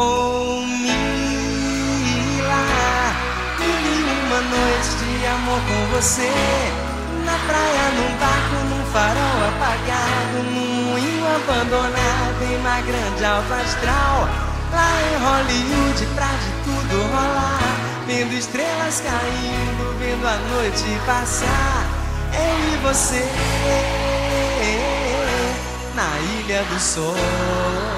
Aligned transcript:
Oh, 0.00 0.62
Mila, 0.62 0.94
mil 3.58 3.66
e 3.66 4.06
uma 4.26 4.40
noites 4.42 4.94
de 5.00 5.26
amor 5.26 5.58
com 5.58 5.80
você. 5.96 6.30
Na 7.24 7.36
praia, 7.48 7.90
num 7.96 8.12
barco, 8.16 8.56
num 8.70 8.84
farol 8.92 9.38
apagado, 9.48 10.38
num 10.54 10.70
moinho 10.90 11.26
abandonado, 11.34 12.40
em 12.44 12.56
uma 12.58 12.80
grande 12.82 13.24
alta 13.24 13.56
astral. 13.56 14.28
Lá 14.70 15.02
em 15.02 15.16
Hollywood, 15.18 16.06
pra 16.14 16.28
de 16.28 16.52
tudo 16.62 16.94
rolar. 17.10 17.58
Vendo 18.06 18.34
estrelas 18.34 19.00
caindo, 19.00 19.98
vendo 19.98 20.24
a 20.28 20.36
noite 20.54 20.84
passar. 21.06 21.88
Eu 22.34 22.56
e 22.72 22.76
você 22.84 23.26
na 25.96 26.20
ilha 26.38 26.62
do 26.62 26.78
sol. 26.78 27.97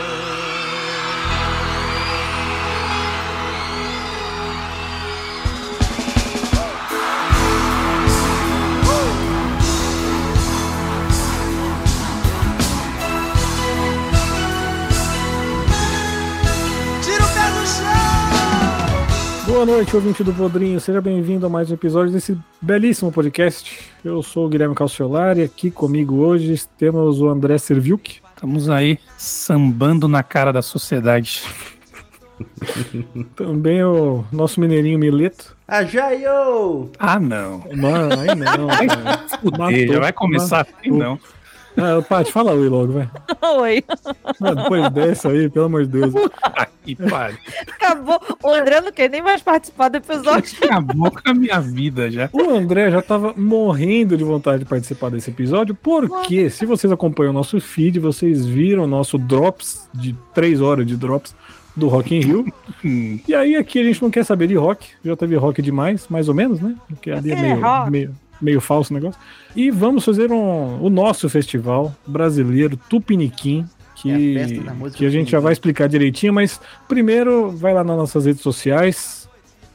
Boa 19.58 19.66
noite, 19.66 19.96
ouvinte 19.96 20.24
do 20.24 20.32
Podrinho. 20.32 20.80
Seja 20.80 21.02
bem-vindo 21.02 21.44
a 21.48 21.50
mais 21.50 21.72
um 21.72 21.74
episódio 21.74 22.14
desse 22.14 22.38
belíssimo 22.62 23.12
podcast. 23.12 23.90
Eu 24.06 24.22
sou 24.22 24.46
o 24.46 24.50
Guilherme 24.50 24.76
Calciolari. 24.76 25.42
Aqui 25.42 25.72
comigo 25.72 26.18
hoje 26.18 26.64
temos 26.78 27.20
o 27.20 27.28
André 27.28 27.58
Serviuk. 27.58 28.22
Estamos 28.36 28.70
aí 28.70 29.00
sambando 29.18 30.08
na 30.08 30.22
cara 30.22 30.54
da 30.54 30.62
sociedade. 30.62 31.42
Também 33.36 33.84
o 33.84 34.24
nosso 34.32 34.60
mineirinho 34.60 35.00
Mileto. 35.00 35.58
Ajaio! 35.68 36.92
Ah, 37.00 37.20
não. 37.20 37.64
Mano, 37.76 38.14
aí 38.20 38.36
não. 38.36 38.68
cara. 38.68 39.26
Fuder, 39.42 39.88
já 39.88 40.00
vai 40.00 40.14
começar 40.14 40.62
assim, 40.62 40.92
matou. 40.92 40.98
não. 41.00 41.20
Ah, 41.78 42.02
Paty, 42.02 42.32
fala 42.32 42.54
oi 42.54 42.68
logo, 42.70 42.94
vai. 42.94 43.10
Oi. 43.60 43.84
Ah, 44.42 44.54
depois 44.54 44.90
dessa 44.92 45.30
aí, 45.30 45.48
pelo 45.50 45.66
amor 45.68 45.86
de 45.86 45.92
Deus. 45.92 46.14
Que 46.84 46.96
pariu. 46.96 47.38
Acabou. 47.68 48.20
O 48.44 48.50
André 48.50 48.82
não 48.82 48.92
quer 48.92 49.10
nem 49.10 49.22
mais 49.22 49.42
participar 49.42 49.90
do 49.90 49.98
episódio. 49.98 50.58
Acabou 50.64 51.12
com 51.12 51.22
a 51.30 51.34
minha 51.34 51.60
vida 51.60 52.10
já. 52.10 52.30
O 52.34 52.50
André 52.56 52.90
já 52.92 53.02
tava 53.02 53.34
morrendo 53.38 54.18
de 54.18 54.24
vontade 54.24 54.60
de 54.60 54.66
participar 54.66 55.10
desse 55.12 55.30
episódio, 55.30 55.76
porque 55.76 56.50
se 56.50 56.66
vocês 56.66 56.92
acompanham 56.92 57.32
o 57.32 57.34
nosso 57.34 57.60
feed, 57.62 58.00
vocês 58.00 58.46
viram 58.46 58.84
o 58.84 58.88
nosso 58.88 59.18
drops 59.18 59.88
de 59.94 60.16
3 60.34 60.62
horas 60.62 60.86
de 60.86 60.98
drops 60.98 61.36
do 61.76 61.88
Rock 61.88 62.16
in 62.16 62.22
Rio. 62.22 62.46
Hum, 62.84 63.20
E 63.28 63.36
aí 63.36 63.56
aqui 63.56 63.80
a 63.80 63.84
gente 63.84 64.02
não 64.02 64.10
quer 64.10 64.26
saber 64.26 64.48
de 64.48 64.56
rock, 64.56 64.88
já 65.06 65.16
teve 65.16 65.36
rock 65.36 65.62
demais, 65.62 66.08
mais 66.10 66.28
ou 66.28 66.34
menos, 66.34 66.60
né? 66.60 66.76
Porque 66.90 67.12
ali 67.12 67.32
é 67.32 67.36
É, 67.36 67.42
meio, 67.42 67.62
rock. 67.62 67.92
meio, 67.92 68.16
meio 68.42 68.62
falso 68.62 68.94
o 68.94 68.94
negócio. 68.94 69.20
E 69.56 69.72
vamos 69.72 70.06
fazer 70.06 70.32
um, 70.32 70.82
o 70.82 70.90
nosso 70.90 71.30
festival 71.30 71.94
brasileiro 72.06 72.78
Tupiniquim, 72.90 73.66
que, 73.96 74.12
É 74.12 74.16
a 74.16 74.48
festa 74.48 74.64
da 74.64 74.74
música 74.74 74.98
que 75.00 75.06
a 75.06 75.10
gente 75.10 75.32
já 75.32 75.40
vai 75.40 75.54
explicar 75.54 75.88
direitinho, 75.88 76.34
mas 76.34 76.62
primeiro 76.88 77.52
vai 77.52 77.74
lá 77.74 77.84
nas 77.84 77.98
nossas 77.98 78.26
redes 78.26 78.42
sociais, 78.42 79.28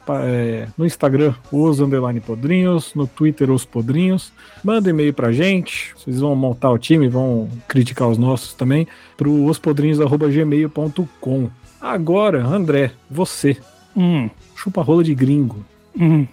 é, 0.09 0.67
no 0.77 0.85
Instagram, 0.85 1.33
os 1.51 1.79
underline 1.79 2.19
podrinhos, 2.19 2.93
no 2.93 3.07
Twitter, 3.07 3.49
os 3.51 3.65
podrinhos. 3.65 4.31
Manda 4.63 4.89
e-mail 4.89 5.13
pra 5.13 5.31
gente, 5.31 5.93
vocês 5.95 6.19
vão 6.19 6.35
montar 6.35 6.71
o 6.71 6.77
time, 6.77 7.07
vão 7.07 7.49
criticar 7.67 8.07
os 8.07 8.17
nossos 8.17 8.53
também, 8.53 8.87
pro 9.17 9.45
ospodrinhos.gmail.com. 9.45 11.49
Agora, 11.79 12.45
André, 12.45 12.91
você, 13.09 13.57
hum, 13.95 14.29
chupa 14.55 14.81
rola 14.81 15.03
de 15.03 15.13
gringo. 15.13 15.65
Hum. 15.99 16.27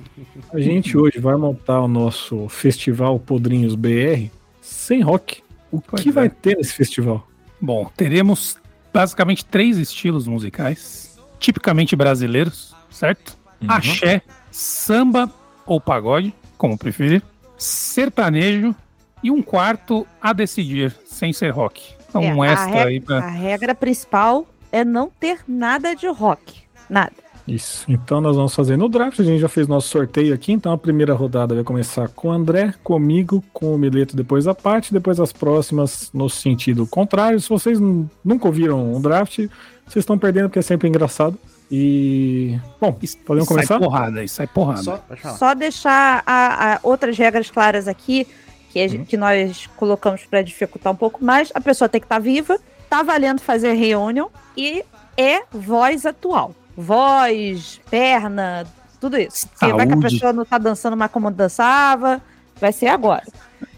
A 0.53 0.61
gente 0.61 0.97
hoje 0.97 1.19
vai 1.19 1.37
montar 1.37 1.81
o 1.81 1.89
nosso 1.89 2.49
festival 2.49 3.19
Podrinhos 3.19 3.75
BR 3.75 4.29
sem 4.61 5.01
rock. 5.03 5.43
O 5.71 5.81
Pois 5.81 6.03
que 6.03 6.09
é. 6.09 6.13
vai 6.13 6.29
ter 6.29 6.57
nesse 6.57 6.73
festival? 6.75 7.27
Bom, 7.61 7.91
teremos 7.97 8.57
basicamente 8.93 9.45
três 9.45 9.77
estilos 9.79 10.27
musicais, 10.27 11.19
tipicamente 11.39 11.95
brasileiros, 11.95 12.75
certo? 12.91 13.39
Axé, 13.69 14.23
samba 14.51 15.31
ou 15.67 15.81
pagode, 15.81 16.35
como 16.57 16.77
preferir, 16.79 17.23
sertanejo 17.57 18.75
e 19.23 19.31
um 19.31 19.43
quarto 19.43 20.07
a 20.21 20.33
decidir, 20.33 20.97
sem 21.05 21.33
ser 21.33 21.51
rock. 21.51 21.83
Então, 22.09 22.23
É, 22.23 22.35
um 22.35 22.43
a 22.43 22.47
extra 22.49 22.67
regra- 22.67 22.89
aí 22.89 23.01
pra. 23.01 23.19
A 23.19 23.29
regra 23.29 23.75
principal 23.75 24.47
é 24.73 24.85
não 24.85 25.09
ter 25.21 25.41
nada 25.47 25.95
de 25.95 26.07
rock. 26.09 26.63
Nada. 26.89 27.13
Isso. 27.51 27.85
Então 27.89 28.21
nós 28.21 28.37
vamos 28.37 28.55
fazer 28.55 28.77
no 28.77 28.89
draft. 28.89 29.19
A 29.21 29.25
gente 29.25 29.41
já 29.41 29.49
fez 29.49 29.67
nosso 29.67 29.89
sorteio 29.89 30.33
aqui. 30.33 30.53
Então 30.53 30.73
a 30.73 30.79
primeira 30.79 31.13
rodada 31.15 31.55
vai 31.55 31.65
começar 31.65 32.09
com 32.09 32.29
o 32.29 32.31
André, 32.31 32.75
comigo, 32.83 33.43
com 33.53 33.75
o 33.75 33.79
Mileto, 33.79 34.15
depois 34.17 34.47
a 34.47 34.55
parte, 34.55 34.93
depois 34.93 35.19
as 35.19 35.33
próximas 35.33 36.11
no 36.15 36.29
sentido 36.31 36.87
contrário. 36.87 37.41
Se 37.41 37.49
vocês 37.49 37.79
nunca 38.25 38.47
ouviram 38.47 38.95
um 38.95 39.01
draft, 39.01 39.39
vocês 39.39 39.49
estão 39.97 40.17
perdendo 40.19 40.49
porque 40.49 40.59
é 40.61 40.63
sempre 40.63 40.89
engraçado. 40.89 41.37
E. 41.71 42.59
Bom, 42.81 42.93
podemos 43.25 43.49
sai 43.49 43.57
começar? 43.57 43.79
porrada 43.79 44.21
aí, 44.21 44.29
sai 44.29 44.47
porrada. 44.47 44.83
Só. 44.83 45.01
Só 45.37 45.55
deixar 45.55 46.23
a- 46.27 46.75
a 46.75 46.81
outras 46.83 47.17
regras 47.17 47.51
claras 47.51 47.87
aqui, 47.87 48.27
que, 48.71 48.81
a 48.81 48.89
gente- 48.89 49.07
que 49.07 49.17
nós 49.17 49.69
colocamos 49.77 50.25
para 50.25 50.43
dificultar 50.43 50.93
um 50.93 50.97
pouco 50.97 51.25
mais. 51.25 51.51
A 51.55 51.61
pessoa 51.61 51.89
tem 51.89 52.01
que 52.01 52.07
estar 52.07 52.19
viva, 52.19 52.59
tá 52.89 53.03
valendo 53.03 53.41
fazer 53.41 53.73
reunião 53.75 54.31
e 54.57 54.85
é 55.17 55.43
voz 55.53 56.05
atual. 56.07 56.55
Voz, 56.77 57.81
perna, 57.91 58.67
tudo 59.01 59.19
isso. 59.19 59.49
Vai 59.61 59.87
que 59.87 59.93
a 59.93 59.97
pessoa 59.97 60.33
não 60.33 60.45
tá 60.45 60.59
dançando 60.59 60.97
mais 60.97 61.11
como 61.11 61.31
dançava, 61.31 62.21
vai 62.61 62.73
ser 62.73 62.89
agora. 62.89 63.25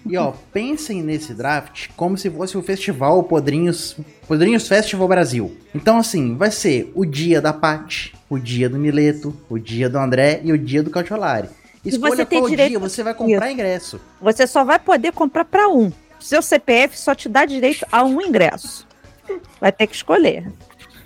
E 0.04 0.16
ó, 0.16 0.32
pensem 0.52 1.02
nesse 1.02 1.32
draft 1.32 1.88
como 1.96 2.18
se 2.18 2.28
fosse 2.28 2.58
o 2.58 2.62
festival 2.62 3.22
Podrinhos, 3.22 3.96
Podrinhos 4.26 4.66
Festival 4.66 5.06
Brasil. 5.06 5.56
Então 5.74 5.98
assim, 5.98 6.36
vai 6.36 6.50
ser 6.50 6.90
o 6.94 7.04
dia 7.04 7.40
da 7.40 7.52
Paty, 7.52 8.14
o 8.28 8.38
dia 8.38 8.68
do 8.68 8.78
Mileto, 8.78 9.34
o 9.48 9.58
dia 9.58 9.88
do 9.88 9.98
André 9.98 10.40
e 10.42 10.52
o 10.52 10.58
dia 10.58 10.82
do 10.82 10.90
Cautiolari. 10.90 11.48
Escolha 11.84 12.16
você 12.16 12.26
tem 12.26 12.40
qual 12.40 12.50
direito 12.50 12.70
dia 12.70 12.78
você 12.78 13.02
vai 13.02 13.14
comprar 13.14 13.50
ingresso. 13.50 14.00
Você 14.20 14.46
só 14.46 14.64
vai 14.64 14.78
poder 14.78 15.12
comprar 15.12 15.44
para 15.44 15.68
um. 15.68 15.92
Seu 16.18 16.40
CPF 16.40 16.98
só 16.98 17.14
te 17.14 17.28
dá 17.28 17.44
direito 17.44 17.84
a 17.90 18.04
um 18.04 18.20
ingresso. 18.20 18.86
Vai 19.60 19.72
ter 19.72 19.86
que 19.86 19.94
escolher. 19.94 20.46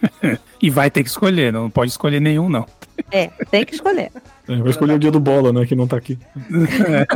E 0.60 0.70
vai 0.70 0.90
ter 0.90 1.02
que 1.02 1.10
escolher, 1.10 1.52
não 1.52 1.68
pode 1.68 1.90
escolher 1.90 2.18
nenhum, 2.18 2.48
não. 2.48 2.64
É, 3.12 3.26
tem 3.50 3.62
que 3.62 3.74
escolher. 3.74 4.10
É, 4.48 4.56
vai 4.56 4.70
escolher 4.70 4.94
o 4.94 4.98
dia 4.98 5.10
do 5.10 5.20
bola, 5.20 5.52
né? 5.52 5.66
Que 5.66 5.76
não 5.76 5.86
tá 5.86 5.98
aqui. 5.98 6.18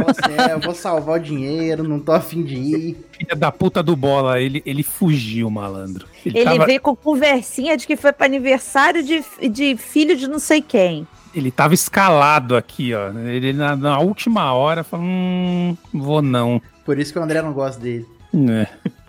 Assim, 0.07 0.35
é, 0.39 0.53
eu 0.53 0.61
vou 0.61 0.75
salvar 0.75 1.19
o 1.19 1.23
dinheiro, 1.23 1.83
não 1.83 1.99
tô 1.99 2.13
afim 2.13 2.43
de 2.43 2.55
ir. 2.55 2.97
Filha 3.13 3.35
da 3.35 3.51
puta 3.51 3.83
do 3.83 3.97
bola, 3.97 4.39
ele, 4.39 4.63
ele 4.67 4.83
fugiu, 4.83 5.49
malandro. 5.51 6.07
Ele, 6.25 6.39
Ele 6.39 6.45
tava, 6.45 6.67
veio 6.67 6.81
com 6.83 6.95
conversinha 6.95 7.79
de 7.79 7.87
que 7.87 7.97
foi 7.97 8.13
para 8.13 8.27
aniversário 8.27 9.03
de, 9.03 9.25
de 9.49 9.75
filho 9.79 10.15
de 10.15 10.29
não 10.29 10.39
sei 10.39 10.61
quem. 10.61 11.07
ele 11.35 11.51
tava 11.51 11.73
escalado 11.73 12.55
aqui, 12.55 12.93
ó. 12.93 13.11
Ele 13.21 13.55
na, 13.55 13.75
na 13.75 13.99
última 14.01 14.53
hora 14.53 14.85
falou: 14.85 15.07
hum, 15.07 15.77
vou 15.95 16.21
não. 16.21 16.61
Por 16.85 16.99
isso 16.99 17.11
que 17.11 17.19
o 17.19 17.23
André 17.23 17.41
não 17.41 17.55
gosta 17.55 17.81
dele. 17.81 18.07
É. 18.35 18.67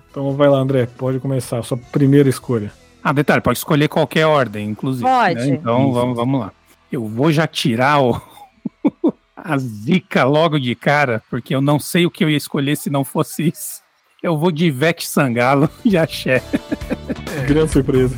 Então 0.10 0.32
vai 0.36 0.48
lá, 0.48 0.58
André. 0.58 0.88
Pode 0.98 1.20
começar. 1.20 1.62
Sua 1.64 1.78
primeira 1.78 2.30
escolha. 2.30 2.72
Ah, 3.04 3.12
detalhe, 3.14 3.42
pode 3.42 3.58
escolher 3.58 3.88
qualquer 3.88 4.26
ordem, 4.28 4.70
inclusive. 4.70 5.04
Pode. 5.04 5.36
né? 5.40 5.48
Então 5.48 5.92
vamos, 5.92 6.16
vamos 6.16 6.40
lá. 6.40 6.52
Eu 6.92 7.08
vou 7.08 7.32
já 7.32 7.48
tirar 7.48 8.02
o. 8.02 8.22
A 9.44 9.58
zica 9.58 10.24
logo 10.24 10.60
de 10.60 10.76
cara, 10.76 11.24
porque 11.28 11.56
eu 11.56 11.62
não 11.62 11.80
sei 11.80 12.06
o 12.06 12.12
que 12.12 12.24
eu 12.24 12.30
ia 12.30 12.38
escolher 12.38 12.76
se 12.78 12.92
não 12.92 13.04
fosse 13.04 13.48
isso. 13.48 13.82
Eu 14.22 14.38
vou 14.38 14.52
de 14.52 14.66
Ivete 14.68 15.08
Sangalo 15.08 15.68
e 15.84 15.98
Axé. 15.98 16.44
Grande 17.48 17.72
surpresa. 17.72 18.14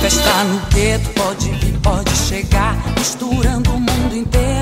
Festa 0.00 0.44
no 0.44 0.60
gueto, 0.74 1.10
pode 1.10 1.50
vir, 1.50 1.78
pode 1.80 2.10
chegar. 2.16 2.74
Misturando 2.98 3.70
o 3.70 3.80
mundo 3.80 4.16
inteiro, 4.16 4.59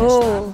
Oh, 0.00 0.52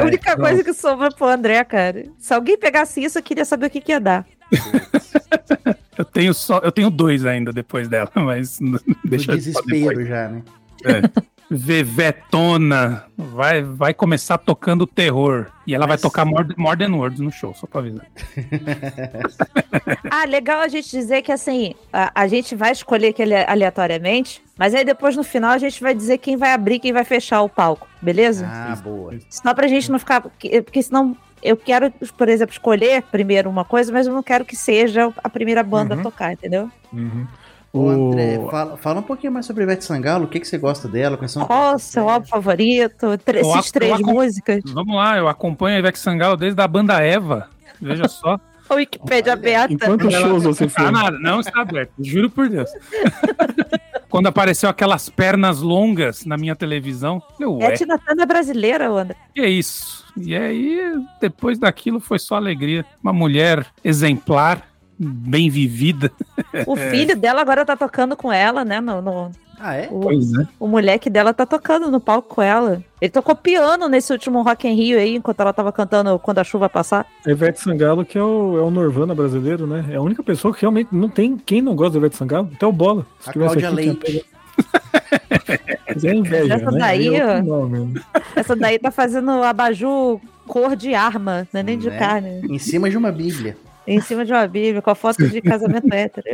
a 0.00 0.04
única 0.04 0.36
coisa 0.36 0.64
que 0.64 0.72
sobra 0.72 1.10
pro 1.10 1.26
André, 1.26 1.62
cara. 1.64 2.06
Se 2.18 2.34
alguém 2.34 2.58
pegasse 2.58 3.02
isso, 3.02 3.18
eu 3.18 3.22
queria 3.22 3.44
saber 3.44 3.66
o 3.66 3.70
que, 3.70 3.80
que 3.80 3.92
ia 3.92 4.00
dar. 4.00 4.26
Eu 5.96 6.06
tenho 6.06 6.32
só, 6.32 6.58
eu 6.58 6.72
tenho 6.72 6.90
dois 6.90 7.26
ainda 7.26 7.52
depois 7.52 7.86
dela, 7.86 8.10
mas 8.14 8.58
deixa 9.04 9.26
só 9.26 9.36
desespero 9.36 10.04
já, 10.06 10.28
né? 10.28 10.42
Vevetona 11.56 13.04
vai, 13.16 13.62
vai 13.62 13.94
começar 13.94 14.38
tocando 14.38 14.86
terror. 14.86 15.46
E 15.66 15.74
ela 15.74 15.86
vai 15.86 15.96
tocar 15.98 16.24
More, 16.24 16.54
More 16.56 16.76
Than 16.78 16.94
Words 16.96 17.20
no 17.20 17.30
show, 17.30 17.54
só 17.54 17.66
pra 17.66 17.80
avisar. 17.80 18.06
Ah, 20.10 20.24
legal 20.26 20.60
a 20.60 20.68
gente 20.68 20.90
dizer 20.90 21.22
que 21.22 21.32
assim, 21.32 21.74
a, 21.92 22.12
a 22.22 22.26
gente 22.28 22.54
vai 22.54 22.72
escolher 22.72 23.08
aquele 23.08 23.34
aleatoriamente, 23.34 24.42
mas 24.58 24.74
aí 24.74 24.84
depois 24.84 25.16
no 25.16 25.24
final 25.24 25.52
a 25.52 25.58
gente 25.58 25.82
vai 25.82 25.94
dizer 25.94 26.18
quem 26.18 26.36
vai 26.36 26.52
abrir, 26.52 26.78
quem 26.78 26.92
vai 26.92 27.04
fechar 27.04 27.40
o 27.42 27.48
palco, 27.48 27.88
beleza? 28.00 28.46
Ah, 28.50 28.76
boa. 28.76 29.14
Só 29.30 29.54
pra 29.54 29.66
gente 29.66 29.90
não 29.90 29.98
ficar. 29.98 30.20
Porque, 30.20 30.60
porque 30.62 30.82
senão 30.82 31.16
eu 31.42 31.56
quero, 31.56 31.90
por 32.16 32.28
exemplo, 32.28 32.52
escolher 32.52 33.02
primeiro 33.04 33.48
uma 33.48 33.64
coisa, 33.64 33.90
mas 33.92 34.06
eu 34.06 34.12
não 34.12 34.22
quero 34.22 34.44
que 34.44 34.54
seja 34.54 35.12
a 35.24 35.28
primeira 35.30 35.62
banda 35.62 35.94
Uhum. 35.94 36.00
a 36.00 36.02
tocar, 36.04 36.32
entendeu? 36.32 36.70
Uhum. 36.92 37.26
Ô, 37.72 37.88
André, 37.88 38.38
fala, 38.50 38.76
fala 38.76 39.00
um 39.00 39.02
pouquinho 39.02 39.32
mais 39.32 39.46
sobre 39.46 39.62
Ivete 39.62 39.84
Sangalo, 39.84 40.26
o 40.26 40.28
que, 40.28 40.38
que 40.40 40.46
você 40.46 40.58
gosta 40.58 40.86
dela, 40.88 41.16
quais 41.16 41.32
são... 41.32 41.46
Qual 41.46 41.74
o 41.74 41.78
seu 41.78 42.06
álbum 42.08 42.26
favorito? 42.26 43.16
Tre- 43.24 43.40
Eu 43.40 43.50
Esses 43.56 43.70
três 43.72 43.98
músicas. 44.00 44.62
Vamos 44.66 44.94
lá, 44.94 45.16
eu 45.16 45.26
acompanho 45.26 45.76
a 45.76 45.78
Ivete 45.78 45.98
Sangalo 45.98 46.36
desde 46.36 46.60
a 46.60 46.68
banda 46.68 47.00
Eva. 47.00 47.48
Veja 47.80 48.06
só. 48.08 48.38
A 48.70 48.74
Wikipédia 48.74 49.34
aberta. 49.34 49.74
Em 49.74 49.76
quantos 49.76 50.14
shows 50.14 50.44
você 50.44 50.66
foi? 50.66 50.86
Ah, 50.86 50.90
nada, 50.90 51.18
não 51.18 51.40
está 51.40 51.60
aberto, 51.60 51.92
juro 51.98 52.30
por 52.30 52.48
Deus. 52.48 52.70
Quando 54.08 54.28
apareceu 54.28 54.68
aquelas 54.68 55.10
pernas 55.10 55.60
longas 55.60 56.24
na 56.24 56.38
minha 56.38 56.56
televisão, 56.56 57.22
eu, 57.38 57.58
É 57.60 57.66
ué, 57.68 57.74
a 57.74 57.76
Tina 57.76 57.98
brasileira, 58.26 58.88
André. 58.88 59.16
que 59.34 59.40
é 59.42 59.48
isso? 59.48 60.04
E 60.16 60.34
aí, 60.34 60.80
depois 61.20 61.58
daquilo, 61.58 62.00
foi 62.00 62.18
só 62.18 62.36
alegria. 62.36 62.84
Uma 63.02 63.12
mulher 63.12 63.66
exemplar, 63.84 64.62
bem 65.02 65.50
vivida. 65.50 66.10
O 66.66 66.76
filho 66.76 67.16
dela 67.16 67.40
agora 67.40 67.64
tá 67.64 67.76
tocando 67.76 68.16
com 68.16 68.32
ela, 68.32 68.64
né? 68.64 68.80
No, 68.80 69.00
no- 69.02 69.30
Ah, 69.60 69.74
é? 69.76 69.88
o, 69.90 70.00
Pois 70.00 70.32
é. 70.34 70.46
o 70.58 70.66
moleque 70.66 71.08
dela 71.10 71.32
tá 71.32 71.46
tocando 71.46 71.90
no 71.90 72.00
palco 72.00 72.34
com 72.34 72.42
ela. 72.42 72.82
Ele 73.00 73.10
tocou 73.10 73.34
piano 73.36 73.88
nesse 73.88 74.12
último 74.12 74.42
Rock 74.42 74.66
in 74.68 74.74
Rio 74.74 74.98
aí, 74.98 75.16
enquanto 75.16 75.40
ela 75.40 75.52
tava 75.52 75.72
cantando 75.72 76.18
Quando 76.18 76.38
a 76.38 76.44
Chuva 76.44 76.68
Passar. 76.68 77.06
Ivete 77.26 77.60
Sangalo, 77.60 78.04
que 78.04 78.18
é 78.18 78.22
o, 78.22 78.58
é 78.58 78.62
o 78.62 78.70
Norvana 78.70 79.14
brasileiro, 79.14 79.66
né? 79.66 79.84
É 79.90 79.96
a 79.96 80.00
única 80.02 80.22
pessoa 80.22 80.52
que 80.54 80.60
realmente 80.62 80.88
não 80.92 81.08
tem 81.08 81.36
quem 81.36 81.60
não 81.62 81.74
gosta 81.76 81.92
da 81.92 81.98
Ivete 81.98 82.16
Sangalo, 82.16 82.50
até 82.54 82.66
o 82.66 82.72
Bola. 82.72 83.06
Se 83.20 83.30
A 83.30 83.32
Cláudia 83.32 83.66
aqui, 83.68 83.76
Leite. 83.76 84.26
Mas 85.88 86.04
é 86.04 86.14
inveja, 86.14 86.54
Essa 86.54 86.70
né? 86.70 86.78
daí, 86.78 87.08
Aí 87.08 87.14
é 87.16 87.42
nome, 87.42 87.78
né? 87.94 88.00
Essa 88.36 88.56
daí 88.56 88.78
tá 88.78 88.90
fazendo 88.90 89.30
abajur 89.42 90.20
cor 90.46 90.74
de 90.76 90.94
arma, 90.94 91.46
não 91.52 91.60
é 91.60 91.62
nem 91.62 91.78
de 91.78 91.88
Né? 91.88 91.98
carne. 91.98 92.40
Em 92.48 92.58
cima 92.58 92.90
de 92.90 92.96
uma 92.96 93.10
bíblia. 93.12 93.56
Em 93.86 94.00
cima 94.00 94.24
de 94.24 94.32
uma 94.32 94.46
bíblia, 94.46 94.80
com 94.80 94.90
a 94.90 94.94
foto 94.94 95.26
de 95.28 95.40
casamento 95.40 95.86
hétero. 95.92 96.26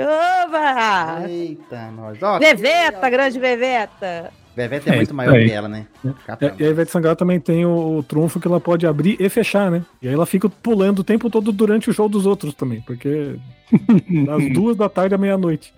Oba! 0.44 1.28
Eita, 1.28 1.90
nós. 1.92 2.22
Ó, 2.22 2.38
Veveta, 2.38 3.08
grande 3.10 3.38
Veveta! 3.38 4.30
Beveta 4.54 4.90
é, 4.90 4.92
É 4.92 4.96
muito 4.96 5.14
maior 5.14 5.34
aí. 5.34 5.46
que 5.46 5.52
ela, 5.52 5.68
né? 5.68 5.86
É, 6.04 6.10
Capão. 6.26 6.50
E 6.58 6.64
a 6.64 6.68
Ivete 6.68 6.90
Sangalo 6.90 7.14
também 7.16 7.38
tem 7.38 7.64
o, 7.64 7.98
o 7.98 8.02
trunfo 8.02 8.40
que 8.40 8.48
ela 8.48 8.60
pode 8.60 8.86
abrir 8.86 9.16
e 9.20 9.28
fechar, 9.28 9.70
né? 9.70 9.82
E 10.02 10.08
aí 10.08 10.14
ela 10.14 10.26
fica 10.26 10.48
pulando 10.48 10.98
o 10.98 11.04
tempo 11.04 11.30
todo 11.30 11.52
durante 11.52 11.88
o 11.88 11.92
show 11.92 12.08
dos 12.08 12.26
outros 12.26 12.54
também, 12.54 12.80
porque 12.82 13.36
das 14.26 14.52
duas 14.52 14.76
da 14.76 14.88
tarde 14.88 15.14
à 15.14 15.18
meia-noite. 15.18 15.72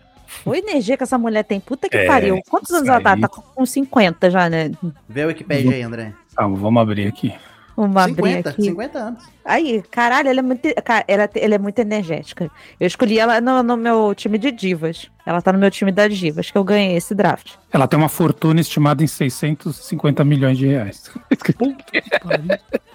Ô, 0.45 0.55
energia 0.55 0.97
que 0.97 1.03
essa 1.03 1.19
mulher 1.19 1.43
tem, 1.45 1.61
puta 1.61 1.89
que 1.89 1.97
É, 1.97 2.07
pariu. 2.07 2.41
Quantos 2.49 2.71
anos 2.71 2.85
isso 2.85 2.93
ela 2.93 3.01
tá? 3.03 3.15
aí. 3.15 3.21
Tá 3.21 3.29
com 3.29 3.67
50 3.67 4.31
já, 4.31 4.49
né? 4.49 4.71
Vê 5.09 5.23
a 5.23 5.27
Wikipedia 5.27 5.73
aí, 5.73 5.83
André. 5.83 6.15
Tá, 6.35 6.47
vamos 6.47 6.81
abrir 6.81 7.07
aqui. 7.07 7.35
Uma 7.77 8.05
abrir 8.05 8.17
50, 8.17 8.51
aqui. 8.51 8.63
50 8.65 8.99
anos. 8.99 9.25
Aí, 9.45 9.83
caralho, 9.91 10.29
ela 10.29 10.41
é 10.41 10.43
muito, 10.43 10.67
ela, 11.07 11.31
ela 11.35 11.55
é 11.55 11.59
muito 11.59 11.79
energética. 11.79 12.51
Eu 12.79 12.87
escolhi 12.87 13.19
ela 13.19 13.41
no, 13.41 13.63
no 13.63 13.77
meu 13.77 14.15
time 14.15 14.37
de 14.39 14.51
divas. 14.51 15.11
Ela 15.25 15.41
tá 15.41 15.53
no 15.53 15.59
meu 15.59 15.71
time 15.71 15.91
das 15.93 16.17
divas, 16.17 16.51
que 16.51 16.59
eu 16.59 16.65
ganhei 16.65 16.97
esse 16.97 17.15
draft. 17.15 17.53
Ela 17.73 17.87
tem 17.89 17.99
uma 17.99 18.09
fortuna 18.09 18.61
estimada 18.61 19.03
em 19.03 19.07
650 19.07 20.25
milhões 20.25 20.59
de 20.59 20.67
reais. 20.67 21.11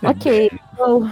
Ok, 0.03 0.51
eu 0.77 0.99
me 1.01 1.11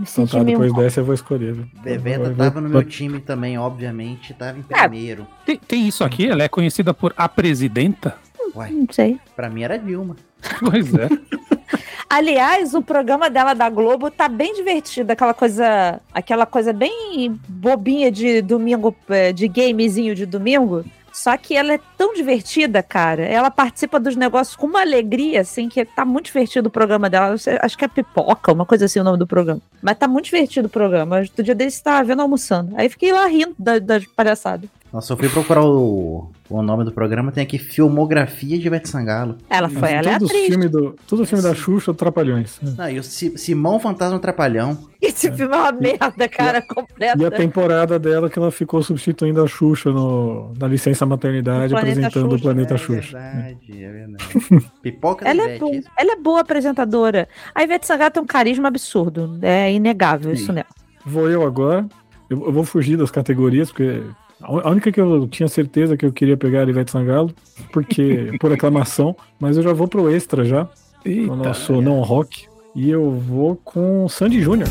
Então 0.00 0.26
tá, 0.26 0.44
meio... 0.44 0.58
depois 0.58 0.72
dessa 0.74 1.00
eu 1.00 1.04
vou 1.04 1.14
escolher. 1.14 1.54
Vai- 1.82 2.34
tava 2.34 2.60
no 2.60 2.68
meu 2.68 2.82
time 2.82 3.20
também, 3.20 3.56
obviamente. 3.58 4.34
Tava 4.34 4.58
em 4.58 4.64
É. 4.70 4.82
primeiro. 4.82 5.26
Tem, 5.46 5.56
tem 5.56 5.88
isso 5.88 6.04
aqui, 6.04 6.28
ela 6.28 6.42
é 6.42 6.48
conhecida 6.48 6.92
por 6.92 7.14
a 7.16 7.28
presidenta? 7.28 8.16
Uai, 8.54 8.70
Não 8.70 8.86
sei. 8.90 9.18
pra 9.36 9.48
mim 9.50 9.62
era 9.62 9.78
Dilma. 9.78 10.16
Pois 10.60 10.92
é. 10.94 11.08
Aliás, 12.08 12.74
o 12.74 12.82
programa 12.82 13.28
dela 13.30 13.54
da 13.54 13.68
Globo 13.68 14.10
tá 14.10 14.28
bem 14.28 14.54
divertido, 14.54 15.10
aquela 15.12 15.34
coisa, 15.34 16.00
aquela 16.12 16.46
coisa 16.46 16.72
bem 16.72 17.38
bobinha 17.48 18.10
de 18.10 18.40
domingo, 18.42 18.94
eh, 19.08 19.32
de 19.32 19.48
gamezinho 19.48 20.14
de 20.14 20.24
domingo. 20.26 20.84
Só 21.12 21.36
que 21.36 21.54
ela 21.56 21.72
é 21.72 21.80
tão 21.96 22.12
divertida, 22.12 22.82
cara. 22.82 23.22
Ela 23.22 23.48
participa 23.50 24.00
dos 24.00 24.16
negócios 24.16 24.56
com 24.56 24.66
uma 24.66 24.80
alegria, 24.80 25.40
assim, 25.42 25.68
que 25.68 25.84
tá 25.84 26.04
muito 26.04 26.26
divertido 26.26 26.68
o 26.68 26.72
programa 26.72 27.08
dela. 27.08 27.36
Acho 27.62 27.78
que 27.78 27.84
é 27.84 27.88
pipoca, 27.88 28.52
uma 28.52 28.66
coisa 28.66 28.86
assim 28.86 28.98
o 28.98 29.04
nome 29.04 29.18
do 29.18 29.26
programa. 29.26 29.60
Mas 29.80 29.96
tá 29.96 30.08
muito 30.08 30.24
divertido 30.26 30.66
o 30.66 30.70
programa. 30.70 31.22
Do 31.36 31.42
dia 31.42 31.54
desse 31.54 31.80
tava 31.82 32.02
vendo 32.02 32.20
almoçando. 32.22 32.74
Aí 32.76 32.88
fiquei 32.88 33.12
lá 33.12 33.26
rindo 33.26 33.54
da- 33.56 33.78
das 33.78 34.04
palhaçadas. 34.06 34.68
Nossa, 34.94 35.12
eu 35.12 35.16
fui 35.16 35.28
procurar 35.28 35.64
o, 35.64 36.30
o 36.48 36.62
nome 36.62 36.84
do 36.84 36.92
programa, 36.92 37.32
tem 37.32 37.42
aqui 37.42 37.58
Filmografia 37.58 38.56
de 38.56 38.64
Ivete 38.68 38.88
Sangalo. 38.88 39.36
Ela 39.50 39.68
foi, 39.68 39.90
ela 39.90 40.08
é 40.10 40.14
atriz. 40.14 40.46
filmes 40.46 40.70
do, 40.70 40.94
todo 41.08 41.26
filme 41.26 41.42
da 41.42 41.52
Xuxa, 41.52 41.92
Trapalhões. 41.92 42.60
Não, 42.62 42.88
e 42.88 43.00
o 43.00 43.02
Si- 43.02 43.36
Simão 43.36 43.80
Fantasma 43.80 44.20
Trapalhão. 44.20 44.78
Esse 45.02 45.32
filme 45.32 45.52
é 45.52 45.58
uma 45.58 45.72
merda, 45.72 46.28
cara, 46.28 46.62
completa. 46.62 47.20
E 47.20 47.26
a 47.26 47.30
temporada 47.32 47.98
dela 47.98 48.30
que 48.30 48.38
ela 48.38 48.52
ficou 48.52 48.84
substituindo 48.84 49.42
a 49.42 49.48
Xuxa 49.48 49.90
no, 49.90 50.52
na 50.56 50.68
licença 50.68 51.04
maternidade, 51.04 51.74
apresentando 51.74 52.26
o 52.28 52.30
Xuxa. 52.30 52.42
Planeta 52.44 52.74
é 52.74 52.78
Xuxa. 52.78 53.18
verdade, 53.18 53.84
é 53.84 53.90
verdade. 53.90 54.70
Pipoca 54.80 55.28
Ela 55.28 55.42
é, 55.42 55.56
Ivete. 55.56 55.84
ela 55.98 56.12
é 56.12 56.16
boa 56.16 56.40
apresentadora. 56.40 57.28
A 57.52 57.64
Ivete 57.64 57.84
Sangalo 57.84 58.12
tem 58.12 58.22
um 58.22 58.26
carisma 58.26 58.68
absurdo. 58.68 59.40
É 59.42 59.72
inegável 59.72 60.32
isso 60.32 60.52
nela. 60.52 60.68
Vou 61.04 61.28
eu 61.28 61.44
agora. 61.44 61.84
Eu, 62.30 62.46
eu 62.46 62.52
vou 62.52 62.62
fugir 62.64 62.96
das 62.96 63.10
categorias, 63.10 63.70
porque 63.70 64.00
a 64.44 64.70
única 64.70 64.92
que 64.92 65.00
eu 65.00 65.26
tinha 65.28 65.48
certeza 65.48 65.96
que 65.96 66.04
eu 66.04 66.12
queria 66.12 66.36
pegar 66.36 66.60
era 66.60 66.68
a 66.68 66.70
Ivete 66.70 66.90
Sangalo, 66.90 67.32
porque 67.72 68.32
por 68.40 68.52
aclamação, 68.52 69.16
mas 69.40 69.56
eu 69.56 69.62
já 69.62 69.72
vou 69.72 69.88
pro 69.88 70.10
extra 70.10 70.44
já, 70.44 70.68
no 71.04 71.36
nosso 71.36 71.80
não 71.80 72.00
rock, 72.00 72.46
e 72.74 72.90
eu 72.90 73.10
vou 73.10 73.56
com 73.56 74.08
Sandy 74.08 74.40
Júnior. 74.42 74.68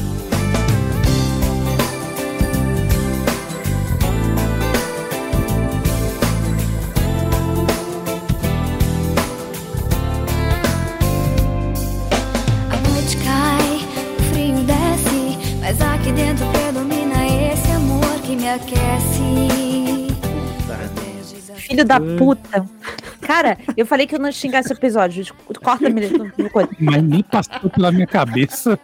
Me 18.44 18.50
aquece. 18.50 19.24
Filho 21.56 21.86
da 21.86 22.00
puta. 22.00 22.66
Cara, 23.22 23.58
eu 23.78 23.86
falei 23.86 24.06
que 24.06 24.16
eu 24.16 24.20
não 24.20 24.26
ia 24.28 24.34
xingar 24.34 24.60
esse 24.60 24.74
episódio. 24.74 25.26
Corta 25.64 25.90
me 25.90 26.10
coisa. 26.50 26.70
Mas 26.78 27.02
nem 27.04 27.24
passou 27.24 27.70
pela 27.70 27.90
minha 27.92 28.06
cabeça. 28.06 28.78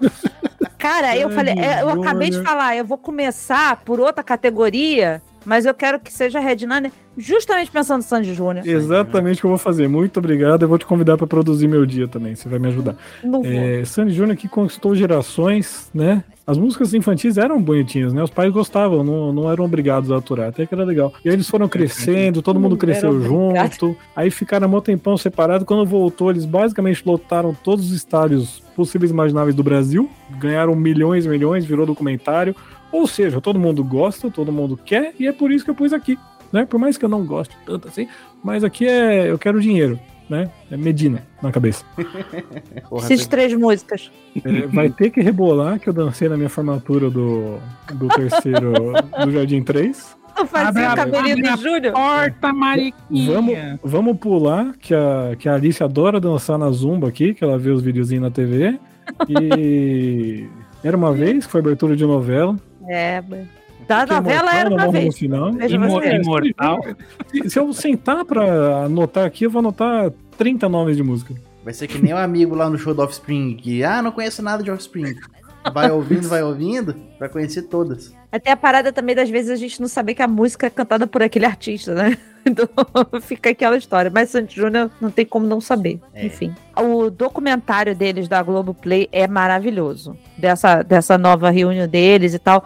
Cara, 0.78 1.18
eu 1.18 1.30
falei, 1.30 1.56
eu 1.82 1.90
acabei 1.90 2.30
de 2.30 2.42
falar, 2.42 2.78
eu 2.78 2.86
vou 2.86 2.98
começar 2.98 3.84
por 3.84 4.00
outra 4.00 4.24
categoria, 4.24 5.22
mas 5.46 5.66
eu 5.66 5.74
quero 5.74 6.00
que 6.00 6.12
seja 6.12 6.40
Red 6.40 6.68
Nine, 6.68 6.92
justamente 7.18 7.72
pensando 7.72 7.98
no 7.98 8.04
Sandy 8.04 8.34
Júnior. 8.34 8.66
Exatamente 8.68 9.38
o 9.38 9.42
que 9.42 9.46
eu 9.46 9.50
vou 9.50 9.58
fazer. 9.58 9.88
Muito 9.88 10.18
obrigado. 10.18 10.64
Eu 10.64 10.70
vou 10.70 10.78
te 10.78 10.86
convidar 10.86 11.18
para 11.18 11.28
produzir 11.28 11.68
meu 11.68 11.86
dia 11.86 12.08
também. 12.08 12.36
Você 12.36 12.48
vai 12.48 12.60
me 12.60 12.68
ajudar. 12.68 12.96
Não. 13.24 13.42
É, 13.44 13.84
Sandy 13.86 14.14
Júnior 14.14 14.38
que 14.38 14.48
conquistou 14.48 14.96
gerações, 14.96 15.90
né? 15.94 16.24
As 16.46 16.58
músicas 16.58 16.96
infantis 16.96 17.38
eram 17.38 17.62
bonitinhas, 17.62 18.12
né? 18.12 18.24
Os 18.24 18.32
pais 18.32 18.52
gostavam, 18.52 19.04
não, 19.04 19.32
não 19.32 19.52
eram 19.52 19.64
obrigados 19.64 20.12
a 20.12 20.18
aturar, 20.18 20.50
até 20.50 20.66
que 20.66 20.74
era 20.74 20.84
legal. 20.84 21.14
E 21.24 21.30
aí 21.30 21.36
eles 21.36 21.48
foram 21.48 21.70
crescendo, 21.70 22.42
todo 22.42 22.60
mundo 22.60 22.76
cresceu 22.76 23.22
junto. 23.22 23.96
Aí 24.16 24.32
ficaram 24.32 24.74
um 24.74 24.82
tempão 24.82 25.16
separados. 25.16 25.68
Quando 25.68 25.86
voltou, 25.86 26.32
eles 26.32 26.46
basicamente 26.46 27.04
lotaram 27.06 27.54
todos 27.54 27.92
os 27.92 27.92
estádios 27.92 28.64
possíveis 28.76 29.12
e 29.12 29.14
imagináveis 29.14 29.56
do 29.56 29.62
Brasil. 29.62 30.10
Ganharam 30.40 30.74
milhões 30.74 31.26
e 31.28 31.30
milhões, 31.30 31.66
virou 31.66 31.86
documentário. 31.86 32.56
Ou 32.92 33.06
seja, 33.08 33.40
todo 33.42 33.60
mundo 33.60 33.84
gosta, 33.84 34.30
todo 34.32 34.52
mundo 34.52 34.78
quer, 34.78 35.14
e 35.20 35.28
é 35.28 35.32
por 35.32 35.52
isso 35.52 35.64
que 35.64 35.72
eu 35.72 35.76
pus 35.76 35.94
aqui. 35.94 36.18
Né? 36.52 36.66
Por 36.66 36.80
mais 36.80 36.98
que 36.98 37.06
eu 37.06 37.10
não 37.10 37.24
goste 37.26 37.56
tanto 37.66 37.88
assim, 37.88 38.08
mas 38.44 38.64
aqui 38.64 38.88
é 38.88 39.30
eu 39.30 39.38
quero 39.38 39.62
dinheiro, 39.62 40.00
né? 40.28 40.50
É 40.72 40.76
Medina 40.76 41.22
na 41.44 41.52
cabeça. 41.52 41.86
Porra, 42.90 43.06
Esses 43.06 43.28
tu- 43.28 43.30
três 43.30 43.54
músicas. 43.54 44.12
É, 44.44 44.66
vai 44.68 44.90
ter 44.90 45.12
que 45.12 45.22
rebolar 45.22 45.80
que 45.80 45.88
eu 45.88 45.94
dancei 45.94 46.28
na 46.28 46.36
minha 46.36 46.50
formatura 46.50 47.08
do, 47.10 47.58
do 47.94 48.08
terceiro 48.08 48.74
do 49.24 49.32
Jardim 49.32 49.62
3. 49.62 50.18
Eu 50.40 50.46
fazia 50.48 50.90
Abre 50.90 51.02
o 51.10 51.12
cabelinho 51.14 51.56
do 51.56 51.62
Júnior. 51.62 51.94
Porta, 51.94 52.48
Vamos, 52.48 52.60
mariquinha. 52.60 53.80
vamos 53.84 54.18
pular, 54.18 54.74
que 54.80 54.96
a, 54.96 55.36
que 55.38 55.50
a 55.50 55.54
Alice 55.56 55.84
adora 55.84 56.20
dançar 56.20 56.58
na 56.58 56.72
Zumba 56.72 57.10
aqui, 57.10 57.34
que 57.34 57.44
ela 57.44 57.58
vê 57.60 57.70
os 57.72 57.82
videozinhos 57.84 58.24
na 58.24 58.32
TV. 58.32 58.80
E 59.28 60.48
era 60.84 60.96
uma 60.96 61.12
vez, 61.14 61.46
que 61.46 61.52
foi 61.52 61.62
abertura 61.62 61.96
de 61.96 62.06
novela. 62.06 62.56
É, 62.88 63.22
da 63.88 64.06
novela 64.06 64.52
imortal, 64.52 64.60
era 64.60 64.70
uma 64.70 64.92
vez. 64.92 65.18
final. 65.18 65.50
Imo- 65.50 66.04
imortal. 66.04 66.86
Se, 67.28 67.50
se 67.50 67.60
eu 67.60 67.74
sentar 67.74 68.24
pra 68.26 68.86
anotar 68.86 69.26
aqui, 69.26 69.46
eu 69.46 69.50
vou 69.50 69.60
anotar 69.60 70.12
30 70.38 70.70
nomes 70.70 70.96
de 70.96 71.04
música. 71.04 71.34
Vai 71.64 71.74
ser 71.74 71.88
que 71.88 71.98
nem 72.00 72.14
o 72.14 72.18
amigo 72.18 72.56
lá 72.56 72.70
no 72.70 72.78
show 72.78 72.94
do 72.94 73.02
Offspring, 73.02 73.56
que, 73.56 73.84
ah, 73.84 74.02
não 74.02 74.12
conheço 74.12 74.42
nada 74.42 74.64
de 74.64 74.72
Offspring. 74.72 75.16
Vai 75.70 75.92
ouvindo, 75.92 76.28
vai 76.28 76.44
ouvindo, 76.44 76.96
vai 77.20 77.30
conhecer 77.30 77.64
todas. 77.64 78.14
Até 78.32 78.52
a 78.52 78.58
parada 78.58 78.94
também, 78.94 79.16
das 79.16 79.30
vezes, 79.30 79.50
a 79.52 79.56
gente 79.56 79.82
não 79.82 79.88
saber 79.88 80.14
que 80.14 80.22
a 80.22 80.28
música 80.28 80.68
é 80.68 80.70
cantada 80.70 81.08
por 81.08 81.22
aquele 81.24 81.46
artista, 81.46 81.94
né? 81.94 82.18
Então 82.46 82.70
fica 83.22 83.50
aquela 83.50 83.76
história. 83.76 84.10
Mas 84.10 84.30
Sandy 84.30 84.56
Júnior 84.56 84.90
não 85.02 85.12
tem 85.12 85.26
como 85.26 85.46
não 85.46 85.60
saber. 85.60 86.00
É. 86.14 86.26
Enfim. 86.26 86.56
O 86.74 87.10
documentário 87.10 87.94
deles 87.94 88.30
da 88.30 88.42
Globoplay 88.42 89.10
é 89.12 89.28
maravilhoso. 89.28 90.18
Dessa, 90.38 90.82
dessa 90.82 91.18
nova 91.18 91.50
reunião 91.50 91.86
deles 91.86 92.34
e 92.34 92.40
tal. 92.40 92.64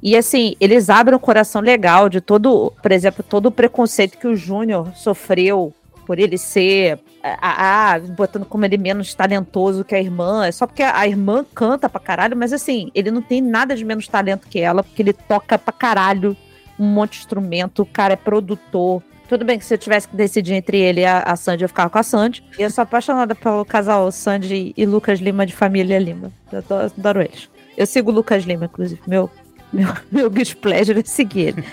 E 0.00 0.16
assim, 0.16 0.54
eles 0.60 0.88
abrem 0.88 1.16
um 1.16 1.20
coração 1.20 1.60
legal 1.60 2.08
de 2.08 2.20
todo, 2.20 2.72
por 2.80 2.92
exemplo, 2.92 3.24
todo 3.28 3.46
o 3.46 3.50
preconceito 3.50 4.16
que 4.16 4.28
o 4.28 4.36
Júnior 4.36 4.92
sofreu 4.94 5.74
por 6.06 6.18
ele 6.18 6.38
ser 6.38 6.98
a, 7.22 7.94
a- 7.94 7.98
botando 7.98 8.46
como 8.46 8.64
ele 8.64 8.78
menos 8.78 9.12
talentoso 9.14 9.84
que 9.84 9.94
a 9.94 10.00
irmã, 10.00 10.46
é 10.46 10.52
só 10.52 10.66
porque 10.66 10.82
a 10.82 11.06
irmã 11.06 11.44
canta 11.54 11.88
pra 11.88 12.00
caralho, 12.00 12.36
mas 12.36 12.52
assim, 12.52 12.90
ele 12.94 13.10
não 13.10 13.20
tem 13.20 13.40
nada 13.42 13.74
de 13.74 13.84
menos 13.84 14.06
talento 14.06 14.46
que 14.48 14.60
ela, 14.60 14.82
porque 14.84 15.02
ele 15.02 15.12
toca 15.12 15.58
pra 15.58 15.72
caralho 15.72 16.36
um 16.78 16.86
monte 16.86 17.12
de 17.12 17.18
instrumento, 17.18 17.82
o 17.82 17.86
cara 17.86 18.12
é 18.12 18.16
produtor. 18.16 19.02
Tudo 19.28 19.44
bem 19.44 19.58
que 19.58 19.64
se 19.64 19.74
eu 19.74 19.78
tivesse 19.78 20.06
que 20.06 20.14
decidir 20.14 20.54
entre 20.54 20.78
ele 20.78 21.00
e 21.00 21.04
a, 21.04 21.18
a 21.20 21.34
Sandy, 21.34 21.64
eu 21.64 21.68
ficava 21.68 21.90
com 21.90 21.98
a 21.98 22.02
Sandy. 22.02 22.44
E 22.56 22.62
eu 22.62 22.70
sou 22.70 22.82
apaixonada 22.82 23.34
pelo 23.34 23.64
casal 23.64 24.12
Sandy 24.12 24.72
e 24.76 24.86
Lucas 24.86 25.18
Lima 25.18 25.44
de 25.44 25.52
família 25.52 25.98
Lima. 25.98 26.30
Eu 26.52 26.58
adoro, 26.58 26.92
adoro 26.96 27.20
eles. 27.22 27.48
Eu 27.76 27.86
sigo 27.86 28.12
o 28.12 28.14
Lucas 28.14 28.44
Lima, 28.44 28.66
inclusive. 28.66 29.00
Meu, 29.06 29.28
meu, 29.72 29.88
meu 30.10 30.30
guilty 30.30 30.56
pleasure 30.56 30.98
é 31.00 31.02
seguir 31.04 31.40
ele. 31.48 31.64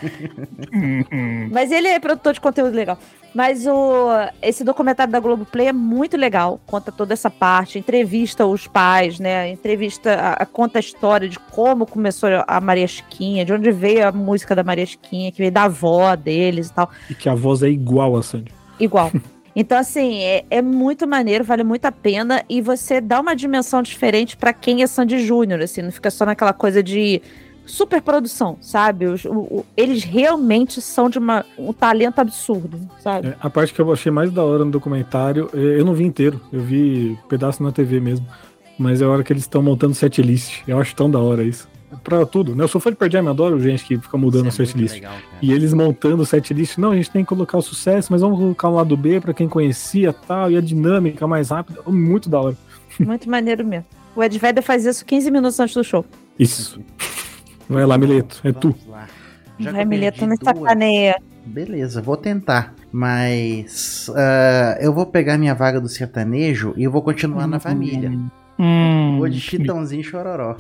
Mas 1.52 1.72
ele 1.72 1.88
é 1.88 2.00
produtor 2.00 2.34
de 2.34 2.42
conteúdo 2.42 2.74
legal. 2.76 2.98
Mas 3.34 3.66
o, 3.66 4.08
esse 4.42 4.64
documentário 4.64 5.12
da 5.12 5.20
Globoplay 5.20 5.68
é 5.68 5.74
muito 5.74 6.16
legal. 6.16 6.60
Conta 6.68 6.92
toda 6.92 7.14
essa 7.14 7.30
parte, 7.32 7.80
entrevista 7.80 8.46
os 8.46 8.68
pais, 8.68 9.20
né? 9.20 9.50
Entrevista, 9.50 10.14
a, 10.14 10.34
a- 10.44 10.46
conta 10.46 10.78
a 10.78 10.82
história 10.82 11.28
de 11.28 11.40
como 11.40 11.86
começou 11.88 12.30
a 12.48 12.62
Maria 12.62 12.88
Chiquinha, 12.88 13.44
de 13.44 13.52
onde 13.52 13.72
veio 13.72 14.08
a 14.08 14.12
música 14.12 14.56
da 14.56 14.64
Maria 14.64 14.86
Chiquinha, 14.86 15.32
que 15.32 15.40
veio 15.40 15.52
da 15.52 15.64
avó 15.64 16.16
deles 16.16 16.68
e 16.70 16.74
tal. 16.74 16.92
E 17.10 17.16
que 17.16 17.28
a 17.28 17.34
voz 17.34 17.64
é 17.64 17.70
igual 17.70 18.16
a 18.16 18.22
Sandy. 18.24 18.52
Igual. 18.80 19.12
Então, 19.56 19.78
assim, 19.78 20.18
é, 20.24 20.46
é 20.50 20.64
muito 20.64 21.08
maneiro, 21.08 21.44
vale 21.44 21.64
muito 21.64 21.86
a 21.86 21.92
pena. 21.92 22.44
E 22.50 22.60
você 22.60 23.00
dá 23.00 23.20
uma 23.22 23.36
dimensão 23.36 23.84
diferente 23.84 24.36
pra 24.36 24.52
quem 24.52 24.82
é 24.82 24.88
Sandy 24.88 25.20
Júnior, 25.24 25.62
assim, 25.62 25.84
não 25.84 25.92
fica 25.92 26.10
só 26.10 26.26
naquela 26.26 26.54
coisa 26.54 26.82
de 26.82 27.22
superprodução, 27.66 28.58
sabe? 28.62 29.06
Os- 29.08 29.26
o- 29.26 29.32
o- 29.32 29.66
eles 29.76 30.04
realmente 30.04 30.82
são 30.82 31.10
de 31.10 31.18
uma, 31.18 31.46
um 31.58 31.72
talento 31.74 32.20
absurdo, 32.20 32.80
sabe? 33.00 33.28
É, 33.30 33.36
a 33.40 33.50
parte 33.50 33.74
que 33.74 33.80
eu 33.82 33.92
achei 33.92 34.12
mais 34.12 34.32
da 34.32 34.44
hora 34.44 34.64
no 34.66 34.72
documentário, 34.72 35.50
é, 35.54 35.58
eu 35.80 35.86
não 35.86 35.94
vi 35.94 36.04
inteiro, 36.04 36.40
eu 36.52 36.62
vi 36.62 37.18
pedaço 37.30 37.62
na 37.64 37.72
TV 37.72 38.00
mesmo. 38.00 38.26
Mas 38.78 39.02
é 39.02 39.06
a 39.06 39.10
hora 39.10 39.24
que 39.24 39.32
eles 39.32 39.44
estão 39.44 39.62
montando 39.62 39.94
setlist. 39.94 40.62
Eu 40.68 40.80
acho 40.80 40.96
tão 40.96 41.10
da 41.10 41.20
hora 41.20 41.44
isso. 41.44 41.68
Pra 42.04 42.26
tudo, 42.26 42.56
né? 42.56 42.64
Eu 42.64 42.68
sou 42.68 42.82
fã 42.82 42.90
de 42.90 42.96
Pearl 42.98 43.12
Jam, 43.12 43.30
adoro 43.30 43.60
gente 43.62 43.86
que 43.86 43.98
fica 44.00 44.18
mudando 44.18 44.48
Isso 44.48 44.62
é 44.62 44.66
setlist. 44.66 44.96
legal. 44.96 45.14
E 45.40 45.54
eles 45.54 45.74
montando 45.76 46.24
o 46.24 46.26
setlist, 46.26 46.80
não, 46.80 46.90
a 46.92 46.96
gente 46.96 47.12
tem 47.12 47.24
que 47.24 47.30
colocar 47.30 47.56
o 47.56 47.62
sucesso, 47.62 48.12
mas 48.12 48.22
vamos 48.22 48.40
colocar 48.40 48.70
um 48.70 48.74
lado 48.76 48.98
B 48.98 49.22
pra 49.22 49.32
quem 49.32 49.48
conhecia 49.48 50.12
tal, 50.12 50.50
e 50.50 50.58
a 50.58 50.62
dinâmica 50.62 51.28
mais 51.28 51.50
rápida. 51.52 51.82
Muito 51.86 52.30
da 52.30 52.42
hora. 52.42 52.58
Muito 53.00 53.30
maneiro 53.30 53.64
mesmo. 53.64 53.86
O 54.16 54.24
Ed 54.24 54.38
Vedder 54.40 54.64
faz 54.64 54.86
isso 54.86 55.06
15 55.06 55.30
minutos 55.30 55.60
antes 55.60 55.76
do 55.76 55.84
show. 55.84 56.04
Isso. 56.38 56.80
Vai 57.70 57.86
lá, 57.86 57.98
Mileto, 57.98 58.42
é 58.44 58.52
tu. 58.52 58.72
Vamos 58.72 58.88
lá. 58.88 59.08
Já 59.60 59.72
Vai, 59.72 59.84
eu 59.84 59.88
Mileto, 59.88 60.26
me 60.26 60.38
sacaneia. 60.38 61.16
Beleza, 61.46 62.02
vou 62.02 62.18
tentar. 62.18 62.74
Mas 62.92 64.10
ah, 64.16 64.78
eu 64.80 64.94
vou 64.94 65.06
pegar 65.06 65.38
minha 65.38 65.54
vaga 65.54 65.80
do 65.80 65.90
sertanejo 65.90 66.74
e 66.78 66.84
eu 66.84 66.92
vou 66.92 67.02
continuar 67.02 67.48
na 67.48 67.60
família. 67.60 68.12
Hum, 68.60 69.18
Vou 69.18 69.28
de 69.28 69.40
Chitãozinho 69.40 70.02
e 70.02 70.04
Chororó. 70.04 70.56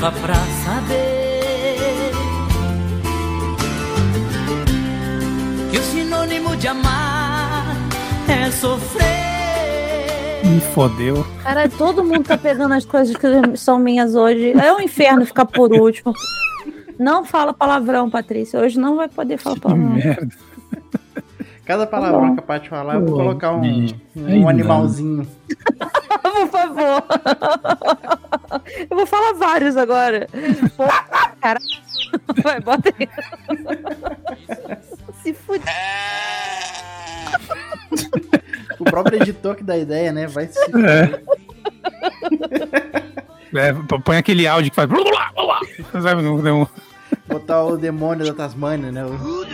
Leva 0.00 0.12
pra 0.20 0.34
saber 0.64 2.10
que 5.70 5.78
o 5.78 5.82
sinônimo 5.82 6.56
de 6.56 6.68
amar 6.68 7.76
é 8.26 8.50
sofrer? 8.50 9.10
me 10.44 10.58
fodeu. 10.60 11.24
Cara, 11.42 11.68
todo 11.68 12.02
mundo 12.02 12.24
tá 12.24 12.38
pegando 12.38 12.72
as 12.72 12.84
coisas 12.86 13.14
que 13.14 13.56
são 13.58 13.78
minhas 13.78 14.14
hoje. 14.14 14.52
É 14.52 14.72
um 14.72 14.80
inferno 14.80 15.24
ficar 15.26 15.44
por 15.44 15.70
último. 15.72 16.14
Não 16.98 17.24
fala 17.24 17.52
palavrão, 17.52 18.08
Patrícia. 18.10 18.58
Hoje 18.58 18.78
não 18.80 18.96
vai 18.96 19.08
poder 19.08 19.36
falar 19.36 19.56
Que 19.56 19.60
palavrão. 19.60 19.90
merda. 19.90 20.28
Cada 21.66 21.86
palavrão 21.86 22.34
que 22.34 22.40
a 22.40 22.42
Paty 22.42 22.68
falar, 22.68 22.94
eu 22.94 23.04
vou 23.06 23.16
colocar 23.18 23.52
um, 23.52 23.60
um 24.16 24.26
Aí 24.26 24.40
não. 24.40 24.48
animalzinho. 24.48 25.26
Por 26.22 26.48
favor. 26.48 27.04
Eu 28.90 28.96
vou 28.96 29.06
falar 29.06 29.32
vários 29.34 29.76
agora. 29.76 30.26
Pô, 30.76 30.84
cara. 31.40 31.58
Vai, 32.42 32.60
bota 32.60 32.92
aí. 32.98 33.08
Se 35.22 35.32
fuder. 35.34 35.62
O 38.78 38.84
próprio 38.84 39.20
editor 39.22 39.54
que 39.56 39.62
dá 39.62 39.76
ideia, 39.76 40.10
né? 40.12 40.26
Vai 40.26 40.46
se. 40.48 40.58
É. 40.58 41.20
É, 43.52 43.72
põe 44.04 44.16
aquele 44.16 44.46
áudio 44.46 44.70
que 44.70 44.76
faz. 44.76 44.88
Sabe, 46.02 46.22
um- 46.22 46.62
um- 46.62 46.66
Botar 47.26 47.62
o 47.64 47.76
demônio 47.76 48.24
da 48.26 48.32
Tasmânia, 48.34 48.90
né? 48.90 49.04
O- 49.04 49.44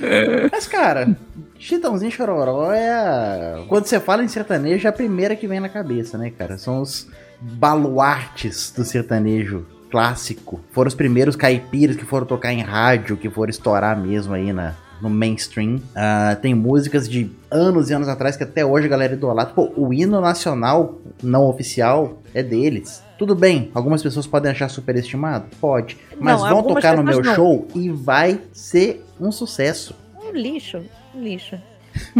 é. 0.00 0.48
Mas, 0.50 0.66
cara, 0.66 1.16
Chitãozinho 1.58 2.10
Chororó 2.10 2.72
é 2.72 2.88
a... 2.90 3.64
Quando 3.68 3.86
você 3.86 3.98
fala 3.98 4.22
em 4.22 4.28
sertanejo, 4.28 4.86
é 4.86 4.90
a 4.90 4.92
primeira 4.92 5.34
que 5.34 5.48
vem 5.48 5.60
na 5.60 5.68
cabeça, 5.68 6.16
né, 6.16 6.30
cara? 6.30 6.56
São 6.56 6.80
os 6.80 7.08
baluartes 7.40 8.72
do 8.76 8.84
sertanejo 8.84 9.66
clássico. 9.90 10.60
Foram 10.70 10.88
os 10.88 10.94
primeiros 10.94 11.34
caipiras 11.36 11.96
que 11.96 12.04
foram 12.04 12.26
tocar 12.26 12.52
em 12.52 12.62
rádio, 12.62 13.16
que 13.16 13.28
foram 13.28 13.50
estourar 13.50 13.98
mesmo 13.98 14.34
aí 14.34 14.52
na, 14.52 14.74
no 15.00 15.10
mainstream. 15.10 15.80
Ah, 15.94 16.36
tem 16.40 16.54
músicas 16.54 17.08
de 17.08 17.30
anos 17.50 17.90
e 17.90 17.94
anos 17.94 18.08
atrás 18.08 18.36
que 18.36 18.44
até 18.44 18.64
hoje 18.64 18.86
a 18.86 18.90
galera 18.90 19.14
idolatra. 19.14 19.54
Pô, 19.54 19.72
o 19.76 19.92
hino 19.92 20.20
nacional 20.20 20.98
não 21.22 21.44
oficial 21.46 22.22
é 22.34 22.42
deles. 22.42 23.02
Tudo 23.18 23.34
bem, 23.34 23.70
algumas 23.74 24.02
pessoas 24.02 24.26
podem 24.26 24.50
achar 24.52 24.68
superestimado? 24.68 25.46
Pode. 25.60 25.96
Mas 26.20 26.40
Não, 26.40 26.48
vão 26.48 26.62
tocar 26.62 26.96
no 26.96 27.02
meu 27.02 27.20
não. 27.20 27.34
show 27.34 27.66
e 27.74 27.88
vai 27.90 28.40
ser 28.52 29.04
um 29.20 29.32
sucesso. 29.32 29.94
Um 30.28 30.32
lixo. 30.32 30.82
Um 31.14 31.22
lixo. 31.22 31.56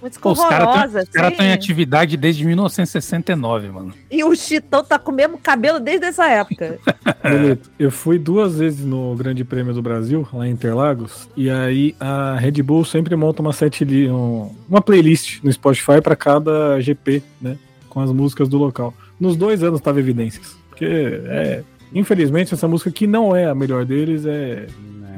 Música 0.00 0.20
Pô, 0.22 0.30
os 0.30 0.38
caras 0.38 0.94
estão 0.94 1.24
em 1.24 1.26
assim. 1.34 1.50
atividade 1.52 2.16
desde 2.16 2.44
1969, 2.44 3.68
mano. 3.68 3.92
E 4.08 4.22
o 4.22 4.32
Chitão 4.36 4.84
tá 4.84 4.96
com 4.96 5.10
o 5.10 5.14
mesmo 5.14 5.36
cabelo 5.38 5.80
desde 5.80 6.06
essa 6.06 6.24
época. 6.28 6.78
Mileto, 7.24 7.68
eu 7.76 7.90
fui 7.90 8.16
duas 8.16 8.58
vezes 8.60 8.84
no 8.84 9.16
Grande 9.16 9.42
Prêmio 9.44 9.74
do 9.74 9.82
Brasil, 9.82 10.26
lá 10.32 10.46
em 10.46 10.52
Interlagos, 10.52 11.28
e 11.36 11.50
aí 11.50 11.96
a 11.98 12.36
Red 12.38 12.62
Bull 12.62 12.84
sempre 12.84 13.16
monta 13.16 13.42
uma 13.42 13.52
set 13.52 13.84
um- 14.08 14.54
uma 14.68 14.80
playlist 14.80 15.42
no 15.42 15.52
Spotify 15.52 16.00
pra 16.00 16.14
cada 16.14 16.80
GP, 16.80 17.20
né? 17.40 17.58
Com 17.88 17.98
as 18.00 18.12
músicas 18.12 18.48
do 18.48 18.56
local. 18.56 18.94
Nos 19.18 19.36
dois 19.36 19.64
anos 19.64 19.80
tava 19.80 19.98
evidências. 19.98 20.56
Porque 20.68 20.86
é. 20.86 21.64
Infelizmente, 21.92 22.54
essa 22.54 22.68
música 22.68 22.90
que 22.92 23.06
não 23.06 23.34
é 23.34 23.46
a 23.46 23.54
melhor 23.54 23.84
deles 23.84 24.24
é. 24.26 24.66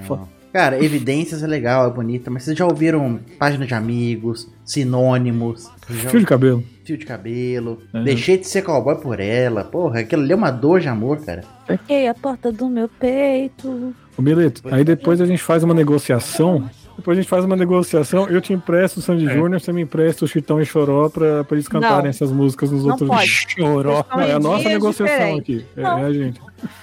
Foda. 0.06 0.22
Cara, 0.52 0.82
evidências 0.84 1.42
é 1.42 1.46
legal, 1.46 1.86
é 1.86 1.90
bonita, 1.92 2.30
mas 2.30 2.42
vocês 2.42 2.58
já 2.58 2.66
ouviram 2.66 3.20
página 3.38 3.64
de 3.66 3.72
amigos, 3.74 4.48
sinônimos, 4.64 5.70
já 5.88 6.10
Fio 6.10 6.20
de 6.20 6.26
cabelo. 6.26 6.64
fio 6.84 6.98
de 6.98 7.04
cabelo, 7.06 7.78
Uhum. 7.94 8.02
deixei 8.04 8.36
de 8.36 8.46
ser 8.48 8.62
cowboy 8.62 8.96
por 8.96 9.20
ela, 9.20 9.62
porra, 9.62 10.00
aquilo 10.00 10.22
ali 10.22 10.32
é 10.32 10.36
uma 10.36 10.50
dor 10.50 10.80
de 10.80 10.88
amor, 10.88 11.24
cara. 11.24 11.42
Toquei 11.66 12.08
a 12.08 12.14
porta 12.14 12.50
do 12.50 12.68
meu 12.68 12.88
peito. 12.88 13.94
O 14.18 14.22
Mileto, 14.22 14.62
aí 14.74 14.82
depois 14.84 15.20
a 15.20 15.26
gente 15.26 15.42
faz 15.42 15.62
uma 15.62 15.72
negociação. 15.72 16.68
Depois 17.00 17.16
a 17.16 17.20
gente 17.22 17.30
faz 17.30 17.44
uma 17.46 17.56
negociação, 17.56 18.28
eu 18.28 18.40
te 18.42 18.52
empresto 18.52 19.00
o 19.00 19.02
Sandy 19.02 19.26
É. 19.26 19.32
Júnior, 19.34 19.58
você 19.58 19.72
me 19.72 19.80
empresta 19.80 20.22
o 20.24 20.28
Chitão 20.28 20.60
e 20.60 20.66
Choró 20.66 21.08
pra, 21.08 21.42
pra 21.44 21.56
eles 21.56 21.66
cantarem 21.66 22.02
Não. 22.04 22.10
essas 22.10 22.30
músicas 22.30 22.70
nos 22.70 22.84
Não 22.84 22.90
outros 22.90 23.08
pode. 23.08 23.26
Choró. 23.26 24.00
Estão 24.00 24.18
Não, 24.18 24.24
é 24.26 24.32
a 24.32 24.38
nossa 24.38 24.58
dias 24.60 24.72
negociação 24.74 25.16
diferentes. 25.16 25.56
aqui. 25.62 25.66
É, 25.76 25.82
Não. 25.82 25.98
é 25.98 26.04
a 26.04 26.12
gente. 26.12 26.40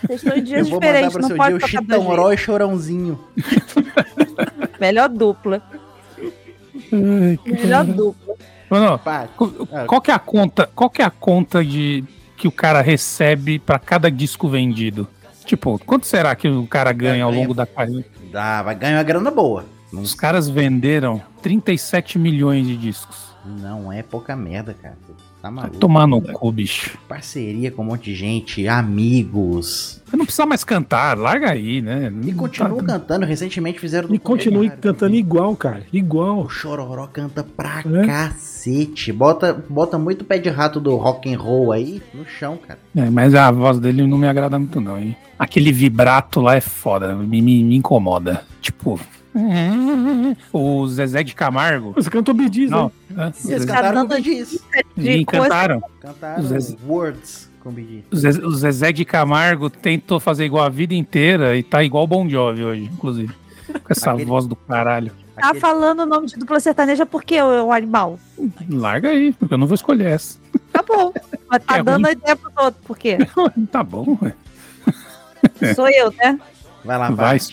Vocês 0.07 0.23
estão 0.23 0.35
em 0.35 0.39
Eu 0.39 0.43
dias 0.43 0.69
vou 0.69 0.79
mandar 0.79 0.87
diferentes, 0.87 1.13
pro 1.13 1.21
não 1.21 1.27
seu 1.27 1.37
pode 1.37 1.57
dia 1.57 1.57
o 1.65 1.69
Chitão 1.69 2.33
e 2.33 2.37
Chorãozinho. 2.37 3.19
Melhor 4.81 5.07
dupla. 5.09 5.61
Melhor 6.91 7.85
dupla. 7.85 8.35
Qu- 9.37 9.67
Ah. 9.71 9.85
qual 9.85 10.01
que 10.01 10.09
é 10.11 10.13
a 10.15 10.19
conta? 10.19 10.69
Qual 10.73 10.89
que 10.89 11.01
é 11.01 11.05
a 11.05 11.09
conta 11.11 11.63
de 11.63 12.03
que 12.35 12.47
o 12.47 12.51
cara 12.51 12.81
recebe 12.81 13.59
pra 13.59 13.77
cada 13.79 14.09
disco 14.09 14.49
vendido? 14.49 15.07
Tipo, 15.45 15.79
quanto 15.85 16.05
será 16.07 16.35
que 16.35 16.47
o 16.47 16.65
cara 16.67 16.91
ganha 16.91 17.23
ao 17.23 17.29
ganha- 17.31 17.41
longo 17.43 17.53
da 17.53 17.65
carreira? 17.65 18.03
dá, 18.31 18.61
vai 18.63 18.75
ganhar 18.75 18.97
uma 18.97 19.03
grana 19.03 19.31
boa. 19.31 19.63
Não, 19.91 20.01
Os 20.01 20.13
caras 20.13 20.49
venderam 20.49 21.21
37 21.41 22.19
milhões 22.19 22.65
de 22.67 22.75
discos. 22.77 23.27
não 23.45 23.91
é 23.91 24.03
pouca 24.03 24.35
merda, 24.35 24.73
cara. 24.73 24.97
Tá 25.41 25.49
Vai 25.49 25.51
maluco. 25.51 25.77
tomar 25.77 26.07
no 26.07 26.19
cu, 26.19 26.51
bicho. 26.51 26.97
Parceria 27.07 27.71
com 27.71 27.83
um 27.83 27.85
monte 27.85 28.05
de 28.05 28.15
gente, 28.15 28.67
amigos. 28.67 30.01
Você 30.05 30.17
não 30.17 30.25
precisa 30.25 30.45
mais 30.47 30.63
cantar, 30.63 31.15
larga 31.17 31.51
aí, 31.51 31.81
né? 31.81 32.07
E 32.23 32.31
Não 32.31 32.33
continuam 32.37 32.77
tá- 32.77 32.93
cantando. 32.93 33.25
Recentemente 33.25 33.79
fizeram 33.79 34.13
E 34.13 34.17
continue 34.19 34.69
cantando 34.71 35.15
igual, 35.15 35.55
cara. 35.55 35.83
Igual. 35.93 36.39
O 36.41 36.49
Chororó 36.49 37.07
canta 37.07 37.43
pra 37.43 37.81
É? 37.85 38.05
cacete. 38.05 39.13
Bota, 39.13 39.53
bota 39.69 39.97
muito 39.97 40.25
pé 40.25 40.37
de 40.39 40.49
rato 40.49 40.79
do 40.79 40.95
rock 40.95 41.31
and 41.33 41.37
roll 41.39 41.71
aí 41.71 42.01
no 42.13 42.25
chão, 42.25 42.57
cara. 42.67 42.79
É, 42.95 43.09
mas 43.09 43.35
a 43.35 43.51
voz 43.51 43.79
dele 43.79 44.05
não 44.07 44.17
me 44.17 44.27
agrada 44.27 44.57
muito, 44.57 44.81
não, 44.81 44.97
hein? 44.97 45.15
Aquele 45.37 45.71
vibrato 45.71 46.41
lá 46.41 46.55
é 46.55 46.61
foda, 46.61 47.15
me, 47.15 47.41
me, 47.41 47.63
me 47.63 47.75
incomoda. 47.75 48.43
Tipo. 48.59 48.99
O 50.51 50.87
Zezé 50.87 51.23
de 51.23 51.35
Camargo. 51.35 51.93
Você 51.93 52.09
cantou 52.09 52.33
Bidiz, 52.33 52.69
Não, 52.69 52.91
né? 53.09 53.31
Eles 53.45 53.65
cantaram 53.65 54.07
Bidiz. 54.07 54.59
E 54.97 55.25
cantaram. 55.25 55.81
Cantaram 55.99 56.43
Zezé- 56.43 56.77
Words 56.87 57.49
com 57.61 57.71
Bidiz. 57.71 58.03
O 58.11 58.15
Zezé, 58.15 58.41
o 58.45 58.51
Zezé 58.51 58.91
de 58.91 59.05
Camargo 59.05 59.69
tentou 59.69 60.19
fazer 60.19 60.45
igual 60.45 60.65
a 60.65 60.69
vida 60.69 60.93
inteira 60.93 61.55
e 61.55 61.63
tá 61.63 61.83
igual 61.83 62.03
o 62.03 62.07
Bon 62.07 62.27
Jovi 62.29 62.63
hoje, 62.63 62.83
inclusive. 62.91 63.33
Com 63.67 63.79
essa 63.89 64.11
Aquele- 64.11 64.25
voz 64.25 64.47
do 64.47 64.55
caralho. 64.55 65.11
Tá 65.35 65.47
Aquele- 65.49 65.59
falando 65.59 65.99
o 65.99 66.05
nome 66.05 66.27
de 66.27 66.35
dupla 66.35 66.59
sertaneja 66.59 67.05
porque 67.05 67.39
o, 67.41 67.65
o 67.65 67.71
animal. 67.71 68.17
Larga 68.69 69.09
aí, 69.09 69.33
porque 69.33 69.53
eu 69.53 69.57
não 69.57 69.67
vou 69.67 69.75
escolher 69.75 70.11
essa. 70.11 70.37
Tá 70.77 70.83
bom. 70.83 71.11
Mas 71.49 71.63
tá 71.63 71.77
É 71.77 71.83
dando 71.83 72.03
ruim. 72.05 72.09
a 72.09 72.11
ideia 72.11 72.35
pro 72.35 72.51
outro. 72.65 72.79
Por 72.85 72.97
quê? 72.97 73.17
tá 73.71 73.83
bom, 73.83 74.15
ué. 74.21 74.33
Sou 75.73 75.87
eu, 75.89 76.11
né? 76.11 76.39
Vai 76.85 76.97
lá, 76.99 77.09
Vai. 77.09 77.39
vai. 77.39 77.47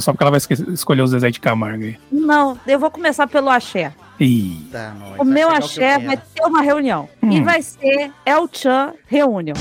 Só 0.00 0.12
porque 0.12 0.22
ela 0.24 0.30
vai 0.30 0.40
escolher 0.72 1.02
o 1.02 1.06
Zezé 1.06 1.30
de 1.30 1.40
Camargo 1.40 1.84
aí. 1.84 1.96
Não, 2.12 2.58
eu 2.66 2.78
vou 2.78 2.90
começar 2.90 3.26
pelo 3.26 3.48
axé. 3.50 3.92
Ih, 4.20 4.68
Tá, 4.72 4.94
nós. 4.98 5.12
O 5.14 5.24
Vai 5.24 5.26
meu 5.26 5.48
axé 5.50 5.98
vai 5.98 6.16
ter 6.16 6.42
uma 6.44 6.62
reunião. 6.62 7.08
E 7.22 7.26
Hum. 7.40 7.44
vai 7.44 7.62
ser 7.62 8.10
El 8.24 8.48
Chan 8.52 8.92
Reunion. 9.06 9.54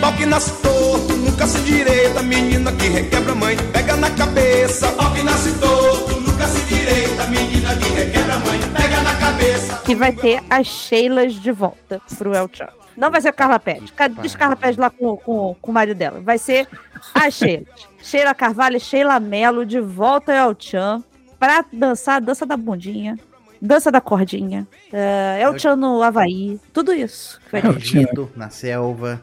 Pau 0.00 0.12
que 0.14 0.24
nasce 0.26 0.52
torto, 0.62 1.12
nunca 1.14 1.46
se 1.46 1.58
direita, 1.60 2.22
menina 2.22 2.72
que 2.72 2.88
requebra 2.88 3.34
mãe, 3.34 3.56
pega 3.72 3.96
na 3.96 4.10
cabeça. 4.10 4.88
Pau 4.92 5.12
que 5.12 5.22
nasce 5.22 5.52
torto, 5.58 6.19
se 6.46 6.64
direita, 6.66 7.26
menina 7.26 7.76
que 7.76 7.88
requebra 7.88 8.34
a 8.34 8.38
mãe, 8.38 8.58
pega 8.76 9.00
na 9.02 9.16
cabeça. 9.16 9.82
Que 9.84 9.94
vai 9.94 10.12
ter 10.12 10.42
as 10.48 10.66
Sheilas 10.66 11.34
de 11.34 11.52
volta 11.52 12.00
pro 12.18 12.34
El 12.34 12.48
Chan. 12.52 12.68
Não 12.96 13.10
vai 13.10 13.20
ser 13.20 13.32
Carla 13.32 13.58
Pérez. 13.58 13.92
Diz 14.20 14.34
Carla 14.34 14.56
Pérez 14.56 14.76
lá 14.76 14.90
com, 14.90 15.16
com, 15.16 15.56
com 15.60 15.70
o 15.70 15.74
marido 15.74 15.96
dela. 15.96 16.20
Vai 16.20 16.38
ser 16.38 16.68
as 17.14 17.34
Sheilas. 17.34 17.68
Sheila 18.02 18.34
Carvalho 18.34 18.76
e 18.76 18.80
Sheila 18.80 19.20
Mello 19.20 19.64
de 19.64 19.80
volta 19.80 20.32
ao 20.32 20.50
El 20.50 20.56
Chan 20.58 21.02
pra 21.38 21.64
dançar 21.72 22.16
a 22.16 22.20
dança 22.20 22.44
da 22.44 22.56
bundinha, 22.56 23.18
dança 23.60 23.90
da 23.90 24.00
cordinha, 24.00 24.66
uh, 24.92 25.40
El 25.40 25.58
Chan 25.58 25.76
no 25.76 26.02
Havaí, 26.02 26.58
tudo 26.72 26.92
isso. 26.92 27.40
que 27.44 27.52
vai 27.52 27.62
ter. 27.62 27.68
El. 27.68 27.76
Egito, 27.76 28.30
na 28.36 28.50
selva. 28.50 29.22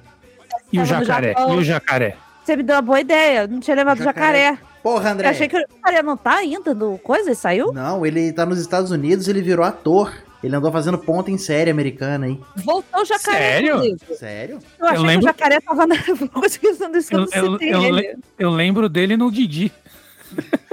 e 0.72 0.78
o 0.78 0.82
no 0.82 0.86
jacaré? 0.86 1.36
E 1.38 1.52
o 1.52 1.64
jacaré? 1.64 2.18
Você 2.44 2.56
me 2.56 2.64
deu 2.64 2.76
uma 2.78 2.82
boa 2.82 3.02
ideia, 3.02 3.46
não 3.46 3.60
tinha 3.60 3.76
lembrado 3.76 3.98
do 3.98 4.04
Jacaré. 4.06 4.52
jacaré. 4.52 4.68
Porra, 4.88 5.12
André. 5.12 5.27
Eu 5.27 5.32
achei 5.32 5.48
que 5.50 5.58
o 5.58 5.60
jacaré 5.60 6.01
não 6.01 6.15
tá 6.15 6.36
ainda 6.36 6.74
no 6.74 6.98
coisa, 7.00 7.27
ele 7.29 7.36
saiu? 7.36 7.74
Não, 7.74 8.06
ele 8.06 8.32
tá 8.32 8.46
nos 8.46 8.58
Estados 8.60 8.89
Unidos, 8.89 9.27
ele 9.27 9.41
virou 9.41 9.65
ator. 9.65 10.13
Ele 10.44 10.56
andou 10.56 10.72
fazendo 10.72 10.98
ponta 11.00 11.29
em 11.32 11.38
série 11.38 11.70
americana 11.70 12.27
aí. 12.27 12.39
Voltou 12.58 13.01
o 13.01 13.06
jacaré. 13.06 13.38
Sério? 13.38 13.75
inclusive. 13.83 14.16
Sério? 14.16 14.59
Eu 14.79 14.85
achei 14.85 14.98
que 15.00 15.05
lembro- 15.07 15.25
o 15.25 15.27
jacaré 15.27 15.59
tava 15.59 15.85
na. 15.88 15.96
Que 16.05 16.12
eu 16.12 16.14
Eu, 16.14 17.20
não 17.20 17.25
eu, 17.33 17.51
citei 17.53 17.74
eu, 17.74 17.81
ele. 17.83 17.92
le- 17.92 18.18
eu 18.40 18.50
lembro 18.51 18.88
dele 18.88 19.18
no 19.18 19.29
Didi. 19.31 19.72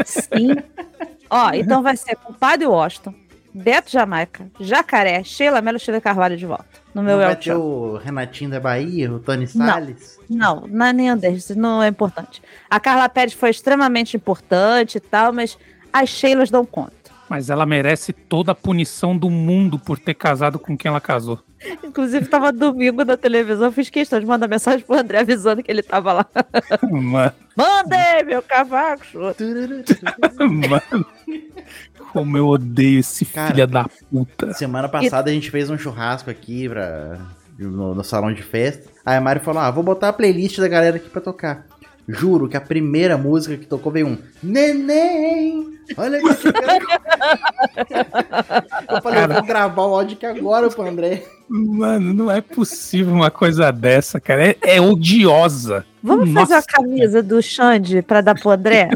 Sim. 0.05 0.55
Ó, 1.31 1.51
então 1.55 1.83
vai 1.83 1.97
ser 1.97 2.15
com 2.17 2.33
Padre 2.33 2.67
Washington, 2.67 3.15
Beto 3.55 3.91
Jamaica, 3.93 4.51
Jacaré, 4.59 5.23
Sheila 5.23 5.61
Mello, 5.61 5.79
Sheila 5.79 6.01
Carvalho 6.01 6.37
de 6.37 6.45
volta. 6.45 6.67
No 6.93 7.03
meu 7.03 7.17
Não 7.17 7.25
vai 7.25 7.37
ter 7.37 7.55
o 7.55 7.97
Renatinho 7.97 8.51
da 8.51 8.59
Bahia, 8.59 9.13
o 9.13 9.21
Tony 9.21 9.49
Não. 9.55 9.67
Salles? 9.67 10.19
Não, 10.29 10.67
não 10.67 10.87
é 10.87 10.93
nem 10.93 11.17
desse, 11.17 11.55
não 11.57 11.81
é 11.81 11.87
importante. 11.87 12.43
A 12.69 12.81
Carla 12.81 13.09
Pérez 13.09 13.33
foi 13.33 13.51
extremamente 13.51 14.17
importante 14.17 14.97
e 14.97 15.01
tal, 15.01 15.33
mas 15.33 15.57
as 15.93 16.09
Sheilas 16.09 16.51
dão 16.51 16.67
conta. 16.67 16.93
Mas 17.29 17.49
ela 17.49 17.65
merece 17.65 18.13
toda 18.13 18.53
a 18.53 18.55
punição 18.55 19.17
do 19.17 19.31
mundo 19.31 19.79
por 19.79 19.99
ter 19.99 20.15
casado 20.15 20.59
com 20.59 20.77
quem 20.77 20.89
ela 20.89 21.01
casou. 21.01 21.39
Inclusive, 21.83 22.27
tava 22.27 22.53
domingo 22.53 23.05
na 23.05 23.17
televisão, 23.17 23.73
fiz 23.73 23.89
questão 23.89 24.21
de 24.21 24.27
mandar 24.27 24.49
mensagem 24.49 24.85
pro 24.85 24.99
André 24.99 25.21
avisando 25.21 25.63
que 25.63 25.71
ele 25.71 25.83
tava 25.83 26.13
lá. 26.13 26.27
Mano, 26.91 27.33
Mandei, 27.57 28.25
meu 28.25 28.43
cavaco! 28.43 29.05
mano, 30.69 31.07
como 32.15 32.39
eu 32.39 32.47
odeio 32.47 33.01
esse 33.01 33.25
Cara. 33.27 33.53
filho 33.53 33.67
da 33.67 33.87
puta. 34.11 34.53
Semana 34.55 34.89
passada 34.89 35.29
a 35.31 35.35
gente 35.35 35.51
fez 35.51 35.69
um 35.69 35.77
churrasco 35.77 36.31
aqui 36.31 36.69
pra, 36.69 37.19
no, 37.59 37.93
no 37.93 38.05
salão 38.05 38.33
de 38.33 38.43
festa. 38.43 38.89
Aí 39.05 39.17
a 39.17 39.21
Mari 39.21 39.41
falou: 39.41 39.61
Ah, 39.61 39.71
vou 39.71 39.83
botar 39.83 40.11
a 40.11 40.13
playlist 40.13 40.59
da 40.59 40.69
galera 40.69 40.97
aqui 40.97 41.11
pra 41.11 41.21
tocar. 41.21 41.67
Juro 42.07 42.49
que 42.49 42.57
a 42.57 42.61
primeira 42.61 43.19
música 43.19 43.57
que 43.57 43.67
tocou 43.67 43.91
veio 43.91 44.07
um 44.07 44.17
Neném! 44.43 45.75
Olha 45.97 46.21
que 46.21 46.29
Eu 48.89 49.03
falei, 49.03 49.25
eu 49.25 49.29
vou 49.29 49.43
gravar 49.43 49.83
o 49.83 49.95
áudio 49.95 50.17
aqui 50.17 50.27
agora 50.27 50.71
pro 50.71 50.87
André. 50.87 51.25
Mano, 51.49 52.15
não 52.15 52.31
é 52.31 52.41
possível 52.41 53.13
uma 53.13 53.31
coisa 53.31 53.71
dessa, 53.71 54.21
cara. 54.21 54.49
É, 54.51 54.57
é 54.63 54.81
odiosa. 54.81 55.85
Vamos 56.03 56.31
Nossa. 56.31 56.47
fazer 56.47 56.61
a 56.63 56.63
camisa 56.63 57.23
do 57.23 57.43
Xande 57.43 58.03
pra 58.03 58.21
dar 58.21 58.39
pro 58.39 58.51
André? 58.51 58.91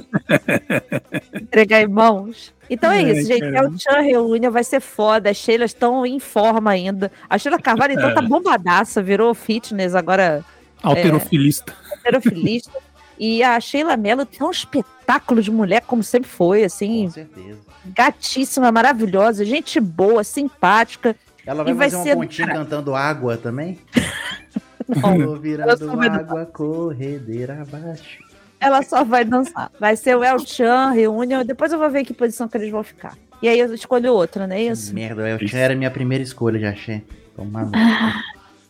Entregar 1.35 1.83
em 1.83 1.89
mãos? 1.89 2.53
Então 2.71 2.91
é 2.93 2.97
Ai, 2.99 3.11
isso, 3.13 3.27
gente. 3.29 3.45
É 3.45 3.53
caramba. 3.53 3.75
o 3.75 3.79
Chan 3.79 4.01
Reunião, 4.01 4.53
vai 4.53 4.65
ser 4.65 4.81
foda. 4.81 5.31
As 5.31 5.37
Sheilas 5.37 5.71
estão 5.71 6.05
em 6.05 6.19
forma 6.21 6.71
ainda. 6.71 7.11
A 7.29 7.39
Sheila 7.39 7.59
Carvalho, 7.59 7.95
então, 7.95 8.11
É. 8.11 8.15
tá 8.15 8.21
bombadaça, 8.23 9.03
virou 9.03 9.35
fitness, 9.35 9.95
agora 9.95 10.45
Alterofilista. 10.83 11.75
alterofilista. 11.93 12.71
e 13.19 13.43
a 13.43 13.59
Sheila 13.59 13.97
Mello 13.97 14.25
tem 14.27 14.47
um 14.47 14.51
espetáculo 14.51 15.43
de 15.43 15.51
mulher, 15.51 15.83
como 15.87 16.03
sempre 16.03 16.29
foi, 16.29 16.63
assim, 16.65 17.05
Com 17.07 17.11
certeza. 17.11 17.59
gatíssima, 17.87 18.71
maravilhosa, 18.71 19.45
gente 19.45 19.81
boa, 19.81 20.23
simpática. 20.23 21.17
Ela 21.47 21.65
vai 21.65 21.73
E 21.73 21.77
vai 21.77 21.91
fazer 21.91 22.03
ser 22.03 22.15
uma 22.17 22.25
pontinha 22.27 22.49
cantando 22.49 22.95
água 22.95 23.37
também? 23.39 23.79
Não, 24.89 25.19
Tô 25.19 25.37
virando 25.37 26.01
água, 26.01 26.47
corredeira 26.47 27.61
abaixo. 27.63 28.19
Ela 28.61 28.83
só 28.83 29.05
vai 29.05 29.25
dançar. 29.25 29.71
Vai 29.79 29.97
ser 29.97 30.17
o 30.17 30.25
El 30.25 30.39
Chan 30.41 30.91
Reunião. 30.91 31.45
Depois 31.45 31.73
eu 31.73 31.79
vou 31.79 31.91
ver 31.91 32.01
em 32.01 32.05
que 32.05 32.13
posição 32.15 32.49
que 32.49 32.57
eles 32.57 32.71
vão 32.71 32.83
ficar. 32.83 33.17
E 33.41 33.49
aí 33.49 33.59
eu 33.61 33.73
escolho 33.73 34.13
outra, 34.13 34.47
não 34.47 34.55
é 34.57 34.63
isso? 34.65 34.93
Merda, 34.95 35.29
eu 35.29 35.39
tinha 35.39 35.61
era 35.63 35.73
a 35.75 35.77
minha 35.77 35.91
primeira 35.91 36.23
escolha, 36.25 36.59
já 36.59 36.71
achei. 36.71 37.05
Toma 37.37 37.63
no 37.65 37.73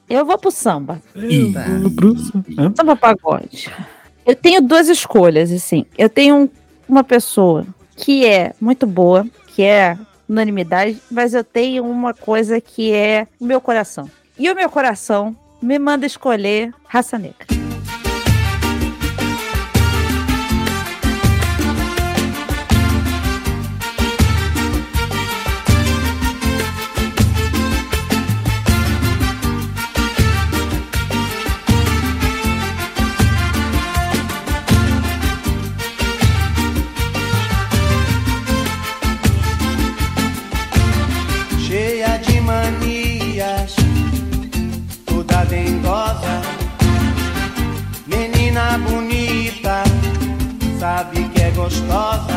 Eu 0.09 0.25
vou 0.27 0.39
pro 0.39 0.51
samba. 0.51 1.01
Tá. 1.55 1.65
Samba 2.77 2.97
pagode. 2.97 3.71
Eu 4.27 4.35
tenho 4.35 4.61
duas 4.61 4.89
escolhas, 4.89 5.51
assim. 5.51 5.87
Eu 5.97 6.09
tenho 6.11 6.37
um- 6.37 6.49
uma 6.89 7.03
pessoa 7.05 7.67
que 7.97 8.27
é 8.27 8.53
muito 8.61 8.87
boa, 8.87 9.27
que 9.49 9.63
é 9.63 9.97
unanimidade, 10.29 11.01
mas 11.11 11.33
eu 11.33 11.43
tenho 11.43 11.83
uma 11.85 12.13
coisa 12.13 12.61
que 12.61 12.93
é 12.93 13.27
o 13.41 13.45
meu 13.47 13.61
coração. 13.61 14.11
E 14.39 14.51
o 14.51 14.55
meu 14.55 14.69
coração 14.69 15.35
me 15.63 15.79
manda 15.79 16.05
escolher 16.07 16.73
raça 16.87 17.19
negra. 17.19 17.47
Sabe 50.79 51.29
que 51.31 51.43
é 51.43 51.51
gostosa. 51.51 52.33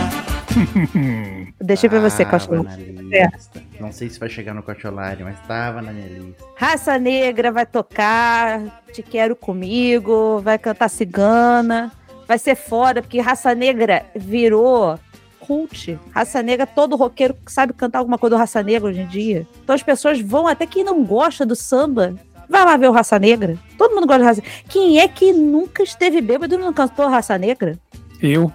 Deixei 1.62 1.88
pra 1.90 2.00
você, 2.00 2.26
na 2.26 2.76
lista. 2.76 3.62
Não 3.80 3.92
sei 3.92 4.10
se 4.10 4.20
vai 4.20 4.30
chegar 4.30 4.54
no 4.54 4.64
Cocholari, 4.64 5.24
mas 5.24 5.40
tava 5.48 5.82
na 5.82 5.92
minha 5.92 6.08
lista. 6.08 6.44
Raça 6.56 6.98
Negra 6.98 7.52
vai 7.52 7.66
tocar, 7.66 8.84
Te 8.92 9.04
Quero 9.04 9.36
Comigo, 9.36 10.40
vai 10.40 10.58
cantar 10.58 10.90
Cigana. 10.90 11.92
vai 12.28 12.40
ser 12.40 12.56
foda, 12.56 13.02
porque 13.02 13.20
Raça 13.20 13.54
Negra 13.54 14.06
virou 14.16 15.00
cult. 15.40 16.00
Raça 16.12 16.42
Negra, 16.42 16.66
todo 16.66 16.96
roqueiro 16.96 17.36
que 17.46 17.52
sabe 17.52 17.74
cantar 17.74 18.00
alguma 18.00 18.18
coisa 18.18 18.36
do 18.36 18.40
Raça 18.40 18.64
Negra 18.64 18.90
hoje 18.90 19.02
em 19.02 19.08
dia. 19.08 19.48
Então 19.64 19.76
as 19.76 19.84
pessoas 19.84 20.20
vão, 20.20 20.48
até 20.48 20.66
quem 20.66 20.84
não 20.84 21.04
gosta 21.04 21.46
do 21.46 21.56
samba, 21.56 22.16
vai 22.50 22.66
lá 22.66 22.76
ver 22.76 22.90
o 22.90 22.92
Raça 22.92 23.20
Negra. 23.20 23.56
Todo 23.78 23.94
mundo 23.94 24.08
gosta 24.08 24.20
de 24.20 24.26
Raça 24.26 24.44
Quem 24.68 25.00
é 25.00 25.08
que 25.08 25.32
nunca 25.32 25.84
esteve 25.84 26.22
bêbado 26.22 26.56
e 26.56 26.58
não 26.58 26.74
cantou 26.74 27.08
Raça 27.08 27.38
Negra? 27.38 27.78
Eu. 28.22 28.52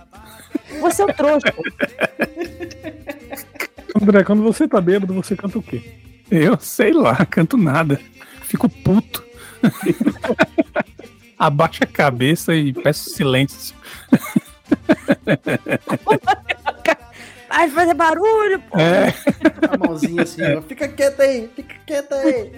Você 0.81 1.03
é 1.03 1.05
o 1.05 1.13
trouxa. 1.13 1.53
André, 4.01 4.25
quando 4.25 4.43
você 4.43 4.69
tá 4.69 4.81
bêbado, 4.81 5.15
você 5.15 5.35
canta 5.37 5.59
o 5.59 5.63
quê? 5.63 5.83
Eu 6.31 6.59
sei 6.59 6.93
lá, 6.93 7.25
canto 7.27 7.57
nada. 7.57 8.01
Fico 8.43 8.69
puto. 8.69 9.25
Abaixa 11.39 11.85
a 11.85 11.87
cabeça 11.87 12.55
e 12.55 12.73
peço 12.73 13.11
silêncio. 13.11 13.75
Vai 17.49 17.71
fazer 17.71 17.95
barulho, 17.95 18.61
pô. 18.61 18.79
É. 18.79 19.15
A 19.71 19.79
mãozinha 19.79 20.23
assim, 20.23 20.43
ó. 20.43 20.63
Fica 20.63 20.89
quieta 20.89 21.23
aí, 21.23 21.49
fica 21.55 21.75
quieta 21.87 22.17
aí. 22.17 22.53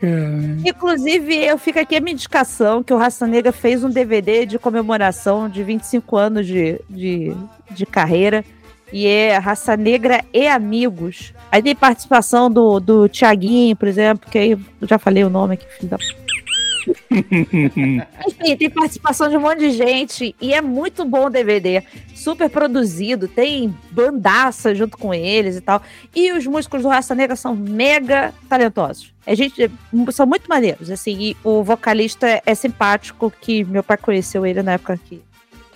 Cara. 0.00 0.56
Inclusive, 0.64 1.34
eu 1.34 1.58
fico 1.58 1.78
aqui 1.78 1.96
a 1.96 2.00
minha 2.00 2.12
indicação 2.12 2.82
que 2.82 2.92
o 2.92 2.96
Raça 2.96 3.26
Negra 3.26 3.52
fez 3.52 3.82
um 3.82 3.90
DVD 3.90 4.46
de 4.46 4.58
comemoração 4.58 5.48
de 5.48 5.62
25 5.62 6.16
anos 6.16 6.46
de, 6.46 6.80
de, 6.88 7.34
de 7.70 7.84
carreira. 7.84 8.44
E 8.92 9.06
é 9.06 9.36
Raça 9.36 9.76
Negra 9.76 10.24
e 10.32 10.48
Amigos. 10.48 11.34
Aí 11.52 11.62
tem 11.62 11.74
participação 11.74 12.50
do, 12.50 12.80
do 12.80 13.08
Tiaguinho, 13.08 13.76
por 13.76 13.86
exemplo, 13.86 14.30
que 14.30 14.38
aí 14.38 14.52
eu 14.52 14.88
já 14.88 14.98
falei 14.98 15.24
o 15.24 15.30
nome 15.30 15.54
aqui, 15.54 15.66
filho 15.76 15.90
da 15.90 15.98
Tem 18.58 18.70
participação 18.70 19.28
de 19.28 19.36
um 19.36 19.40
monte 19.40 19.60
de 19.60 19.70
gente 19.70 20.34
e 20.40 20.52
é 20.52 20.60
muito 20.60 21.04
bom 21.04 21.26
o 21.26 21.30
DVD. 21.30 21.82
Super 22.14 22.50
produzido, 22.50 23.28
tem 23.28 23.74
bandaça 23.90 24.74
junto 24.74 24.96
com 24.98 25.14
eles 25.14 25.56
e 25.56 25.60
tal. 25.60 25.82
E 26.14 26.32
os 26.32 26.46
músicos 26.46 26.82
do 26.82 26.88
Raça 26.88 27.14
Negra 27.14 27.36
são 27.36 27.54
mega 27.54 28.34
talentosos. 28.48 29.12
A 29.26 29.34
gente 29.34 29.70
são 30.12 30.26
muito 30.26 30.48
maneiros, 30.48 30.90
assim. 30.90 31.34
O 31.44 31.62
vocalista 31.62 32.42
é 32.44 32.54
simpático, 32.54 33.32
que 33.40 33.64
meu 33.64 33.82
pai 33.82 33.96
conheceu 33.96 34.44
ele 34.44 34.62
na 34.62 34.72
época 34.72 34.98
que 34.98 35.22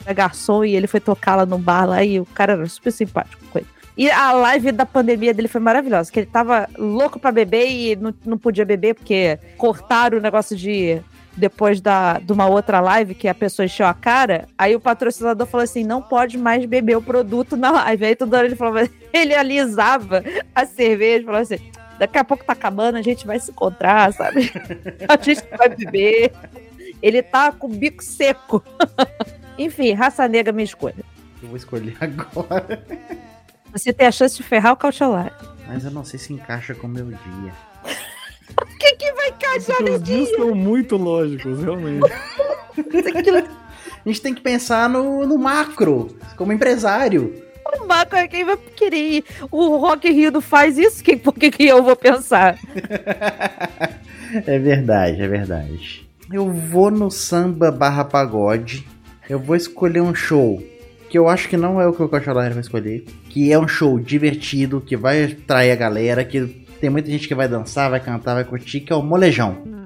era 0.04 0.12
garçom 0.12 0.64
e 0.64 0.74
ele 0.74 0.86
foi 0.86 1.00
tocar 1.00 1.36
lá 1.36 1.46
no 1.46 1.58
bar 1.58 1.86
lá 1.86 2.04
e 2.04 2.18
o 2.18 2.26
cara 2.26 2.54
era 2.54 2.66
super 2.66 2.90
simpático 2.90 3.42
com 3.50 3.58
ele. 3.58 3.68
E 3.96 4.10
a 4.10 4.32
live 4.32 4.72
da 4.72 4.86
pandemia 4.86 5.34
dele 5.34 5.48
foi 5.48 5.60
maravilhosa, 5.60 6.10
que 6.10 6.20
ele 6.20 6.26
tava 6.26 6.68
louco 6.78 7.18
pra 7.18 7.30
beber 7.30 7.70
e 7.70 7.96
não, 7.96 8.14
não 8.24 8.38
podia 8.38 8.64
beber 8.64 8.94
porque 8.94 9.38
cortaram 9.58 10.18
o 10.18 10.20
negócio 10.20 10.56
de 10.56 11.02
depois 11.36 11.80
da, 11.80 12.18
de 12.18 12.32
uma 12.32 12.46
outra 12.46 12.80
live 12.80 13.14
que 13.14 13.26
a 13.26 13.34
pessoa 13.34 13.64
encheu 13.64 13.86
a 13.86 13.94
cara, 13.94 14.46
aí 14.56 14.76
o 14.76 14.80
patrocinador 14.80 15.46
falou 15.46 15.64
assim: 15.64 15.84
não 15.84 16.02
pode 16.02 16.36
mais 16.36 16.64
beber 16.64 16.96
o 16.96 17.02
produto 17.02 17.56
na 17.56 17.70
live. 17.70 18.04
Aí 18.04 18.16
toda 18.16 18.38
hora 18.38 18.46
ele 18.46 18.56
falava, 18.56 18.88
ele 19.12 19.34
alisava 19.34 20.22
a 20.54 20.66
cerveja, 20.66 21.24
falou 21.24 21.40
assim: 21.40 21.58
daqui 21.98 22.18
a 22.18 22.24
pouco 22.24 22.44
tá 22.44 22.52
acabando, 22.52 22.98
a 22.98 23.02
gente 23.02 23.26
vai 23.26 23.38
se 23.38 23.50
encontrar, 23.50 24.12
sabe? 24.12 24.52
A 25.08 25.22
gente 25.22 25.44
vai 25.56 25.68
beber. 25.68 26.32
Ele 27.00 27.22
tá 27.22 27.50
com 27.50 27.66
o 27.66 27.70
bico 27.70 28.02
seco. 28.02 28.62
Enfim, 29.58 29.92
raça 29.92 30.26
negra, 30.28 30.52
minha 30.52 30.64
escolha. 30.64 31.04
Eu 31.42 31.48
vou 31.48 31.56
escolher 31.56 31.96
agora. 32.00 32.82
Você 33.72 33.92
tem 33.92 34.06
a 34.06 34.12
chance 34.12 34.36
de 34.36 34.42
ferrar 34.42 34.72
o 34.72 34.76
cautelar. 34.76 35.36
Mas 35.66 35.84
eu 35.84 35.90
não 35.90 36.04
sei 36.04 36.18
se 36.18 36.32
encaixa 36.32 36.74
com 36.74 36.86
o 36.86 36.90
meu 36.90 37.06
dia. 37.06 37.52
O 38.60 38.66
que, 38.78 38.96
que 38.96 39.12
vai 39.12 39.28
encaixar 39.28 39.82
no 39.82 39.94
Os 39.94 40.02
dias 40.02 40.28
dia? 40.28 40.36
são 40.36 40.54
muito 40.54 40.96
lógicos, 40.96 41.62
realmente. 41.62 42.12
A 44.04 44.08
gente 44.08 44.20
tem 44.20 44.34
que 44.34 44.40
pensar 44.42 44.88
no, 44.88 45.26
no 45.26 45.38
macro, 45.38 46.16
como 46.36 46.52
empresário. 46.52 47.42
O 47.80 47.86
Marco 47.86 48.14
é 48.16 48.28
quem 48.28 48.44
vai 48.44 48.56
querer 48.56 48.96
ir. 48.96 49.24
O 49.50 49.76
Rock 49.78 50.10
Rio 50.10 50.30
não 50.30 50.40
faz 50.42 50.76
isso, 50.76 51.02
que, 51.02 51.16
por 51.16 51.32
que, 51.32 51.50
que 51.50 51.66
eu 51.66 51.82
vou 51.82 51.96
pensar? 51.96 52.58
É 54.46 54.58
verdade, 54.58 55.22
é 55.22 55.28
verdade. 55.28 56.08
Eu 56.30 56.50
vou 56.50 56.90
no 56.90 57.10
samba 57.10 57.70
barra 57.70 58.04
pagode. 58.04 58.86
Eu 59.28 59.38
vou 59.38 59.54
escolher 59.56 60.00
um 60.00 60.14
show 60.14 60.62
que 61.12 61.18
eu 61.18 61.28
acho 61.28 61.46
que 61.46 61.58
não 61.58 61.78
é 61.78 61.86
o 61.86 61.92
que 61.92 62.02
o 62.02 62.08
Cachalari 62.08 62.54
vai 62.54 62.62
escolher. 62.62 63.04
Que 63.28 63.52
é 63.52 63.58
um 63.58 63.68
show 63.68 64.00
divertido, 64.00 64.80
que 64.80 64.96
vai 64.96 65.24
atrair 65.24 65.70
a 65.70 65.76
galera, 65.76 66.24
que 66.24 66.40
tem 66.80 66.88
muita 66.88 67.10
gente 67.10 67.28
que 67.28 67.34
vai 67.34 67.46
dançar, 67.46 67.90
vai 67.90 68.00
cantar, 68.00 68.32
vai 68.32 68.44
curtir, 68.44 68.80
que 68.80 68.94
é 68.94 68.96
o 68.96 69.02
Molejão. 69.02 69.81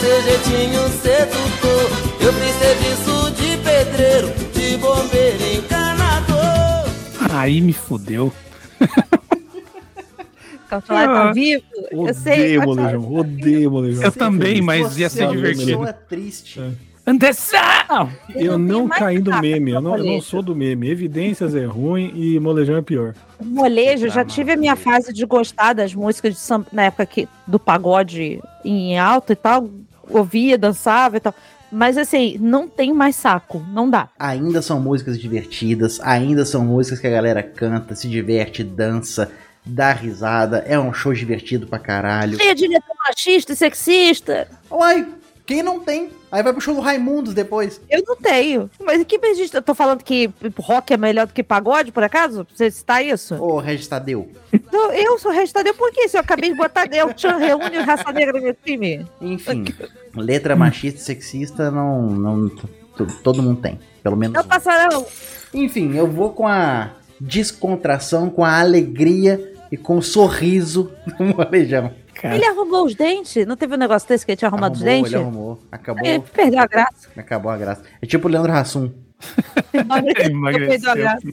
Seu 0.00 0.22
jeitinho 0.22 0.88
sedutor 0.88 1.90
Eu 2.20 2.32
fiz 2.32 2.54
serviço 2.56 3.30
de 3.32 3.56
pedreiro 3.58 4.28
De 4.52 4.76
bombeiro 4.76 5.56
encanador 5.56 7.28
Aí 7.30 7.60
me 7.60 7.72
fudeu. 7.72 8.32
Cautelar 10.68 11.06
tá 11.06 11.32
vivo? 11.32 11.62
Eu 11.90 12.12
sei. 12.14 12.58
Odeio 12.58 12.62
molejão, 12.62 13.14
odeio 13.14 13.70
molejão. 13.70 14.02
Eu 14.04 14.12
também, 14.12 14.60
mas 14.60 14.88
Você 14.92 15.00
ia 15.00 15.08
ser 15.10 15.24
é 15.24 15.28
divertido. 15.28 15.66
pessoa 15.66 15.92
triste. 15.92 16.60
É. 16.60 16.70
Anderson! 17.10 18.10
Eu 18.34 18.58
não 18.58 18.86
caí 18.86 19.18
do 19.18 19.34
meme, 19.40 19.70
eu 19.70 19.80
não, 19.80 19.96
eu 19.96 20.04
não 20.04 20.20
sou 20.20 20.42
do 20.42 20.54
meme. 20.54 20.90
Evidências 20.90 21.54
é 21.54 21.64
ruim 21.64 22.12
e 22.14 22.38
molejão 22.38 22.76
é 22.76 22.82
pior. 22.82 23.14
Molejo, 23.42 24.06
eu 24.06 24.10
já 24.10 24.20
Ah, 24.20 24.24
tive 24.26 24.52
a 24.52 24.56
minha 24.56 24.76
fase 24.76 25.10
de 25.12 25.24
gostar 25.24 25.72
das 25.72 25.94
músicas 25.94 26.34
de 26.34 26.40
samba, 26.40 26.66
na 26.70 26.82
época 26.84 27.06
que, 27.06 27.26
do 27.46 27.58
pagode 27.58 28.40
em 28.62 28.98
alto 28.98 29.32
e 29.32 29.36
tal. 29.36 29.70
Ouvia, 30.10 30.58
dançava 30.58 31.16
e 31.16 31.20
tal. 31.20 31.34
Mas 31.70 31.98
assim, 31.98 32.38
não 32.40 32.66
tem 32.66 32.92
mais 32.92 33.16
saco. 33.16 33.64
Não 33.72 33.88
dá. 33.88 34.08
Ainda 34.18 34.62
são 34.62 34.80
músicas 34.80 35.18
divertidas, 35.18 36.00
ainda 36.00 36.44
são 36.44 36.64
músicas 36.64 36.98
que 37.00 37.06
a 37.06 37.10
galera 37.10 37.42
canta, 37.42 37.94
se 37.94 38.08
diverte, 38.08 38.64
dança, 38.64 39.30
dá 39.64 39.92
risada. 39.92 40.64
É 40.66 40.78
um 40.78 40.92
show 40.92 41.12
divertido 41.12 41.66
pra 41.66 41.78
caralho. 41.78 42.38
Cheia 42.38 42.54
de 42.54 42.66
letra 42.66 42.94
machista 43.06 43.52
e 43.52 43.56
sexista. 43.56 44.48
Uai, 44.70 45.06
quem 45.46 45.62
não 45.62 45.80
tem? 45.80 46.10
Aí 46.30 46.42
vai 46.42 46.52
pro 46.52 46.60
show 46.60 46.74
do 46.74 46.80
Raimundos 46.80 47.32
depois. 47.32 47.80
Eu 47.88 48.02
não 48.06 48.16
tenho. 48.16 48.70
Mas 48.84 49.02
que 49.04 49.18
gente. 49.34 49.54
Eu 49.54 49.62
tô 49.62 49.74
falando 49.74 50.02
que 50.02 50.30
rock 50.58 50.92
é 50.92 50.96
melhor 50.96 51.26
do 51.26 51.32
que 51.32 51.42
pagode, 51.42 51.90
por 51.90 52.02
acaso? 52.02 52.46
Você 52.54 52.70
citar 52.70 53.04
isso? 53.04 53.34
Ô, 53.36 53.58
Regis 53.58 53.88
Tadeu. 53.88 54.28
Então, 54.68 54.92
eu 54.92 55.18
sou 55.18 55.32
restadeu 55.32 55.74
por 55.74 55.90
quê? 55.92 56.08
Se 56.08 56.16
eu 56.16 56.20
acabei 56.20 56.50
de 56.50 56.56
botar. 56.56 56.86
Eu 56.94 57.12
te 57.12 57.26
reúne 57.26 57.78
raça 57.78 58.12
negra 58.12 58.38
no 58.38 58.44
meu 58.44 58.54
time. 58.54 59.04
Enfim, 59.20 59.64
letra 60.14 60.54
machista 60.54 61.00
e 61.00 61.04
sexista 61.04 61.70
não, 61.70 62.02
não 62.06 62.48
todo 63.22 63.42
mundo 63.42 63.60
tem, 63.60 63.78
pelo 64.02 64.16
menos 64.16 64.34
Não 64.34 64.42
um. 64.42 64.46
passarão. 64.46 65.06
Enfim, 65.52 65.94
eu 65.96 66.06
vou 66.06 66.30
com 66.30 66.46
a 66.46 66.90
descontração, 67.20 68.30
com 68.30 68.44
a 68.44 68.60
alegria 68.60 69.52
e 69.70 69.76
com 69.76 69.98
o 69.98 70.02
sorriso 70.02 70.90
do 71.18 71.24
molejão. 71.36 71.92
Cara, 72.20 72.34
Ele 72.34 72.44
arrumou 72.44 72.84
os 72.84 72.94
dentes? 72.94 73.46
Não 73.46 73.56
teve 73.56 73.74
um 73.74 73.78
negócio 73.78 74.08
desse 74.08 74.26
que 74.26 74.32
ele 74.32 74.36
tinha 74.36 74.48
arrumado 74.48 74.74
os 74.74 74.82
Arrumou, 74.82 74.96
dentes? 74.96 75.12
ele 75.12 75.22
arrumou. 75.22 75.58
Acabou, 75.70 76.04
Ele 76.06 76.20
perdeu 76.32 76.60
a 76.60 76.66
graça. 76.66 77.08
acabou 77.16 77.50
a 77.52 77.56
graça. 77.56 77.82
É 78.02 78.06
tipo 78.06 78.26
o 78.26 78.30
Leandro 78.30 78.52
Hassum. 78.52 78.90
Perdeu 79.72 80.90
a 80.90 80.94
graça. 80.94 81.26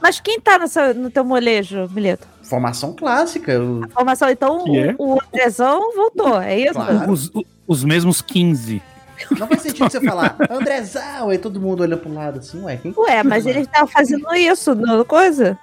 Mas 0.00 0.20
quem 0.20 0.40
tá 0.40 0.58
nessa, 0.58 0.92
no 0.92 1.10
teu 1.10 1.24
molejo, 1.24 1.88
Mileto? 1.92 2.26
Formação 2.42 2.92
clássica. 2.94 3.58
o- 3.60 3.88
Formação, 3.90 4.28
então 4.28 4.64
Que 4.64 4.78
é? 4.78 4.94
o, 4.98 5.14
o 5.14 5.18
Andrezão 5.20 5.94
voltou, 5.94 6.40
é 6.40 6.58
isso? 6.60 6.74
Claro. 6.74 7.10
os, 7.10 7.30
os 7.66 7.84
mesmos 7.84 8.20
15. 8.20 8.82
Não 9.38 9.46
faz 9.46 9.62
sentido 9.62 9.90
você 9.90 10.00
falar 10.00 10.36
Andrezão, 10.50 11.28
aí 11.28 11.38
todo 11.38 11.60
mundo 11.60 11.82
olha 11.82 11.96
pro 11.96 12.12
lado 12.12 12.38
assim, 12.38 12.62
ué, 12.62 12.76
quem 12.76 12.94
Ué, 12.96 13.22
mas 13.22 13.46
ele 13.46 13.66
tava 13.66 13.86
fazendo 13.86 14.34
isso, 14.34 14.74
não 14.74 15.04
coisa? 15.04 15.58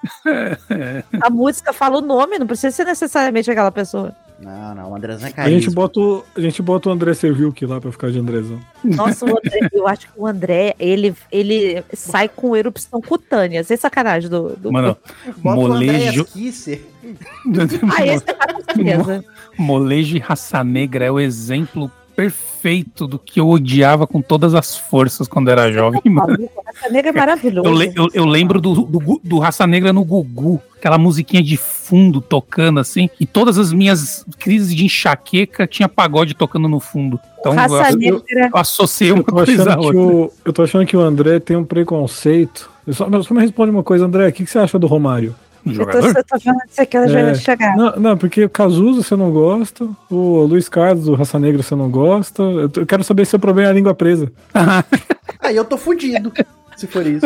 A 1.22 1.30
música 1.30 1.74
fala 1.74 1.98
o 1.98 2.02
nome, 2.02 2.40
não 2.40 2.48
precisa 2.48 2.72
ser 2.76 2.86
necessariamente 2.86 3.50
aquela 3.50 3.72
pessoa. 3.72 4.14
Não, 4.42 4.74
não, 4.74 4.92
o 4.92 4.96
Andrezão 4.96 5.30
é 5.30 5.42
A 5.42 5.50
gente, 5.50 5.70
bota 5.70 6.00
o, 6.00 6.24
a 6.36 6.42
gente 6.42 6.62
bota 6.64 6.90
o 6.90 6.92
André 6.92 7.14
Serviuk 7.14 7.64
lá 7.66 7.80
pra 7.80 7.92
ficar 7.92 8.12
de 8.12 8.18
Andrezão. 8.18 8.60
Nossa, 8.84 9.24
o 9.26 9.30
André, 9.30 9.70
eu 9.72 9.88
acho 9.88 10.08
que 10.08 10.14
o 10.20 10.26
André, 10.26 10.76
ele, 10.80 11.14
ele 11.32 11.84
sai 11.94 12.28
com 12.28 12.56
erupção 12.56 13.00
cutânea, 13.02 13.64
sem 13.64 13.78
sacanagem 13.78 14.30
do. 14.30 14.56
do... 14.58 14.72
Mano, 14.72 14.98
Bota 15.38 15.56
molejo. 15.56 16.26
Ah, 16.34 16.40
esse 16.40 16.74
é 16.74 18.34
com 18.54 18.64
certeza. 18.64 19.26
Molejo 19.58 20.18
e 20.18 20.20
raça 20.20 20.64
negra 20.64 21.06
é 21.06 21.12
o 21.12 21.20
exemplo 21.20 21.92
perfeito 22.16 23.08
do 23.08 23.18
que 23.18 23.40
eu 23.40 23.50
odiava 23.50 24.06
com 24.06 24.22
todas 24.22 24.54
as 24.54 24.78
forças 24.78 25.28
quando 25.28 25.50
era 25.50 25.72
jovem, 25.72 26.02
mano. 26.06 26.50
Raça 26.66 26.90
Negra 26.90 27.10
é 27.10 27.14
maravilhoso. 27.14 27.68
Eu, 27.68 27.74
le- 27.74 27.94
eu- 27.96 28.10
eu 28.14 28.26
lembro 28.26 28.60
do, 28.62 28.74
do, 28.84 29.22
do 29.24 29.40
Raça 29.40 29.66
Negra 29.66 29.92
no 29.92 30.04
Gugu, 30.04 30.62
aquela 30.78 30.98
musiquinha 30.98 31.42
de 31.42 31.58
fundo 31.58 32.22
tocando 32.22 32.80
assim, 32.80 33.10
e 33.20 33.26
todas 33.26 33.58
as 33.58 33.72
minhas 33.74 34.26
crises 34.40 34.74
de 34.76 34.86
enxaqueca 34.86 35.66
tinha 35.68 35.90
pagode 35.90 36.34
tocando 36.34 36.68
no 36.68 36.80
fundo. 36.80 37.20
Então 37.40 37.54
Raça 37.54 37.92
eu, 37.92 37.98
Negra. 37.98 38.50
eu 38.54 38.58
associei 38.58 39.12
uma 39.12 39.20
Eu 39.22 39.26
coisa 39.26 39.80
o, 39.80 40.32
eu 40.46 40.54
tô 40.54 40.62
achando 40.64 40.86
que 40.86 40.96
o 40.96 41.02
André 41.02 41.40
tem 41.40 41.56
um 41.58 41.64
preconceito. 41.64 42.70
Eu 42.86 42.94
só, 42.94 43.08
só 43.22 43.34
me 43.34 43.42
responde 43.42 43.72
uma 43.72 43.84
coisa, 43.84 44.06
André. 44.06 44.28
O 44.28 44.32
que, 44.34 44.44
que 44.44 44.50
você 44.50 44.60
acha 44.60 44.78
do 44.80 44.88
Romário? 44.88 45.36
Eu 45.66 45.72
tô, 45.72 45.74
jogador? 45.74 46.08
eu 46.18 46.24
tô 46.24 46.38
vendo 46.44 46.58
que 46.60 46.74
você 46.74 46.86
quer 46.86 47.10
É. 47.10 47.36
chegar. 47.36 47.76
Não, 47.78 47.96
não, 47.98 48.18
porque 48.18 48.44
o 48.46 48.50
Cazuza 48.50 49.04
você 49.04 49.16
não 49.16 49.32
gosta, 49.32 49.88
o 50.10 50.44
Luiz 50.44 50.68
Carlos 50.68 51.06
do 51.06 51.14
Raça 51.16 51.38
Negra 51.40 51.62
você 51.62 51.76
não 51.76 51.90
gosta. 51.90 52.42
Eu, 52.44 52.70
tô- 52.70 52.82
eu 52.82 52.86
quero 52.86 53.04
saber 53.04 53.26
se 53.26 53.36
o 53.36 53.40
problema 53.40 53.70
é 53.70 53.72
a 53.72 53.76
língua 53.76 53.94
presa. 53.94 54.32
Aí 55.40 55.56
eu 55.56 55.66
tô 55.66 55.78
fudido, 55.78 56.32
se 56.76 56.88
for 56.88 57.06
isso. 57.06 57.26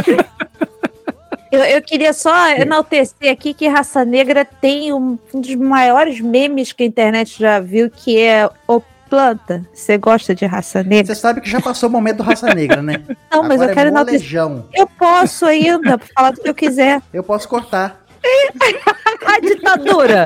Eu, 1.52 1.62
eu 1.64 1.82
queria 1.82 2.12
só 2.12 2.50
enaltecer 2.50 3.32
aqui 3.32 3.54
que 3.54 3.68
Raça 3.68 4.04
Negra 4.04 4.44
tem 4.44 4.92
um, 4.92 5.18
um 5.34 5.40
dos 5.40 5.56
maiores 5.56 6.20
memes 6.20 6.74
que 6.74 6.84
a 6.84 6.86
internet 6.86 7.38
já 7.40 7.60
viu, 7.60 7.90
que 7.90 8.20
é 8.20 8.50
o 8.68 8.82
planta. 9.10 9.64
Você 9.74 9.98
gosta 9.98 10.34
de 10.36 10.46
Raça 10.46 10.84
Negra? 10.84 11.14
Você 11.14 11.22
sabe 11.22 11.40
que 11.40 11.50
já 11.50 11.62
passou 11.62 11.88
o 11.88 11.92
momento 11.92 12.18
do 12.18 12.24
Raça 12.24 12.54
Negra, 12.54 12.82
né? 12.82 13.02
Não, 13.32 13.44
mas 13.44 13.52
Agora 13.54 13.72
eu 13.72 13.76
quero 13.76 13.88
é 13.88 13.92
enaltecer. 13.92 14.42
Eu 14.74 14.88
posso 15.00 15.46
ainda 15.46 15.98
falar 16.16 16.32
do 16.32 16.42
que 16.42 16.50
eu 16.50 16.56
quiser. 16.56 17.02
Eu 17.14 17.24
posso 17.24 17.48
cortar. 17.48 18.04
A 19.26 19.40
ditadura! 19.40 20.26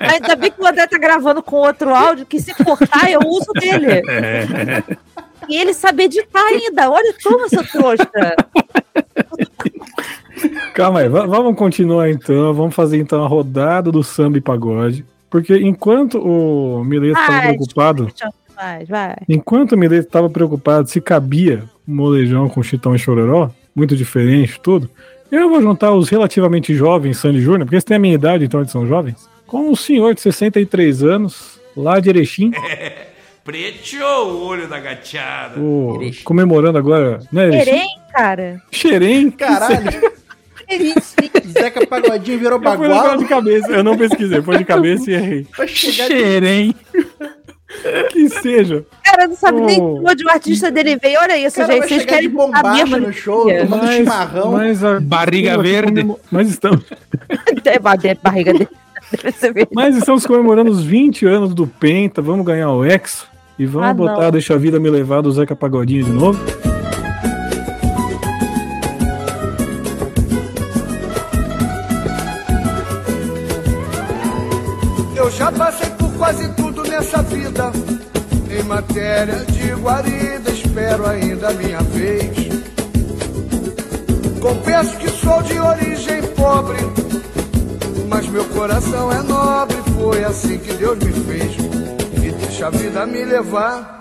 Ainda 0.00 0.36
bem 0.36 0.50
que 0.50 0.60
o 0.60 0.66
André 0.66 0.86
tá 0.86 0.98
gravando 0.98 1.42
com 1.42 1.56
outro 1.56 1.94
áudio, 1.94 2.26
que 2.26 2.40
se 2.40 2.52
cortar 2.62 3.10
eu 3.10 3.20
uso 3.24 3.52
dele. 3.54 4.02
E 5.48 5.56
ele 5.56 5.72
sabe 5.74 6.04
editar 6.04 6.42
ainda. 6.44 6.90
Olha, 6.90 7.14
toma, 7.22 7.48
seu 7.48 7.64
trouxa. 7.66 8.06
Calma 10.74 11.00
aí, 11.00 11.08
va- 11.08 11.26
vamos 11.26 11.56
continuar 11.56 12.10
então. 12.10 12.52
Vamos 12.54 12.74
fazer 12.74 12.98
então 12.98 13.24
a 13.24 13.28
rodada 13.28 13.90
do 13.90 14.02
samba 14.02 14.38
e 14.38 14.40
pagode. 14.40 15.04
Porque 15.30 15.56
enquanto 15.56 16.18
o 16.18 16.84
Mileto 16.84 17.18
estava 17.18 17.40
preocupado, 17.42 18.08
Vai, 18.54 18.84
vai. 18.84 19.16
enquanto 19.28 19.72
o 19.72 19.78
Mileto 19.78 20.06
estava 20.06 20.28
preocupado 20.28 20.88
se 20.88 21.00
cabia 21.00 21.64
molejão 21.86 22.48
com 22.48 22.62
chitão 22.62 22.94
e 22.94 22.98
chororó, 22.98 23.50
muito 23.74 23.96
diferente 23.96 24.60
tudo, 24.60 24.90
eu 25.40 25.48
vou 25.48 25.60
juntar 25.62 25.92
os 25.92 26.08
relativamente 26.08 26.74
jovens 26.74 27.18
Sandy 27.18 27.40
Júnior, 27.40 27.60
porque 27.64 27.76
eles 27.76 27.84
têm 27.84 27.96
a 27.96 28.00
minha 28.00 28.14
idade, 28.14 28.44
então 28.44 28.60
eles 28.60 28.70
são 28.72 28.86
jovens, 28.86 29.28
com 29.46 29.70
um 29.70 29.74
senhor 29.76 30.14
de 30.14 30.20
63 30.20 31.02
anos, 31.02 31.58
lá 31.76 31.98
de 32.00 32.08
Erechim, 32.10 32.52
Preteou 33.44 34.34
o 34.34 34.44
olho 34.46 34.68
da 34.68 34.78
gateada. 34.78 35.58
o- 35.60 35.98
comemorando 36.22 36.78
agora, 36.78 37.18
né, 37.32 37.48
Erechim? 37.48 37.64
Querem, 37.64 37.88
cara? 38.12 38.62
Xerém. 38.70 39.30
Caralho. 39.32 40.12
Zeca 41.52 41.84
Pagodinho 41.86 42.38
virou 42.38 42.54
Eu 42.58 42.60
bagual. 42.60 43.16
de 43.18 43.24
cabeça, 43.26 43.70
eu 43.72 43.82
não 43.84 43.96
pesquisei, 43.98 44.40
foi 44.40 44.58
de 44.58 44.64
cabeça 44.64 45.10
e 45.10 45.14
errei. 45.14 45.46
Xerém. 45.66 46.74
Que 48.10 48.28
seja. 48.28 48.84
Cara, 49.04 49.26
não 49.28 49.34
sabe 49.36 49.60
nem 49.60 49.80
Oh. 49.80 49.98
de 50.00 50.10
onde 50.10 50.24
o 50.24 50.30
artista 50.30 50.70
dele 50.70 50.96
veio. 50.96 51.18
Olha 51.20 51.36
isso, 51.38 51.56
cara 51.56 51.72
gente. 51.74 51.88
Vocês 51.88 52.00
de 52.02 52.06
querem 52.06 52.28
botar 52.28 52.62
bombacha 52.62 52.96
no 52.98 53.12
show, 53.12 53.46
tomando 53.48 53.92
chimarrão. 53.92 54.52
mas 54.52 54.84
a- 54.84 55.00
Barriga 55.00 55.58
verde. 55.60 56.06
Mas 56.30 56.48
estamos, 56.50 56.84
É 57.64 57.78
ba- 57.80 57.96
é 58.04 58.14
barriga 58.14 58.52
ser 59.36 59.52
mesmo. 59.54 59.70
mas 59.74 59.96
estamos 59.96 60.24
comemorando 60.26 60.70
os 60.70 60.82
20 60.82 61.26
anos 61.26 61.52
do 61.54 61.66
Penta, 61.66 62.22
vamos 62.22 62.46
ganhar 62.46 62.70
o 62.70 62.84
Ex 62.84 63.24
e 63.58 63.66
vamos 63.66 63.88
Ah, 63.88 63.94
botar 63.94 64.22
não. 64.22 64.30
Deixa 64.30 64.54
a 64.54 64.58
Vida 64.58 64.78
Me 64.80 64.88
Levar 64.90 65.20
do 65.22 65.30
Zeca 65.32 65.54
Pagodinho 65.56 66.04
de 66.04 66.12
novo. 66.12 66.38
Eu 75.16 75.30
já 75.30 75.52
passei 75.52 75.88
por 75.90 76.12
quase 76.14 76.48
tudo 76.54 76.61
vida. 77.32 77.72
Em 78.50 78.62
matéria 78.64 79.44
de 79.46 79.72
guarida, 79.72 80.50
espero 80.50 81.06
ainda 81.06 81.48
a 81.48 81.52
minha 81.54 81.80
vez. 81.80 82.30
Confesso 84.40 84.96
que 84.98 85.08
sou 85.08 85.42
de 85.42 85.58
origem 85.58 86.22
pobre, 86.36 86.78
mas 88.08 88.28
meu 88.28 88.44
coração 88.46 89.10
é 89.12 89.22
nobre. 89.22 89.76
Foi 89.98 90.24
assim 90.24 90.58
que 90.58 90.74
Deus 90.74 90.98
me 90.98 91.12
fez. 91.12 91.56
E 92.22 92.30
deixa 92.30 92.66
a 92.66 92.70
vida 92.70 93.06
me 93.06 93.24
levar. 93.24 94.00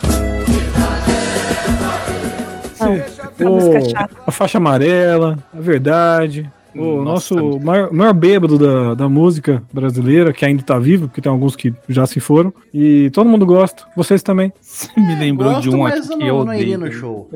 A 2.80 3.50
música 3.50 3.78
é 3.78 3.89
chata. 3.89 4.15
O, 4.15 4.30
a 4.30 4.32
faixa 4.32 4.58
amarela, 4.58 5.38
a 5.56 5.62
verdade. 5.62 6.52
O 6.74 7.04
Nossa. 7.04 7.36
nosso 7.36 7.60
maior, 7.60 7.92
maior 7.92 8.14
bêbado 8.14 8.58
da, 8.58 8.94
da 8.94 9.10
música 9.10 9.62
brasileira, 9.74 10.32
que 10.32 10.46
ainda 10.46 10.64
tá 10.64 10.80
vivo, 10.80 11.08
porque 11.08 11.22
tem 11.22 11.32
alguns 11.32 11.56
que 11.56 11.74
já 11.90 12.06
se 12.06 12.20
foram. 12.20 12.54
E 12.74 13.10
todo 13.12 13.30
mundo 13.30 13.46
gosta, 13.46 13.84
vocês 13.96 14.24
também. 14.24 14.54
Você 14.62 14.88
me 15.00 15.16
lembrou 15.16 15.60
de 15.60 15.70
Gosto, 15.70 15.76
um 15.76 15.84
mas 15.84 16.06
aqui 16.06 16.14
eu 16.14 16.18
que 16.18 16.24
não, 16.24 16.28
eu 16.28 16.46
não 16.46 16.54
iria 16.54 16.78
odeio. 16.78 16.92
no 16.92 16.92
show. 16.92 17.30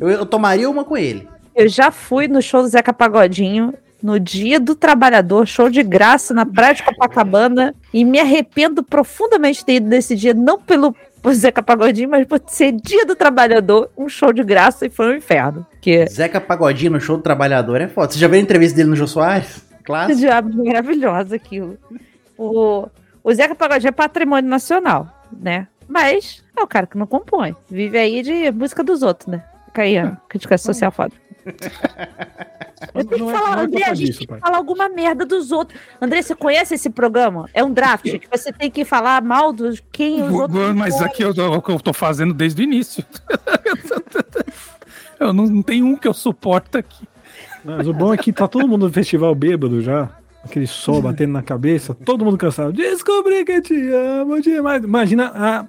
Eu, 0.00 0.08
eu 0.10 0.26
tomaria 0.26 0.68
uma 0.68 0.84
com 0.84 0.96
ele. 0.96 1.26
Eu 1.54 1.68
já 1.68 1.90
fui 1.90 2.28
no 2.28 2.42
show 2.42 2.62
do 2.62 2.68
Zeca 2.68 2.92
Pagodinho 2.92 3.74
no 4.02 4.20
dia 4.20 4.60
do 4.60 4.74
trabalhador, 4.74 5.46
show 5.46 5.68
de 5.68 5.82
graça 5.82 6.32
na 6.32 6.46
praia 6.46 6.74
de 6.74 6.84
Copacabana, 6.84 7.74
e 7.92 8.04
me 8.04 8.20
arrependo 8.20 8.82
profundamente 8.82 9.58
de 9.58 9.64
ter 9.64 9.74
ido 9.74 9.88
nesse 9.88 10.14
dia, 10.14 10.32
não 10.32 10.60
pelo 10.60 10.94
por 11.20 11.34
Zeca 11.34 11.62
Pagodinho, 11.62 12.08
mas 12.08 12.26
por 12.26 12.40
ser 12.46 12.72
dia 12.72 13.04
do 13.04 13.16
trabalhador, 13.16 13.90
um 13.96 14.08
show 14.08 14.32
de 14.32 14.44
graça 14.44 14.86
e 14.86 14.90
foi 14.90 15.12
um 15.12 15.16
inferno. 15.16 15.66
Que 15.80 16.06
Zeca 16.06 16.40
Pagodinho 16.40 16.92
no 16.92 17.00
show 17.00 17.16
do 17.16 17.22
trabalhador 17.22 17.80
é 17.80 17.88
foda. 17.88 18.12
Você 18.12 18.18
já 18.18 18.28
viu 18.28 18.38
a 18.38 18.42
entrevista 18.42 18.76
dele 18.76 18.90
no 18.90 18.96
Jô 18.96 19.06
Soares? 19.06 19.64
Clássico. 19.84 20.18
diabo 20.20 20.64
maravilhoso 20.64 21.34
aquilo. 21.34 21.78
O, 22.36 22.88
o 23.22 23.34
Zeca 23.34 23.54
Pagodinho 23.54 23.88
é 23.88 23.92
patrimônio 23.92 24.50
nacional, 24.50 25.08
né? 25.32 25.68
Mas 25.88 26.42
é 26.56 26.62
o 26.62 26.66
cara 26.66 26.86
que 26.86 26.98
não 26.98 27.06
compõe. 27.06 27.56
Vive 27.70 27.98
aí 27.98 28.22
de 28.22 28.50
música 28.52 28.84
dos 28.84 29.02
outros, 29.02 29.28
né? 29.28 29.42
Fica 29.66 29.82
aí, 29.82 29.98
ó, 30.02 30.12
crítica 30.28 30.58
social 30.58 30.90
foda. 30.92 31.14
Eu 32.94 33.04
tenho 33.04 33.26
que 33.26 33.32
é- 33.32 33.36
falar, 33.36 33.58
é 33.58 33.64
André, 33.64 33.84
a 33.84 33.94
gente 33.94 34.06
disso, 34.06 34.18
tem 34.20 34.28
que 34.28 34.40
falar 34.40 34.56
alguma 34.56 34.88
merda 34.88 35.26
dos 35.26 35.50
outros. 35.50 35.80
André, 36.00 36.22
você 36.22 36.34
conhece 36.34 36.74
esse 36.74 36.90
programa? 36.90 37.48
É 37.52 37.64
um 37.64 37.72
draft 37.72 38.04
que 38.04 38.28
você 38.30 38.52
tem 38.52 38.70
que 38.70 38.84
falar 38.84 39.22
mal 39.22 39.52
dos 39.52 39.82
quem 39.90 40.22
os 40.22 40.32
outros. 40.32 40.74
Mas 40.74 41.00
aqui 41.00 41.22
é 41.22 41.26
o 41.28 41.62
que 41.62 41.70
eu 41.70 41.80
tô 41.80 41.92
fazendo 41.92 42.32
desde 42.32 42.62
o 42.62 42.64
início. 42.64 43.04
Eu 45.18 45.32
não, 45.32 45.46
não 45.46 45.62
tem 45.62 45.82
um 45.82 45.96
que 45.96 46.06
eu 46.06 46.14
suporto 46.14 46.78
aqui. 46.78 47.06
Mas 47.64 47.86
o 47.86 47.92
bom 47.92 48.14
é 48.14 48.16
que 48.16 48.32
tá 48.32 48.46
todo 48.46 48.66
mundo 48.68 48.86
no 48.86 48.92
festival 48.92 49.34
bêbado 49.34 49.82
já. 49.82 50.10
Aquele 50.44 50.66
sol 50.66 51.02
batendo 51.02 51.32
na 51.32 51.42
cabeça, 51.42 51.92
todo 51.92 52.24
mundo 52.24 52.38
cansado. 52.38 52.72
Descobri 52.72 53.44
que 53.44 53.60
te 53.60 53.74
amo 53.92 54.40
demais. 54.40 54.82
Imagina 54.82 55.32
a, 55.34 55.66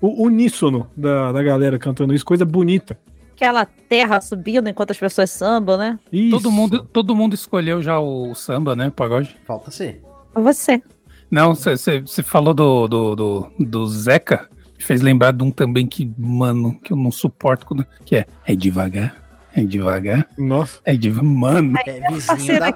o 0.00 0.24
uníssono 0.24 0.88
da, 0.96 1.32
da 1.32 1.42
galera 1.42 1.78
cantando 1.78 2.14
isso, 2.14 2.24
coisa 2.24 2.44
bonita. 2.44 2.98
Aquela 3.34 3.66
terra 3.66 4.20
subindo 4.20 4.68
enquanto 4.68 4.92
as 4.92 4.98
pessoas 4.98 5.30
sambam, 5.30 5.76
né? 5.76 5.98
Isso. 6.12 6.30
Todo 6.30 6.50
mundo, 6.50 6.84
todo 6.84 7.16
mundo 7.16 7.34
escolheu 7.34 7.82
já 7.82 7.98
o 7.98 8.34
samba, 8.34 8.76
né? 8.76 8.90
Pagode. 8.94 9.36
Falta 9.44 9.70
ser. 9.70 10.00
Foi 10.32 10.42
você. 10.42 10.82
Não, 11.30 11.54
você 11.54 12.22
falou 12.22 12.54
do, 12.54 12.86
do, 12.86 13.16
do, 13.16 13.52
do 13.58 13.86
Zeca. 13.86 14.48
Fez 14.82 15.00
lembrar 15.00 15.32
de 15.32 15.42
um 15.42 15.50
também 15.50 15.86
que, 15.86 16.10
mano, 16.18 16.78
que 16.80 16.92
eu 16.92 16.96
não 16.96 17.10
suporto. 17.10 17.66
Quando, 17.66 17.86
que 18.04 18.16
é, 18.16 18.26
é 18.46 18.54
devagar, 18.54 19.16
é 19.54 19.62
devagar, 19.64 20.26
Nossa, 20.36 20.80
é 20.84 20.94
devagar. 20.96 21.24
Mano, 21.30 21.78
É 21.86 21.92
vizinho 22.10 22.20
parceiro 22.26 22.60
da. 22.60 22.72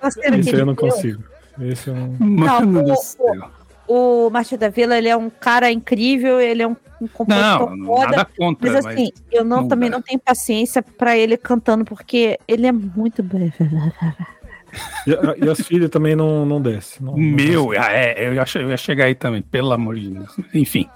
Parceiro 0.00 0.36
esse 0.36 0.54
aí 0.54 0.60
eu 0.60 0.66
não 0.66 0.74
consigo. 0.74 1.22
Esse 1.60 1.88
eu 1.88 1.94
não... 1.94 2.08
mano 2.18 2.80
o- 2.80 2.84
do 2.84 2.92
o- 2.92 2.96
céu. 2.96 3.50
O 3.86 4.30
Martin 4.30 4.56
da 4.56 4.70
Vila, 4.70 4.96
ele 4.96 5.08
é 5.08 5.16
um 5.16 5.28
cara 5.28 5.70
incrível, 5.70 6.40
ele 6.40 6.62
é 6.62 6.66
um, 6.66 6.74
um 7.02 7.06
compositor 7.06 7.76
Não, 7.76 7.84
foda. 7.86 8.06
nada 8.12 8.24
contra, 8.24 8.72
Mas 8.72 8.82
mas, 8.82 8.94
assim, 8.94 9.10
eu 9.30 9.44
não, 9.44 9.60
não 9.60 9.68
também 9.68 9.90
dá. 9.90 9.96
não 9.96 10.02
tenho 10.02 10.18
paciência 10.18 10.82
pra 10.82 11.16
ele 11.18 11.36
cantando, 11.36 11.84
porque 11.84 12.38
ele 12.48 12.66
é 12.66 12.72
muito. 12.72 13.22
E, 15.06 15.12
a- 15.14 15.36
e 15.46 15.48
as 15.50 15.60
filhas 15.60 15.90
também 15.90 16.16
não, 16.16 16.44
não 16.46 16.60
desce. 16.60 17.02
Não, 17.02 17.12
não 17.12 17.18
Meu, 17.18 17.72
ah, 17.72 17.92
é, 17.92 18.26
eu 18.26 18.34
ia, 18.34 18.44
eu 18.54 18.70
ia 18.70 18.76
chegar 18.76 19.04
aí 19.04 19.14
também, 19.14 19.42
pelo 19.42 19.70
amor 19.72 19.96
de 19.96 20.08
Deus. 20.10 20.34
Enfim, 20.54 20.88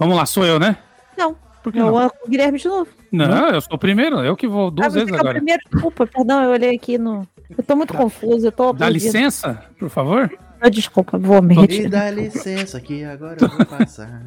vamos 0.00 0.16
lá, 0.16 0.26
sou 0.26 0.44
eu, 0.44 0.58
né? 0.58 0.76
Não. 1.16 1.36
Por 1.62 1.72
que 1.72 1.78
Eu 1.78 1.86
não? 1.86 1.98
amo 1.98 2.12
o 2.26 2.28
Guilherme 2.28 2.58
de 2.58 2.66
novo. 2.66 2.88
Não, 3.12 3.48
eu 3.50 3.60
sou 3.60 3.74
o 3.74 3.78
primeiro, 3.78 4.18
eu 4.20 4.34
que 4.36 4.48
vou 4.48 4.70
duas 4.70 4.88
Ah, 4.88 4.98
vezes 4.98 5.12
é 5.12 5.16
o 5.16 5.20
agora. 5.20 5.34
primeiro, 5.34 5.62
desculpa, 5.70 6.06
perdão, 6.06 6.42
eu 6.42 6.50
olhei 6.50 6.74
aqui 6.74 6.96
no. 6.98 7.24
Eu 7.56 7.62
tô 7.62 7.76
muito 7.76 7.92
confusa, 7.94 8.48
eu 8.48 8.52
tô. 8.52 8.72
Dá 8.72 8.88
licença, 8.88 9.62
por 9.78 9.88
favor? 9.90 10.32
Ah, 10.60 10.68
Desculpa, 10.68 11.18
vou 11.18 11.40
me 11.42 11.54
Me 11.54 11.60
retirar. 11.62 11.90
dá 11.90 12.10
licença 12.10 12.80
que 12.80 13.02
agora 13.04 13.36
eu 13.40 13.48
vou 13.48 13.64
passar. 13.66 14.22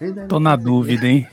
Me 0.00 0.26
Tô 0.28 0.38
na 0.40 0.56
dúvida, 0.56 1.06
hein? 1.06 1.26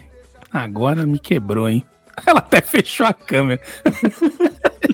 Agora 0.52 1.06
me 1.06 1.18
quebrou, 1.20 1.70
hein? 1.70 1.84
Ela 2.26 2.40
até 2.40 2.62
fechou 2.62 3.06
a 3.06 3.14
câmera. 3.14 3.62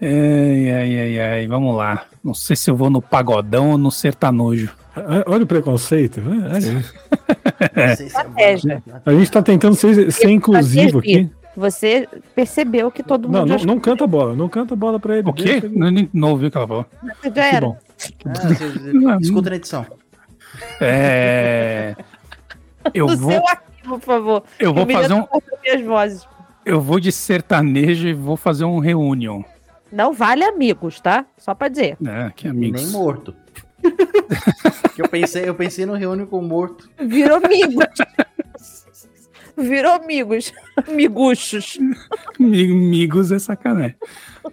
ai, 0.00 0.70
ai, 0.70 1.00
ai, 1.00 1.20
ai, 1.20 1.46
vamos 1.46 1.76
lá. 1.76 2.04
Não 2.22 2.34
sei 2.34 2.56
se 2.56 2.70
eu 2.70 2.76
vou 2.76 2.90
no 2.90 3.00
pagodão 3.00 3.70
ou 3.72 3.78
no 3.78 3.90
sertanojo. 3.90 4.70
Ah, 4.96 5.24
Olha 5.26 5.44
o 5.44 5.46
preconceito. 5.46 6.20
Não 6.20 6.60
sei 6.60 7.96
se 7.96 8.02
é 8.02 8.06
Estratégia. 8.06 8.82
A 9.04 9.12
gente 9.12 9.30
tá 9.30 9.42
tentando 9.42 9.74
ser, 9.76 10.10
ser 10.10 10.30
inclusivo 10.30 10.98
aqui. 10.98 11.30
Você 11.56 12.06
percebeu 12.34 12.90
que 12.90 13.02
todo 13.02 13.28
Não, 13.28 13.40
mundo 13.40 13.48
não, 13.50 13.58
já 13.58 13.66
não 13.66 13.80
canta 13.80 14.06
bola, 14.06 14.34
não 14.36 14.48
canta 14.48 14.76
bola 14.76 15.00
pra 15.00 15.16
ele. 15.18 15.28
O 15.28 15.32
quê? 15.32 15.62
Não, 15.72 15.90
não- 15.90 16.08
não 16.12 16.30
ouvi 16.32 16.46
o 16.46 16.50
que 16.50 16.56
ela 16.58 16.68
falou. 16.68 16.86
já 17.34 17.44
era. 17.46 17.66
bom. 17.66 17.78
Ah, 19.08 19.18
Escuta 19.20 19.50
na 19.50 19.56
edição. 19.56 19.86
É. 20.80 21.94
Eu 22.94 23.06
vou, 23.16 23.30
seu 23.32 23.48
arquivo, 23.48 23.98
por 23.98 24.00
favor. 24.00 24.42
eu 24.58 24.72
vou 24.74 24.86
fazer 24.86 25.12
um. 25.14 25.22
cortando 25.22 25.58
minhas 25.62 25.80
vozes. 25.82 26.28
Eu 26.64 26.80
vou 26.80 26.98
de 27.00 27.10
sertanejo 27.12 28.06
e 28.08 28.12
vou 28.12 28.36
fazer 28.36 28.64
um 28.64 28.78
reunion. 28.78 29.42
Não 29.92 30.12
vale 30.12 30.44
amigos, 30.44 31.00
tá? 31.00 31.24
Só 31.38 31.54
pra 31.54 31.68
dizer. 31.68 31.96
né? 32.00 32.32
Que 32.36 32.48
amigos. 32.48 32.82
Nem 32.82 32.90
morto. 32.92 33.34
Que 34.94 35.02
eu 35.02 35.08
pensei, 35.08 35.48
eu 35.48 35.54
pensei 35.54 35.86
no 35.86 35.94
reúne 35.94 36.26
com 36.26 36.40
morto. 36.42 36.88
Virou 36.98 37.36
amigos. 37.44 37.84
Virou 39.56 39.92
amigos. 39.94 40.52
Miguchos. 40.88 41.78
Mi- 42.38 42.70
Amigos 42.70 43.32
é 43.32 43.38
sacanagem. 43.38 43.96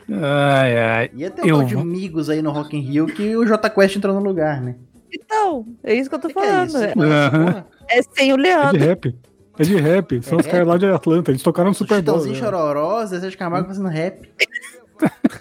Ai, 0.10 0.78
ai. 0.80 1.12
Ia 1.14 1.30
ter 1.30 1.44
um 1.44 1.48
Eu 1.48 1.58
tal 1.60 1.66
de 1.68 1.76
amigos 1.76 2.30
aí 2.30 2.42
no 2.42 2.52
Rock 2.52 2.78
in 2.78 2.82
Rio 2.82 3.06
que 3.08 3.36
o 3.36 3.46
J 3.46 3.70
Quest 3.70 3.96
entrou 3.98 4.14
no 4.16 4.22
lugar, 4.24 4.62
né? 4.62 4.76
Então, 5.12 5.68
é 5.84 5.94
isso 5.94 6.10
que 6.10 6.16
eu 6.16 6.20
tô 6.20 6.28
Que 6.30 6.34
que 6.36 6.40
é 6.40 6.64
isso? 6.66 6.74
falando. 6.80 7.04
Essa 7.04 7.28
Aham. 7.28 7.46
porra? 7.46 7.68
É 7.90 8.02
sem 8.02 8.32
o 8.32 8.36
É 8.36 8.38
de 8.38 8.42
Leandro. 8.42 8.80
rap. 8.80 9.16
É 9.60 9.64
de 9.64 9.76
rap. 9.76 10.24
São 10.24 10.38
É 10.38 10.42
os 10.42 10.48
caras 10.48 10.68
lá 10.68 10.78
de 10.78 10.86
Atlanta. 10.88 11.30
Eles 11.32 11.44
tocaram 11.44 11.70
no 11.70 11.76
Super 11.76 12.02
Bowl. 12.02 12.16
Chitãozinho 12.16 12.34
né? 12.34 12.40
Chororó, 12.40 13.06
Zezé 13.06 13.30
de 13.30 13.38
Camargo 13.38 13.68
fazendo 13.68 13.90
rap. 13.90 14.28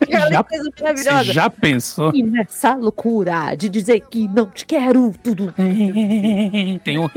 Já- 0.08 0.42
coisa 0.44 0.70
maravilhosa. 0.80 1.32
já 1.32 1.50
pensou? 1.50 2.12
E 2.14 2.22
nessa 2.22 2.74
loucura 2.74 3.54
de 3.54 3.68
dizer 3.68 4.00
que 4.10 4.28
não 4.28 4.46
te 4.46 4.64
quero 4.66 5.12
tudo. 5.22 5.54
Tem 6.84 6.98
um. 6.98 7.08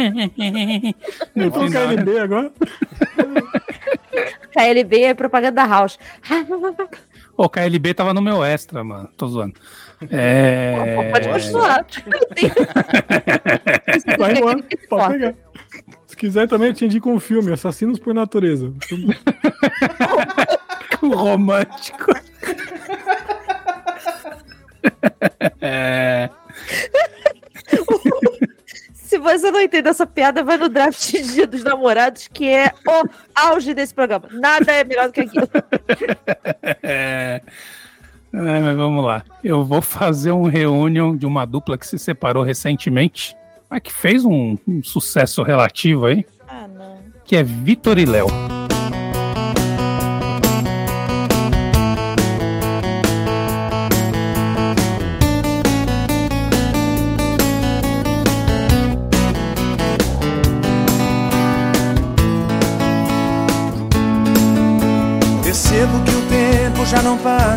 né? 1.36 1.50
KLB 1.72 2.20
agora. 2.20 2.52
KLB 4.54 5.02
é 5.04 5.14
propaganda 5.14 5.52
da 5.52 5.66
House. 5.66 6.00
O 7.38 7.50
KLB 7.50 7.94
tava 7.94 8.14
no 8.14 8.22
meu 8.22 8.44
extra, 8.44 8.84
mano. 8.84 9.10
Tô 9.18 9.28
zoando. 9.28 9.54
É... 10.10 11.12
Pode 11.12 11.28
continuar. 11.28 11.86
Vai 14.18 14.38
embora. 14.38 14.64
Pode 14.90 15.14
pegar. 15.14 15.36
Se 16.08 16.16
quiser 16.16 16.48
também, 16.48 16.70
eu 16.70 16.74
te 16.74 16.86
indico 16.86 17.10
um 17.10 17.20
filme, 17.20 17.52
Assassinos 17.52 18.00
por 18.00 18.14
Natureza. 18.14 18.72
Romântico. 21.14 22.12
é... 25.62 26.30
Se 28.94 29.18
você 29.20 29.52
não 29.52 29.62
entender 29.62 29.90
essa 29.90 30.06
piada, 30.06 30.44
vai 30.44 30.58
no 30.58 30.68
draft 30.68 31.12
Dia 31.12 31.48
dos 31.48 31.64
Namorados, 31.64 32.28
que 32.28 32.50
é 32.50 32.72
o 32.88 33.08
auge 33.34 33.74
desse 33.74 33.94
programa. 33.94 34.28
Nada 34.32 34.72
é 34.72 34.84
melhor 34.84 35.08
do 35.08 35.14
que 35.14 35.22
aquilo. 35.22 35.48
É... 36.84 37.42
é, 38.34 38.60
mas 38.60 38.76
vamos 38.76 39.06
lá. 39.06 39.24
Eu 39.44 39.64
vou 39.64 39.82
fazer 39.82 40.32
um 40.32 40.44
reunion 40.44 41.16
de 41.16 41.26
uma 41.26 41.46
dupla 41.46 41.78
que 41.78 41.88
se 41.88 41.98
separou 41.98 42.44
recentemente, 42.44 43.36
mas 43.70 43.82
que 43.82 43.94
fez 43.94 44.26
um, 44.26 44.58
um 44.68 44.84
sucesso 44.84 45.42
relativo 45.44 46.06
aí, 46.06 46.26
Ah, 46.48 46.68
não. 46.68 46.98
que 47.24 47.36
é 47.36 47.44
Vitor 47.44 47.98
e 47.98 48.06
Léo. 48.06 48.28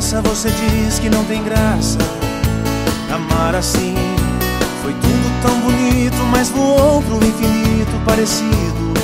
Passa, 0.09 0.23
você 0.23 0.49
diz 0.51 0.99
que 0.99 1.11
não 1.11 1.23
tem 1.25 1.43
graça. 1.45 1.99
Amar 3.13 3.55
assim 3.55 3.95
foi 4.83 4.93
tudo 4.93 5.43
tão 5.43 5.61
bonito, 5.61 6.17
mas 6.31 6.49
voou 6.49 7.03
pro 7.03 7.17
infinito 7.17 7.93
parecido 8.07 8.95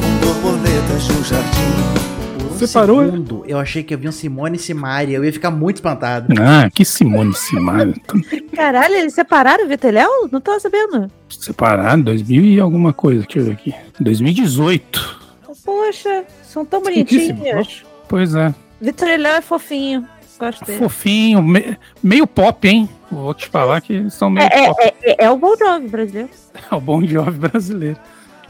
com 0.00 0.26
borboletas 0.26 1.08
no 1.08 1.24
jardim. 1.24 2.38
Por 2.38 2.52
um 2.52 2.58
Separou, 2.58 3.00
né? 3.02 3.10
segundo, 3.10 3.44
eu 3.46 3.58
achei 3.58 3.82
que 3.82 3.92
eu 3.92 3.98
vi 3.98 4.08
um 4.08 4.12
Simone 4.12 4.56
e 4.56 4.58
Simaria. 4.58 5.18
Eu 5.18 5.24
ia 5.24 5.32
ficar 5.32 5.50
muito 5.50 5.76
espantado. 5.76 6.32
Ah, 6.40 6.70
que 6.70 6.82
Simone 6.82 7.34
Simara. 7.34 7.92
Caralho, 8.54 8.94
eles 8.94 9.12
separaram 9.12 9.66
o 9.66 9.68
Vitor 9.68 9.90
e 9.90 9.92
Léo? 9.92 10.28
Não 10.32 10.40
tô 10.40 10.58
sabendo. 10.58 11.10
Separado, 11.28 12.04
2000 12.04 12.44
e 12.44 12.60
alguma 12.60 12.94
coisa. 12.94 13.22
Deixa 13.22 13.38
eu 13.38 13.44
ver 13.44 13.52
aqui. 13.52 13.74
2018. 14.00 15.18
Poxa, 15.62 16.24
são 16.42 16.64
tão 16.64 16.82
bonitinhos. 16.82 17.84
Pois 18.08 18.34
é. 18.34 18.54
Vitor 18.80 19.08
e 19.08 19.16
Léo 19.18 19.36
é 19.36 19.42
fofinho. 19.42 20.08
Gosto 20.38 20.64
dele. 20.64 20.78
Fofinho, 20.78 21.42
me- 21.42 21.76
meio 22.02 22.26
pop, 22.26 22.66
hein? 22.68 22.88
Vou 23.10 23.34
te 23.34 23.48
falar 23.48 23.80
que 23.80 24.08
são 24.10 24.30
meio 24.30 24.46
É, 24.46 24.66
pop. 24.68 24.80
é, 24.82 24.94
é, 25.02 25.24
é 25.24 25.30
o 25.30 25.36
Bon 25.36 25.56
Jovi 25.56 25.88
brasileiro. 25.88 26.28
É 26.70 26.74
o 26.74 26.80
bom 26.80 27.02
jovem 27.04 27.34
brasileiro. 27.34 27.96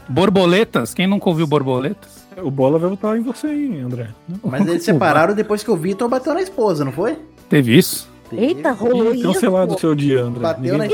Borboletas, 0.07 0.93
quem 0.93 1.05
nunca 1.07 1.29
ouviu 1.29 1.45
borboletas? 1.45 2.25
O 2.41 2.49
Bola 2.49 2.79
vai 2.79 2.89
votar 2.89 3.17
em 3.17 3.21
você 3.21 3.47
aí, 3.47 3.79
André. 3.79 4.07
Mas 4.43 4.65
eles 4.67 4.83
separaram 4.83 5.33
depois 5.35 5.61
que 5.63 5.69
o 5.69 5.75
Vitor 5.77 6.09
bateu 6.09 6.33
na 6.33 6.41
esposa, 6.41 6.83
não 6.83 6.91
foi? 6.91 7.17
Teve 7.49 7.77
isso? 7.77 8.09
Eita, 8.37 8.71
rolou 8.71 9.13
isso. 9.13 9.23
Cancelado 9.33 9.75
o 9.75 9.79
seu 9.79 9.95
dia, 9.95 10.21
André. 10.23 10.41
Bateu 10.41 10.77
na 10.77 10.85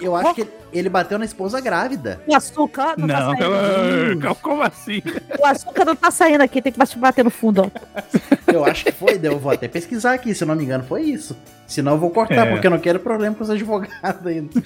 Eu 0.00 0.16
acho 0.16 0.34
que 0.34 0.46
ele 0.72 0.88
bateu 0.88 1.18
na 1.18 1.24
esposa 1.24 1.60
grávida. 1.60 2.20
O 2.26 2.34
açúcar 2.34 2.94
não, 2.96 3.06
Não, 3.06 3.36
tá 3.36 3.36
saindo. 3.38 4.26
eu- 4.26 4.34
como 4.36 4.62
assim? 4.62 5.02
O 5.38 5.46
açúcar 5.46 5.84
não 5.84 5.94
tá 5.96 6.10
saindo 6.10 6.42
aqui, 6.42 6.60
tem 6.62 6.72
que 6.72 6.78
bater 6.96 7.24
no 7.24 7.30
fundo. 7.30 7.62
ó. 7.62 8.52
Eu 8.52 8.64
acho 8.64 8.84
que 8.84 8.92
foi, 8.92 9.18
eu 9.22 9.38
vou 9.38 9.52
até 9.52 9.68
pesquisar 9.68 10.14
aqui, 10.14 10.34
se 10.34 10.42
eu 10.44 10.48
não 10.48 10.54
me 10.56 10.64
engano, 10.64 10.84
foi 10.84 11.02
isso. 11.02 11.36
Senão 11.66 11.92
eu 11.92 11.98
vou 11.98 12.10
cortar, 12.10 12.46
É. 12.46 12.50
porque 12.50 12.66
eu 12.66 12.70
não 12.70 12.78
quero 12.78 12.98
problema 13.00 13.34
com 13.34 13.42
os 13.44 13.50
advogados 13.50 14.26
ainda. 14.26 14.50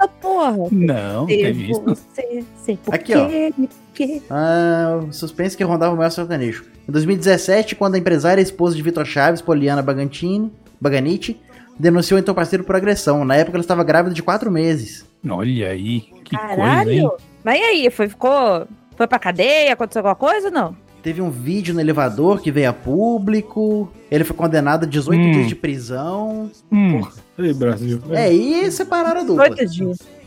Ah, 0.00 0.08
porra. 0.08 0.68
Não, 0.72 1.26
teve 1.26 1.70
isso. 1.70 1.82
Você, 1.82 2.42
sei 2.64 2.76
por 2.78 2.94
Aqui, 2.94 3.12
quê, 3.12 3.52
ó. 3.52 3.52
por 3.52 3.68
quê. 3.94 4.22
Ah, 4.30 5.00
o 5.06 5.12
suspense 5.12 5.54
que 5.56 5.62
rondava 5.62 5.92
o 5.92 5.96
maior 5.96 6.08
sertanejo. 6.10 6.64
Em 6.88 6.92
2017, 6.92 7.76
quando 7.76 7.96
a 7.96 7.98
empresária 7.98 8.40
e 8.40 8.44
esposa 8.44 8.74
de 8.74 8.82
Vitor 8.82 9.04
Chaves, 9.04 9.42
Poliana 9.42 9.82
Bagantini, 9.82 10.50
Baganiti, 10.80 11.38
denunciou 11.78 12.18
então 12.18 12.32
o 12.32 12.34
parceiro 12.34 12.64
por 12.64 12.74
agressão. 12.74 13.24
Na 13.26 13.36
época 13.36 13.56
ela 13.58 13.62
estava 13.62 13.84
grávida 13.84 14.14
de 14.14 14.22
quatro 14.22 14.50
meses. 14.50 15.04
Olha 15.28 15.68
aí, 15.68 16.00
que 16.24 16.34
coisa, 16.36 16.52
hein? 16.52 16.56
Caralho. 16.56 17.12
Mas 17.44 17.58
e 17.58 17.62
aí, 17.62 17.90
foi, 17.90 18.08
ficou. 18.08 18.66
Foi 18.96 19.06
pra 19.06 19.18
cadeia? 19.18 19.74
Aconteceu 19.74 20.00
alguma 20.00 20.14
coisa 20.14 20.48
ou 20.48 20.52
não? 20.52 20.76
Teve 21.02 21.22
um 21.22 21.30
vídeo 21.30 21.72
no 21.72 21.80
elevador 21.80 22.40
que 22.42 22.50
veio 22.52 22.68
a 22.68 22.72
público. 22.72 23.90
Ele 24.10 24.22
foi 24.24 24.36
condenado 24.36 24.84
a 24.84 24.86
18 24.86 25.18
Hum. 25.20 25.32
dias 25.32 25.48
de 25.48 25.54
prisão. 25.54 26.50
Hum, 26.70 27.02
Ei, 27.38 27.54
Brasil. 27.54 28.00
É, 28.10 28.30
e 28.32 28.70
separaram 28.70 29.22
a 29.22 29.24
dupla. 29.24 29.46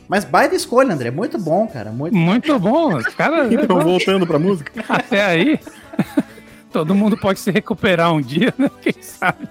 Mas 0.07 0.25
baita 0.25 0.55
escolha, 0.55 0.93
André. 0.93 1.11
Muito 1.11 1.37
bom, 1.37 1.67
cara. 1.67 1.91
Muito... 1.91 2.15
muito 2.15 2.59
bom. 2.59 2.95
Os 2.97 3.07
caras, 3.07 3.51
Então, 3.51 3.79
voltando 3.79 4.25
pra 4.25 4.39
música. 4.39 4.71
até 4.89 5.23
aí, 5.23 5.59
todo 6.71 6.95
mundo 6.95 7.17
pode 7.17 7.39
se 7.39 7.51
recuperar 7.51 8.11
um 8.13 8.21
dia, 8.21 8.53
né? 8.57 8.69
Quem 8.81 8.95
sabe? 8.99 9.47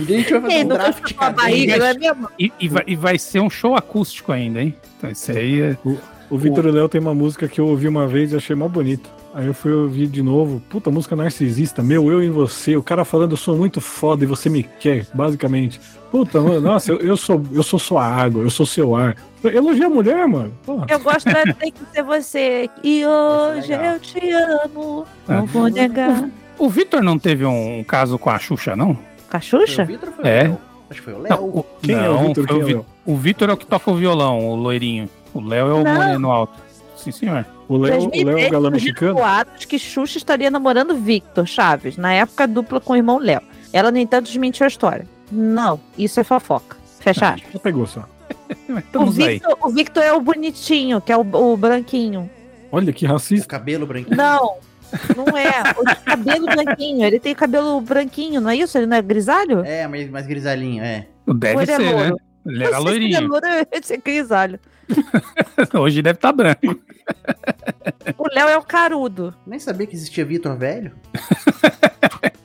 Gente 0.00 0.32
vai 0.32 0.40
fazer 0.40 0.54
Quem 0.54 0.64
um 0.64 0.68
draft 0.68 1.14
barriga, 1.14 1.76
não 1.76 1.86
é 1.86 1.94
mesmo? 1.94 2.28
E, 2.38 2.52
e 2.58 2.68
vai, 2.68 2.84
e 2.86 2.96
vai 2.96 3.18
ser 3.18 3.40
um 3.40 3.50
show 3.50 3.76
acústico 3.76 4.32
ainda, 4.32 4.62
hein? 4.62 4.74
Então 4.96 5.10
isso 5.10 5.30
aí 5.30 5.60
é... 5.60 5.76
O 6.30 6.38
Vitor 6.38 6.64
e 6.64 6.70
Léo 6.70 6.88
tem 6.88 6.98
uma 6.98 7.14
música 7.14 7.46
que 7.46 7.60
eu 7.60 7.66
ouvi 7.66 7.86
uma 7.86 8.06
vez 8.06 8.32
e 8.32 8.36
achei 8.36 8.56
mó 8.56 8.66
bonita. 8.66 9.08
Aí 9.34 9.46
eu 9.46 9.54
fui 9.54 9.72
ouvir 9.72 10.08
de 10.08 10.22
novo. 10.22 10.62
Puta, 10.68 10.90
música 10.90 11.16
narcisista. 11.16 11.82
Meu, 11.82 12.10
eu 12.12 12.22
em 12.22 12.30
você. 12.30 12.76
O 12.76 12.82
cara 12.82 13.04
falando, 13.04 13.30
eu 13.32 13.36
sou 13.36 13.56
muito 13.56 13.80
foda 13.80 14.24
e 14.24 14.26
você 14.26 14.50
me 14.50 14.62
quer, 14.62 15.06
basicamente. 15.14 15.80
Puta, 16.10 16.38
mano, 16.40 16.60
nossa, 16.60 16.92
eu, 16.92 16.98
eu 16.98 17.16
sou, 17.16 17.42
eu 17.52 17.62
sou 17.62 17.78
sua 17.78 18.04
água, 18.04 18.42
eu 18.42 18.50
sou 18.50 18.66
seu 18.66 18.94
ar. 18.94 19.16
Elogia 19.42 19.86
a 19.86 19.90
mulher, 19.90 20.28
mano. 20.28 20.52
Porra. 20.66 20.86
Eu 20.90 21.00
gosto 21.00 21.24
da 21.24 21.42
Tem 21.54 21.72
que 21.72 21.80
ser 21.92 22.02
você. 22.02 22.68
E 22.84 23.04
hoje 23.06 23.68
legal. 23.68 23.94
eu 23.94 24.00
te 24.00 24.30
amo. 24.30 25.06
Ah. 25.26 25.34
Não 25.36 25.46
vou 25.46 25.68
negar. 25.68 26.28
O 26.58 26.68
Vitor 26.68 27.02
não 27.02 27.18
teve 27.18 27.44
um 27.46 27.82
caso 27.84 28.18
com 28.18 28.28
a 28.28 28.38
Xuxa, 28.38 28.76
não? 28.76 28.94
Foi 28.94 29.04
Cachucha? 29.30 29.82
o 29.82 29.86
Vitor 29.86 30.08
ou 30.10 30.14
foi 30.16 30.24
É. 30.28 30.42
o 30.42 30.44
Léo? 30.44 30.58
Acho 30.90 31.00
que 31.00 31.04
foi 31.10 31.14
o 31.14 31.18
Não, 31.18 31.22
Léo. 31.22 31.44
o, 31.58 31.66
Quem 31.82 31.94
é 31.96 32.08
o 32.10 32.12
não, 32.12 32.26
Vitor? 32.34 32.50
é 32.50 32.74
o? 32.74 32.86
O 33.06 33.16
Vitor 33.16 33.48
é 33.48 33.52
o 33.54 33.56
que 33.56 33.66
toca 33.66 33.90
o 33.90 33.94
violão, 33.96 34.46
o 34.50 34.54
loirinho. 34.54 35.08
O 35.32 35.40
Léo 35.40 35.68
é 35.68 35.72
o 35.72 35.82
Não. 35.82 35.94
moreno 35.94 36.30
alto. 36.30 36.52
Sim, 36.96 37.10
senhor. 37.10 37.46
O 37.72 37.78
Léo, 37.78 38.04
o 38.04 38.24
Léo 38.24 38.38
é 38.38 38.48
o 38.48 38.50
galã 38.50 38.70
mexicano. 38.70 39.14
boatos 39.14 39.64
que 39.64 39.78
Xuxa 39.78 40.18
estaria 40.18 40.50
namorando 40.50 40.94
Victor 40.94 41.46
Chaves, 41.46 41.96
na 41.96 42.12
época 42.12 42.46
dupla 42.46 42.78
com 42.80 42.92
o 42.92 42.96
irmão 42.96 43.16
Léo. 43.18 43.40
Ela, 43.72 43.90
no 43.90 43.96
entanto, 43.96 44.26
desmentiu 44.26 44.64
a 44.64 44.68
história. 44.68 45.06
Não, 45.30 45.80
isso 45.96 46.20
é 46.20 46.24
fofoca. 46.24 46.76
Fecha 47.00 47.30
aspas. 47.30 47.50
Já 47.50 47.58
pegou 47.58 47.86
só. 47.86 48.06
O. 48.94 49.06
Victor, 49.06 49.58
o 49.62 49.70
Victor 49.70 50.02
é 50.02 50.12
o 50.12 50.20
bonitinho, 50.20 51.00
que 51.00 51.10
é 51.10 51.16
o, 51.16 51.20
o 51.20 51.56
branquinho. 51.56 52.30
Olha 52.70 52.92
que 52.92 53.06
O 53.06 53.08
racista. 53.08 53.46
cabelo 53.48 53.86
branquinho. 53.86 54.14
Não, 54.14 54.56
não 55.16 55.36
é. 55.36 55.62
O 55.78 55.84
de 55.86 55.96
cabelo 55.96 56.46
branquinho. 56.46 57.04
Ele 57.06 57.18
tem 57.18 57.34
cabelo 57.34 57.80
branquinho, 57.80 58.40
não 58.42 58.50
é 58.50 58.56
isso? 58.56 58.76
Ele 58.76 58.86
não 58.86 58.96
é 58.98 59.02
grisalho? 59.02 59.64
É, 59.64 59.86
mas 59.88 60.10
mais 60.10 60.26
grisalhinho, 60.26 60.82
é. 60.82 61.06
Deve 61.26 61.62
é 61.62 61.66
ser, 61.66 61.78
né? 61.78 61.92
louro? 61.92 62.20
Ele 62.46 62.64
era 62.64 62.76
se 62.76 62.80
ele 62.80 62.88
é 62.88 62.90
loirinho. 62.90 63.28
louro, 63.28 63.46
ser 63.82 64.02
grisalho. 64.04 64.60
Hoje 65.74 66.02
deve 66.02 66.16
estar 66.16 66.32
branco. 66.32 66.78
O 68.18 68.28
Léo 68.32 68.48
é 68.48 68.58
o 68.58 68.62
carudo. 68.62 69.34
Nem 69.46 69.58
sabia 69.58 69.86
que 69.86 69.94
existia 69.94 70.24
Vitor 70.24 70.56
Velho. 70.56 70.92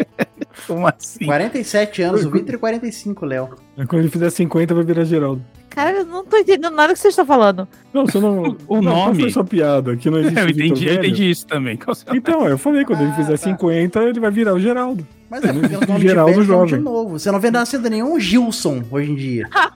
Como 0.68 0.86
assim? 0.88 1.26
47 1.26 2.02
anos, 2.02 2.26
o 2.26 2.30
Vitor 2.30 2.56
e 2.56 2.58
45, 2.58 3.26
Léo. 3.26 3.50
Quando 3.88 4.02
ele 4.02 4.10
fizer 4.10 4.30
50, 4.30 4.76
vai 4.76 4.84
virar 4.84 5.06
Geraldo. 5.06 5.42
Cara, 5.70 5.92
eu 5.92 6.06
não 6.06 6.26
tô 6.26 6.36
entendendo 6.38 6.74
nada 6.74 6.92
que 6.94 7.00
vocês 7.00 7.12
estão 7.12 7.26
falando. 7.26 7.68
Não, 7.94 8.06
você 8.06 8.20
não. 8.20 8.58
O 8.68 8.82
não, 8.82 8.96
nome. 8.96 9.22
Foi 9.22 9.30
sua 9.30 9.44
piada? 9.44 9.96
Que 9.96 10.10
não 10.10 10.18
existe 10.20 10.40
Eu 10.40 10.50
entendi, 10.50 10.88
eu 10.88 10.96
entendi 10.96 11.30
isso 11.30 11.46
também. 11.46 11.78
Então, 12.14 12.48
eu 12.48 12.58
falei, 12.58 12.84
quando 12.84 13.02
ele 13.02 13.12
Ah, 13.12 13.16
fizer 13.16 13.32
tá. 13.32 13.38
50, 13.38 14.04
ele 14.04 14.20
vai 14.20 14.32
virar 14.32 14.54
o 14.56 14.60
Geraldo. 14.60 15.06
Mas 15.30 15.44
é 15.44 15.54
porque 15.54 15.76
o 15.76 15.80
nome 15.88 16.02
Geraldo 16.02 16.34
de 16.34 16.40
velho 16.40 16.52
é 16.54 16.56
nome 16.56 16.66
de 16.66 16.72
jovem. 16.72 16.80
novo. 16.84 17.20
Você 17.20 17.32
não 17.32 17.40
vê 17.40 17.52
nascendo 17.52 17.90
nenhum 17.90 18.20
Gilson 18.20 18.82
hoje 18.90 19.12
em 19.12 19.16
dia. 19.16 19.48
Ah, 19.54 19.72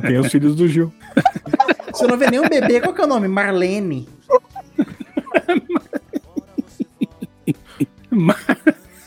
Tem 0.00 0.18
os 0.18 0.28
filhos 0.32 0.56
do 0.56 0.66
Gil. 0.66 0.92
Você 1.92 2.06
não 2.06 2.16
vê 2.16 2.30
nenhum 2.30 2.48
bebê. 2.48 2.80
Qual 2.80 2.94
que 2.94 3.00
é 3.02 3.04
o 3.04 3.06
nome? 3.06 3.28
Marlene. 3.28 4.08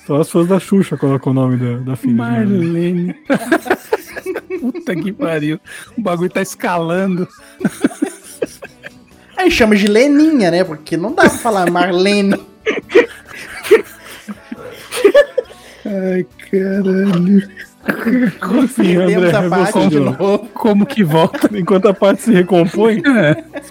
Só 0.05 0.21
as 0.21 0.29
fãs 0.29 0.47
da 0.47 0.59
Xuxa 0.59 0.97
colocam 0.97 1.31
o 1.31 1.35
nome 1.35 1.57
da, 1.57 1.77
da 1.77 1.95
filha. 1.95 2.13
de 2.13 2.17
Marlene. 2.19 3.15
Puta 4.61 4.95
que 4.95 5.11
pariu. 5.11 5.59
O 5.97 6.01
bagulho 6.01 6.29
tá 6.29 6.41
escalando. 6.41 7.27
Aí 9.37 9.51
chama 9.51 9.75
de 9.75 9.87
Leninha, 9.87 10.49
né? 10.51 10.63
Porque 10.63 10.95
não 10.95 11.13
dá 11.13 11.23
pra 11.23 11.29
falar 11.31 11.69
Marlene. 11.71 12.39
Ai, 15.85 16.25
caralho. 16.49 17.49
Enfim, 18.63 18.95
André, 18.95 19.07
Temos 19.07 19.33
a 19.35 19.43
é 19.43 19.49
parte 19.49 19.71
você 19.73 19.79
de 19.83 19.89
de 19.89 19.99
novo. 19.99 20.23
novo. 20.23 20.49
Como 20.53 20.85
que 20.85 21.03
volta? 21.03 21.49
Enquanto 21.57 21.87
a 21.87 21.93
parte 21.93 22.23
se 22.23 22.31
recompõe, 22.31 23.01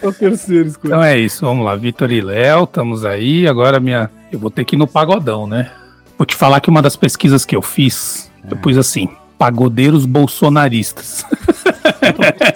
só 0.00 0.08
o 0.08 0.12
terceiro 0.12 0.68
escolha. 0.68 0.90
Então 0.92 1.02
é 1.02 1.18
isso, 1.18 1.44
vamos 1.44 1.64
lá. 1.64 1.74
Vitor 1.74 2.12
e 2.12 2.20
Léo, 2.20 2.64
estamos 2.64 3.04
aí. 3.04 3.48
Agora 3.48 3.80
minha. 3.80 4.10
Eu 4.30 4.38
vou 4.38 4.50
ter 4.50 4.64
que 4.64 4.76
ir 4.76 4.78
no 4.78 4.86
pagodão, 4.86 5.46
né? 5.46 5.70
Vou 6.18 6.24
te 6.26 6.34
falar 6.34 6.60
que 6.60 6.70
uma 6.70 6.80
das 6.82 6.96
pesquisas 6.96 7.44
que 7.44 7.56
eu 7.56 7.62
fiz, 7.62 8.30
eu 8.50 8.56
pus 8.56 8.76
assim: 8.78 9.08
pagodeiros 9.38 10.06
bolsonaristas. 10.06 11.24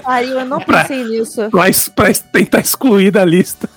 Pariu, 0.03 0.39
eu 0.41 0.45
não 0.47 0.61
Pra- 0.65 0.83
pensei 0.83 1.05
nisso. 1.05 1.49
pra, 1.51 1.69
es- 1.69 1.89
pra 1.89 2.11
es- 2.11 2.21
tentar 2.21 2.61
excluir 2.61 3.11
da 3.11 3.25
lista. 3.25 3.69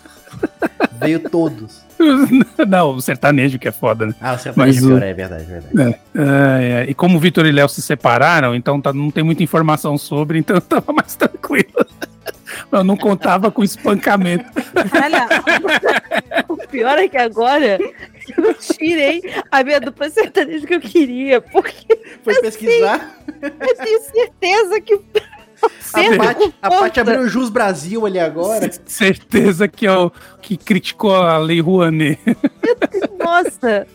Veio 0.99 1.19
todos. 1.19 1.81
Não, 2.67 2.95
o 2.95 3.01
sertanejo 3.01 3.59
que 3.59 3.67
é 3.67 3.71
foda, 3.71 4.07
né? 4.07 4.15
Ah, 4.19 4.35
você 4.35 4.51
Mas 4.55 4.77
é 4.77 4.81
o- 4.81 4.87
pior, 4.87 5.03
é 5.03 5.13
verdade, 5.13 5.43
é 5.43 5.59
verdade. 5.59 5.95
É, 6.15 6.81
é, 6.85 6.85
e 6.89 6.93
como 6.95 7.17
o 7.17 7.19
Vitor 7.19 7.45
e 7.45 7.51
Léo 7.51 7.69
se 7.69 7.79
separaram, 7.81 8.55
então 8.55 8.81
tá- 8.81 8.91
não 8.93 9.11
tem 9.11 9.23
muita 9.23 9.43
informação 9.43 9.97
sobre, 9.99 10.39
então 10.39 10.55
eu 10.55 10.61
tava 10.61 10.91
mais 10.93 11.13
tranquilo. 11.15 11.67
Eu 12.71 12.83
não 12.83 12.95
contava 12.95 13.51
com 13.51 13.63
espancamento. 13.63 14.45
Olha, 15.03 15.27
o 16.47 16.55
pior 16.67 16.97
é 16.97 17.07
que 17.07 17.17
agora 17.17 17.77
eu 18.37 18.43
não 18.43 18.53
tirei 18.53 19.21
a 19.51 19.63
minha 19.63 19.79
dupla 19.79 20.09
sertaneja 20.09 20.65
que 20.65 20.75
eu 20.75 20.79
queria, 20.79 21.41
porque 21.41 21.99
Foi 22.23 22.41
pesquisar. 22.41 23.17
eu 23.41 23.75
tenho 23.75 24.01
certeza 24.03 24.79
que 24.81 24.93
A 25.93 26.17
Paty, 26.17 26.53
a 26.61 26.69
conta. 26.69 26.81
Paty 26.81 26.99
abriu 27.01 27.19
o 27.21 27.27
Jus 27.27 27.49
Brasil 27.49 28.05
ali 28.05 28.19
agora. 28.19 28.69
Certeza 28.85 29.67
que 29.67 29.85
é 29.85 29.91
o 29.95 30.11
que 30.41 30.55
criticou 30.55 31.15
a 31.15 31.37
Lei 31.37 31.59
Rouanet. 31.59 32.19
Nossa, 33.19 33.85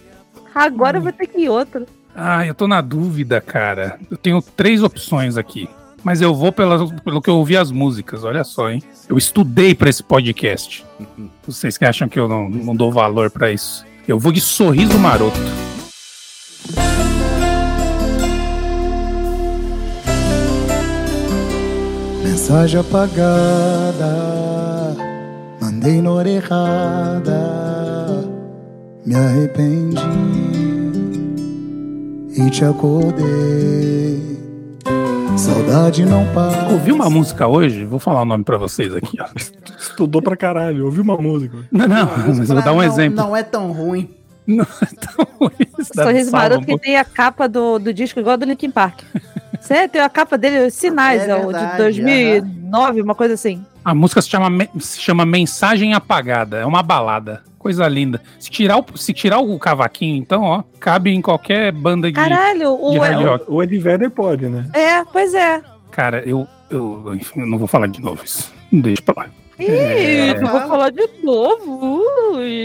agora 0.55 0.99
eu 0.99 1.03
vou 1.03 1.13
ter 1.13 1.27
que 1.27 1.41
ir 1.43 1.49
outro. 1.49 1.87
Ah, 2.15 2.47
eu 2.47 2.55
tô 2.55 2.67
na 2.69 2.81
dúvida, 2.81 3.41
cara. 3.41 3.99
Eu 4.11 4.17
tenho 4.17 4.41
três 4.41 4.83
opções 4.83 5.37
aqui. 5.37 5.69
Mas 6.07 6.23
eu 6.23 6.33
vou 6.33 6.53
pela, 6.53 6.89
pelo 7.01 7.21
que 7.21 7.29
eu 7.29 7.35
ouvi 7.35 7.57
as 7.57 7.73
músicas, 7.73 8.23
olha 8.23 8.45
só, 8.45 8.71
hein? 8.71 8.81
Eu 9.09 9.19
estudei 9.19 9.75
pra 9.75 9.91
esse 9.91 10.05
podcast. 10.05 10.87
Vocês 11.45 11.77
que 11.77 11.85
acham 11.85 12.09
que 12.09 12.17
eu 12.17 12.29
não, 12.29 12.49
não 12.49 12.77
dou 12.77 12.93
valor 12.93 13.29
pra 13.29 13.51
isso. 13.51 13.85
Eu 14.07 14.17
vou 14.17 14.31
de 14.31 14.41
sorriso 14.41 14.97
maroto. 15.01 15.37
Mensagem 22.23 22.79
apagada, 22.79 24.07
mandei 25.61 26.01
na 26.01 26.13
hora 26.13 26.31
errada, 26.31 27.41
me 29.05 29.17
arrependi 29.17 30.01
e 32.39 32.49
te 32.49 32.65
acordei. 32.65 34.36
Saudade 35.47 36.05
não 36.05 36.27
para. 36.35 36.69
Ouvi 36.73 36.91
uma 36.91 37.09
música 37.09 37.47
hoje, 37.47 37.85
vou 37.85 38.01
falar 38.01 38.23
o 38.23 38.25
nome 38.25 38.43
pra 38.43 38.59
vocês 38.59 38.93
aqui, 38.93 39.17
ó. 39.21 39.27
Estudou 39.79 40.21
pra 40.21 40.37
caralho, 40.37 40.85
ouviu 40.87 41.05
uma 41.05 41.17
música. 41.17 41.57
Não, 41.71 41.87
não, 41.87 42.05
mas 42.27 42.39
eu 42.41 42.47
vou 42.57 42.65
dar 42.65 42.73
um 42.73 42.77
Não- 42.77 42.83
exemplo. 42.83 43.17
Não 43.17 43.37
é 43.37 43.43
tão 43.45 43.71
ruim. 43.71 44.11
Não, 44.45 44.67
então, 44.93 45.51
isso 45.79 45.93
dá- 45.95 46.05
Sorriso 46.05 46.31
um 46.31 46.33
Maroto 46.33 46.67
que 46.67 46.79
tem 46.79 46.97
a 46.97 47.05
capa 47.05 47.49
do, 47.49 47.79
do 47.79 47.93
disco 47.95 48.19
igual 48.19 48.35
a 48.35 48.37
do 48.37 48.45
Linkin 48.45 48.71
Park. 48.71 49.03
Você 49.61 49.87
tem 49.89 50.01
a 50.01 50.09
capa 50.09 50.37
dele, 50.37 50.69
Sinais, 50.71 51.23
É 51.23 51.31
é, 51.31 51.35
o 51.37 51.39
de 51.47 51.53
verdade, 51.53 51.77
2009, 51.79 53.03
uma 53.03 53.15
coisa 53.15 53.35
assim. 53.35 53.65
A 53.85 53.95
música 53.95 54.21
se 54.23 54.29
chama, 54.29 54.69
se 54.81 55.01
chama 55.01 55.25
Mensagem 55.25 55.95
Apagada. 55.95 56.57
É 56.59 56.67
uma 56.67 56.83
balada. 56.83 57.43
Coisa 57.67 57.89
linda. 57.89 58.23
Se 58.39 58.49
tirar 58.49 58.79
o, 58.79 58.85
se 58.97 59.13
tirar 59.13 59.41
o 59.41 59.59
cavaquinho, 59.59 60.17
então, 60.17 60.43
ó, 60.43 60.63
cabe 60.79 61.11
em 61.13 61.21
qualquer 61.21 61.73
banda 61.73 62.07
de. 62.07 62.15
Caralho, 62.15 62.71
o, 62.81 62.93
de 62.93 62.99
o- 62.99 63.27
rock. 63.27 63.45
O 63.49 63.61
Ed 63.63 63.77
Vedder 63.79 64.09
pode, 64.11 64.47
né? 64.49 64.67
é, 64.73 65.05
pois 65.05 65.35
é. 65.35 65.61
Cara, 65.91 66.23
eu, 66.25 66.47
eu, 66.71 67.13
enfim, 67.15 67.41
eu 67.41 67.47
não 67.47 67.59
vou 67.59 67.67
falar 67.67 67.89
de 67.89 68.01
novo 68.01 68.23
isso. 68.25 68.53
Deixa 68.71 69.03
pra 69.03 69.25
lá. 69.25 69.31
Ih, 69.59 69.65
É. 69.67 70.41
não 70.41 70.51
vou 70.53 70.61
falar 70.61 70.91
de 70.91 71.09
novo. 71.25 72.03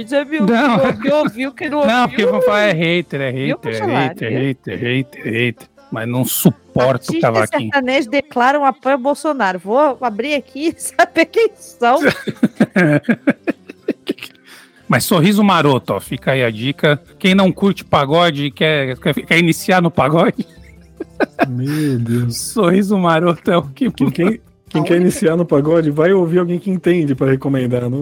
Já 0.06 0.24
me 0.24 0.40
ouviu, 0.40 0.56
Não. 0.56 0.94
me 1.00 1.12
ouviu, 1.12 1.52
que 1.52 1.68
não 1.70 1.80
Não, 1.88 2.08
porque 2.08 2.24
ouviu. 2.26 2.32
vão 2.40 2.42
falar 2.46 2.62
é 2.62 2.74
hater, 2.74 3.22
é 3.22 3.32
Viu, 3.32 3.56
hater, 3.58 3.74
é 3.74 3.86
hater, 4.08 4.32
é 4.32 4.36
hater, 4.38 4.80
hater, 4.80 5.24
hater. 5.24 5.68
Mas 5.92 6.08
não 6.08 6.24
suporto 6.24 7.12
o 7.12 7.20
cavaquinho. 7.20 7.72
sertanejos 7.72 8.08
declaram 8.08 8.64
apoio 8.66 8.96
ao 8.96 9.02
Bolsonaro. 9.02 9.58
Vou 9.58 9.98
abrir 10.00 10.36
aqui 10.36 10.68
e 10.68 10.76
saber 10.80 11.26
quem 11.26 11.50
são. 11.56 11.98
Mas 14.92 15.06
sorriso 15.06 15.42
maroto, 15.42 15.94
ó, 15.94 16.02
fica 16.02 16.34
aí 16.34 16.44
a 16.44 16.52
dica. 16.52 17.02
Quem 17.18 17.34
não 17.34 17.50
curte 17.50 17.82
pagode 17.86 18.48
e 18.48 18.52
quer, 18.52 18.98
quer, 18.98 19.14
quer 19.14 19.40
iniciar 19.40 19.82
no 19.82 19.90
pagode, 19.90 20.46
Meu 21.48 21.98
Deus. 21.98 22.36
sorriso 22.36 22.98
maroto 22.98 23.50
é 23.50 23.56
o 23.56 23.62
que. 23.64 23.90
Quem, 23.90 24.12
quem, 24.12 24.42
quem 24.68 24.84
quer 24.84 25.00
iniciar 25.00 25.38
no 25.38 25.46
pagode, 25.46 25.90
vai 25.92 26.12
ouvir 26.12 26.40
alguém 26.40 26.60
que 26.60 26.70
entende 26.70 27.16
pra 27.16 27.32
recomendar. 27.32 27.84
Não, 27.84 28.02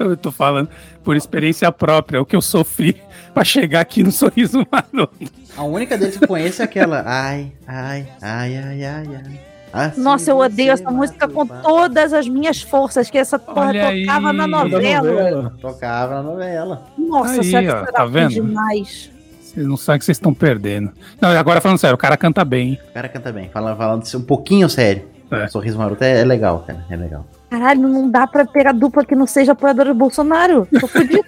Eu 0.00 0.16
tô 0.16 0.32
falando 0.32 0.70
por 1.04 1.14
experiência 1.14 1.70
própria, 1.70 2.18
o 2.18 2.24
que 2.24 2.34
eu 2.34 2.40
sofri 2.40 2.96
pra 3.34 3.44
chegar 3.44 3.80
aqui 3.82 4.02
no 4.02 4.10
sorriso 4.10 4.66
maroto. 4.72 5.30
A 5.54 5.62
única 5.62 5.98
deles 5.98 6.16
que 6.16 6.24
eu 6.24 6.28
conheço 6.28 6.62
é 6.62 6.64
aquela. 6.64 7.04
Ai, 7.06 7.52
ai, 7.66 8.08
ai, 8.22 8.56
ai, 8.56 8.84
ai, 8.84 9.06
ai. 9.14 9.40
Assim 9.72 10.00
Nossa, 10.02 10.30
eu 10.30 10.38
odeio 10.38 10.72
essa 10.72 10.90
música 10.90 11.26
com 11.28 11.46
todas 11.46 12.12
as 12.12 12.28
minhas 12.28 12.60
forças, 12.62 13.08
que 13.10 13.16
essa 13.18 13.38
porra 13.38 13.68
Olha 13.68 13.88
aí, 13.88 14.04
tocava 14.04 14.32
na 14.32 14.46
da 14.46 14.58
Da 14.58 14.64
novela. 14.68 15.10
novela. 15.10 15.54
Tocava 15.60 16.14
na 16.16 16.22
novela. 16.22 16.82
Nossa, 16.98 17.40
Aí, 17.40 17.44
senhora, 17.44 17.86
ó, 17.88 17.92
tá 17.92 18.04
vendo? 18.04 18.30
demais. 18.34 19.10
Vocês 19.40 19.66
não 19.66 19.76
sabem 19.76 19.98
que 19.98 20.04
vocês 20.04 20.16
estão 20.16 20.32
perdendo. 20.34 20.92
Não, 21.20 21.30
agora 21.30 21.60
falando 21.60 21.78
sério, 21.78 21.94
o 21.94 21.98
cara 21.98 22.16
canta 22.16 22.44
bem. 22.44 22.68
hein? 22.70 22.78
O 22.90 22.92
cara 22.94 23.08
canta 23.08 23.32
bem. 23.32 23.48
Falando, 23.50 23.76
falando 23.76 24.04
um 24.16 24.22
pouquinho 24.22 24.68
sério. 24.68 25.04
É. 25.30 25.48
Sorriso 25.48 25.78
Maroto 25.78 26.04
é, 26.04 26.20
é 26.20 26.24
legal, 26.24 26.60
cara. 26.66 26.84
É 26.90 26.96
legal. 26.96 27.26
Caralho, 27.48 27.80
não 27.88 28.10
dá 28.10 28.26
pra 28.26 28.44
pegar 28.46 28.72
dupla 28.72 29.04
que 29.04 29.14
não 29.14 29.26
seja 29.26 29.52
apoiadora 29.52 29.92
do 29.94 29.98
Bolsonaro. 29.98 30.68
Tô 30.78 30.86
fodida. 30.86 31.22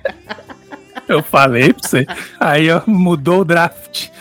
Eu 1.08 1.20
falei 1.22 1.72
pra 1.72 1.88
você. 1.88 2.06
Aí, 2.38 2.70
ó, 2.70 2.82
mudou 2.86 3.40
o 3.40 3.44
draft. 3.44 4.10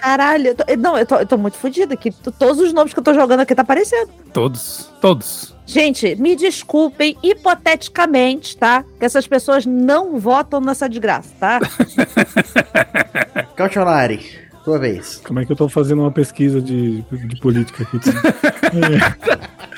Caralho, 0.00 0.48
eu 0.48 0.54
tô- 0.54 0.64
não, 0.78 0.96
eu 0.98 1.04
tô, 1.06 1.16
eu 1.16 1.26
tô 1.26 1.36
muito 1.36 1.56
fodida 1.58 1.94
aqui. 1.94 2.10
Todos 2.10 2.58
os 2.58 2.72
nomes 2.72 2.92
que 2.94 2.98
eu 2.98 3.04
tô 3.04 3.12
jogando 3.14 3.40
aqui 3.40 3.54
tá 3.54 3.62
aparecendo. 3.62 4.08
Todos, 4.32 4.90
todos. 5.00 5.54
Gente, 5.66 6.16
me 6.16 6.34
desculpem, 6.34 7.16
hipoteticamente, 7.22 8.56
tá? 8.56 8.84
Que 8.98 9.04
essas 9.04 9.26
pessoas 9.26 9.64
não 9.66 10.18
votam 10.18 10.60
nessa 10.60 10.88
desgraça, 10.88 11.30
tá? 11.38 11.60
Cautionari, 13.54 14.20
tua 14.70 14.78
vez. 14.78 15.20
Como 15.26 15.38
é 15.40 15.44
que 15.44 15.52
eu 15.52 15.56
tô 15.56 15.68
fazendo 15.68 16.02
uma 16.02 16.10
pesquisa 16.12 16.60
de, 16.60 17.02
de 17.02 17.40
política 17.40 17.82
aqui? 17.82 17.98
também? 17.98 19.00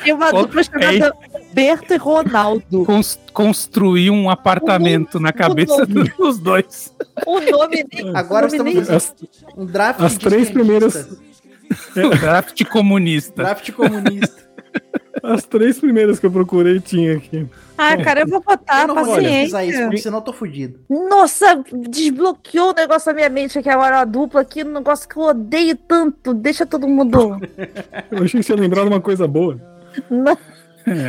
Tem 0.05 0.13
uma 0.13 0.31
dupla 0.33 0.63
chamada 0.63 1.13
Berto 1.55 1.95
e 1.95 1.97
Ronaldo. 1.97 2.85
Cons- 2.85 3.19
construir 3.33 4.11
um 4.11 4.29
apartamento 4.29 5.19
na 5.21 5.33
cabeça 5.33 5.87
dos 5.87 6.39
dois. 6.39 6.93
O 7.27 7.41
nome 7.41 7.85
nem. 7.93 8.17
Agora 8.17 8.47
o 8.49 8.51
nome 8.51 8.75
nem- 8.75 8.83
estamos 8.83 9.05
As, 9.05 9.15
Um 9.57 9.65
draft 9.67 10.01
As 10.01 10.17
três 10.19 10.51
primeiras- 10.51 11.09
Draft 12.21 12.65
comunista. 12.67 13.43
Draft 13.43 13.71
comunista. 13.73 14.42
As 15.23 15.45
três 15.45 15.79
primeiras 15.79 16.19
que 16.19 16.27
eu 16.27 16.31
procurei 16.31 16.81
tinha 16.81 17.17
aqui. 17.17 17.47
Ah, 17.77 17.97
cara, 17.97 18.21
eu 18.21 18.27
vou 18.27 18.41
botar 18.41 18.83
eu 18.83 18.89
não 18.89 19.05
vou 19.05 19.17
pesquisar 19.17 19.43
isso, 19.43 19.51
paciência. 19.51 19.85
porque 19.87 20.03
senão 20.03 20.19
eu 20.19 20.23
tô 20.23 20.33
fudido. 20.33 20.81
Nossa, 20.89 21.63
desbloqueou 21.89 22.71
o 22.71 22.75
negócio 22.75 23.07
da 23.07 23.15
minha 23.15 23.29
mente 23.29 23.59
aqui 23.59 23.69
agora, 23.69 24.01
a 24.01 24.05
dupla 24.05 24.41
aqui, 24.41 24.63
um 24.63 24.73
negócio 24.73 25.09
que 25.09 25.17
eu 25.17 25.23
odeio 25.23 25.77
tanto. 25.77 26.33
Deixa 26.33 26.65
todo 26.65 26.87
mundo. 26.87 27.39
Eu 28.11 28.25
achei 28.25 28.41
que 28.41 28.47
você 28.47 28.53
ia 28.53 28.61
lembrar 28.61 28.83
de 28.83 28.89
uma 28.89 29.01
coisa 29.01 29.27
boa. 29.27 29.61
Não. 30.09 30.37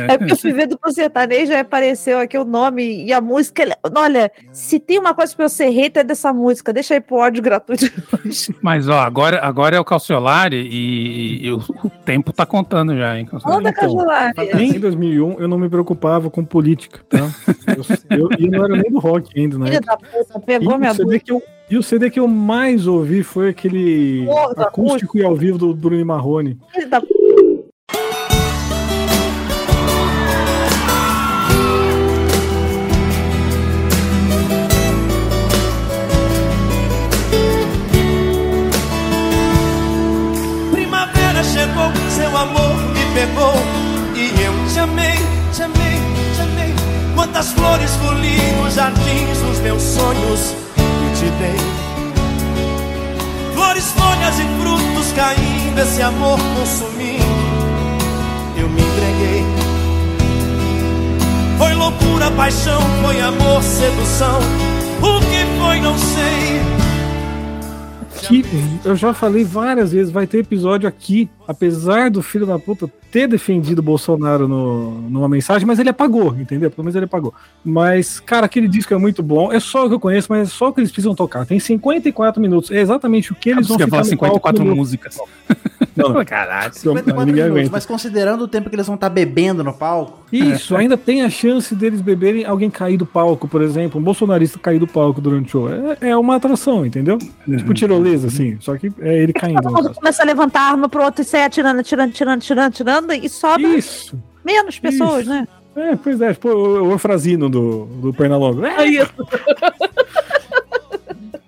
É 0.08 0.16
porque 0.18 0.32
eu 0.32 0.36
fui 0.36 0.52
ver 0.52 0.66
duplo 0.66 0.92
sertanejo 0.92 1.52
e 1.52 1.56
apareceu 1.56 2.18
aqui 2.18 2.36
o 2.38 2.44
nome 2.44 3.04
e 3.04 3.12
a 3.12 3.20
música. 3.20 3.62
ele- 3.62 3.74
Olha, 3.96 4.30
se 4.52 4.78
tem 4.80 4.98
uma 4.98 5.14
coisa 5.14 5.34
pra 5.34 5.44
eu 5.44 5.48
ser 5.48 5.68
hater 5.70 6.00
é 6.00 6.04
dessa 6.04 6.32
música, 6.32 6.72
deixa 6.72 6.94
aí 6.94 7.00
pro 7.00 7.16
ódio 7.16 7.42
gratuito. 7.42 7.84
Mas, 8.62 8.88
ó, 8.88 8.98
agora, 9.00 9.40
agora 9.40 9.76
é 9.76 9.80
o 9.80 9.84
Calciolari 9.84 10.56
e, 10.56 11.46
e 11.46 11.52
o, 11.52 11.58
o 11.84 11.90
tempo 12.04 12.32
tá 12.32 12.44
contando 12.46 12.96
já, 12.96 13.18
hein, 13.18 13.26
Calciolari? 13.26 13.60
Onda 13.60 13.70
Então, 13.70 13.82
Cajolari. 13.96 14.62
Em 14.76 14.78
2001, 14.80 15.40
eu 15.40 15.48
não 15.48 15.58
me 15.58 15.68
preocupava 15.68 16.30
com 16.30 16.44
política, 16.44 17.00
tá? 17.08 17.18
Eu, 18.10 18.18
eu- 18.18 18.28
e 18.38 18.48
não 18.48 18.64
era 18.64 18.76
nem 18.76 18.90
do 18.90 18.98
rock 18.98 19.38
ainda, 19.38 19.58
né? 19.58 19.66
Filha 19.66 19.80
da 19.80 19.96
puta, 19.96 20.38
E 20.38 20.40
pegou 20.40 20.78
minha 20.78 20.90
o, 20.92 20.94
CD 20.94 21.04
dúvida. 21.04 21.24
que 21.24 21.32
eu, 21.32 21.42
e 21.70 21.76
o 21.78 21.82
CD 21.82 22.10
que 22.10 22.20
eu 22.20 22.28
mais 22.28 22.86
ouvi 22.86 23.22
foi 23.22 23.48
aquele 23.50 24.24
Porra, 24.26 24.66
acústico 24.66 25.16
e 25.18 25.24
ao 25.24 25.34
vivo 25.34 25.56
do 25.58 25.74
Bruno 25.74 26.04
Marrone. 26.04 26.58
Filha 26.72 26.86
da 26.88 27.00
pegou 43.14 43.54
e 44.16 44.42
eu 44.42 44.52
te 44.68 44.78
amei, 44.80 45.18
te 45.52 45.62
amei, 45.62 46.00
te 46.34 46.40
amei. 46.42 46.74
Quantas 47.14 47.52
flores 47.52 47.90
os 48.66 48.74
jardins 48.74 49.38
dos 49.38 49.58
meus 49.60 49.82
sonhos 49.82 50.54
que 50.74 51.18
te 51.18 51.30
dei. 51.38 51.56
Flores, 53.54 53.92
folhas 53.92 54.38
e 54.38 54.60
frutos 54.60 55.12
caindo, 55.12 55.78
esse 55.80 56.02
amor 56.02 56.38
consumindo. 56.56 57.24
Eu 58.56 58.68
me 58.68 58.82
entreguei. 58.82 59.44
Foi 61.56 61.72
loucura, 61.74 62.30
paixão, 62.32 62.80
foi 63.02 63.20
amor, 63.20 63.62
sedução. 63.62 64.40
O 65.00 65.20
que 65.20 65.60
foi, 65.60 65.80
não 65.80 65.96
sei. 65.96 66.83
Que 68.28 68.42
eu 68.84 68.96
já 68.96 69.12
falei 69.12 69.44
várias 69.44 69.92
vezes, 69.92 70.10
vai 70.12 70.26
ter 70.26 70.38
episódio 70.38 70.88
aqui, 70.88 71.28
apesar 71.46 72.10
do 72.10 72.22
filho 72.22 72.46
da 72.46 72.58
puta 72.58 72.90
ter 73.10 73.28
defendido 73.28 73.78
o 73.78 73.82
Bolsonaro 73.82 74.48
no, 74.48 74.90
numa 75.02 75.28
mensagem, 75.28 75.66
mas 75.66 75.78
ele 75.78 75.88
apagou, 75.90 76.34
entendeu? 76.34 76.70
Pelo 76.70 76.84
menos 76.84 76.96
ele 76.96 77.04
apagou. 77.04 77.32
Mas, 77.64 78.18
cara, 78.18 78.46
aquele 78.46 78.66
disco 78.66 78.92
é 78.92 78.96
muito 78.98 79.22
bom, 79.22 79.52
é 79.52 79.60
só 79.60 79.84
o 79.84 79.88
que 79.88 79.94
eu 79.94 80.00
conheço, 80.00 80.26
mas 80.30 80.48
é 80.48 80.50
só 80.50 80.68
o 80.68 80.72
que 80.72 80.80
eles 80.80 80.90
precisam 80.90 81.14
tocar. 81.14 81.46
Tem 81.46 81.60
54 81.60 82.40
minutos, 82.40 82.70
é 82.70 82.80
exatamente 82.80 83.30
o 83.30 83.34
que 83.34 83.50
eles 83.50 83.68
vão 83.68 83.76
Você 83.76 83.84
ficar 83.84 83.96
falar 83.98 84.10
no 84.10 84.18
palco 84.18 84.48
54 84.48 84.64
no- 84.64 84.74
músicas. 84.76 85.18
Não, 85.96 86.10
não. 86.14 86.24
Caralho. 86.24 86.74
54 86.74 87.26
ninguém 87.26 87.34
minutos, 87.34 87.58
aguenta. 87.58 87.70
mas 87.72 87.86
considerando 87.86 88.42
o 88.42 88.48
tempo 88.48 88.68
que 88.68 88.76
eles 88.76 88.86
vão 88.86 88.94
estar 88.94 89.08
bebendo 89.08 89.62
no 89.62 89.72
palco. 89.72 90.24
Isso, 90.32 90.76
ainda 90.76 90.96
tem 90.96 91.22
a 91.22 91.30
chance 91.30 91.74
deles 91.74 92.00
beberem 92.00 92.44
alguém 92.44 92.68
cair 92.68 92.96
do 92.96 93.06
palco, 93.06 93.46
por 93.46 93.62
exemplo, 93.62 94.00
um 94.00 94.04
bolsonarista 94.04 94.58
cair 94.58 94.78
do 94.78 94.86
palco 94.86 95.20
durante 95.20 95.46
o 95.46 95.50
show. 95.50 95.68
É, 95.70 96.10
é 96.10 96.16
uma 96.16 96.36
atração, 96.36 96.84
entendeu? 96.84 97.18
Tipo 97.18 97.72
tirolesa, 97.72 98.26
assim, 98.26 98.56
só 98.60 98.76
que 98.76 98.92
é 99.00 99.22
ele 99.22 99.32
caindo. 99.32 99.62
Todo 99.62 99.72
mundo 99.72 99.94
começa 99.94 100.22
a 100.22 100.26
levantar 100.26 100.60
a 100.60 100.70
arma 100.70 100.88
pro 100.88 101.04
outro 101.04 101.22
e 101.22 101.24
sair 101.24 101.44
atirando, 101.44 101.80
atirando, 101.80 102.10
atirando, 102.10 102.38
atirando, 102.38 102.66
atirando, 102.66 103.12
e 103.12 103.28
sobra 103.28 103.68
Isso. 103.68 104.20
menos 104.44 104.78
pessoas, 104.78 105.22
Isso. 105.22 105.30
né? 105.30 105.46
É, 105.76 105.96
pois 105.96 106.20
é, 106.20 106.32
tipo 106.32 106.48
o, 106.48 106.84
o 106.84 106.90
Orfrazino 106.90 107.48
do, 107.48 107.86
do 107.86 108.14
Pernalonga. 108.14 108.68
É, 108.68 108.86
isso. 108.86 109.12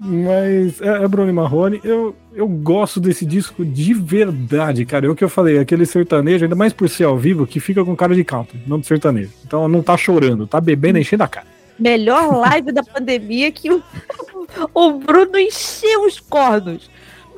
Mas 0.07 0.81
é, 0.81 1.03
é 1.03 1.09
Bruno 1.09 1.29
e 1.29 1.33
Marrone, 1.33 1.81
eu, 1.83 2.15
eu 2.33 2.47
gosto 2.47 3.01
desse 3.01 3.27
disco 3.27 3.65
de 3.65 3.93
verdade, 3.93 4.87
cara. 4.87 5.07
É 5.07 5.09
o 5.09 5.17
que 5.17 5.25
eu 5.25 5.29
falei, 5.29 5.59
aquele 5.59 5.85
sertanejo, 5.85 6.45
ainda 6.45 6.55
mais 6.55 6.73
por 6.73 6.89
ser 6.89 7.05
ao 7.05 7.19
vivo, 7.19 7.47
que 7.47 7.59
fica 7.59 7.85
com 7.85 7.97
cara 7.97 8.15
de 8.15 8.23
country, 8.23 8.61
não 8.67 8.79
de 8.79 8.87
sertanejo. 8.87 9.31
Então 9.45 9.67
não 9.67 9.83
tá 9.83 9.97
chorando, 9.97 10.47
tá 10.47 10.61
bebendo, 10.61 10.99
enchendo 10.99 11.25
a 11.25 11.29
cara. 11.29 11.47
Melhor 11.77 12.37
live 12.37 12.71
da 12.71 12.85
pandemia 12.85 13.51
que 13.51 13.71
o, 13.71 13.83
o 14.73 14.93
Bruno 14.93 15.39
encheu 15.39 16.07
os 16.07 16.21
cornos. 16.21 16.89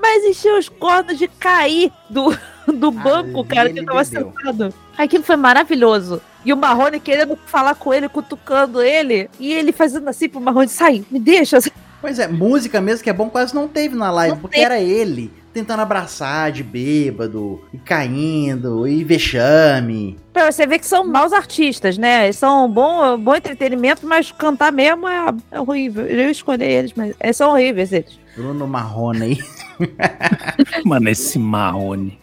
Mas 0.01 0.25
encheu 0.25 0.59
os 0.59 0.69
cornos 0.69 1.19
de 1.19 1.27
cair 1.27 1.91
do, 2.09 2.37
do 2.73 2.91
banco, 2.91 3.41
Ali 3.41 3.49
cara, 3.49 3.71
que 3.71 3.79
ele 3.79 3.87
tava 3.87 4.05
bebeu. 4.05 4.33
sentado. 4.37 4.75
Aquilo 4.97 5.25
foi 5.25 5.37
maravilhoso. 5.37 6.21
E 6.45 6.53
o 6.53 6.57
Marrone 6.57 7.01
querendo 7.01 7.37
falar 7.47 7.75
com 7.75 7.93
ele, 7.93 8.09
cutucando 8.09 8.81
ele, 8.81 9.29
e 9.41 9.53
ele 9.53 9.73
fazendo 9.73 10.09
assim 10.09 10.29
pro 10.29 10.41
Marrone, 10.41 10.69
sai, 10.69 11.05
me 11.11 11.19
deixa. 11.19 11.59
Pois 12.01 12.19
é, 12.19 12.29
música 12.29 12.81
mesmo 12.81 13.03
que 13.03 13.11
é 13.11 13.13
bom 13.13 13.29
quase 13.29 13.55
não 13.55 13.67
teve 13.67 13.97
na 13.97 14.11
live, 14.11 14.35
Não 14.35 14.41
porque 14.41 14.55
teve. 14.57 14.65
era 14.67 14.81
ele 14.81 15.33
tentando 15.53 15.81
abraçar 15.81 16.53
de 16.53 16.63
bêbado, 16.63 17.61
e 17.75 17.79
caindo, 17.79 18.87
e 18.87 19.03
vexame. 19.03 20.17
Pra 20.33 20.53
você 20.53 20.65
ver 20.67 20.79
que 20.79 20.87
são 20.87 21.05
maus 21.05 21.33
artistas, 21.33 21.99
né? 21.99 22.27
Eles 22.27 22.37
São 22.37 22.71
bom, 22.71 23.19
bom 23.19 23.35
entretenimento, 23.35 24.07
mas 24.07 24.31
cantar 24.31 24.71
mesmo 24.71 25.09
é, 25.09 25.35
é 25.51 25.61
horrível. 25.61 26.07
Eu 26.07 26.31
escolhi 26.31 26.63
eles, 26.65 26.93
mas 26.95 27.13
é, 27.19 27.33
são 27.33 27.51
horríveis 27.51 27.93
eles. 27.93 28.21
Bruno 28.37 28.69
Marrone 28.69 29.23
aí. 29.23 29.39
Mano, 30.85 31.09
esse 31.09 31.39
Marrone. 31.41 32.17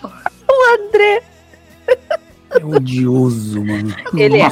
O 0.00 0.74
André, 0.74 1.22
É 2.50 2.64
odioso, 2.64 3.64
mano. 3.64 3.94
Ele 4.14 4.38
é. 4.38 4.50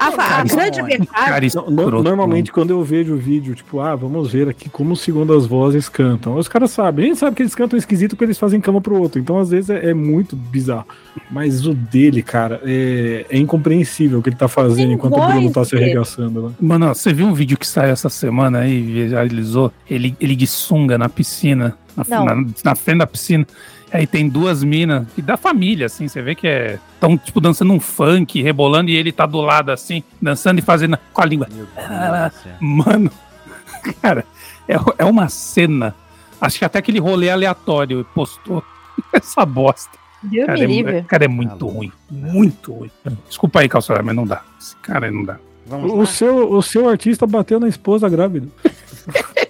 A, 0.00 0.40
a 0.40 0.44
grande 0.44 0.80
Marrone. 0.82 0.98
verdade. 0.98 1.56
No- 1.56 2.02
normalmente, 2.02 2.50
quando 2.50 2.70
eu 2.70 2.82
vejo 2.82 3.14
o 3.14 3.16
vídeo, 3.16 3.54
tipo, 3.54 3.80
ah, 3.80 3.94
vamos 3.94 4.32
ver 4.32 4.48
aqui 4.48 4.68
como 4.68 4.96
segundo 4.96 5.34
as 5.36 5.46
vozes 5.46 5.88
cantam. 5.88 6.36
Os 6.36 6.48
caras 6.48 6.70
sabem, 6.70 7.04
a 7.04 7.08
gente 7.08 7.18
sabe 7.18 7.36
que 7.36 7.42
eles 7.42 7.54
cantam 7.54 7.78
esquisito 7.78 8.10
porque 8.10 8.24
eles 8.24 8.38
fazem 8.38 8.60
cama 8.60 8.80
pro 8.80 8.98
outro. 8.98 9.20
Então, 9.20 9.38
às 9.38 9.50
vezes, 9.50 9.70
é, 9.70 9.90
é 9.90 9.94
muito 9.94 10.34
bizarro. 10.34 10.86
Mas 11.30 11.66
o 11.66 11.74
dele, 11.74 12.22
cara, 12.22 12.60
é, 12.64 13.26
é 13.28 13.38
incompreensível 13.38 14.18
o 14.18 14.22
que 14.22 14.30
ele 14.30 14.36
tá 14.36 14.48
fazendo 14.48 14.76
Tem 14.86 14.92
enquanto 14.92 15.18
o 15.18 15.26
Bruno 15.26 15.50
tá 15.52 15.64
se 15.64 15.76
arregaçando, 15.76 16.48
né? 16.48 16.54
Mano, 16.60 16.88
você 16.94 17.12
viu 17.12 17.26
um 17.26 17.34
vídeo 17.34 17.58
que 17.58 17.66
saiu 17.66 17.92
essa 17.92 18.08
semana 18.08 18.60
aí, 18.60 18.80
viralizou? 18.80 19.72
Ele, 19.88 20.16
ele 20.20 20.34
de 20.34 20.46
sunga 20.46 20.96
na 20.96 21.08
piscina, 21.08 21.76
na, 21.96 22.24
na, 22.24 22.44
na 22.64 22.74
frente 22.74 22.98
da 22.98 23.06
piscina. 23.06 23.46
Aí 23.92 24.06
tem 24.06 24.28
duas 24.28 24.62
minas, 24.62 25.06
e 25.16 25.22
da 25.22 25.36
família, 25.36 25.86
assim, 25.86 26.06
você 26.06 26.22
vê 26.22 26.34
que 26.34 26.46
é. 26.46 26.78
Tão, 27.00 27.18
tipo, 27.18 27.40
dançando 27.40 27.72
um 27.72 27.80
funk, 27.80 28.40
rebolando, 28.42 28.90
e 28.90 28.96
ele 28.96 29.10
tá 29.10 29.26
do 29.26 29.40
lado, 29.40 29.70
assim, 29.72 30.02
dançando 30.22 30.58
e 30.58 30.62
fazendo 30.62 30.96
com 31.12 31.20
a 31.20 31.24
língua. 31.24 31.48
Ah, 31.76 32.30
Mano, 32.60 33.10
cara, 34.00 34.24
é, 34.68 34.76
é 34.98 35.04
uma 35.04 35.28
cena. 35.28 35.94
Acho 36.40 36.58
que 36.58 36.64
até 36.64 36.78
aquele 36.78 36.98
rolê 37.00 37.30
aleatório 37.30 38.06
postou 38.14 38.62
essa 39.12 39.44
bosta. 39.44 39.98
Deus 40.22 40.46
Cara, 40.46 40.58
me 40.58 40.64
é, 40.64 40.68
mu- 40.68 40.74
livre. 40.74 41.02
cara, 41.08 41.24
é 41.24 41.28
muito 41.28 41.66
ruim. 41.66 41.92
Muito 42.10 42.72
ruim. 42.74 42.90
Desculpa 43.26 43.60
aí, 43.60 43.68
Calçada, 43.68 44.02
mas 44.02 44.14
não 44.14 44.26
dá. 44.26 44.42
Esse 44.60 44.76
cara 44.76 45.06
aí 45.06 45.12
não 45.12 45.24
dá. 45.24 45.38
Vamos 45.66 45.90
O 45.92 45.96
lá? 46.00 46.06
seu, 46.06 46.52
o 46.52 46.62
seu 46.62 46.88
artista 46.88 47.26
bateu 47.26 47.58
na 47.58 47.68
esposa 47.68 48.08
grávida. 48.08 48.46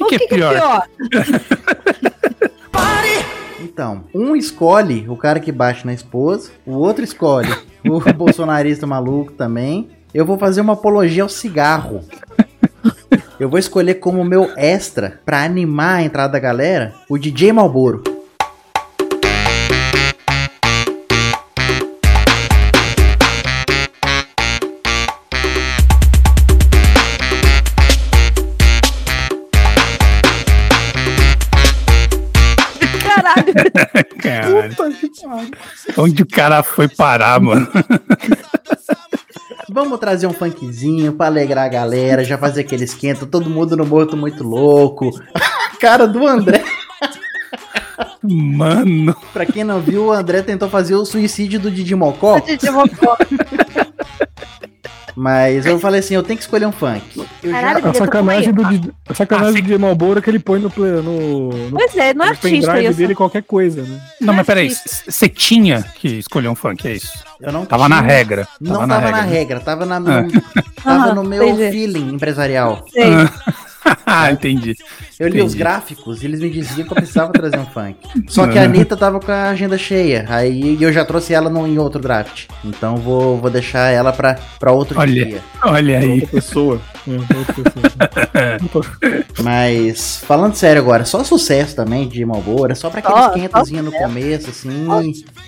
O 0.00 0.06
que, 0.06 0.18
que 0.18 0.24
é 0.24 0.28
pior? 0.28 0.82
Então, 3.64 4.04
um 4.14 4.36
escolhe 4.36 5.06
o 5.08 5.16
cara 5.16 5.40
que 5.40 5.50
bate 5.50 5.86
na 5.86 5.94
esposa, 5.94 6.50
o 6.66 6.72
outro 6.72 7.02
escolhe 7.02 7.48
o 7.82 7.98
bolsonarista 8.12 8.86
maluco 8.86 9.32
também. 9.32 9.88
Eu 10.12 10.26
vou 10.26 10.38
fazer 10.38 10.60
uma 10.60 10.74
apologia 10.74 11.22
ao 11.22 11.28
cigarro. 11.30 12.02
Eu 13.40 13.48
vou 13.48 13.58
escolher 13.58 13.94
como 13.94 14.22
meu 14.22 14.50
extra, 14.56 15.18
pra 15.24 15.42
animar 15.42 15.96
a 15.96 16.02
entrada 16.02 16.34
da 16.34 16.38
galera, 16.38 16.94
o 17.08 17.16
DJ 17.16 17.52
Malboro. 17.52 18.13
Caralho. 34.24 34.74
Onde 35.98 36.22
o 36.22 36.26
cara 36.26 36.62
foi 36.62 36.88
parar, 36.88 37.38
mano? 37.40 37.68
Vamos 39.70 39.98
trazer 39.98 40.26
um 40.26 40.32
funkzinho 40.32 41.12
pra 41.12 41.26
alegrar 41.26 41.64
a 41.66 41.68
galera, 41.68 42.24
já 42.24 42.38
fazer 42.38 42.62
aquele 42.62 42.84
esquenta, 42.84 43.26
todo 43.26 43.50
mundo 43.50 43.76
no 43.76 43.84
morto 43.84 44.16
muito 44.16 44.42
louco. 44.42 45.10
Cara 45.80 46.06
do 46.06 46.26
André. 46.26 46.64
Mano. 48.22 49.14
Pra 49.32 49.44
quem 49.44 49.64
não 49.64 49.80
viu, 49.80 50.06
o 50.06 50.12
André 50.12 50.42
tentou 50.42 50.68
fazer 50.70 50.94
o 50.94 51.04
suicídio 51.04 51.60
do 51.60 51.70
Didi 51.70 51.94
Mocó. 51.94 52.38
Eu 52.62 52.72
vou- 52.72 52.88
Mas 55.16 55.64
eu 55.64 55.78
falei 55.78 56.00
assim, 56.00 56.14
eu 56.14 56.24
tenho 56.24 56.36
que 56.36 56.42
escolher 56.42 56.66
um 56.66 56.72
funk. 56.72 57.00
Eu 57.40 57.50
já- 57.52 57.60
Caralho, 57.60 57.78
A 57.78 57.80
Mileta, 57.82 57.98
sacanagem 58.04 58.52
do, 58.52 58.62
é? 58.62 58.80
A 59.08 59.14
sacanagem 59.14 59.54
do 59.54 59.62
DJ 59.62 59.78
Malboro 59.78 60.18
é 60.18 60.22
que 60.22 60.28
ele 60.28 60.40
põe 60.40 60.58
no, 60.58 60.68
play- 60.68 60.90
no, 60.90 61.50
no, 61.50 61.70
Pois 61.78 61.96
é, 61.96 62.12
não 62.12 62.24
é 62.24 62.28
no 62.28 62.32
artista 62.32 62.66
pendrive 62.72 62.88
isso. 62.90 62.98
dele 62.98 63.14
qualquer 63.14 63.44
coisa, 63.44 63.82
né? 63.82 64.00
Não, 64.20 64.34
mas 64.34 64.44
peraí, 64.44 64.68
você 64.70 65.28
tinha 65.28 65.84
que 66.00 66.08
escolher 66.18 66.48
um 66.48 66.56
funk, 66.56 66.88
é 66.88 66.94
isso? 66.94 67.12
Eu 67.40 67.52
não 67.52 67.64
Tava 67.64 67.88
na 67.88 67.98
tinha- 67.98 68.08
regra. 68.08 68.48
Não 68.60 68.88
tava, 68.88 69.10
na 69.10 69.20
regra, 69.20 69.60
tava, 69.60 69.86
na, 69.86 70.00
no, 70.00 70.06
tava 70.82 71.04
Aham, 71.04 71.14
no 71.14 71.22
meu 71.22 71.46
entendi. 71.48 71.70
feeling 71.70 72.12
empresarial. 72.14 72.84
Sei. 72.92 73.04
ah, 73.04 73.30
entendi. 74.32 74.74
Eu 75.18 75.28
li 75.28 75.34
Entendi. 75.34 75.42
os 75.46 75.54
gráficos 75.54 76.22
e 76.22 76.26
eles 76.26 76.40
me 76.40 76.50
diziam 76.50 76.86
que 76.86 76.92
eu 76.92 76.96
precisava 76.96 77.32
trazer 77.32 77.58
um 77.58 77.66
funk. 77.66 77.96
Só 78.28 78.46
que 78.46 78.58
a 78.58 78.64
Anitta 78.64 78.96
tava 78.96 79.20
com 79.20 79.30
a 79.30 79.50
agenda 79.50 79.78
cheia. 79.78 80.24
Aí 80.28 80.82
eu 80.82 80.92
já 80.92 81.04
trouxe 81.04 81.32
ela 81.32 81.48
no, 81.48 81.66
em 81.66 81.78
outro 81.78 82.00
draft. 82.00 82.46
Então 82.64 82.96
vou, 82.96 83.38
vou 83.38 83.50
deixar 83.50 83.90
ela 83.90 84.12
pra, 84.12 84.38
pra 84.58 84.72
outro 84.72 84.98
Olha. 84.98 85.24
dia. 85.26 85.40
Olha 85.62 85.98
aí. 85.98 86.20
Outra 86.20 86.26
pessoa. 86.28 86.80
É. 88.34 88.56
Mas, 89.42 90.16
falando 90.26 90.54
sério 90.54 90.80
agora, 90.80 91.04
só 91.04 91.22
sucesso 91.22 91.76
também 91.76 92.08
de 92.08 92.24
Malboro. 92.24 92.72
É 92.72 92.74
só 92.74 92.88
pra 92.90 93.00
aquele 93.00 93.14
Só- 93.14 93.28
esquentazinho 93.28 93.82
no 93.82 93.92
começo, 93.92 94.50
assim. 94.50 94.86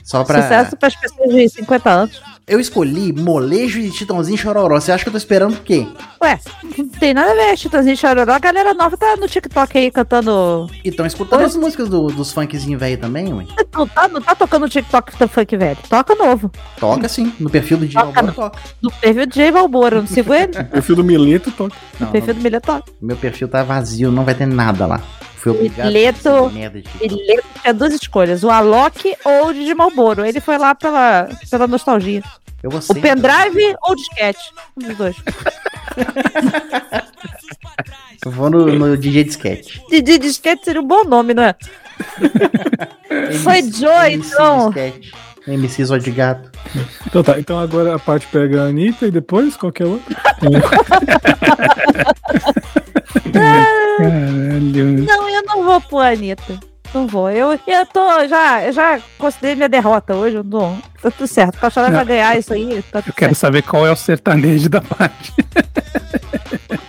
Só 0.04 0.22
pra. 0.22 0.42
Sucesso 0.42 0.76
para 0.76 0.88
as 0.88 0.96
pessoas 0.96 1.34
de 1.34 1.48
50 1.48 1.90
anos. 1.90 2.20
Eu 2.48 2.60
escolhi 2.60 3.12
molejo 3.12 3.82
de 3.82 3.90
Titãozinho 3.90 4.38
Chororó. 4.38 4.78
Você 4.80 4.92
acha 4.92 5.02
que 5.02 5.08
eu 5.08 5.12
tô 5.12 5.18
esperando 5.18 5.54
o 5.54 5.60
quê? 5.62 5.84
Ué, 6.22 6.38
não 6.78 6.88
tem 6.90 7.12
nada 7.12 7.32
a 7.32 7.34
ver, 7.34 7.58
Chitãozinho 7.58 7.96
Chororó. 7.96 8.32
A 8.34 8.38
galera 8.38 8.72
nova 8.72 8.96
tá 8.96 9.16
no 9.16 9.26
TikTok 9.26 9.76
aí 9.76 9.90
cantando. 9.90 10.70
E 10.84 10.92
tão 10.92 11.04
escutando 11.04 11.40
as 11.42 11.56
músicas 11.56 11.88
do- 11.88 12.06
dos 12.06 12.30
funkzinhos 12.30 12.78
velho 12.78 12.98
também, 12.98 13.32
ué? 13.34 13.46
Não 13.74 13.88
tá, 13.88 14.06
não 14.06 14.22
tá 14.22 14.36
tocando 14.36 14.64
o 14.64 14.68
TikTok 14.68 15.18
do 15.18 15.26
funk 15.26 15.56
velho. 15.56 15.76
Toca 15.90 16.14
novo. 16.14 16.48
Toca 16.78 17.08
sim. 17.08 17.32
No 17.40 17.50
perfil 17.50 17.78
do 17.78 17.92
Malboro 17.92 18.26
não. 18.28 18.32
toca. 18.32 18.58
No 18.80 18.92
perfil 18.92 19.26
do 19.26 19.34
J 19.34 19.50
Valboro. 19.50 19.96
Eu 19.96 20.00
não 20.02 20.08
sigo 20.08 20.32
ele. 20.32 20.56
O 20.56 20.64
perfil 20.66 20.94
do 20.96 21.02
Mileto 21.02 21.50
toca. 21.50 21.74
No 21.98 22.06
Não, 22.06 22.12
perfil 22.12 22.34
do 22.34 22.40
Milha 22.42 22.60
toca. 22.60 22.84
Meu 23.02 23.16
perfil 23.16 23.48
tá 23.48 23.64
vazio, 23.64 24.12
não 24.12 24.24
vai 24.24 24.36
ter 24.36 24.46
nada 24.46 24.86
lá. 24.86 25.00
Fui 25.46 25.52
obrigado 25.52 26.26
a 26.26 26.50
merda 26.50 26.82
de 26.82 26.88
tinha 27.60 27.72
duas 27.72 27.94
escolhas, 27.94 28.42
o 28.42 28.50
Alok 28.50 29.16
ou 29.24 29.48
o 29.48 29.54
Didi 29.54 29.74
Malboro. 29.74 30.24
Ele 30.24 30.40
foi 30.40 30.58
lá 30.58 30.74
pela, 30.74 31.28
pela 31.48 31.68
nostalgia. 31.68 32.22
O 32.64 32.94
pendrive 33.00 33.76
ou 33.82 33.92
o 33.92 33.94
disquete? 33.94 34.40
Um 34.76 34.88
dos 34.88 34.96
dois. 34.96 35.16
Eu 38.24 38.30
vou 38.32 38.50
no, 38.50 38.66
no 38.66 38.96
DJ 38.96 39.22
Disquete. 39.22 39.80
Didi 39.88 40.18
Disquete 40.18 40.64
seria 40.64 40.80
um 40.80 40.86
bom 40.86 41.04
nome, 41.04 41.32
não 41.32 41.44
é? 41.44 41.54
Foi 43.44 43.62
Joe, 43.62 44.12
MC 44.12 44.34
então. 44.34 44.70
Disquete. 44.70 45.12
MC 45.46 45.84
Zó 45.84 45.96
de 45.96 46.10
Gato. 46.10 46.50
Então 47.06 47.22
tá, 47.22 47.38
então 47.38 47.58
agora 47.58 47.94
a 47.94 47.98
parte 47.98 48.26
pega 48.26 48.62
a 48.62 48.66
Anitta 48.66 49.06
e 49.06 49.10
depois 49.10 49.56
qualquer 49.56 49.86
outra. 49.86 50.16
Caralho. 53.32 55.04
Não, 55.04 55.28
eu 55.28 55.42
não 55.44 55.64
vou 55.64 55.80
pro 55.80 55.98
Anitta. 55.98 56.58
Não 56.94 57.06
vou. 57.06 57.30
Eu, 57.30 57.58
eu 57.66 57.86
tô. 57.86 58.26
Já, 58.28 58.64
eu 58.64 58.72
já 58.72 59.00
considerei 59.18 59.54
minha 59.56 59.68
derrota 59.68 60.14
hoje. 60.14 60.36
Eu 60.36 60.44
não, 60.44 60.78
tá 61.02 61.10
tudo 61.10 61.26
certo. 61.26 61.58
Cachorro 61.58 61.90
vai 61.90 62.04
ganhar 62.04 62.38
isso 62.38 62.52
aí. 62.52 62.82
Tá 62.90 63.00
Eu 63.00 63.12
quero 63.12 63.34
certo. 63.34 63.34
saber 63.34 63.62
qual 63.62 63.86
é 63.86 63.92
o 63.92 63.96
sertanejo 63.96 64.68
da 64.68 64.80
parte. 64.80 65.32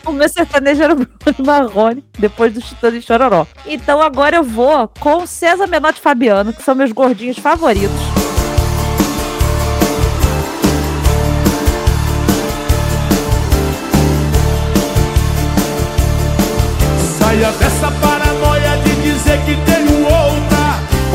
O 0.06 0.12
meu 0.14 0.30
sertanejo 0.30 0.82
era 0.82 0.94
o 0.94 0.96
Bruno 0.96 1.46
Marrone, 1.46 2.04
depois 2.18 2.54
do 2.54 2.62
Chitão 2.62 2.90
de 2.90 3.02
Chororó. 3.02 3.46
Então 3.66 4.02
agora 4.02 4.38
eu 4.38 4.44
vou 4.44 4.88
com 5.00 5.24
o 5.24 5.28
César 5.28 5.68
Menotti 5.68 6.00
e 6.00 6.02
Fabiano, 6.02 6.54
que 6.54 6.64
são 6.64 6.74
meus 6.74 6.94
gordinhos 6.94 7.38
favoritos. 7.38 7.92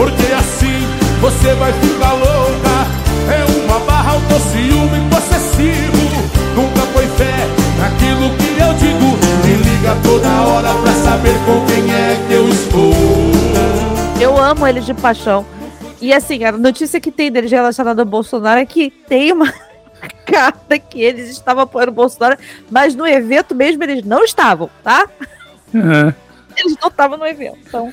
Porque 0.02 0.32
assim 0.32 0.82
você 1.20 1.54
vai 1.54 1.72
ficar 1.74 2.12
louca 2.14 2.88
É 3.30 3.44
uma 3.64 3.78
barra 3.86 4.14
autociúme 4.14 5.08
possessivo 5.08 6.26
Nunca 6.56 6.80
foi 6.92 7.06
fé 7.06 7.46
naquilo 7.78 8.36
que 8.36 8.60
eu 8.60 8.74
digo 8.74 9.16
Me 9.46 9.54
liga 9.62 9.96
toda 10.02 10.28
hora 10.42 10.74
pra 10.82 10.92
saber 10.94 11.34
com 11.46 11.64
quem 11.66 11.94
é 11.94 12.16
que 12.26 12.34
eu 12.34 12.48
estou 12.48 12.92
Eu 14.20 14.36
amo 14.36 14.66
eles 14.66 14.84
de 14.84 14.92
paixão. 14.92 15.46
E 16.00 16.12
assim, 16.12 16.42
a 16.42 16.50
notícia 16.50 17.00
que 17.00 17.12
tem 17.12 17.30
deles 17.30 17.52
relacionada 17.52 18.02
ao 18.02 18.06
Bolsonaro 18.06 18.58
é 18.58 18.66
que 18.66 18.90
tem 18.90 19.30
uma 19.30 19.54
carta 20.26 20.80
que 20.80 21.00
eles 21.00 21.30
estavam 21.30 21.62
apoiando 21.62 21.92
o 21.92 21.94
Bolsonaro, 21.94 22.36
mas 22.68 22.96
no 22.96 23.06
evento 23.06 23.54
mesmo 23.54 23.84
eles 23.84 24.04
não 24.04 24.24
estavam, 24.24 24.68
tá? 24.82 25.08
Ah, 25.72 26.12
Eles 26.56 26.76
não 26.80 26.88
estavam 26.88 27.16
no 27.16 27.24
evento. 27.24 27.58
Então, 27.64 27.92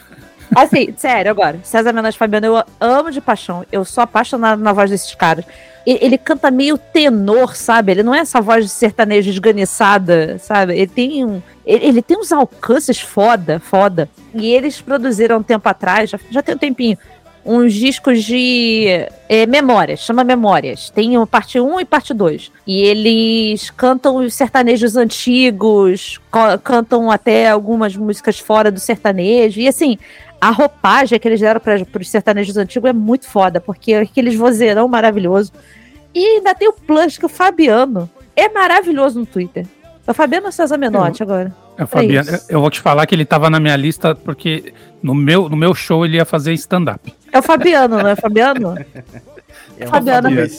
assim, 0.55 0.93
sério, 0.97 1.31
agora, 1.31 1.59
César 1.63 1.93
Menotti 1.93 2.17
Fabiano, 2.17 2.45
eu 2.45 2.63
amo 2.79 3.11
de 3.11 3.21
paixão. 3.21 3.65
Eu 3.71 3.85
sou 3.85 4.03
apaixonada 4.03 4.61
na 4.61 4.73
voz 4.73 4.89
desses 4.89 5.13
caras. 5.15 5.45
Ele, 5.85 5.99
ele 6.01 6.17
canta 6.17 6.51
meio 6.51 6.77
tenor, 6.77 7.55
sabe? 7.55 7.91
Ele 7.91 8.03
não 8.03 8.13
é 8.13 8.19
essa 8.19 8.41
voz 8.41 8.65
de 8.65 8.71
sertanejo 8.71 9.29
esganiçada, 9.29 10.37
sabe? 10.39 10.73
Ele 10.73 10.87
tem 10.87 11.25
um. 11.25 11.41
Ele, 11.65 11.85
ele 11.85 12.01
tem 12.01 12.17
uns 12.17 12.31
alcances 12.31 12.99
foda, 12.99 13.59
foda. 13.59 14.09
E 14.33 14.51
eles 14.53 14.81
produziram 14.81 15.37
um 15.37 15.43
tempo 15.43 15.67
atrás, 15.67 16.09
já, 16.09 16.19
já 16.29 16.41
tem 16.41 16.55
um 16.55 16.57
tempinho, 16.57 16.97
uns 17.45 17.73
discos 17.73 18.23
de 18.23 19.07
é, 19.27 19.45
memórias, 19.45 20.01
chama 20.01 20.23
Memórias. 20.23 20.89
Tem 20.89 21.17
o 21.17 21.25
parte 21.25 21.59
1 21.59 21.79
e 21.79 21.85
parte 21.85 22.13
2. 22.13 22.51
E 22.67 22.81
eles 22.81 23.69
cantam 23.69 24.17
os 24.17 24.33
sertanejos 24.33 24.95
antigos, 24.95 26.19
cantam 26.63 27.09
até 27.09 27.49
algumas 27.49 27.95
músicas 27.95 28.39
fora 28.39 28.71
do 28.71 28.79
sertanejo. 28.79 29.59
E 29.59 29.67
assim, 29.67 29.97
a 30.39 30.51
roupagem 30.51 31.19
que 31.19 31.27
eles 31.27 31.39
deram 31.39 31.59
para 31.59 32.01
os 32.01 32.09
sertanejos 32.09 32.55
antigos 32.57 32.89
é 32.89 32.93
muito 32.93 33.27
foda, 33.27 33.59
porque 33.59 33.93
é 33.93 34.01
aqueles 34.01 34.35
vozeirão 34.35 34.87
maravilhoso. 34.87 35.51
E 36.13 36.25
ainda 36.37 36.55
tem 36.55 36.67
o 36.67 36.73
plus 36.73 37.17
que 37.17 37.25
o 37.25 37.29
Fabiano 37.29 38.09
é 38.35 38.49
maravilhoso 38.49 39.19
no 39.19 39.25
Twitter. 39.25 39.65
É 40.07 40.11
o 40.11 40.13
Fabiano 40.13 40.51
César 40.51 40.77
Menotti 40.77 41.21
agora. 41.21 41.53
é 41.77 41.83
o 41.83 41.87
Fabiano, 41.87 42.31
isso. 42.31 42.45
eu 42.49 42.59
vou 42.59 42.71
te 42.71 42.79
falar 42.79 43.05
que 43.05 43.13
ele 43.13 43.25
tava 43.25 43.49
na 43.49 43.59
minha 43.59 43.75
lista 43.75 44.15
porque 44.15 44.73
no 45.03 45.13
meu, 45.13 45.47
no 45.47 45.55
meu 45.55 45.75
show 45.75 46.05
ele 46.05 46.17
ia 46.17 46.25
fazer 46.25 46.53
stand-up. 46.53 47.13
É 47.31 47.39
o 47.39 47.41
Fabiano, 47.41 47.97
não 47.97 48.09
é 48.09 48.15
Fabiano? 48.15 48.75
É 49.79 49.87
Fabiano. 49.87 50.29
Fabiano. 50.29 50.49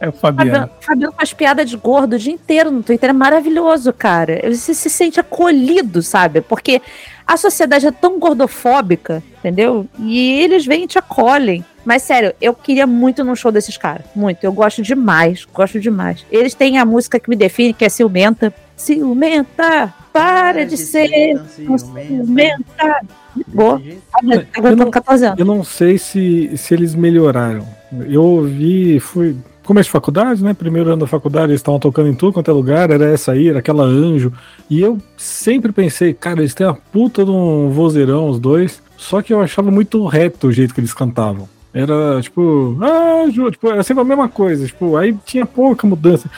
É 0.00 0.08
o 0.08 0.12
Fabiano. 0.12 0.50
Fabiano, 0.50 0.70
Fabiano 0.80 1.14
faz 1.16 1.32
piada 1.32 1.64
de 1.64 1.76
gordo 1.76 2.14
o 2.14 2.18
dia 2.18 2.32
inteiro 2.32 2.72
no 2.72 2.82
Twitter. 2.82 3.10
É 3.10 3.12
maravilhoso, 3.12 3.92
cara. 3.92 4.40
Você 4.50 4.74
se 4.74 4.90
sente 4.90 5.20
acolhido, 5.20 6.02
sabe? 6.02 6.40
Porque 6.40 6.82
a 7.24 7.36
sociedade 7.36 7.86
é 7.86 7.92
tão 7.92 8.18
gordofóbica, 8.18 9.22
entendeu? 9.38 9.86
E 10.00 10.40
eles 10.40 10.66
vêm 10.66 10.84
e 10.84 10.86
te 10.88 10.98
acolhem. 10.98 11.64
Mas 11.84 12.02
sério, 12.02 12.34
eu 12.40 12.52
queria 12.52 12.86
muito 12.86 13.22
num 13.22 13.36
show 13.36 13.52
desses 13.52 13.76
caras. 13.76 14.04
Muito. 14.14 14.42
Eu 14.42 14.52
gosto 14.52 14.82
demais. 14.82 15.44
Gosto 15.44 15.78
demais. 15.78 16.26
Eles 16.32 16.52
têm 16.52 16.78
a 16.78 16.84
música 16.84 17.20
que 17.20 17.30
me 17.30 17.36
define, 17.36 17.72
que 17.72 17.84
é 17.84 17.88
Ciumenta. 17.88 18.52
Ciumenta, 18.76 19.92
para 20.12 20.64
de 20.64 20.76
ser 20.76 21.40
um 21.68 21.78
ciumenta. 21.78 23.00
Boa. 23.48 23.80
Aguentando 24.54 24.90
14 24.90 25.26
anos. 25.26 25.38
Eu 25.38 25.46
não 25.46 25.64
sei 25.64 25.98
se, 25.98 26.56
se 26.56 26.74
eles 26.74 26.94
melhoraram. 26.94 27.66
Eu 28.08 28.22
ouvi, 28.22 29.00
fui. 29.00 29.36
Começo 29.64 29.86
de 29.86 29.92
faculdade, 29.92 30.42
né? 30.42 30.52
Primeiro 30.54 30.90
ano 30.90 31.02
da 31.02 31.06
faculdade, 31.06 31.52
eles 31.52 31.60
estavam 31.60 31.78
tocando 31.78 32.08
em 32.08 32.14
tudo 32.14 32.32
quanto 32.32 32.50
é 32.50 32.54
lugar, 32.54 32.90
era 32.90 33.04
essa 33.04 33.30
aí, 33.30 33.48
era 33.48 33.60
aquela 33.60 33.84
anjo. 33.84 34.32
E 34.68 34.80
eu 34.80 34.98
sempre 35.16 35.70
pensei, 35.70 36.12
cara, 36.12 36.40
eles 36.40 36.52
têm 36.52 36.66
a 36.66 36.74
puta 36.74 37.24
de 37.24 37.30
um 37.30 37.70
vozeirão, 37.70 38.28
os 38.28 38.40
dois. 38.40 38.82
Só 38.96 39.22
que 39.22 39.32
eu 39.32 39.40
achava 39.40 39.70
muito 39.70 40.04
reto 40.06 40.48
o 40.48 40.52
jeito 40.52 40.74
que 40.74 40.80
eles 40.80 40.92
cantavam. 40.92 41.48
Era 41.72 42.20
tipo, 42.20 42.76
ah, 42.82 43.30
Ju", 43.30 43.50
tipo, 43.50 43.68
era 43.68 43.82
sempre 43.82 44.02
a 44.02 44.04
mesma 44.04 44.28
coisa. 44.28 44.66
Tipo, 44.66 44.96
aí 44.96 45.16
tinha 45.24 45.46
pouca 45.46 45.86
mudança. 45.86 46.28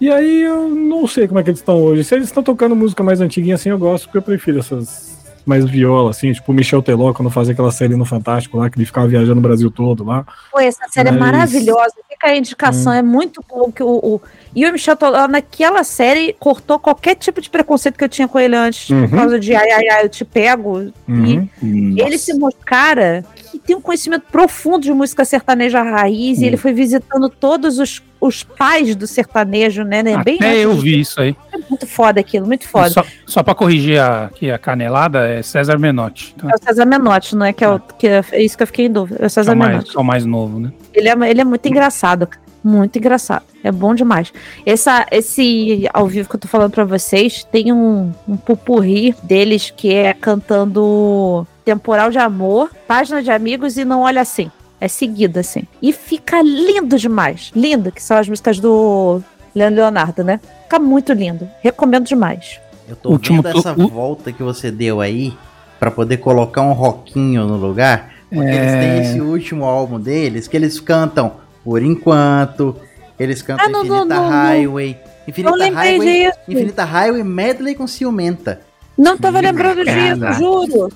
E 0.00 0.10
aí 0.10 0.42
eu 0.42 0.68
não 0.68 1.06
sei 1.06 1.26
como 1.28 1.40
é 1.40 1.42
que 1.42 1.50
eles 1.50 1.60
estão 1.60 1.80
hoje. 1.82 2.04
Se 2.04 2.14
eles 2.14 2.26
estão 2.26 2.42
tocando 2.42 2.74
música 2.76 3.02
mais 3.02 3.20
antiguinha 3.20 3.54
assim, 3.54 3.70
eu 3.70 3.78
gosto, 3.78 4.04
porque 4.04 4.18
eu 4.18 4.22
prefiro 4.22 4.58
essas 4.58 5.14
mais 5.46 5.62
viola, 5.66 6.08
assim, 6.08 6.32
tipo 6.32 6.50
o 6.50 6.54
Michel 6.54 6.80
Teló, 6.82 7.12
quando 7.12 7.28
fazia 7.30 7.52
aquela 7.52 7.70
série 7.70 7.94
no 7.96 8.06
Fantástico 8.06 8.56
lá, 8.56 8.70
que 8.70 8.78
ele 8.78 8.86
ficava 8.86 9.06
viajando 9.06 9.40
o 9.40 9.42
Brasil 9.42 9.70
todo 9.70 10.02
lá. 10.02 10.24
Pô, 10.50 10.58
essa 10.58 10.88
série 10.88 11.10
Mas- 11.10 11.18
é 11.18 11.20
maravilhosa. 11.20 11.92
Fica 12.08 12.28
a 12.28 12.36
indicação, 12.36 12.90
é 12.90 13.02
muito 13.02 13.44
bom 13.46 13.70
que 13.70 13.82
o, 13.82 13.88
o... 13.88 14.20
E 14.56 14.64
o 14.66 14.72
Michel 14.72 14.96
Teló, 14.96 15.28
naquela 15.28 15.84
série, 15.84 16.34
cortou 16.40 16.78
qualquer 16.78 17.14
tipo 17.16 17.42
de 17.42 17.50
preconceito 17.50 17.98
que 17.98 18.04
eu 18.04 18.08
tinha 18.08 18.26
com 18.26 18.40
ele 18.40 18.56
antes, 18.56 18.88
Uhum. 18.88 19.06
por 19.06 19.16
causa 19.18 19.38
de 19.38 19.54
ai, 19.54 19.70
ai, 19.70 19.88
ai, 19.88 20.04
eu 20.04 20.08
te 20.08 20.24
pego. 20.24 20.90
Uhum. 21.06 21.46
E 21.62 22.00
ele 22.00 22.16
se 22.16 22.32
mostrou 22.32 22.64
cara 22.64 23.22
que 23.50 23.58
tem 23.58 23.76
um 23.76 23.82
conhecimento 23.82 24.24
profundo 24.32 24.80
de 24.80 24.92
música 24.94 25.26
sertaneja 25.26 25.82
raiz, 25.82 26.38
e 26.40 26.46
ele 26.46 26.56
foi 26.56 26.72
visitando 26.72 27.28
todos 27.28 27.78
os, 27.78 28.02
os 28.26 28.42
pais 28.42 28.96
do 28.96 29.06
sertanejo, 29.06 29.82
né? 29.84 30.02
né? 30.02 30.16
Bem 30.24 30.36
Até 30.36 30.48
antes 30.50 30.62
eu 30.62 30.74
de- 30.74 30.80
vi 30.80 31.00
isso 31.00 31.20
aí. 31.20 31.36
É 31.52 31.58
muito 31.68 31.86
foda 31.86 32.20
aquilo, 32.20 32.46
muito 32.46 32.66
foda. 32.66 32.90
Só, 32.90 33.04
só 33.26 33.42
pra 33.42 33.54
corrigir 33.54 33.98
a, 34.00 34.24
aqui 34.26 34.50
a 34.50 34.58
canelada, 34.58 35.26
é 35.28 35.42
César 35.42 35.78
Menotti. 35.78 36.34
Então, 36.36 36.50
É 36.50 36.54
o 36.54 36.62
César 36.62 36.86
Menotti, 36.86 37.36
não 37.36 37.46
é? 37.46 37.52
Que 37.52 37.64
é, 37.64 37.68
o, 37.68 37.78
que 37.78 38.06
é, 38.08 38.24
é 38.32 38.42
isso 38.42 38.56
que 38.56 38.62
eu 38.62 38.66
fiquei 38.66 38.86
em 38.86 38.90
dúvida. 38.90 39.18
É 39.20 39.24
o 39.24 39.26
é, 39.26 39.28
César 39.28 39.52
o 39.52 39.56
mais, 39.56 39.70
Menotti. 39.72 39.96
é 39.96 40.00
o 40.00 40.04
mais 40.04 40.24
novo, 40.24 40.58
né? 40.58 40.72
Ele 40.92 41.08
é, 41.08 41.30
ele 41.30 41.40
é 41.40 41.44
muito 41.44 41.66
engraçado. 41.68 42.28
Muito 42.62 42.96
engraçado. 42.98 43.42
É 43.62 43.70
bom 43.70 43.94
demais. 43.94 44.32
Essa, 44.64 45.06
esse 45.10 45.86
ao 45.92 46.06
vivo 46.06 46.30
que 46.30 46.36
eu 46.36 46.40
tô 46.40 46.48
falando 46.48 46.70
pra 46.72 46.84
vocês, 46.84 47.44
tem 47.44 47.70
um, 47.72 48.10
um 48.26 48.38
pupurri 48.38 49.14
deles 49.22 49.70
que 49.76 49.92
é 49.92 50.14
cantando 50.14 51.46
Temporal 51.62 52.10
de 52.10 52.18
Amor, 52.18 52.70
Página 52.88 53.22
de 53.22 53.30
Amigos 53.30 53.76
e 53.76 53.84
Não 53.84 54.00
Olha 54.00 54.22
Assim. 54.22 54.50
É 54.84 54.88
seguida, 54.88 55.40
assim. 55.40 55.62
E 55.80 55.94
fica 55.94 56.42
lindo 56.42 56.98
demais. 56.98 57.50
Lindo, 57.56 57.90
que 57.90 58.02
são 58.02 58.18
as 58.18 58.28
músicas 58.28 58.58
do 58.60 59.22
Leandro 59.54 59.76
Leonardo, 59.80 60.22
né? 60.22 60.38
Fica 60.64 60.78
muito 60.78 61.10
lindo. 61.14 61.48
Recomendo 61.62 62.04
demais. 62.04 62.60
Eu 62.86 62.94
tô 62.94 63.08
Último 63.12 63.40
vendo 63.40 63.58
essa 63.58 63.72
o- 63.72 63.88
volta 63.88 64.30
que 64.30 64.42
você 64.42 64.70
deu 64.70 65.00
aí 65.00 65.32
pra 65.80 65.90
poder 65.90 66.18
colocar 66.18 66.60
um 66.60 66.74
rockinho 66.74 67.46
no 67.46 67.56
lugar. 67.56 68.10
Porque 68.28 68.44
eles 68.50 68.72
É. 68.72 68.80
têm 68.80 69.00
esse 69.00 69.20
último 69.22 69.64
álbum 69.64 69.98
deles 69.98 70.46
que 70.46 70.54
eles 70.56 70.78
cantam 70.80 71.32
Por 71.64 71.82
Enquanto, 71.82 72.76
eles 73.18 73.40
cantam 73.40 73.64
Ah, 73.64 73.68
não, 73.70 73.80
Infinita 73.86 74.04
não, 74.04 74.22
não. 74.22 74.28
Highway. 74.28 74.98
Infinita 75.26 75.70
Highway, 75.72 76.24
disso. 76.26 76.38
Infinita 76.46 76.84
Highway 76.84 77.24
Medley 77.24 77.74
com 77.74 77.86
Ciumenta. 77.86 78.60
Não 78.98 79.16
tava 79.16 79.40
lembrando 79.40 79.82
disso, 79.82 80.32
juro. 80.38 80.92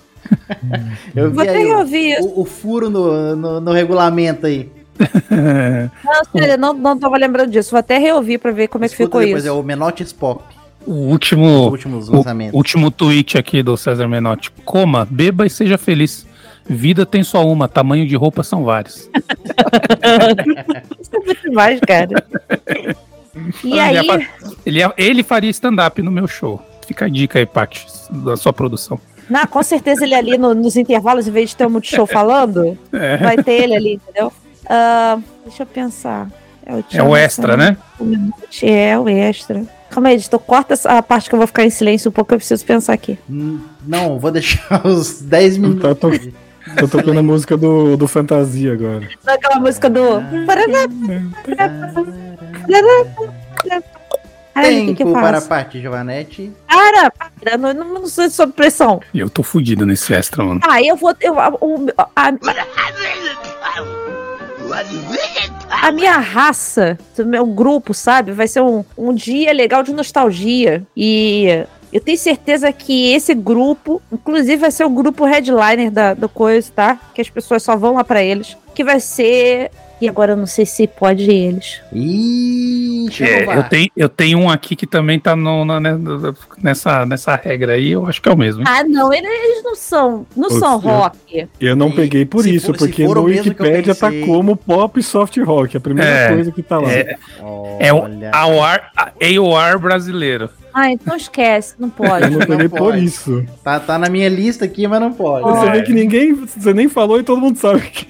Eu 1.14 1.30
Vou 1.32 1.44
vi 1.86 2.16
o, 2.20 2.40
o- 2.40 2.44
furo 2.44 2.88
no, 2.90 3.36
no, 3.36 3.60
no 3.60 3.72
regulamento 3.72 4.46
aí. 4.46 4.70
Não, 5.30 6.24
sério, 6.32 6.58
não, 6.58 6.72
não 6.74 6.98
tava 6.98 7.16
lembrando 7.16 7.52
disso. 7.52 7.70
Vou 7.70 7.78
até 7.78 7.98
reouvir 7.98 8.38
pra 8.38 8.50
ver 8.50 8.66
como 8.66 8.84
é 8.84 8.88
que 8.88 8.94
Escuta 8.94 9.08
ficou 9.08 9.20
depois, 9.20 9.44
isso. 9.44 9.48
é 9.48 9.52
o 9.52 9.62
Menotes 9.62 10.12
Pop. 10.12 10.42
o 10.84 10.92
último, 10.92 11.68
o 12.52 12.56
último 12.56 12.90
tweet 12.90 13.38
aqui 13.38 13.62
do 13.62 13.76
César 13.76 14.08
Menotti. 14.08 14.50
Coma, 14.64 15.06
beba 15.08 15.46
e 15.46 15.50
seja 15.50 15.78
feliz. 15.78 16.26
Vida 16.68 17.06
tem 17.06 17.22
só 17.22 17.46
uma, 17.46 17.68
tamanho 17.68 18.06
de 18.08 18.16
roupa 18.16 18.42
são 18.42 18.64
vários. 18.64 19.08
Isso 21.00 21.10
é 21.14 21.18
muito 21.24 21.42
demais, 21.42 21.80
cara. 21.80 22.24
E 23.62 23.72
Ele 23.72 23.80
aí, 23.80 24.28
Ele, 24.66 24.80
ele 24.96 25.22
faria 25.22 25.50
stand-up 25.50 26.02
no 26.02 26.10
meu 26.10 26.26
show. 26.26 26.60
Fica 26.86 27.04
a 27.04 27.08
dica 27.08 27.38
aí, 27.38 27.46
Paty, 27.46 27.86
da 28.10 28.36
sua 28.36 28.52
produção. 28.52 28.98
Não, 29.30 29.46
com 29.46 29.62
certeza 29.62 30.04
ele 30.04 30.14
ali 30.14 30.38
no- 30.38 30.54
nos 30.54 30.76
intervalos, 30.76 31.26
em 31.26 31.30
vez 31.30 31.50
de 31.50 31.56
ter 31.56 31.66
um 31.66 31.70
multishow 31.70 32.06
falando, 32.06 32.76
É, 32.92 33.16
vai 33.18 33.36
ter 33.42 33.62
ele 33.62 33.74
ali, 33.76 33.94
entendeu? 33.94 34.32
Ah, 34.68 35.18
deixa 35.44 35.62
eu 35.62 35.66
pensar. 35.66 36.28
é 36.66 36.74
o 36.74 36.82
Thiago 36.82 37.16
extra, 37.16 37.52
Sá- 37.52 37.56
né? 37.56 37.76
O 37.98 38.04
Menotti 38.04 38.66
É, 38.68 38.98
o 38.98 39.08
extra. 39.08 39.62
Calma 39.90 40.10
aí, 40.10 40.16
editor, 40.16 40.38
corta 40.40 40.74
essa 40.74 41.02
parte 41.02 41.28
que 41.30 41.34
eu 41.34 41.38
vou 41.38 41.46
ficar 41.46 41.64
em 41.64 41.70
silêncio 41.70 42.10
um 42.10 42.12
pouco, 42.12 42.34
eu 42.34 42.38
preciso 42.38 42.62
pensar 42.64 42.92
aqui. 42.92 43.18
Hum, 43.30 43.58
Não, 43.86 44.18
vou 44.18 44.30
deixar 44.30 44.80
os 44.86 45.20
10 45.22 45.56
minutos. 45.56 45.82
Tá, 45.82 45.94
tô- 45.94 46.10
Tô 46.78 46.86
tocando 46.86 47.18
a 47.18 47.22
música 47.22 47.56
do, 47.56 47.96
do 47.96 48.06
Fantasia 48.06 48.74
agora. 48.74 49.08
Aquela 49.26 49.58
música 49.58 49.88
do. 49.88 50.20
Ai, 54.66 54.82
o 54.82 54.86
que 54.86 54.94
que 54.94 55.02
eu 55.02 55.06
Tempo 55.08 55.20
para 55.20 55.38
a 55.38 55.42
parte, 55.42 55.80
Giovanetti. 55.80 56.52
Para, 56.66 57.10
para, 57.10 57.56
não, 57.58 57.72
não, 57.74 57.94
não 57.94 58.06
sou 58.06 58.28
sob 58.30 58.52
pressão. 58.52 59.00
E 59.12 59.18
eu 59.20 59.28
tô 59.30 59.42
fudido 59.42 59.84
nesse 59.86 60.12
extra, 60.14 60.44
mano. 60.44 60.60
Ah, 60.62 60.82
eu 60.82 60.96
vou. 60.96 61.14
Eu, 61.20 61.38
a, 61.38 61.48
o- 61.60 61.86
a, 62.16 62.32
a 65.70 65.92
minha 65.92 66.18
raça, 66.18 66.98
do 67.16 67.24
meu 67.26 67.46
grupo, 67.46 67.94
sabe? 67.94 68.32
Vai 68.32 68.48
ser 68.48 68.60
um, 68.60 68.84
um 68.96 69.14
dia 69.14 69.52
legal 69.52 69.82
de 69.82 69.92
nostalgia. 69.92 70.82
E 70.96 71.64
eu 71.92 72.00
tenho 72.00 72.18
certeza 72.18 72.72
que 72.72 73.12
esse 73.12 73.34
grupo, 73.34 74.00
inclusive, 74.12 74.56
vai 74.56 74.70
ser 74.70 74.84
o 74.84 74.90
grupo 74.90 75.24
headliner 75.24 75.90
da, 75.90 76.14
do 76.14 76.28
coisa, 76.28 76.70
tá? 76.74 76.98
Que 77.14 77.20
as 77.20 77.30
pessoas 77.30 77.62
só 77.62 77.76
vão 77.76 77.94
lá 77.94 78.04
pra 78.04 78.22
eles. 78.22 78.56
Que 78.74 78.84
vai 78.84 79.00
ser. 79.00 79.70
E 80.00 80.08
agora 80.08 80.32
eu 80.32 80.36
não 80.36 80.46
sei 80.46 80.64
se 80.64 80.86
pode 80.86 81.28
eles. 81.30 81.80
Ih, 81.92 83.08
É, 83.20 83.56
eu, 83.58 83.64
tenho, 83.64 83.90
eu 83.96 84.08
tenho 84.08 84.38
um 84.38 84.48
aqui 84.50 84.76
que 84.76 84.86
também 84.86 85.18
tá 85.18 85.34
no- 85.34 85.64
na- 85.64 85.80
né, 85.80 85.98
nessa, 86.62 87.04
nessa 87.06 87.34
regra 87.34 87.72
aí, 87.72 87.92
eu 87.92 88.06
acho 88.06 88.20
que 88.22 88.28
é 88.28 88.32
o 88.32 88.36
mesmo. 88.36 88.60
hein? 88.60 88.66
Ah, 88.68 88.84
não, 88.84 89.12
eles, 89.12 89.62
não 89.64 89.74
são. 89.74 90.26
Não 90.36 90.48
Putz, 90.48 90.60
são 90.60 90.78
rock. 90.78 91.48
Eu 91.60 91.74
não 91.74 91.88
E 91.88 91.92
peguei 91.94 92.24
por 92.24 92.46
isso, 92.46 92.66
for- 92.66 92.76
porque 92.76 93.04
no 93.06 93.22
Wikipedia 93.22 93.94
tá 93.94 94.10
como 94.24 94.56
pop 94.56 95.02
soft 95.02 95.36
rock, 95.38 95.76
a 95.76 95.80
primeira 95.80 96.08
É, 96.10 96.28
coisa 96.28 96.52
que 96.52 96.62
tá 96.62 96.78
lá. 96.78 96.92
é. 96.92 97.16
É 97.80 97.92
o 97.92 98.02
Olha. 98.02 98.30
AOR, 98.32 98.80
AOR 98.96 99.78
brasileiro. 99.80 100.50
Ah, 100.72 100.90
então 100.90 101.16
esquece, 101.16 101.74
não 101.78 101.88
Eu 101.88 101.92
pode. 101.92 102.30
não 102.30 102.38
peguei 102.40 102.56
Não 102.68 102.68
por 102.70 102.78
pode. 102.92 103.04
isso. 103.04 103.44
Tá, 103.64 103.80
tá 103.80 103.98
na 103.98 104.08
minha 104.08 104.28
lista 104.28 104.64
aqui, 104.64 104.86
mas 104.86 105.00
não 105.00 105.12
pode. 105.12 105.44
Você 105.44 105.70
vê 105.70 105.82
que 105.82 105.92
ninguém. 105.92 106.34
Você 106.34 106.72
nem 106.74 106.88
falou 106.88 107.18
e 107.18 107.22
todo 107.24 107.40
mundo 107.40 107.58
sabe 107.58 107.80
que. 107.82 108.06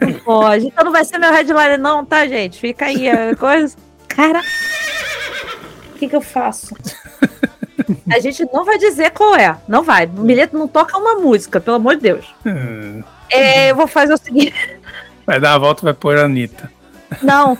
Não 0.00 0.12
pode. 0.24 0.66
Então 0.66 0.84
não 0.84 0.92
vai 0.92 1.04
ser 1.04 1.18
meu 1.18 1.30
headliner, 1.32 1.78
não, 1.78 2.04
tá, 2.04 2.26
gente? 2.26 2.58
Fica 2.58 2.86
aí 2.86 3.08
a 3.08 3.34
coisa. 3.36 3.76
Cara. 4.08 4.40
O 5.94 5.98
que, 5.98 6.08
que 6.08 6.16
eu 6.16 6.20
faço? 6.22 6.74
A 8.10 8.18
gente 8.20 8.46
não 8.52 8.64
vai 8.64 8.78
dizer 8.78 9.10
qual 9.10 9.34
é. 9.36 9.56
Não 9.68 9.82
vai. 9.82 10.06
O 10.06 10.20
Mileto 10.22 10.56
não 10.56 10.68
toca 10.68 10.96
uma 10.96 11.16
música, 11.16 11.60
pelo 11.60 11.76
amor 11.76 11.96
de 11.96 12.02
Deus. 12.02 12.34
É, 13.30 13.70
eu 13.70 13.76
vou 13.76 13.86
fazer 13.86 14.14
o 14.14 14.18
seguinte. 14.18 14.54
Vai 15.26 15.38
dar 15.40 15.54
a 15.54 15.58
volta 15.58 15.82
e 15.82 15.84
vai 15.84 15.94
pôr 15.94 16.16
a 16.16 16.24
Anitta. 16.24 16.70
Não. 17.22 17.58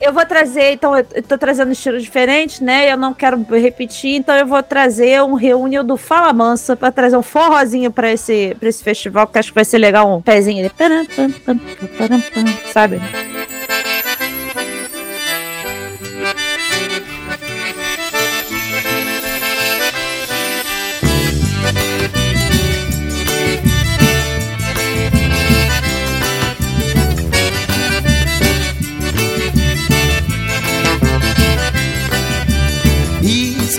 Eu 0.00 0.12
vou 0.12 0.24
trazer, 0.26 0.72
então, 0.72 0.96
eu 0.96 1.22
tô 1.22 1.38
trazendo 1.38 1.68
um 1.68 1.72
estilo 1.72 1.98
diferente, 1.98 2.62
né? 2.62 2.92
Eu 2.92 2.96
não 2.96 3.14
quero 3.14 3.42
repetir, 3.50 4.16
então 4.16 4.36
eu 4.36 4.46
vou 4.46 4.62
trazer 4.62 5.22
um 5.22 5.34
reúne 5.34 5.82
do 5.82 5.96
Fala 5.96 6.32
Mansa 6.32 6.76
pra 6.76 6.92
trazer 6.92 7.16
um 7.16 7.22
forrozinho 7.22 7.90
pra 7.90 8.12
esse, 8.12 8.54
pra 8.60 8.68
esse 8.68 8.84
festival, 8.84 9.26
que 9.26 9.38
acho 9.38 9.48
que 9.50 9.54
vai 9.54 9.64
ser 9.64 9.78
legal 9.78 10.14
um 10.14 10.20
pezinho 10.20 10.60
ali. 10.60 10.70
Sabe? 12.72 13.00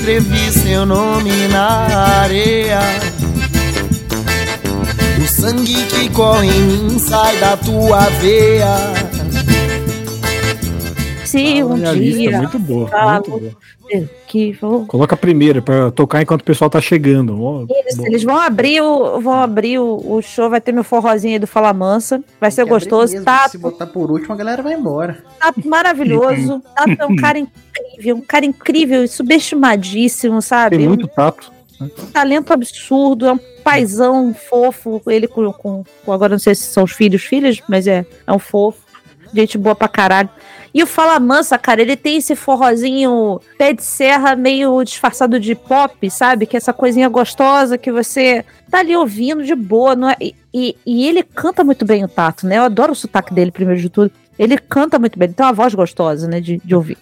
Escrevi 0.06 0.52
seu 0.52 0.86
nome 0.86 1.48
na 1.48 2.22
areia. 2.22 2.80
O 5.20 5.28
sangue 5.28 5.84
que 5.86 6.08
corre 6.10 6.48
em 6.48 6.62
mim 6.62 7.00
sai 7.00 7.36
da 7.40 7.58
tua 7.58 8.02
veia. 8.22 9.15
Se 11.26 11.64
um 11.64 11.72
Olha 11.74 11.90
a 11.90 11.94
lista, 11.94 12.20
dia 12.20 12.38
muito 12.38 12.60
boa. 12.60 12.88
falo 12.88 13.12
Muito 13.30 13.30
boa. 13.32 14.10
que 14.28 14.52
vou. 14.54 14.86
Coloca 14.86 15.16
a 15.16 15.18
primeira 15.18 15.62
pra 15.62 15.92
tocar 15.92 16.22
enquanto 16.22 16.42
o 16.42 16.46
pessoal 16.46 16.70
tá 16.70 16.80
chegando. 16.82 17.66
Eles, 17.70 17.96
boa. 17.96 18.08
eles 18.08 18.24
vão 18.24 18.38
abrir 18.40 18.82
o 18.82 19.20
vão 19.20 19.34
abrir 19.34 19.80
o, 19.80 19.96
o 20.16 20.22
show, 20.22 20.50
vai 20.50 20.62
ter 20.62 20.72
meu 20.72 20.84
forrozinho 20.84 21.34
aí 21.34 21.40
do 21.40 21.48
Fala 21.48 21.74
Mansa, 21.74 22.24
vai 22.40 22.52
ser 22.52 22.66
gostoso, 22.66 23.12
mesmo, 23.14 23.26
tá, 23.26 23.48
Se 23.50 23.58
botar 23.58 23.88
por 23.88 24.12
último, 24.12 24.34
a 24.34 24.38
galera 24.38 24.62
vai 24.64 24.74
embora. 24.74 25.24
tá 25.40 25.54
maravilhoso, 25.66 26.62
tá 26.76 26.86
é 27.00 27.06
um 27.06 27.16
cara 27.16 27.40
incrível, 27.40 28.16
um 28.16 28.22
cara 28.22 28.46
incrível 28.46 29.04
e 29.04 29.08
subestimadíssimo, 29.08 30.42
sabe? 30.42 30.78
Tem 30.78 30.88
muito 30.88 31.08
tato. 31.08 31.52
um 31.82 31.88
talento 32.12 32.52
absurdo, 32.54 33.26
é 33.28 33.34
um 33.34 33.40
paizão 33.64 34.34
fofo, 34.34 35.02
ele 35.08 35.28
com, 35.28 35.52
com, 35.52 35.84
com- 36.06 36.12
agora 36.14 36.34
não 36.34 36.40
sei 36.40 36.54
se 36.56 36.64
são 36.64 36.84
os 36.84 36.92
filhos, 36.92 37.24
filhas, 37.24 37.62
mas 37.68 37.88
é, 37.88 38.06
é 38.28 38.32
um 38.34 38.38
fofo, 38.40 38.80
gente 39.34 39.58
boa 39.58 39.76
pra 39.76 39.88
caralho. 39.88 40.30
E 40.74 40.84
o 40.84 40.88
Fala 40.88 41.18
Mansa, 41.20 41.58
cara, 41.58 41.82
ele 41.82 41.96
tem 41.96 42.18
esse 42.18 42.36
forrozinho 42.36 43.40
pé 43.58 43.72
de 43.72 43.82
serra 43.82 44.36
meio 44.36 44.84
disfarçado 44.84 45.40
de 45.40 45.56
pop, 45.56 46.10
sabe? 46.10 46.46
Que 46.46 46.56
é 46.56 46.60
essa 46.60 46.74
coisinha 46.74 47.08
gostosa 47.08 47.78
que 47.78 47.92
você 47.92 48.44
tá 48.70 48.80
ali 48.80 48.96
ouvindo 48.96 49.44
de 49.44 49.56
boa, 49.56 49.96
não 49.96 50.10
é? 50.10 50.18
E, 50.20 50.36
e, 50.54 50.78
e 50.86 51.08
ele 51.08 51.24
canta 51.24 51.64
muito 51.64 51.86
bem 51.86 52.04
o 52.04 52.10
Tato, 52.10 52.46
né? 52.46 52.58
Eu 52.58 52.64
adoro 52.64 52.92
o 52.92 52.96
sotaque 52.96 53.34
dele, 53.34 53.52
primeiro 53.52 53.80
de 53.80 53.90
tudo. 53.90 54.12
Ele 54.38 54.58
canta 54.58 55.00
muito 55.00 55.18
bem, 55.18 55.28
ele 55.28 55.34
tem 55.34 55.46
uma 55.46 55.54
voz 55.54 55.74
gostosa, 55.74 56.28
né, 56.28 56.42
de, 56.42 56.62
de 56.64 56.76
ouvir. 56.76 56.98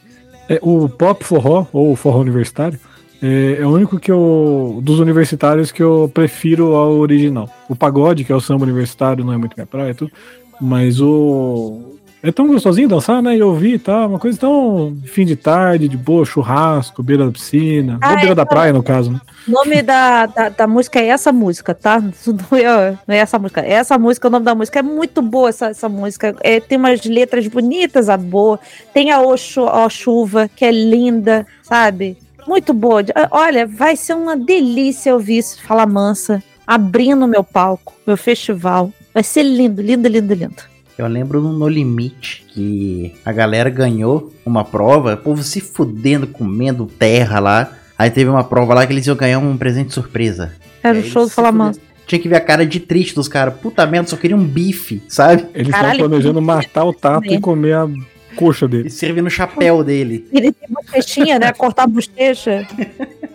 É, 0.47 0.59
o 0.61 0.87
pop 0.87 1.23
forró, 1.23 1.65
ou 1.73 1.95
forró 1.95 2.19
universitário, 2.19 2.79
é, 3.23 3.61
é 3.61 3.65
o 3.65 3.71
único 3.71 3.99
que 3.99 4.11
eu. 4.11 4.81
dos 4.83 4.99
universitários 4.99 5.71
que 5.71 5.81
eu 5.81 6.11
prefiro 6.13 6.75
ao 6.75 6.91
original. 6.91 7.49
O 7.69 7.75
pagode, 7.75 8.25
que 8.25 8.31
é 8.31 8.35
o 8.35 8.41
samba 8.41 8.65
universitário, 8.65 9.23
não 9.23 9.31
é 9.33 9.37
muito 9.37 9.55
minha 9.55 9.65
praia, 9.65 9.91
e 9.91 9.93
tudo. 9.95 10.11
Mas 10.59 10.99
o. 10.99 11.97
É 12.23 12.31
tão 12.31 12.47
gostosinho 12.47 12.87
dançar, 12.87 13.21
né? 13.21 13.35
E 13.35 13.43
ouvir, 13.43 13.79
tá? 13.79 14.07
Uma 14.07 14.17
coisa 14.17 14.39
tão 14.39 14.95
fim 15.03 15.25
de 15.25 15.35
tarde, 15.35 15.89
de 15.89 15.97
boa, 15.97 16.23
churrasco, 16.23 17.03
beira 17.03 17.25
da 17.25 17.31
piscina. 17.33 17.97
Ah, 17.99 18.11
ou 18.11 18.15
beira 18.15 18.31
é, 18.31 18.35
da 18.35 18.43
não. 18.43 18.47
praia, 18.47 18.71
no 18.71 18.81
caso, 18.81 19.11
né? 19.11 19.19
O 19.45 19.51
nome 19.51 19.81
da, 19.81 20.25
da, 20.27 20.47
da 20.47 20.65
música 20.65 21.01
é 21.01 21.07
essa 21.07 21.33
música, 21.33 21.75
tá? 21.75 21.99
Não 21.99 22.57
é, 22.57 22.97
não 23.05 23.13
é 23.13 23.17
essa 23.17 23.37
música. 23.37 23.59
É 23.59 23.73
essa 23.73 23.97
música, 23.97 24.29
o 24.29 24.31
nome 24.31 24.45
da 24.45 24.55
música. 24.55 24.79
É 24.79 24.81
muito 24.81 25.21
boa 25.21 25.49
essa, 25.49 25.67
essa 25.67 25.89
música. 25.89 26.33
É, 26.39 26.61
tem 26.61 26.77
umas 26.77 27.03
letras 27.03 27.45
bonitas, 27.47 28.07
a 28.07 28.15
boa. 28.15 28.57
Tem 28.93 29.11
a 29.11 29.19
O, 29.19 29.35
Ó 29.57 29.89
Chuva, 29.89 30.47
que 30.47 30.63
é 30.63 30.71
linda, 30.71 31.45
sabe? 31.61 32.17
Muito 32.47 32.73
boa. 32.73 33.03
Ah, 33.15 33.27
Olha, 33.31 33.67
vai 33.67 33.97
ser 33.97 34.13
uma 34.13 34.37
delícia 34.37 35.13
ouvir 35.13 35.39
isso, 35.39 35.61
Fala 35.61 35.85
Mansa, 35.85 36.41
abrindo 36.65 37.27
meu 37.27 37.43
palco, 37.43 37.93
meu 38.07 38.15
festival. 38.15 38.93
Vai 39.13 39.23
ser 39.23 39.43
lindo, 39.43 39.81
lindo, 39.81 40.07
lindo, 40.07 40.33
lindo. 40.33 40.72
Eu 40.97 41.07
lembro 41.07 41.41
no 41.41 41.51
No 41.53 41.67
Limite 41.67 42.45
que 42.49 43.15
a 43.25 43.31
galera 43.31 43.69
ganhou 43.69 44.31
uma 44.45 44.63
prova, 44.63 45.15
o 45.15 45.17
povo 45.17 45.41
se 45.41 45.59
fudendo, 45.59 46.27
comendo 46.27 46.85
terra 46.85 47.39
lá. 47.39 47.71
Aí 47.97 48.09
teve 48.11 48.29
uma 48.29 48.43
prova 48.43 48.73
lá 48.73 48.85
que 48.85 48.93
eles 48.93 49.05
iam 49.07 49.15
ganhar 49.15 49.39
um 49.39 49.57
presente 49.57 49.93
surpresa. 49.93 50.53
Era 50.83 50.99
o 50.99 51.03
show 51.03 51.23
do 51.25 51.29
Falamansa. 51.31 51.79
Tinha 52.05 52.19
que 52.19 52.27
ver 52.29 52.35
a 52.35 52.41
cara 52.41 52.65
de 52.65 52.79
triste 52.79 53.15
dos 53.15 53.27
caras. 53.27 53.53
Puta 53.55 53.85
merda, 53.87 54.09
só 54.09 54.17
queria 54.17 54.35
um 54.35 54.43
bife, 54.45 55.01
sabe? 55.07 55.45
Eles 55.55 55.69
estavam 55.73 55.97
planejando 55.97 56.41
matar 56.41 56.83
o 56.83 56.93
Tato 56.93 57.27
né? 57.27 57.35
e 57.35 57.39
comer 57.39 57.73
a 57.75 57.87
coxa 58.35 58.65
E 58.65 58.67
dele. 58.67 58.89
servir 58.89 59.21
no 59.21 59.29
chapéu 59.29 59.83
dele. 59.83 60.27
Ele 60.31 60.51
tem 60.51 60.67
bochechinha, 60.69 61.39
né? 61.39 61.51
Cortar 61.53 61.83
a 61.83 61.87
bochecha. 61.87 62.67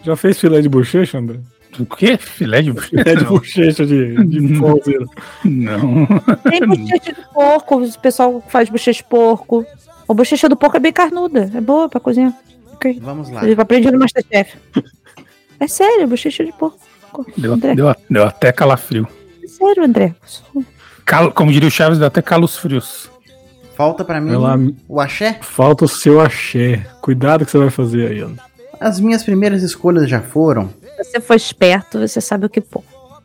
Já 0.04 0.14
fez 0.16 0.38
filé 0.38 0.61
de 0.61 0.68
bochecha, 0.68 1.18
André? 1.18 1.38
O 1.78 1.86
quê? 1.86 2.16
Filé 2.16 2.62
de 2.62 2.72
Filé 2.80 3.14
de 3.16 3.24
bochecha 3.24 3.86
de, 3.86 4.24
de 4.24 4.54
folzeira. 4.56 5.04
Não. 5.44 6.06
Tem 6.50 6.60
bochecha 6.66 7.12
de 7.12 7.16
porco, 7.32 7.76
o 7.84 7.98
pessoal 8.00 8.42
faz 8.48 8.68
bochecha 8.68 9.02
de 9.02 9.08
porco. 9.08 9.64
A 10.08 10.14
bochecha 10.14 10.48
do 10.48 10.56
porco 10.56 10.76
é 10.76 10.80
bem 10.80 10.92
carnuda, 10.92 11.50
é 11.54 11.60
boa 11.60 11.88
pra 11.88 12.00
cozinhar. 12.00 12.32
Ok. 12.72 12.98
Vamos 13.02 13.30
lá. 13.30 13.44
Eu 13.48 13.60
aprendi 13.60 13.90
no 13.90 13.98
Masterchef. 13.98 14.56
É 15.60 15.66
sério, 15.66 16.06
bochecha 16.06 16.44
de 16.44 16.52
porco. 16.52 16.78
Deu, 17.36 17.52
André, 17.54 17.74
deu, 17.74 17.94
deu 18.08 18.24
até 18.24 18.52
calafrio. 18.52 19.06
é 19.42 19.46
sério, 19.48 19.84
André. 19.84 20.14
Calo- 21.04 21.32
como 21.32 21.50
diria 21.50 21.68
o 21.68 21.70
Chaves, 21.70 21.98
deu 21.98 22.06
até 22.06 22.20
calos 22.22 22.56
frios. 22.56 23.10
Falta 23.76 24.04
pra 24.04 24.20
mim 24.20 24.32
o 24.88 25.00
axé. 25.00 25.38
Falta 25.40 25.84
o 25.84 25.88
seu 25.88 26.20
axé. 26.20 26.84
Cuidado 27.00 27.44
que 27.44 27.50
você 27.50 27.58
vai 27.58 27.70
fazer 27.70 28.10
aí, 28.10 28.20
André. 28.20 28.42
As 28.80 29.00
minhas 29.00 29.22
primeiras 29.22 29.62
escolhas 29.62 30.08
já 30.08 30.20
foram. 30.20 30.70
Se 30.96 31.04
você 31.04 31.20
for 31.20 31.34
esperto, 31.34 31.98
você 31.98 32.20
sabe 32.20 32.46
o 32.46 32.48
que 32.48 32.60
pôr. 32.60 32.84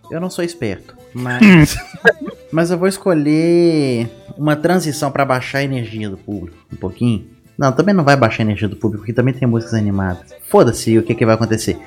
Eu 0.10 0.20
não 0.20 0.30
sou 0.30 0.44
esperto, 0.44 0.96
mas 1.14 1.78
mas 2.52 2.70
eu 2.70 2.78
vou 2.78 2.88
escolher 2.88 4.10
uma 4.38 4.56
transição 4.56 5.12
pra 5.12 5.26
baixar 5.26 5.60
a 5.60 5.64
energia 5.64 6.10
do 6.10 6.18
público 6.18 6.58
um 6.72 6.76
pouquinho. 6.76 7.28
Não, 7.58 7.72
também 7.72 7.94
não 7.94 8.04
vai 8.04 8.16
baixar 8.16 8.44
a 8.44 8.46
energia 8.46 8.68
do 8.68 8.76
público, 8.76 9.02
porque 9.02 9.14
também 9.14 9.34
tem 9.34 9.48
músicas 9.48 9.76
animadas. 9.76 10.34
Foda-se 10.48 10.98
o 10.98 11.04
que, 11.04 11.16
que 11.16 11.26
vai 11.26 11.36
acontecer. 11.36 11.78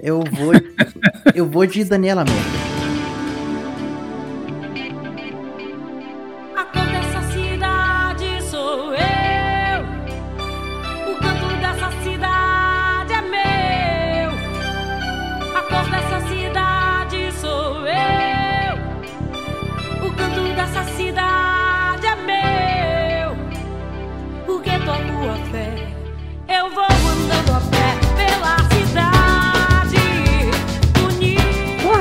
Eu 0.00 0.22
vou 0.32 0.52
eu 1.34 1.48
vou 1.48 1.66
de 1.66 1.84
Daniela 1.84 2.24
Mercury. 2.24 2.83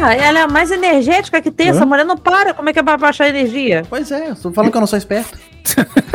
Porra, 0.04 0.16
ela 0.16 0.40
é 0.40 0.42
a 0.42 0.48
mais 0.50 0.70
energética 0.70 1.42
que 1.42 1.50
tem. 1.50 1.70
Essa 1.70 1.86
mulher 1.86 2.06
não 2.06 2.18
para. 2.18 2.54
Como 2.54 2.68
é 2.68 2.74
que 2.74 2.80
é 2.80 2.84
pra 2.84 2.98
baixar 2.98 3.24
a 3.24 3.30
energia? 3.30 3.84
Pois 3.90 4.12
é, 4.12 4.32
eu 4.32 4.36
tô 4.36 4.52
falando 4.52 4.70
que 4.70 4.76
eu 4.76 4.82
não 4.82 4.88
sou 4.88 4.98
esperto. 4.98 5.38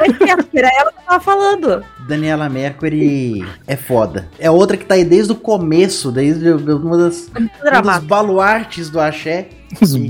É 0.00 0.58
era 0.58 0.70
ela 0.78 0.92
que 0.92 1.02
tava 1.04 1.18
falando. 1.18 1.82
Daniela 2.06 2.48
Mercury 2.48 3.44
é 3.66 3.74
foda. 3.74 4.28
É 4.38 4.48
outra 4.48 4.76
que 4.76 4.84
tá 4.84 4.94
aí 4.94 5.04
desde 5.04 5.32
o 5.32 5.34
começo, 5.34 6.12
desde 6.12 6.50
uma 6.52 6.96
das, 6.96 7.28
um 7.34 7.82
dos 7.82 8.04
baluartes 8.04 8.90
do 8.90 9.00
axé. 9.00 9.48
Os. 9.80 9.94
Um 9.94 10.08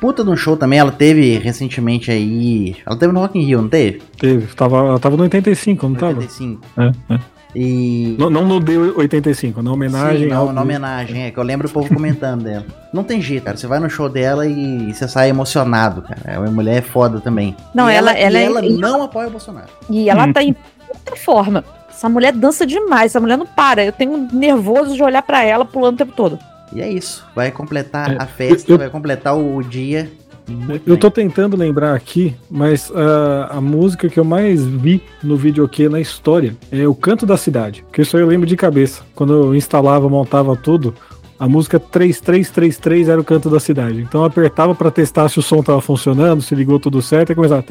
Puta 0.00 0.24
de 0.24 0.30
um 0.30 0.36
show 0.36 0.56
também, 0.56 0.80
ela 0.80 0.90
teve 0.90 1.38
recentemente 1.38 2.10
aí. 2.10 2.76
Ela 2.84 2.98
teve 2.98 3.12
no 3.12 3.20
Rock 3.20 3.38
in 3.38 3.46
Rio, 3.46 3.62
não 3.62 3.68
teve? 3.68 4.02
Teve. 4.18 4.54
Tava, 4.54 4.78
ela 4.78 4.98
tava 4.98 5.16
no 5.16 5.22
85, 5.22 5.88
não 5.88 5.94
tava? 5.94 6.18
85. 6.18 6.60
É, 6.76 7.14
é. 7.14 7.33
E. 7.54 8.16
Não, 8.18 8.28
não 8.30 8.44
no 8.44 8.60
D85, 8.60 9.62
na 9.62 9.72
homenagem 9.72 10.28
Sim, 10.28 10.34
ao. 10.34 10.46
não, 10.46 10.52
na 10.52 10.62
homenagem, 10.62 11.22
é 11.24 11.30
que 11.30 11.38
eu 11.38 11.42
lembro 11.44 11.68
o 11.68 11.70
povo 11.70 11.92
comentando 11.92 12.42
dela. 12.44 12.64
Não 12.92 13.04
tem 13.04 13.20
jeito, 13.20 13.44
cara. 13.44 13.56
Você 13.56 13.66
vai 13.66 13.78
no 13.78 13.88
show 13.88 14.08
dela 14.08 14.46
e 14.46 14.92
você 14.92 15.06
sai 15.06 15.28
emocionado, 15.30 16.02
cara. 16.02 16.38
A 16.46 16.50
mulher 16.50 16.78
é 16.78 16.82
foda 16.82 17.20
também. 17.20 17.56
Não, 17.74 17.88
E 17.90 17.94
ela- 17.94 18.18
e 18.18 18.22
ela 18.22 18.38
é- 18.38 18.44
ela 18.44 18.62
não 18.62 19.02
apoia 19.02 19.28
o 19.28 19.30
Bolsonaro. 19.30 19.68
E 19.88 20.08
ela 20.08 20.32
tá 20.32 20.42
em 20.42 20.54
outra 20.88 21.16
forma. 21.16 21.64
Essa 21.88 22.08
mulher 22.08 22.32
dança 22.32 22.66
demais. 22.66 23.12
Essa 23.12 23.20
mulher 23.20 23.38
não 23.38 23.46
para. 23.46 23.84
Eu 23.84 23.92
tenho 23.92 24.28
nervoso 24.32 24.94
de 24.96 25.02
olhar 25.02 25.22
pra 25.22 25.44
ela 25.44 25.64
pulando 25.64 25.94
o 25.94 25.98
tempo 25.98 26.12
todo. 26.12 26.38
E 26.72 26.80
é 26.80 26.88
isso. 26.88 27.24
Vai 27.36 27.52
completar 27.52 28.14
É, 28.14 28.16
a 28.20 28.26
festa, 28.26 28.72
eu- 28.72 28.78
vai 28.78 28.90
completar 28.90 29.36
o 29.36 29.62
dia. 29.62 30.10
Muito 30.48 30.88
Eu 30.88 30.96
tô 30.96 31.10
tentando 31.10 31.56
lembrar 31.56 31.94
aqui, 31.94 32.34
mas 32.50 32.92
ah, 32.94 33.48
a 33.50 33.60
música 33.60 34.08
que 34.08 34.18
eu 34.18 34.24
mais 34.24 34.64
vi 34.64 35.02
no 35.22 35.36
videokê 35.36 35.88
na 35.88 36.00
história 36.00 36.56
é 36.70 36.86
o 36.86 36.94
Canto 36.94 37.24
da 37.24 37.36
Cidade. 37.36 37.84
Que 37.92 38.02
isso 38.02 38.16
aí 38.16 38.22
eu 38.22 38.26
lembro 38.26 38.46
de 38.46 38.56
cabeça. 38.56 39.02
Quando 39.14 39.32
eu 39.32 39.54
instalava, 39.54 40.08
montava 40.08 40.56
tudo, 40.56 40.94
a 41.38 41.48
música 41.48 41.80
3333 41.80 43.08
era 43.08 43.20
o 43.20 43.24
Canto 43.24 43.50
da 43.50 43.58
Cidade. 43.58 44.00
Então 44.00 44.20
eu 44.20 44.26
apertava 44.26 44.74
pra 44.74 44.90
testar 44.90 45.28
se 45.28 45.38
o 45.38 45.42
som 45.42 45.62
tava 45.62 45.80
funcionando, 45.80 46.42
se 46.42 46.54
ligou 46.54 46.78
tudo 46.78 47.02
certo 47.02 47.32
e 47.32 47.34
começava. 47.34 47.64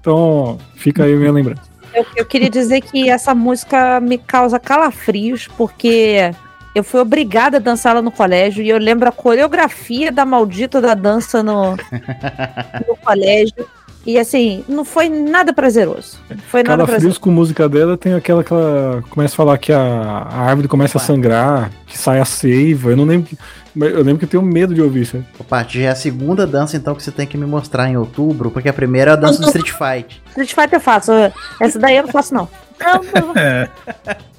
Então 0.00 0.58
fica 0.74 1.04
aí 1.04 1.14
a 1.14 1.16
minha 1.16 1.32
lembrança. 1.32 1.62
Eu, 1.94 2.06
eu 2.16 2.24
queria 2.24 2.48
dizer 2.48 2.80
que 2.80 3.08
essa 3.10 3.34
música 3.34 4.00
me 4.00 4.16
causa 4.16 4.58
calafrios, 4.58 5.46
porque 5.58 6.32
eu 6.74 6.82
fui 6.82 7.00
obrigada 7.00 7.58
a 7.58 7.60
dançar 7.60 7.92
ela 7.92 8.02
no 8.02 8.10
colégio 8.10 8.62
e 8.62 8.68
eu 8.68 8.78
lembro 8.78 9.08
a 9.08 9.12
coreografia 9.12 10.10
da 10.10 10.24
maldita 10.24 10.80
da 10.80 10.94
dança 10.94 11.42
no, 11.42 11.76
no 12.88 12.96
colégio. 12.96 13.68
E 14.04 14.18
assim, 14.18 14.64
não 14.68 14.84
foi 14.84 15.08
nada 15.08 15.52
prazeroso. 15.52 16.18
Não 16.28 16.38
foi 16.38 16.62
nada 16.62 16.78
Cada 16.78 16.86
prazeroso. 16.86 17.20
com 17.20 17.30
música 17.30 17.68
dela 17.68 17.96
tem 17.96 18.14
aquela 18.14 18.42
que 18.42 18.52
ela 18.52 19.02
começa 19.08 19.34
a 19.34 19.36
falar 19.36 19.58
que 19.58 19.72
a, 19.72 19.78
a 19.80 20.40
árvore 20.40 20.66
começa 20.66 20.98
a 20.98 21.00
sangrar, 21.00 21.70
que 21.86 21.96
sai 21.96 22.18
a 22.20 22.24
seiva. 22.24 22.90
Eu 22.90 22.96
não 22.96 23.04
lembro 23.04 23.28
que. 23.28 23.38
Eu 23.74 24.02
lembro 24.02 24.18
que 24.18 24.24
eu 24.24 24.28
tenho 24.28 24.42
medo 24.42 24.74
de 24.74 24.82
ouvir 24.82 25.02
isso. 25.02 25.24
Ô, 25.38 25.44
Paty, 25.44 25.80
já 25.80 25.86
é 25.86 25.90
a 25.90 25.94
segunda 25.94 26.46
dança 26.46 26.76
então 26.76 26.94
que 26.94 27.02
você 27.02 27.10
tem 27.10 27.26
que 27.26 27.38
me 27.38 27.46
mostrar 27.46 27.88
em 27.88 27.96
outubro, 27.96 28.50
porque 28.50 28.68
a 28.68 28.72
primeira 28.72 29.12
é 29.12 29.14
a 29.14 29.16
dança 29.16 29.40
do 29.40 29.46
Street 29.46 29.70
Fight. 29.70 30.22
Street 30.30 30.50
Fighter 30.52 30.74
eu 30.74 30.80
faço. 30.80 31.12
Essa 31.58 31.78
daí 31.78 31.96
eu 31.96 32.02
não 32.02 32.10
faço, 32.10 32.34
não. 32.34 32.48
Não, 32.78 32.94
não. 32.94 33.32
É. 33.40 33.68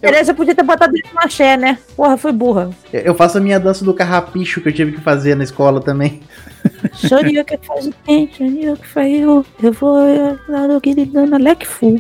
Beleza, 0.01 0.31
eu 0.31 0.35
podia 0.35 0.53
ter 0.53 0.63
botado 0.63 0.93
ele 0.95 1.07
no 1.13 1.19
axé, 1.19 1.55
né? 1.57 1.77
Porra, 1.95 2.17
fui 2.17 2.31
burra. 2.31 2.69
Eu 2.91 3.15
faço 3.15 3.37
a 3.37 3.41
minha 3.41 3.59
dança 3.59 3.85
do 3.85 3.93
carrapicho 3.93 4.59
que 4.61 4.67
eu 4.69 4.73
tive 4.73 4.91
que 4.91 5.01
fazer 5.01 5.35
na 5.35 5.43
escola 5.43 5.79
também. 5.81 6.21
Xania 6.93 7.43
que 7.43 7.57
faz 7.65 7.87
o 7.87 7.93
bem, 8.05 8.29
Xania 8.35 8.75
que 8.75 8.87
faz 8.87 9.19
eu. 9.19 9.45
Eu 9.61 9.73
vou 9.73 9.97
lá 10.47 10.67
no 10.67 11.35
Alec 11.35 11.65
Fu. 11.67 11.99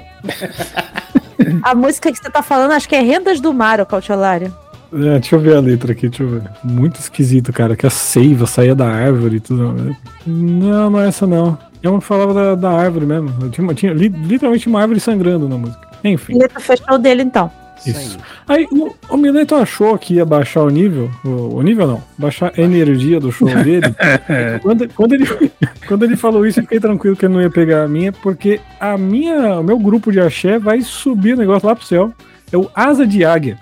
A 1.63 1.75
música 1.75 2.11
que 2.11 2.17
você 2.17 2.29
tá 2.29 2.41
falando, 2.41 2.71
acho 2.71 2.87
que 2.87 2.95
é 2.95 3.01
Rendas 3.01 3.39
do 3.39 3.53
Mar, 3.53 3.79
o 3.81 3.85
Cautiolário. 3.85 4.53
É, 4.93 5.19
deixa 5.19 5.35
eu 5.35 5.39
ver 5.39 5.55
a 5.55 5.59
letra 5.59 5.91
aqui, 5.91 6.07
deixa 6.07 6.23
eu 6.23 6.29
ver. 6.29 6.43
Muito 6.63 6.99
esquisito, 6.99 7.51
cara, 7.51 7.75
que 7.75 7.85
a 7.85 7.89
seiva 7.89 8.45
saía 8.45 8.75
da 8.75 8.87
árvore 8.87 9.37
e 9.37 9.39
tudo. 9.39 9.95
Não, 10.25 10.89
não 10.91 10.99
é 11.01 11.07
essa 11.07 11.25
não. 11.25 11.57
É 11.81 11.89
uma 11.89 11.99
que 11.99 12.05
falava 12.05 12.33
da, 12.33 12.55
da 12.55 12.69
árvore 12.71 13.05
mesmo. 13.05 13.33
Eu 13.41 13.49
Tinha, 13.49 13.73
tinha 13.73 13.93
li- 13.93 14.07
literalmente 14.07 14.67
uma 14.67 14.81
árvore 14.81 14.99
sangrando 14.99 15.49
na 15.49 15.57
música. 15.57 15.87
Enfim. 16.03 16.37
Letra 16.37 16.59
fechou 16.59 16.97
dele, 16.99 17.23
então. 17.23 17.51
Isso. 17.85 18.17
Aí 18.47 18.67
o, 18.71 18.93
o 19.09 19.17
Mileto 19.17 19.55
achou 19.55 19.97
que 19.97 20.15
ia 20.15 20.25
baixar 20.25 20.61
o 20.61 20.69
nível. 20.69 21.09
O, 21.23 21.57
o 21.57 21.61
nível 21.61 21.87
não, 21.87 22.03
baixar 22.17 22.51
a 22.57 22.61
energia 22.61 23.19
do 23.19 23.31
show 23.31 23.47
dele. 23.47 23.93
quando, 24.61 24.93
quando, 24.93 25.13
ele, 25.13 25.25
quando 25.87 26.03
ele 26.05 26.15
falou 26.15 26.45
isso, 26.45 26.59
eu 26.59 26.63
fiquei 26.63 26.79
tranquilo 26.79 27.15
que 27.15 27.25
ele 27.25 27.33
não 27.33 27.41
ia 27.41 27.49
pegar 27.49 27.83
a 27.83 27.87
minha, 27.87 28.11
porque 28.11 28.59
a 28.79 28.97
minha, 28.97 29.59
o 29.59 29.63
meu 29.63 29.77
grupo 29.77 30.11
de 30.11 30.19
axé 30.19 30.57
vai 30.57 30.81
subir 30.81 31.33
o 31.33 31.37
negócio 31.37 31.67
lá 31.67 31.75
pro 31.75 31.85
céu. 31.85 32.13
É 32.51 32.57
o 32.57 32.69
Asa 32.75 33.05
de 33.05 33.25
Águia. 33.25 33.57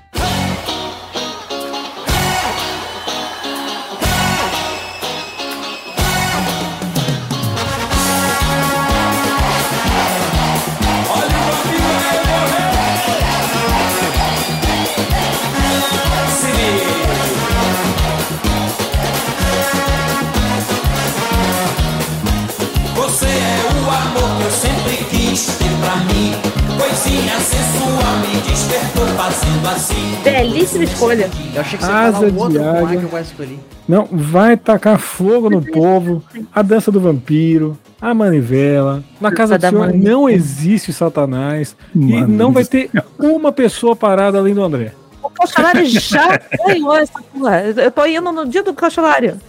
Belíssima 30.23 30.83
escolha. 30.83 31.29
Eu 31.53 31.61
achei 31.61 31.77
que 31.77 31.85
você 31.85 31.91
Asa 31.91 32.25
ia 32.25 32.33
falar 32.33 32.43
outro 32.43 32.63
águia. 32.69 32.99
que 32.99 33.03
eu 33.05 33.09
quase 33.09 33.29
escolhi. 33.31 33.59
Não, 33.87 34.07
vai 34.11 34.55
tacar 34.55 34.97
fogo 34.99 35.49
no 35.49 35.61
povo, 35.71 36.23
a 36.53 36.61
dança 36.61 36.91
do 36.91 36.99
vampiro, 36.99 37.77
a 37.99 38.13
manivela. 38.13 39.03
Na 39.19 39.31
casa 39.31 39.57
do 39.57 39.61
da 39.61 39.69
senhor 39.69 39.93
não 39.93 40.29
existe 40.29 40.93
Satanás. 40.93 41.75
e 41.95 41.99
Mano 41.99 42.27
não 42.27 42.51
vai 42.51 42.65
ter 42.65 42.89
uma 43.19 43.51
pessoa 43.51 43.95
parada 43.95 44.37
além 44.37 44.53
do 44.53 44.63
André. 44.63 44.93
O 45.23 45.29
Cautiolário 45.29 45.85
já 45.87 46.39
ganhou 46.65 46.95
essa 46.95 47.19
porra. 47.33 47.61
Eu 47.61 47.91
tô 47.91 48.05
indo 48.05 48.31
no 48.31 48.47
dia 48.47 48.63
do 48.63 48.73
Cautiolário. 48.73 49.39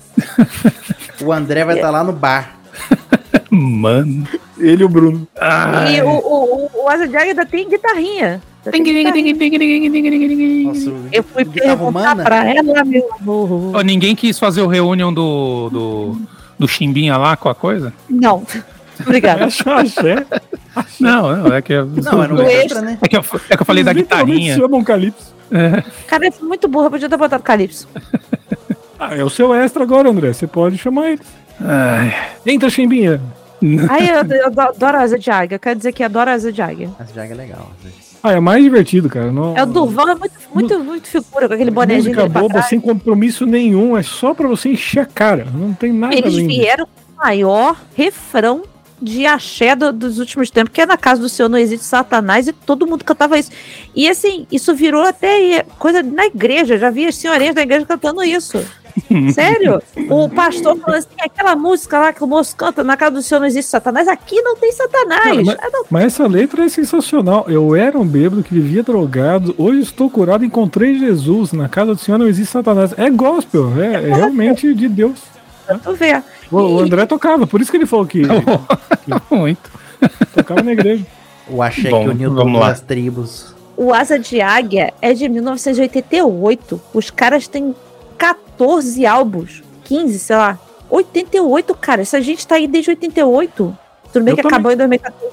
O 1.21 1.33
André 1.33 1.65
vai 1.65 1.77
estar 1.77 1.91
lá 1.91 2.03
no 2.05 2.13
bar. 2.13 2.57
Mano. 3.51 4.27
Ele 4.59 4.83
e 4.83 4.85
o 4.85 4.89
Bruno. 4.89 5.27
Ai. 5.41 5.97
E 5.97 6.03
o, 6.03 6.09
o, 6.09 6.45
o, 6.67 6.85
o 6.85 6.89
Asa 6.89 7.09
de 7.09 7.17
Águia 7.17 7.31
ainda 7.31 7.47
tem 7.47 7.69
guitarrinha. 7.69 8.41
Nossa, 10.65 10.93
Eu 11.11 11.23
fui 11.25 11.45
perguntar 11.45 11.83
humana? 11.85 12.23
pra 12.25 12.45
ela, 12.49 12.85
meu 12.85 13.09
amor. 13.19 13.77
Ô, 13.77 13.81
ninguém 13.83 14.15
quis 14.15 14.39
fazer 14.39 14.63
o 14.63 14.67
reunião 14.67 15.13
do, 15.13 15.69
do, 15.71 16.21
do 16.59 16.69
Chimbinha 16.69 17.17
lá 17.17 17.37
com 17.37 17.49
a 17.49 17.55
coisa? 17.55 17.93
Não. 18.09 18.45
Obrigada. 19.01 19.49
Não, 21.01 21.37
não, 21.37 21.55
é 21.55 21.61
que 21.61 21.73
eu, 21.73 21.85
Não, 21.87 22.23
era 22.23 22.33
um 22.33 22.37
Do 22.37 22.43
extra, 22.45 22.81
né? 22.81 22.97
é 23.03 23.09
que 23.09 23.17
eu, 23.17 23.21
é 23.51 23.57
que 23.57 23.63
eu 23.63 23.67
falei 23.67 23.85
da 23.85 23.91
Eles 23.91 24.05
guitarrinha. 24.05 24.57
chamam 24.57 24.83
Calypso. 24.83 25.35
Cara, 26.07 26.27
eu 26.27 26.33
fui 26.33 26.49
muito 26.49 26.67
burra, 26.67 26.89
podia 26.89 27.09
ter 27.11 27.17
botado 27.17 27.43
Calypso. 27.43 27.87
Ah, 28.99 29.15
é 29.15 29.23
o 29.25 29.29
seu 29.29 29.53
extra 29.55 29.83
agora, 29.83 30.09
André. 30.09 30.33
Você 30.33 30.47
pode 30.47 30.79
chamar 30.79 31.11
ele. 31.11 31.21
Ai. 31.61 32.15
Entra, 32.47 32.71
Chimbinha. 32.71 33.21
Ai, 33.91 34.11
eu, 34.11 34.25
eu 34.37 34.47
adoro 34.47 34.97
Asa 34.99 35.19
de 35.19 35.31
Águia. 35.31 35.59
Quero 35.59 35.77
dizer 35.77 35.93
que 35.93 36.03
adoro 36.03 36.31
Asa 36.31 36.51
de 36.53 36.63
Águia. 36.63 36.89
Essa 36.99 37.13
jaga 37.13 37.35
é 37.35 37.37
legal. 37.37 37.71
Ah, 38.23 38.33
é 38.33 38.41
mais 38.41 38.63
divertido, 38.63 39.09
cara. 39.09 39.33
Não, 39.33 39.57
É 39.57 39.63
o 39.63 39.67
Durval, 39.67 40.09
é 40.11 40.15
muito, 40.15 40.35
muito, 40.55 40.79
muito 40.81 41.09
figura 41.09 41.49
com 41.49 41.55
aquele 41.55 41.71
bonezinho 41.73 42.15
Música 42.15 42.29
boba, 42.41 42.63
sem 42.63 42.81
compromisso 42.81 43.45
nenhum. 43.47 43.97
É 43.97 44.03
só 44.03 44.33
pra 44.33 44.47
você 44.47 44.69
encher 44.71 45.01
a 45.01 45.07
cara. 45.07 45.47
Não 45.53 45.73
tem 45.75 45.93
nada 45.93 46.15
Eles 46.15 46.33
além 46.35 46.47
vieram 46.47 46.87
com 46.87 47.13
o 47.15 47.25
maior 47.25 47.77
refrão 47.97 48.63
de 49.01 49.27
axé 49.27 49.75
do- 49.75 49.93
dos 49.93 50.21
últimos 50.21 50.49
tempos, 50.49 50.73
que 50.73 50.81
é 50.81 50.87
na 50.87 50.97
casa 50.97 51.21
do 51.21 51.29
Senhor 51.29 51.49
não 51.49 51.59
existe 51.59 51.85
Satanás, 51.85 52.47
e 52.47 52.53
todo 52.53 52.87
mundo 52.87 53.05
cantava 53.05 53.37
isso. 53.37 53.51
E 53.97 54.09
assim, 54.09 54.47
isso 54.53 54.73
virou 54.77 55.03
até 55.03 55.65
coisa 55.77 56.05
na 56.05 56.27
igreja, 56.27 56.79
já 56.79 56.89
vi 56.89 57.07
as 57.09 57.17
senhorinhas 57.17 57.57
da 57.57 57.63
igreja 57.63 57.85
cantando 57.85 58.23
isso. 58.23 58.65
Sério? 59.33 59.83
O 60.11 60.29
pastor 60.29 60.77
falou 60.79 60.99
assim: 60.99 61.09
aquela 61.21 61.55
música 61.57 61.99
lá 61.99 62.13
que 62.13 62.23
o 62.23 62.27
moço 62.27 62.55
canta 62.57 62.83
na 62.85 62.97
casa 62.97 63.13
do 63.13 63.23
Senhor 63.23 63.41
não 63.41 63.47
existe 63.47 63.71
Satanás, 63.71 64.07
aqui 64.09 64.41
não 64.43 64.57
tem 64.57 64.71
Satanás. 64.73 65.23
Cara, 65.23 65.35
mas- 65.45 65.57
Ah, 65.61 65.69
não. 65.73 65.85
Mas 65.91 66.05
essa 66.05 66.27
letra 66.27 66.65
é 66.65 66.69
sensacional. 66.69 67.45
Eu 67.49 67.75
era 67.75 67.99
um 67.99 68.07
bêbado 68.07 68.43
que 68.43 68.53
vivia 68.55 68.83
drogado. 68.83 69.55
Hoje 69.59 69.81
estou 69.81 70.09
curado, 70.11 70.45
encontrei 70.45 70.99
Jesus. 70.99 71.53
Na 71.53 71.69
casa 71.69 71.95
do 71.95 72.01
Senhor 72.01 72.19
não 72.19 72.27
existe 72.29 72.51
Satanás. 72.53 72.95
É 72.97 73.09
gospel, 73.11 73.73
é, 73.81 73.95
é 74.11 74.15
realmente 74.15 74.73
de 74.75 74.89
Deus. 74.89 75.21
Tu 75.83 75.95
vê. 75.95 76.23
O, 76.51 76.57
o 76.59 76.81
André 76.81 77.07
tocava, 77.07 77.47
por 77.47 77.61
isso 77.61 77.71
que 77.71 77.77
ele 77.79 77.87
falou 77.87 78.05
que 78.07 78.23
Muito. 79.31 79.71
tocava 80.35 80.63
na 80.63 80.73
igreja. 80.73 81.07
O 81.49 81.63
axé 81.63 81.89
Bom, 81.91 82.05
que 82.05 82.11
uniu 82.11 82.35
todas 82.35 82.63
as 82.63 82.81
tribos. 82.81 83.55
O 83.77 83.93
Asa 83.93 84.19
de 84.19 84.41
Águia 84.41 84.93
é 85.01 85.13
de 85.15 85.29
1988. 85.29 86.81
Os 86.93 87.11
caras 87.11 87.49
têm 87.49 87.75
14 88.67 89.07
álbuns. 89.07 89.63
15, 89.85 90.19
sei 90.19 90.37
lá. 90.37 90.59
88, 90.91 91.75
cara. 91.75 92.03
Essa 92.03 92.21
gente 92.21 92.47
tá 92.47 92.55
aí 92.57 92.67
desde 92.67 92.91
88. 92.91 93.77
Tudo 94.13 94.25
bem 94.25 94.33
Eu 94.33 94.37
que 94.37 94.43
também. 94.43 94.55
acabou 94.57 94.73
em 94.73 94.77
2014. 94.77 95.27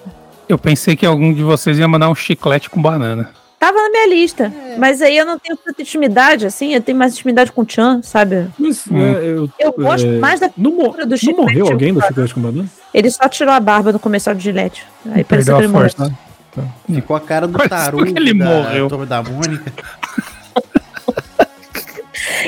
Eu 0.47 0.57
pensei 0.57 0.95
que 0.95 1.05
algum 1.05 1.33
de 1.33 1.43
vocês 1.43 1.77
ia 1.77 1.87
mandar 1.87 2.09
um 2.09 2.15
chiclete 2.15 2.69
com 2.69 2.81
banana. 2.81 3.29
Tava 3.59 3.77
na 3.77 3.89
minha 3.89 4.07
lista. 4.07 4.51
Mas 4.77 5.01
aí 5.01 5.17
eu 5.17 5.25
não 5.25 5.37
tenho 5.37 5.57
tanta 5.57 5.81
intimidade, 5.81 6.45
assim. 6.45 6.73
Eu 6.73 6.81
tenho 6.81 6.97
mais 6.97 7.13
intimidade 7.13 7.51
com 7.51 7.61
o 7.61 7.65
Chan, 7.69 8.01
sabe? 8.01 8.47
Mas, 8.57 8.87
Hum. 8.89 8.97
é, 9.01 9.25
eu, 9.25 9.49
Eu 9.59 9.73
gosto 9.73 10.07
é, 10.07 10.17
mais 10.17 10.39
da 10.39 10.49
não, 10.57 10.71
figura 10.71 11.05
do 11.05 11.09
não 11.11 11.17
chiclete. 11.17 11.41
morreu 11.41 11.67
alguém 11.67 11.93
do 11.93 12.01
chiclete 12.01 12.33
com 12.33 12.41
banana? 12.41 12.69
Ele 12.93 13.11
só 13.11 13.27
tirou 13.27 13.53
a 13.53 13.59
barba 13.59 13.91
no 13.91 13.99
comercial 13.99 14.33
de 14.33 14.41
Gillette. 14.43 14.85
Aí 15.07 15.23
Perdeu 15.25 15.25
parecia 15.25 15.53
que 15.55 15.59
a 15.59 15.63
ele 15.63 15.67
morreu. 15.67 15.89
força. 15.89 16.07
né? 16.57 16.67
Ficou 16.95 17.15
a 17.15 17.19
cara 17.21 17.47
do 17.47 17.53
Parece 17.57 17.69
Taru 17.69 18.05
que 18.05 18.17
ele 18.17 18.33
da 18.33 18.45
morreu. 18.45 18.89
Da 19.05 19.21
Mônica. 19.23 19.71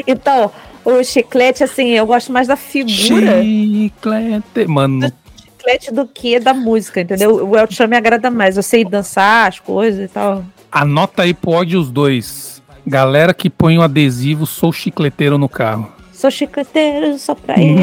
Então, 0.07 0.51
o 0.83 1.03
chiclete, 1.03 1.63
assim, 1.63 1.89
eu 1.89 2.05
gosto 2.05 2.31
mais 2.31 2.47
da 2.47 2.55
figura 2.55 3.41
Chiclete. 3.41 4.67
Mano, 4.67 5.09
do 5.09 5.13
chiclete 5.41 5.91
do 5.91 6.07
que 6.07 6.39
da 6.39 6.53
música, 6.53 7.01
entendeu? 7.01 7.47
O 7.47 7.57
El 7.57 7.69
Chan 7.69 7.87
me 7.87 7.97
agrada 7.97 8.29
mais. 8.31 8.57
Eu 8.57 8.63
sei 8.63 8.83
dançar 8.83 9.49
as 9.49 9.59
coisas 9.59 10.09
e 10.09 10.13
tal. 10.13 10.43
anota 10.71 11.23
aí 11.23 11.33
pode 11.33 11.77
os 11.77 11.91
dois. 11.91 12.61
Galera 12.85 13.33
que 13.33 13.49
põe 13.49 13.77
o 13.77 13.81
adesivo 13.81 14.45
Sou 14.45 14.73
Chicleteiro 14.73 15.37
no 15.37 15.47
carro. 15.47 15.91
Sou 16.21 16.29
chicleteiro 16.29 17.17
só 17.17 17.33
pra 17.33 17.55
ele. 17.59 17.81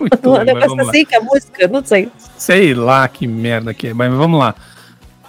Muito 0.00 0.28
Um 0.28 0.42
negócio 0.42 0.80
assim 0.80 1.04
que 1.04 1.14
a 1.14 1.20
música, 1.20 1.68
não 1.68 1.84
sei. 1.84 2.08
Sei 2.36 2.74
lá 2.74 3.06
que 3.06 3.28
merda 3.28 3.72
que 3.72 3.86
é, 3.86 3.94
mas 3.94 4.12
vamos 4.12 4.40
lá. 4.40 4.56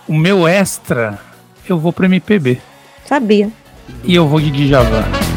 O 0.08 0.16
meu 0.18 0.48
extra, 0.48 1.20
eu 1.68 1.78
vou 1.78 1.94
pro 1.94 2.06
MPB. 2.06 2.60
Sabia. 3.06 3.52
E 4.04 4.16
eu 4.16 4.28
vou 4.28 4.40
de 4.40 4.50
Djavan. 4.50 5.29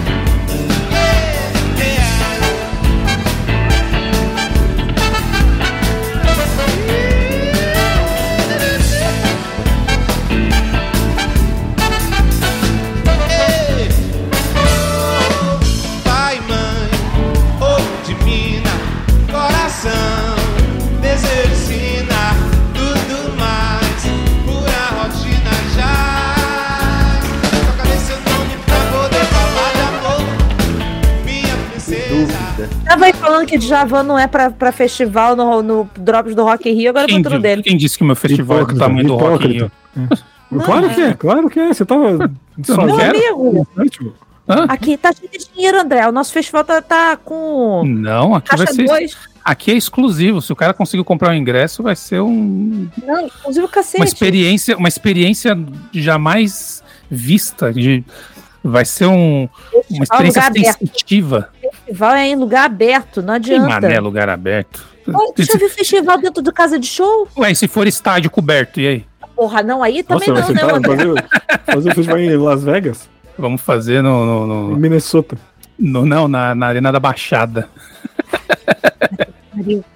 Tava 32.92 33.06
aí 33.06 33.12
falando 33.14 33.46
que 33.46 33.56
Djavan 33.56 34.02
não 34.02 34.18
é 34.18 34.26
pra, 34.26 34.50
pra 34.50 34.70
festival 34.70 35.34
no, 35.34 35.62
no 35.62 35.90
Drops 35.96 36.34
do 36.34 36.44
Rock 36.44 36.68
in 36.68 36.74
Rio, 36.74 36.90
agora 36.90 37.04
eu 37.04 37.08
Quem, 37.08 37.22
di- 37.22 37.38
dele. 37.38 37.62
quem 37.62 37.76
disse 37.76 37.96
que 37.96 38.04
o 38.04 38.06
meu 38.06 38.14
festival 38.14 38.58
é 38.58 38.60
do 38.60 38.64
Hipócrita, 38.74 38.84
tamanho 38.84 39.06
do 39.08 39.16
Rock 39.16 39.46
in 39.46 39.56
hipócrita. 39.56 39.72
Rio? 40.50 40.62
Claro 40.62 40.90
que 40.90 41.00
é, 41.00 41.14
claro 41.14 41.48
que 41.50 41.58
é. 41.58 41.68
Você 41.72 41.84
tava 41.86 42.10
Não 42.68 42.84
Meu 42.86 43.00
amigo, 43.00 43.66
Hã? 44.46 44.66
aqui 44.68 44.98
tá 44.98 45.10
cheio 45.10 45.30
de 45.30 45.38
dinheiro, 45.54 45.80
André. 45.80 46.06
O 46.06 46.12
nosso 46.12 46.32
festival 46.34 46.64
tá, 46.64 46.82
tá 46.82 47.16
com 47.16 47.82
Não, 47.86 48.34
aqui 48.34 48.54
vai 48.56 48.66
ser. 48.66 48.84
2. 48.84 49.16
Aqui 49.42 49.70
é 49.70 49.74
exclusivo. 49.74 50.42
Se 50.42 50.52
o 50.52 50.56
cara 50.56 50.74
conseguir 50.74 51.02
comprar 51.04 51.30
o 51.30 51.34
ingresso, 51.34 51.82
vai 51.82 51.96
ser 51.96 52.20
um, 52.20 52.86
Não, 53.02 53.26
inclusive 53.26 53.64
o 53.64 53.68
cacete. 53.68 53.96
uma 53.96 54.04
experiência, 54.04 54.76
uma 54.76 54.88
experiência 54.88 55.58
jamais 55.92 56.82
vista. 57.10 57.72
De, 57.72 58.04
vai 58.62 58.84
ser 58.84 59.06
um, 59.06 59.48
uma 59.90 60.04
experiência 60.04 60.42
lugar 60.42 60.50
aberto. 60.50 60.90
Festival 61.72 62.14
é 62.14 62.28
em 62.28 62.36
lugar 62.36 62.64
aberto, 62.66 63.20
não 63.22 63.34
Que 63.40 63.52
adianta. 63.54 63.68
mané, 63.80 64.00
lugar 64.00 64.28
aberto. 64.28 64.84
Ô, 65.08 65.32
deixa 65.36 65.52
eu 65.54 65.58
ver 65.58 65.68
festival 65.68 66.18
dentro 66.18 66.42
de 66.42 66.52
casa 66.52 66.78
de 66.78 66.86
show. 66.86 67.26
Ué, 67.36 67.50
e 67.50 67.56
se 67.56 67.66
for 67.66 67.86
estádio 67.86 68.30
coberto, 68.30 68.80
e 68.80 68.86
aí? 68.86 69.06
Porra, 69.34 69.62
não, 69.62 69.82
aí 69.82 70.02
também 70.02 70.28
nossa, 70.28 70.42
não, 70.42 70.54
né, 70.54 70.60
sentar, 70.60 70.76
André? 70.76 70.96
fazer, 70.96 71.64
fazer 71.74 71.90
o 71.90 71.94
festival 71.94 72.18
em 72.18 72.36
Las 72.36 72.62
Vegas, 72.62 73.10
Vamos 73.38 73.60
fazer 73.62 74.02
no, 74.02 74.24
no, 74.26 74.44
em 74.44 74.70
no- 74.72 74.76
Minnesota. 74.76 75.36
no- 75.78 76.04
não, 76.06 76.28
na, 76.28 76.54
na 76.54 76.66
Arena 76.66 76.92
da 76.92 77.00
Baixada. 77.00 77.68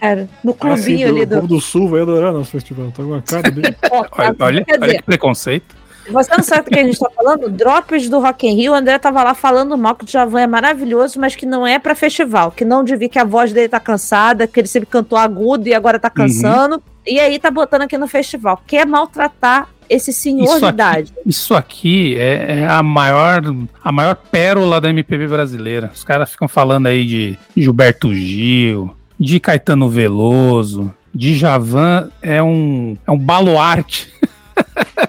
Cara, 0.01 0.29
no 0.45 0.57
Ah, 0.61 0.77
sim, 0.77 0.97
clubinho 0.97 1.09
ali 1.09 1.23
o 1.23 1.29
povo 1.29 1.41
do. 1.43 1.55
do 1.57 1.61
Sul 1.61 1.89
vai 1.89 2.03
adorar 2.03 2.33
nosso 2.33 2.51
festival. 2.51 2.91
Tá 2.93 3.03
com 3.03 3.15
a 3.15 3.23
cara 3.23 3.51
dele. 3.51 3.77
Olha, 3.91 4.35
olha, 4.41 4.67
olha 4.81 4.95
que 4.97 5.03
preconceito. 5.03 5.75
Você 6.11 6.31
não 6.37 6.43
sabe 6.45 6.65
do 6.65 6.71
que 6.71 6.79
a 6.79 6.85
gente 6.85 6.99
tá 6.99 7.11
falando? 7.15 7.51
Drops 7.51 8.09
do 8.09 8.21
Rock 8.21 8.47
in 8.47 8.55
Rio, 8.55 8.73
o 8.73 8.75
André 8.75 8.99
tava 8.99 9.23
lá 9.23 9.35
falando 9.35 9.77
mal 9.77 9.95
que 9.95 10.05
o 10.05 10.07
Djavan 10.07 10.41
é 10.41 10.47
maravilhoso, 10.47 11.19
mas 11.21 11.35
que 11.35 11.45
não 11.47 11.67
é 11.67 11.79
pra 11.79 11.95
festival, 11.95 12.51
que 12.51 12.65
não 12.65 12.85
devia 12.85 13.09
que 13.09 13.19
a 13.19 13.25
voz 13.25 13.53
dele 13.53 13.69
tá 13.69 13.81
cansada, 13.81 14.47
que 14.47 14.61
ele 14.61 14.69
sempre 14.69 14.89
cantou 14.89 15.19
agudo 15.19 15.69
e 15.69 15.75
agora 15.75 15.97
Uhum. 15.97 16.01
tá 16.01 16.11
cansando. 16.11 16.83
E 17.07 17.19
aí 17.21 17.39
tá 17.39 17.51
botando 17.51 17.83
aqui 17.83 17.97
no 17.97 18.09
festival. 18.09 18.61
Quer 18.67 18.85
maltratar 18.87 19.69
esse 19.89 20.13
senhor 20.13 20.45
Isso 20.45 20.59
de 20.59 20.65
aqui- 20.65 20.75
idade. 20.75 21.13
Isso 21.25 21.55
aqui 21.55 22.17
é, 22.19 22.61
é 22.63 22.67
a 22.67 22.83
maior 22.83 23.41
a 23.85 23.93
maior 23.93 24.17
pérola 24.17 24.81
da 24.81 24.91
MPB 24.91 25.29
brasileira. 25.29 25.91
Os 25.95 26.03
caras 26.03 26.31
ficam 26.31 26.49
falando 26.49 26.87
aí 26.89 27.05
de 27.07 27.39
Gilberto 27.57 28.13
Gil, 28.13 28.95
de 29.19 29.39
Caetano 29.39 29.89
Veloso, 29.89 30.93
de 31.15 31.35
Javan 31.37 32.11
é 32.21 32.43
um 32.43 32.97
é 33.07 33.11
um 33.13 33.19
baluarte. 33.19 34.13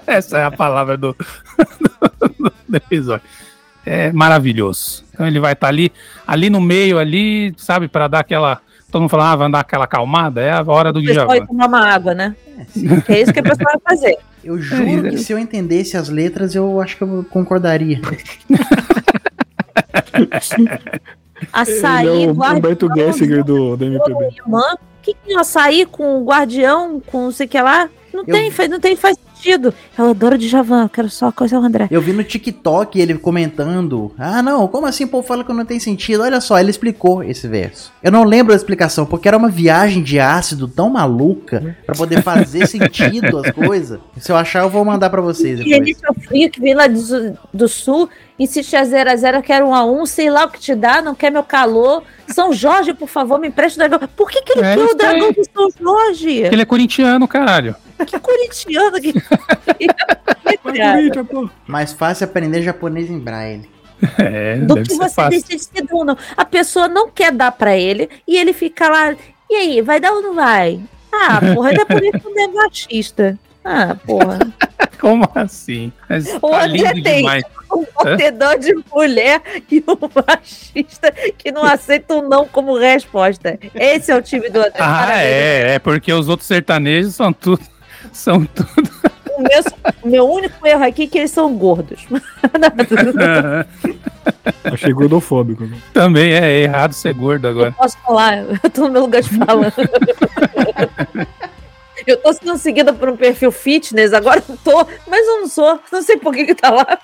Essa 0.08 0.38
é 0.38 0.44
a 0.44 0.50
palavra 0.50 0.96
do, 0.98 1.14
do 2.68 2.76
episódio. 2.76 3.26
É 3.84 4.10
maravilhoso. 4.12 5.04
Então 5.12 5.26
ele 5.26 5.38
vai 5.40 5.52
estar 5.52 5.68
ali, 5.68 5.92
ali 6.26 6.50
no 6.50 6.60
meio 6.60 6.98
ali, 6.98 7.54
sabe, 7.56 7.88
para 7.88 8.08
dar 8.08 8.20
aquela 8.20 8.60
Todo 8.90 9.02
mundo 9.02 9.10
fala, 9.10 9.32
ah, 9.32 9.36
vai 9.36 9.50
dar 9.50 9.60
aquela 9.60 9.84
acalmada, 9.84 10.40
é 10.40 10.50
a 10.50 10.62
hora 10.66 10.90
do 10.90 10.98
O 10.98 11.02
Djavan. 11.02 11.44
tomar 11.44 11.66
uma 11.66 11.86
água, 11.92 12.14
né? 12.14 12.34
Que 13.04 13.12
é 13.12 13.20
isso 13.20 13.34
que 13.34 13.38
a 13.40 13.42
pessoa 13.42 13.70
vai 13.74 13.78
fazer. 13.94 14.16
Eu 14.42 14.58
juro 14.62 15.10
que 15.10 15.18
se 15.18 15.30
eu 15.30 15.38
entendesse 15.38 15.94
as 15.94 16.08
letras, 16.08 16.54
eu 16.54 16.80
acho 16.80 16.96
que 16.96 17.02
eu 17.02 17.26
concordaria. 17.28 18.00
Açaí, 21.52 22.06
Ele 22.06 22.24
é 22.24 22.26
o 22.28 22.32
guardião, 22.34 22.58
Humberto 22.58 22.88
Gessinger 22.96 23.44
do, 23.44 23.76
do 23.76 23.84
MPB. 23.84 24.28
O 24.46 24.78
que, 25.02 25.14
que 25.14 25.32
é 25.34 25.38
açaí 25.38 25.86
com 25.86 26.24
guardião, 26.24 27.00
com 27.06 27.24
não 27.24 27.30
sei 27.30 27.46
o 27.46 27.48
que 27.48 27.60
lá? 27.60 27.88
Não 28.12 28.20
Eu- 28.26 28.34
tem, 28.34 28.50
faz- 28.50 28.68
não 28.70 28.80
tem, 28.80 28.96
faz 28.96 29.16
sentido. 29.38 29.72
Eu 29.96 30.10
adoro 30.10 30.36
Djavan, 30.36 30.82
eu 30.82 30.88
quero 30.88 31.08
só 31.08 31.30
coisa 31.30 31.58
o 31.58 31.62
André. 31.62 31.86
Eu 31.90 32.00
vi 32.00 32.12
no 32.12 32.24
TikTok 32.24 33.00
ele 33.00 33.14
comentando: 33.16 34.12
Ah, 34.18 34.42
não, 34.42 34.66
como 34.68 34.86
assim 34.86 35.04
o 35.04 35.08
povo 35.08 35.26
fala 35.26 35.44
que 35.44 35.52
não 35.52 35.64
tem 35.64 35.78
sentido? 35.78 36.22
Olha 36.22 36.40
só, 36.40 36.58
ele 36.58 36.70
explicou 36.70 37.22
esse 37.22 37.46
verso. 37.46 37.92
Eu 38.02 38.10
não 38.10 38.24
lembro 38.24 38.52
a 38.52 38.56
explicação, 38.56 39.06
porque 39.06 39.28
era 39.28 39.36
uma 39.36 39.48
viagem 39.48 40.02
de 40.02 40.18
ácido 40.18 40.66
tão 40.66 40.90
maluca 40.90 41.76
pra 41.86 41.94
poder 41.94 42.22
fazer 42.22 42.66
sentido 42.68 43.38
as 43.38 43.50
coisas. 43.52 44.00
Se 44.18 44.32
eu 44.32 44.36
achar, 44.36 44.62
eu 44.62 44.70
vou 44.70 44.84
mandar 44.84 45.10
pra 45.10 45.20
vocês 45.20 45.60
E 45.60 45.72
ele 45.72 45.94
seu 45.94 46.12
frio 46.14 46.50
que 46.50 46.60
vem 46.60 46.74
lá 46.74 46.86
do, 46.86 47.38
do 47.52 47.68
sul, 47.68 48.08
insiste 48.38 48.76
a 48.76 48.84
0 48.84 49.10
a 49.10 49.16
0 49.16 49.42
quero 49.42 49.68
1 49.68 49.74
a 49.74 49.84
1 49.84 50.06
sei 50.06 50.30
lá 50.30 50.44
o 50.44 50.50
que 50.50 50.60
te 50.60 50.74
dá, 50.74 51.00
não 51.00 51.14
quer 51.14 51.30
meu 51.30 51.42
calor. 51.42 52.02
São 52.28 52.52
Jorge, 52.52 52.92
por 52.92 53.08
favor, 53.08 53.40
me 53.40 53.48
empreste 53.48 53.76
o 53.76 53.78
dragão. 53.78 54.08
Por 54.14 54.30
que, 54.30 54.42
que 54.42 54.52
ele 54.52 54.66
É 54.66 54.76
quer 54.76 54.84
o 54.84 54.94
dragão 54.94 55.32
de 55.32 55.44
São 55.44 55.68
Jorge? 55.80 56.40
Ele 56.40 56.62
é 56.62 56.64
corintiano, 56.64 57.26
caralho. 57.26 57.74
Que 58.06 58.18
corintiano 58.18 59.00
que. 59.00 59.12
Mais 61.66 61.92
fácil 61.92 62.24
aprender 62.24 62.62
japonês 62.62 63.10
em 63.10 63.18
braille. 63.18 63.68
É, 64.16 64.58
do 64.58 64.76
deve 64.76 64.86
que 64.86 64.92
ser 64.94 64.98
você 64.98 65.14
fácil. 65.14 65.40
decide 65.42 65.58
se 65.64 65.82
dá 65.82 65.96
ou 65.96 66.04
não. 66.04 66.16
A 66.36 66.44
pessoa 66.44 66.86
não 66.86 67.10
quer 67.10 67.32
dar 67.32 67.50
pra 67.50 67.76
ele 67.76 68.08
e 68.28 68.36
ele 68.36 68.52
fica 68.52 68.88
lá. 68.88 69.16
E 69.50 69.54
aí, 69.56 69.82
vai 69.82 69.98
dar 69.98 70.12
ou 70.12 70.22
não 70.22 70.36
vai? 70.36 70.80
Ah, 71.12 71.40
porra, 71.52 71.70
ainda 71.70 71.84
por 71.84 72.00
isso 72.04 72.30
não 72.32 72.44
é 72.44 72.46
machista. 72.46 73.36
Ah, 73.64 73.96
porra. 74.06 74.38
Como 75.00 75.28
assim? 75.34 75.92
Mas 76.08 76.32
O 76.40 76.48
tá 76.48 76.64
André 76.66 76.92
lindo 76.92 77.02
tem 77.02 77.16
demais. 77.18 77.42
um 77.72 77.84
batedor 77.92 78.56
de 78.60 78.72
mulher 78.92 79.42
e 79.68 79.82
um 79.88 79.98
machista 80.14 81.10
que 81.36 81.50
não 81.50 81.64
aceita 81.64 82.14
um 82.14 82.28
não 82.28 82.46
como 82.46 82.78
resposta. 82.78 83.58
Esse 83.74 84.12
é 84.12 84.16
o 84.16 84.22
time 84.22 84.48
do 84.48 84.60
André. 84.60 84.74
Ah, 84.78 85.20
é, 85.22 85.74
é 85.74 85.78
porque 85.80 86.12
os 86.12 86.28
outros 86.28 86.46
sertanejos 86.46 87.16
são 87.16 87.32
tudo. 87.32 87.62
São 88.12 88.44
tudo. 88.44 88.90
O 89.36 89.42
meu, 89.42 89.62
meu 90.04 90.28
único 90.30 90.66
erro 90.66 90.84
aqui 90.84 91.04
é 91.04 91.06
que 91.06 91.18
eles 91.18 91.30
são 91.30 91.54
gordos. 91.56 92.06
Achei 94.64 94.92
gordofóbico. 94.92 95.64
né? 95.64 95.78
Também 95.92 96.32
é 96.32 96.60
errado 96.62 96.92
ser 96.92 97.14
gordo 97.14 97.46
agora. 97.46 97.72
Posso 97.72 97.96
falar? 97.98 98.38
Eu 98.62 98.70
tô 98.70 98.82
no 98.82 98.90
meu 98.90 99.02
lugar 99.02 99.22
de 99.22 99.30
fala. 99.38 99.72
Eu 102.06 102.16
tô 102.22 102.32
sendo 102.32 102.56
seguida 102.58 102.92
por 102.92 103.08
um 103.08 103.16
perfil 103.16 103.50
fitness, 103.52 104.12
agora 104.12 104.42
eu 104.48 104.56
tô, 104.64 104.86
mas 105.06 105.26
eu 105.26 105.40
não 105.40 105.48
sou. 105.48 105.78
Não 105.92 106.02
sei 106.02 106.16
por 106.16 106.32
que 106.34 106.44
que 106.46 106.54
tá 106.54 106.70
lá. 106.70 106.98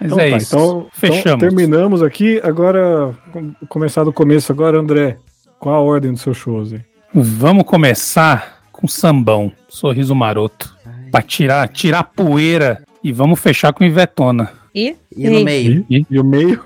Mas 0.00 0.12
Então, 0.12 0.18
é 0.20 0.30
tá, 0.30 0.36
isso. 0.36 0.56
então, 0.56 0.70
então 0.78 0.90
Fechamos. 0.92 1.40
terminamos 1.40 2.02
aqui. 2.02 2.40
Agora, 2.42 3.14
com- 3.32 3.52
começar 3.68 4.02
do 4.04 4.12
começo 4.12 4.50
agora, 4.52 4.78
André. 4.78 5.18
Qual 5.58 5.74
a 5.74 5.80
ordem 5.80 6.12
dos 6.12 6.22
seus 6.22 6.36
shows 6.36 6.72
aí? 6.72 6.80
Vamos 7.12 7.64
começar 7.64 8.59
com 8.80 8.88
sambão, 8.88 9.52
sorriso 9.68 10.14
maroto. 10.14 10.74
Pra 11.10 11.20
tirar, 11.22 11.68
tirar 11.68 12.00
a 12.00 12.04
poeira 12.04 12.82
e 13.02 13.12
vamos 13.12 13.40
fechar 13.40 13.72
com 13.72 13.84
Ivetona. 13.84 14.52
E? 14.74 14.94
E 15.16 15.28
no 15.28 15.44
meio? 15.44 15.84
E, 15.90 16.06
e 16.08 16.18
o 16.20 16.24
meio? 16.24 16.62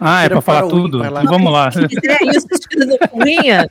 Ah, 0.00 0.24
é 0.24 0.28
pra 0.28 0.40
falar 0.40 0.60
para 0.60 0.66
o 0.68 0.70
tudo? 0.70 0.98
lá. 0.98 1.08
Então 1.08 1.24
vamos 1.24 1.52
lá. 1.52 1.70
Se 1.72 1.86
fizer 1.88 2.18
isso, 2.22 2.46
porrinha, 3.10 3.68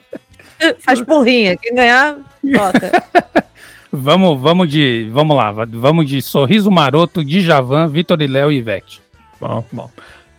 faz 0.80 1.00
porrinha. 1.02 1.56
Quem 1.56 1.74
ganhar, 1.74 2.16
toca. 2.52 3.44
Vamos, 3.90 4.38
vamos 4.38 4.68
de. 4.68 5.08
Vamos 5.10 5.34
lá, 5.34 5.50
va- 5.50 5.66
vamos 5.66 6.06
de 6.06 6.20
sorriso 6.20 6.70
maroto, 6.70 7.24
Djavan, 7.24 7.88
Vitor 7.88 8.20
e 8.20 8.26
Léo 8.26 8.52
e 8.52 8.58
Ivete. 8.58 9.00
Bom, 9.40 9.64
bom. 9.72 9.90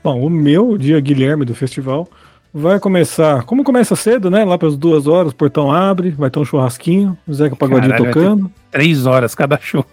Bom, 0.03 0.21
o 0.23 0.29
meu 0.29 0.77
dia 0.77 0.99
Guilherme 0.99 1.45
do 1.45 1.55
festival 1.55 2.07
vai 2.53 2.79
começar. 2.79 3.43
Como 3.43 3.63
começa 3.63 3.95
cedo, 3.95 4.29
né? 4.29 4.43
Lá 4.43 4.57
pelas 4.57 4.75
duas 4.77 5.07
horas, 5.07 5.31
o 5.31 5.35
portão 5.35 5.71
abre, 5.71 6.11
vai 6.11 6.29
ter 6.29 6.39
um 6.39 6.45
churrasquinho, 6.45 7.17
o 7.27 7.33
Zeca 7.33 7.55
Pagodinho 7.55 7.91
Caralho, 7.91 8.05
tocando. 8.13 8.51
Três 8.71 9.05
horas 9.05 9.33
cada 9.35 9.57
show. 9.61 9.85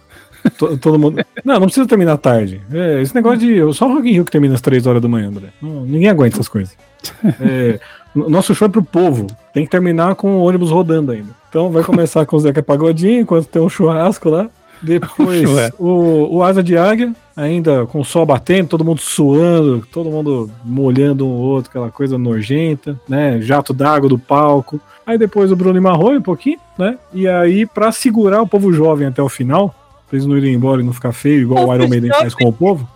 to- 0.57 0.77
todo 0.77 0.97
mundo. 0.99 1.23
Não, 1.43 1.55
não 1.55 1.67
precisa 1.67 1.87
terminar 1.87 2.17
tarde. 2.17 2.61
É, 2.71 3.01
esse 3.01 3.13
negócio 3.15 3.39
de. 3.39 3.73
Só 3.73 3.87
o 3.87 3.93
Rock 3.95 4.07
in 4.09 4.13
Rio 4.13 4.25
que 4.25 4.31
termina 4.31 4.53
às 4.55 4.61
três 4.61 4.85
horas 4.87 5.01
da 5.01 5.07
manhã, 5.07 5.27
André. 5.29 5.47
Não, 5.61 5.83
ninguém 5.83 6.09
aguenta 6.09 6.35
essas 6.35 6.47
coisas. 6.47 6.75
É, 7.39 7.79
o 8.15 8.29
nosso 8.29 8.55
show 8.55 8.67
é 8.67 8.71
pro 8.71 8.81
povo. 8.83 9.27
Tem 9.53 9.63
que 9.63 9.69
terminar 9.69 10.15
com 10.15 10.37
o 10.37 10.43
ônibus 10.43 10.71
rodando 10.71 11.11
ainda. 11.11 11.29
Então 11.49 11.69
vai 11.69 11.83
começar 11.83 12.25
com 12.25 12.35
o 12.35 12.39
Zeca 12.39 12.63
Pagodinho, 12.63 13.21
enquanto 13.21 13.45
tem 13.47 13.61
um 13.61 13.69
churrasco 13.69 14.29
lá. 14.29 14.47
Depois 14.81 15.41
Churrasco. 15.47 15.83
o, 15.83 16.35
o 16.37 16.43
Asa 16.43 16.63
de 16.63 16.75
Águia, 16.77 17.13
ainda 17.37 17.85
com 17.85 17.99
o 18.01 18.03
sol 18.05 18.25
batendo, 18.25 18.67
todo 18.67 18.83
mundo 18.83 18.99
suando, 18.99 19.87
todo 19.91 20.09
mundo 20.09 20.49
molhando 20.65 21.25
um 21.25 21.29
ou 21.31 21.39
outro, 21.41 21.69
aquela 21.69 21.91
coisa 21.91 22.17
nojenta, 22.17 22.99
né? 23.07 23.39
Jato 23.39 23.73
d'água 23.73 24.09
do 24.09 24.17
palco. 24.19 24.81
Aí 25.05 25.17
depois 25.17 25.51
o 25.51 25.55
Bruno 25.55 25.77
e 25.77 25.81
Marrone 25.81 26.17
um 26.17 26.21
pouquinho, 26.21 26.59
né? 26.77 26.97
E 27.13 27.27
aí, 27.27 27.65
pra 27.65 27.91
segurar 27.93 28.41
o 28.41 28.47
povo 28.47 28.73
jovem 28.73 29.07
até 29.07 29.21
o 29.21 29.29
final, 29.29 29.69
pra 30.09 30.17
eles 30.17 30.25
não 30.27 30.35
irem 30.37 30.53
embora 30.55 30.81
e 30.81 30.83
não 30.83 30.91
ficar 30.91 31.13
feio, 31.13 31.41
igual 31.43 31.63
o 31.63 31.67
Povo 31.67 31.75
Iron 31.77 31.87
Maiden 31.87 32.11
faz 32.11 32.33
com 32.33 32.49
o 32.49 32.53
povo, 32.53 32.89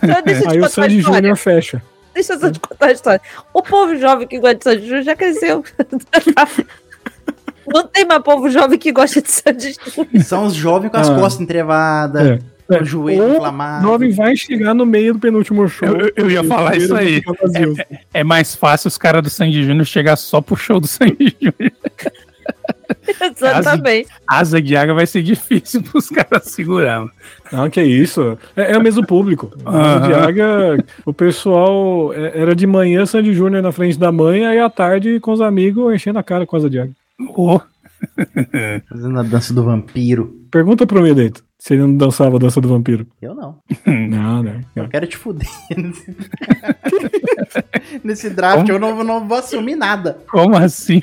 aí 0.48 0.60
o 0.60 0.68
Sandy. 0.68 1.00
Júnior 1.00 1.36
fecha. 1.36 1.82
Deixa 2.14 2.32
eu 2.34 2.40
só 2.40 2.50
te 2.50 2.58
contar 2.60 2.86
a 2.86 2.92
história. 2.92 3.20
O 3.54 3.62
povo 3.62 3.96
jovem 3.96 4.26
que 4.26 4.38
gosta 4.40 4.56
de 4.56 4.64
Sandy 4.64 4.86
Júnior 4.86 5.02
já 5.04 5.14
cresceu. 5.16 5.62
Não 7.72 7.86
tem 7.86 8.04
mais 8.04 8.22
povo 8.22 8.50
jovem 8.50 8.78
que 8.78 8.90
gosta 8.92 9.22
de 9.22 9.30
Sandy 9.30 9.74
Júnior. 9.94 10.24
São 10.24 10.44
os 10.46 10.54
jovens 10.54 10.90
com 10.90 10.96
as 10.96 11.08
Ah. 11.08 11.14
costas 11.14 11.40
entrevadas, 11.40 12.26
É. 12.26 12.38
o 12.80 12.84
joelho 12.84 13.22
Ou 13.24 13.32
inflamado. 13.34 13.86
Jovem 13.86 14.10
vai 14.12 14.36
chegar 14.36 14.72
no 14.74 14.86
meio 14.86 15.14
do 15.14 15.18
penúltimo 15.20 15.68
show. 15.68 15.88
Eu- 15.88 15.98
eu- 16.06 16.12
eu 16.16 16.30
ia 16.30 16.44
falar 16.44 16.76
isso 16.76 16.94
aí. 16.94 17.16
ficar 17.16 17.32
vazio. 17.42 17.74
É 18.14 18.22
mais 18.24 18.54
fácil 18.54 18.88
os 18.88 18.96
caras 18.96 19.22
do 19.22 19.28
Sandy 19.30 19.64
Júnior 19.64 19.84
chegar 19.84 20.16
só 20.16 20.40
pro 20.40 20.56
show 20.56 20.78
do 20.80 20.86
Sandy 20.88 21.36
Júnior. 21.40 21.72
Exatamente. 23.20 24.08
Asa 24.26 24.60
de 24.60 24.76
água 24.76 24.94
vai 24.94 25.06
ser 25.06 25.22
difícil 25.22 25.82
pros 25.90 26.08
caras 26.08 26.44
segurar. 26.44 27.06
Não, 27.50 27.68
que 27.70 27.82
isso. 27.82 28.38
É, 28.56 28.72
é 28.72 28.78
o 28.78 28.82
mesmo 28.82 29.06
público. 29.06 29.50
Aham. 29.66 29.96
O 29.96 30.06
de 30.06 30.14
Águia, 30.14 30.84
o 31.04 31.12
pessoal 31.12 32.12
é- 32.14 32.38
era 32.40 32.54
de 32.54 32.66
manhã 32.66 33.04
Sandy 33.06 33.32
Júnior 33.32 33.62
na 33.62 33.72
frente 33.72 33.98
da 33.98 34.10
mãe, 34.12 34.46
aí 34.46 34.58
à 34.58 34.68
tarde 34.70 35.20
com 35.20 35.32
os 35.32 35.40
amigos 35.40 35.94
enchendo 35.94 36.18
a 36.18 36.22
cara 36.22 36.46
com 36.46 36.56
asa 36.56 36.68
de 36.70 36.78
águia. 36.80 36.94
Ô, 37.36 37.60
Fazendo 38.88 39.20
a 39.20 39.22
dança 39.22 39.54
do 39.54 39.62
vampiro. 39.62 40.34
Pergunta 40.50 40.84
pro 40.86 41.02
Mileto 41.02 41.42
se 41.62 41.74
ele 41.74 41.82
não 41.82 41.96
dançava 41.96 42.34
a 42.34 42.38
dança 42.40 42.60
do 42.60 42.66
vampiro. 42.66 43.06
Eu 43.20 43.36
não. 43.36 43.60
Não, 43.86 44.42
não. 44.42 44.60
Eu 44.74 44.88
quero 44.88 45.06
te 45.06 45.16
fuder. 45.16 45.46
Nesse 48.02 48.30
draft 48.30 48.68
eu 48.68 48.80
não, 48.80 49.04
não 49.04 49.28
vou 49.28 49.38
assumir 49.38 49.76
nada. 49.76 50.18
como 50.28 50.56
assim? 50.56 51.00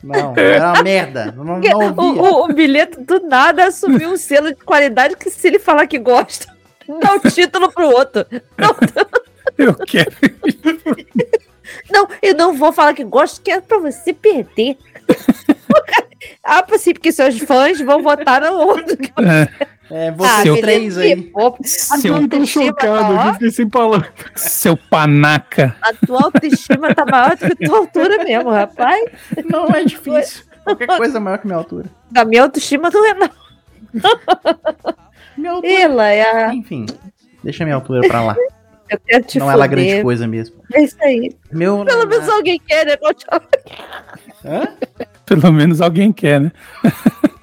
Não, 0.00 0.32
era 0.36 0.74
uma 0.74 0.82
merda. 0.84 1.34
Não, 1.36 1.44
não, 1.44 1.60
o, 1.96 2.02
o, 2.02 2.44
o 2.44 2.54
bilhete 2.54 3.00
do 3.00 3.18
nada 3.26 3.66
assumiu 3.66 4.10
um 4.10 4.16
selo 4.16 4.50
de 4.50 4.64
qualidade 4.64 5.16
que 5.16 5.28
se 5.28 5.48
ele 5.48 5.58
falar 5.58 5.88
que 5.88 5.98
gosta, 5.98 6.46
dá 7.00 7.14
o 7.14 7.20
título 7.28 7.72
pro 7.72 7.90
outro. 7.90 8.24
Não, 8.56 8.76
Eu 9.58 9.74
quero. 9.74 10.12
não, 11.90 12.06
eu 12.22 12.34
não 12.34 12.54
vou 12.54 12.72
falar 12.72 12.94
que 12.94 13.02
gosto, 13.02 13.42
que 13.42 13.50
é 13.50 13.60
pra 13.60 13.78
você 13.78 14.12
perder. 14.12 14.78
ah, 16.44 16.64
sim, 16.78 16.92
porque 16.92 17.12
seus 17.12 17.38
fãs 17.38 17.80
vão 17.80 18.02
votar 18.02 18.40
no 18.42 18.52
outro. 18.54 18.96
É, 19.90 20.08
Ah, 20.08 20.12
vocês 20.14 20.42
Seu- 20.42 20.60
três 20.60 20.98
aí. 20.98 21.16
pô. 21.22 21.56
Seu- 21.64 22.16
Eu 22.16 22.28
tô 22.28 22.36
autoestima 22.36 22.66
chocado, 22.66 23.14
tá, 23.16 23.26
eu 23.28 23.32
fiquei 23.34 23.50
sem 23.50 23.68
palavras. 23.70 24.10
Seu 24.36 24.76
panaca. 24.76 25.74
a 25.80 25.94
tua 26.06 26.24
autoestima 26.24 26.94
tá 26.94 27.06
maior 27.06 27.36
do 27.36 27.56
que 27.56 27.64
a 27.64 27.68
tua 27.68 27.78
altura 27.78 28.22
mesmo, 28.24 28.50
rapaz. 28.50 29.02
Não 29.50 29.66
é 29.68 29.84
difícil. 29.84 30.44
Qualquer 30.64 30.86
coisa 30.88 31.16
é 31.16 31.20
maior 31.20 31.38
que 31.38 31.46
minha 31.46 31.56
altura. 31.58 31.86
A 32.14 32.24
minha 32.26 32.42
autoestima 32.42 32.90
não 32.90 33.06
é 33.06 33.14
não. 33.14 33.30
Minha 35.36 35.52
altura. 35.52 35.72
Ela 35.72 36.08
é 36.08 36.22
a... 36.46 36.54
Enfim, 36.54 36.84
deixa 37.42 37.64
minha 37.64 37.76
altura 37.76 38.06
pra 38.06 38.20
lá. 38.22 38.36
Eu 38.90 38.98
quero 39.06 39.24
te 39.24 39.38
não 39.38 39.50
é 39.50 39.54
lá 39.54 39.66
grande 39.66 39.88
foder. 39.88 40.02
coisa 40.02 40.26
mesmo. 40.26 40.56
É 40.72 40.82
isso 40.82 40.96
aí. 41.00 41.36
Meu. 41.52 41.84
Pelo 41.84 42.06
menos 42.06 42.28
alguém 42.28 42.60
quer, 42.66 42.86
né? 42.86 42.96
Hã? 44.44 44.68
Pelo 45.26 45.52
menos 45.52 45.80
alguém 45.80 46.12
quer, 46.12 46.40
né? 46.40 46.52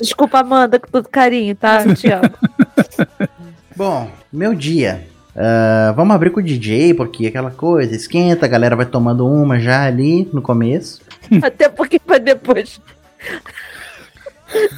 Desculpa, 0.00 0.40
Amanda, 0.40 0.78
com 0.78 0.88
todo 0.88 1.08
carinho, 1.08 1.54
tá? 1.54 1.84
Te 1.94 2.10
amo. 2.10 2.30
Bom, 3.74 4.10
meu 4.32 4.54
dia. 4.54 5.06
Ah, 5.34 5.92
vamos 5.96 6.14
abrir 6.14 6.30
com 6.30 6.40
o 6.40 6.42
DJ, 6.42 6.94
porque 6.94 7.26
aquela 7.26 7.50
coisa, 7.50 7.94
esquenta, 7.94 8.46
a 8.46 8.48
galera 8.48 8.76
vai 8.76 8.86
tomando 8.86 9.26
uma 9.26 9.58
já 9.58 9.84
ali 9.84 10.28
no 10.32 10.42
começo. 10.42 11.00
Até 11.42 11.68
porque 11.68 11.98
pra 11.98 12.18
depois. 12.18 12.80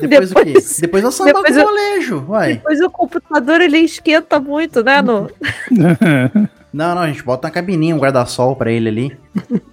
Depois, 0.01 0.30
o 0.32 0.34
quê? 0.34 0.44
Depois- 0.44 0.78
Depois 0.80 1.05
eu 1.05 1.12
samba 1.12 1.32
depois 1.32 1.52
com 1.55 1.59
o 1.59 1.62
eu- 1.62 1.66
molejo, 1.66 2.24
uai. 2.28 2.52
Depois 2.55 2.80
o 2.80 2.90
computador 2.90 3.60
ele 3.60 3.78
esquenta 3.78 4.38
muito, 4.40 4.82
né? 4.82 5.01
No... 5.02 5.30
Não, 6.74 6.92
não, 6.92 7.02
a 7.02 7.06
gente 7.06 7.22
bota 7.22 7.46
uma 7.46 7.52
cabininha, 7.55 7.94
um 7.94 8.01
guarda-sol 8.01 8.56
pra 8.56 8.68
ele 8.68 8.88
ali. 8.88 9.16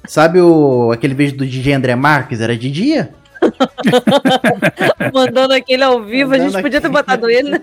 Sabe 0.08 0.40
o 0.40 0.92
aquele 0.92 1.16
vídeo 1.16 1.36
do 1.40 1.46
DJ 1.48 1.74
André 1.74 1.96
Marques? 1.96 2.40
Era 2.40 2.56
de 2.56 2.70
dia? 2.70 3.10
Mandando 5.14 5.54
aquele 5.54 5.84
ao 5.84 6.04
vivo, 6.04 6.34
a 6.34 6.38
gente 6.38 6.46
Mandando 6.48 6.62
podia 6.64 6.80
ter 6.82 6.90
botado 6.90 7.28
ele? 7.30 7.60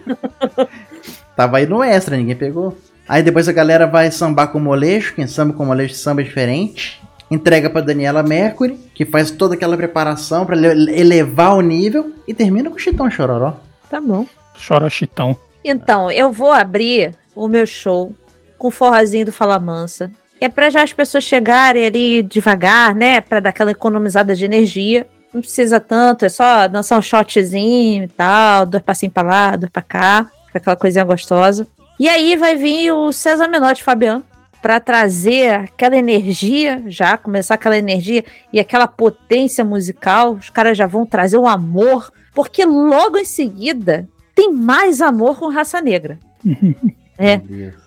Tava 1.37 1.59
aí 1.59 1.67
no 1.67 1.83
extra, 1.85 2.17
ninguém 2.17 2.35
pegou. 2.35 2.77
Aí 3.09 3.23
depois 3.23 3.49
a 3.49 3.53
galera 3.53 3.87
vai 3.87 4.11
sambar 4.11 4.49
com 4.49 4.59
o 4.59 4.61
molejo, 4.61 5.15
quem 5.15 5.27
samba 5.29 5.55
com 5.55 5.63
o 5.63 5.67
molejo 5.67 5.95
samba 5.95 6.23
diferente. 6.23 7.01
Entrega 7.31 7.69
pra 7.69 7.81
Daniela 7.81 8.23
Mercury, 8.23 8.79
que 8.95 9.05
faz 9.05 9.31
toda 9.31 9.55
aquela 9.55 9.77
preparação 9.77 10.47
pra 10.47 10.57
ele- 10.57 10.99
elevar 10.99 11.55
o 11.57 11.61
nível 11.61 12.13
e 12.27 12.33
termina 12.35 12.71
com 12.71 12.77
o 12.77 12.79
Chitão 12.79 13.11
Chororó. 13.11 13.55
Tá 13.91 14.01
bom. 14.01 14.27
Chora 14.67 14.89
chitão. 14.91 15.37
Então, 15.65 16.11
eu 16.11 16.33
vou 16.33 16.53
abrir 16.53 17.15
o 17.35 17.47
meu 17.49 17.67
show 17.67 18.15
com 18.59 18.69
o 18.69 18.71
forrozinho 18.73 19.27
do 19.27 19.33
Fala 19.33 19.59
Mansa. 19.59 20.11
É 20.41 20.49
pra 20.49 20.71
já 20.71 20.83
as 20.83 20.93
pessoas 20.93 21.25
chegarem 21.25 21.85
ali 21.87 22.23
devagar, 22.23 22.95
né? 22.95 23.21
Pra 23.21 23.41
dar 23.41 23.51
aquela 23.51 23.71
economizada 23.73 24.35
de 24.35 24.45
energia. 24.45 25.07
Não 25.33 25.41
precisa 25.41 25.79
tanto, 25.79 26.25
é 26.25 26.29
só 26.29 26.67
dançar 26.69 26.99
um 26.99 27.03
shotzinho 27.03 28.05
e 28.05 28.09
tal, 28.09 28.65
dois 28.65 28.83
passinhos 28.83 29.13
pra 29.13 29.23
lá, 29.23 29.57
dois 29.57 29.71
pra 29.71 29.83
cá, 29.83 30.31
aquela 30.55 30.77
coisinha 30.77 31.05
gostosa. 31.05 31.67
E 32.01 32.09
aí 32.09 32.35
vai 32.37 32.57
vir 32.57 32.93
o 32.93 33.13
César 33.13 33.49
Menotti 33.49 33.83
Fabiano 33.83 34.25
pra 34.61 34.81
trazer 34.81 35.51
aquela 35.55 35.97
energia, 35.97 36.83
já 36.87 37.17
começar 37.17 37.55
aquela 37.55 37.79
energia 37.79 38.25
e 38.53 38.61
aquela 38.61 38.87
potência 38.87 39.65
musical. 39.65 40.33
Os 40.33 40.51
caras 40.51 40.77
já 40.77 40.87
vão 40.87 41.07
trazer 41.07 41.39
o 41.39 41.47
amor, 41.47 42.13
porque 42.35 42.65
logo 42.65 43.19
em 43.19 43.25
seguida 43.25 44.09
tem 44.35 44.53
mais 44.53 45.01
amor 45.01 45.39
com 45.39 45.49
raça 45.49 45.81
negra. 45.81 46.19
É, 47.21 47.41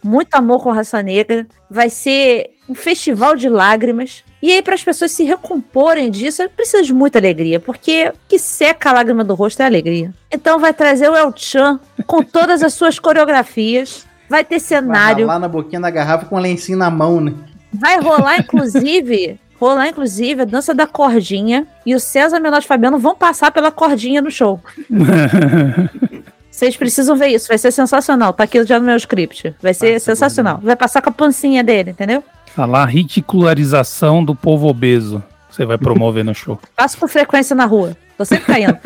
muito 0.04 0.36
amor 0.36 0.62
com 0.62 0.72
raça 0.72 1.02
negra. 1.02 1.48
Vai 1.70 1.90
ser 1.90 2.50
um 2.68 2.76
festival 2.76 3.36
de 3.36 3.48
lágrimas. 3.48 4.26
E 4.42 4.52
aí, 4.52 4.62
para 4.62 4.76
as 4.76 4.84
pessoas 4.84 5.12
se 5.12 5.24
recomporem 5.24 6.12
disso, 6.12 6.48
precisa 6.50 6.84
de 6.84 6.94
muita 6.94 7.18
alegria, 7.18 7.58
porque 7.58 8.10
o 8.10 8.14
que 8.28 8.38
seca 8.38 8.90
a 8.90 8.94
lágrima 8.94 9.24
do 9.24 9.34
rosto 9.34 9.62
é 9.62 9.64
a 9.64 9.68
alegria. 9.68 10.14
Então, 10.30 10.60
vai 10.60 10.74
trazer 10.74 11.10
o 11.10 11.16
El 11.16 11.32
Chan 11.34 11.80
com 12.06 12.22
todas 12.22 12.62
as 12.62 12.74
suas 12.74 13.00
coreografias. 13.00 14.06
Vai 14.32 14.46
ter 14.46 14.60
Vai 14.60 14.60
cenário. 14.62 15.28
lá 15.28 15.38
na 15.38 15.50
boquinha 15.50 15.82
da 15.82 15.90
garrafa 15.90 16.26
com 16.26 16.38
um 16.38 16.40
lencinho 16.40 16.78
na 16.78 16.90
mão, 16.90 17.20
né? 17.20 17.34
Vai 17.74 18.00
rolar, 18.00 18.38
inclusive, 18.40 19.38
rolar, 19.60 19.90
inclusive, 19.90 20.44
a 20.44 20.46
dança 20.46 20.74
da 20.74 20.88
cordinha. 20.88 21.68
E 21.86 21.94
o 21.94 22.00
César 22.00 22.40
Menotti 22.40 22.64
e 22.64 22.68
Fabiano 22.70 22.98
vão 22.98 23.14
passar 23.14 23.52
pela 23.52 23.72
cordinha 23.72 24.22
no 24.22 24.32
show. 24.32 24.62
Vocês 26.50 26.78
precisam 26.78 27.18
ver 27.18 27.28
isso, 27.28 27.50
vai 27.50 27.58
ser 27.58 27.72
sensacional. 27.72 28.32
Tá 28.32 28.46
aqui 28.46 28.64
já 28.66 28.80
no 28.80 28.86
meu 28.86 28.96
script. 28.96 29.54
Vai 29.62 29.74
ser 29.74 30.00
sensacional. 30.00 30.62
Vai 30.64 30.78
passar 30.78 31.02
com 31.02 31.10
a 31.10 31.14
pancinha 31.14 31.62
dele, 31.62 31.92
entendeu? 31.92 32.24
Lá, 32.56 32.86
ridicularização 32.86 34.24
do 34.24 34.34
povo 34.34 34.70
obeso. 34.70 35.22
Você 35.50 35.66
vai 35.66 35.78
promover 35.78 36.24
no 36.24 36.34
show. 36.34 36.58
Passo 36.78 36.98
com 36.98 37.08
frequência 37.10 37.54
na 37.54 37.66
rua. 37.66 37.98
Tô 38.18 38.24
sempre 38.24 38.46
caindo. 38.46 38.78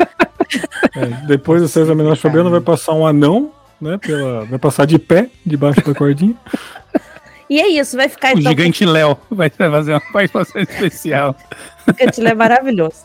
É, 0.96 1.06
depois 1.28 1.62
do 1.62 1.68
César 1.68 1.94
Menor 1.94 2.16
Fabiano 2.16 2.50
vai 2.50 2.60
passar 2.60 2.94
um 2.94 3.06
anão, 3.06 3.52
né? 3.80 3.98
Pela, 3.98 4.44
vai 4.44 4.58
passar 4.58 4.86
de 4.86 4.98
pé, 4.98 5.28
debaixo 5.44 5.84
da 5.84 5.94
cordinha. 5.94 6.34
E 7.48 7.60
é 7.60 7.68
isso, 7.68 7.96
vai 7.96 8.08
ficar 8.08 8.34
O 8.34 8.40
então. 8.40 8.50
gigante 8.50 8.84
Léo 8.84 9.16
vai 9.30 9.48
fazer 9.48 9.92
uma 9.92 10.00
participação 10.00 10.60
especial. 10.60 11.36
Ele 11.96 12.28
é 12.28 12.34
maravilhoso. 12.34 13.04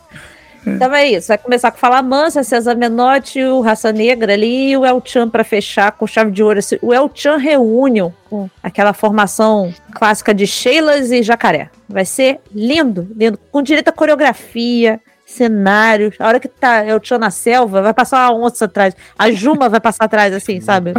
Então 0.66 0.94
é 0.94 1.08
isso, 1.08 1.28
vai 1.28 1.38
começar 1.38 1.72
com 1.72 1.78
Fala 1.78 2.00
Mansa, 2.02 2.44
César 2.44 2.76
Menotti, 2.76 3.42
o 3.42 3.60
Raça 3.60 3.92
Negra 3.92 4.32
ali 4.32 4.70
e 4.70 4.76
o 4.76 4.84
El 4.84 5.02
Chan 5.04 5.28
pra 5.28 5.42
fechar 5.42 5.90
com 5.92 6.06
chave 6.06 6.30
de 6.30 6.42
ouro. 6.42 6.60
O 6.80 6.94
El 6.94 7.10
Chan 7.12 7.36
Reunion, 7.36 8.10
com 8.30 8.48
aquela 8.62 8.92
formação 8.92 9.74
clássica 9.92 10.32
de 10.32 10.46
Sheilas 10.46 11.10
e 11.10 11.22
Jacaré. 11.22 11.68
Vai 11.88 12.04
ser 12.04 12.40
lindo, 12.54 13.08
lindo, 13.16 13.38
com 13.50 13.60
direito 13.60 13.88
a 13.88 13.92
coreografia, 13.92 15.00
cenários. 15.32 16.14
A 16.18 16.28
hora 16.28 16.40
que 16.40 16.48
tá 16.48 16.84
El 16.84 17.00
Chan 17.02 17.18
na 17.18 17.30
selva, 17.30 17.82
vai 17.82 17.94
passar 17.94 18.30
uma 18.30 18.46
onça 18.46 18.66
atrás. 18.66 18.94
A 19.18 19.30
Juma 19.30 19.68
vai 19.68 19.80
passar 19.80 20.04
atrás, 20.04 20.32
assim, 20.32 20.60
sabe? 20.60 20.92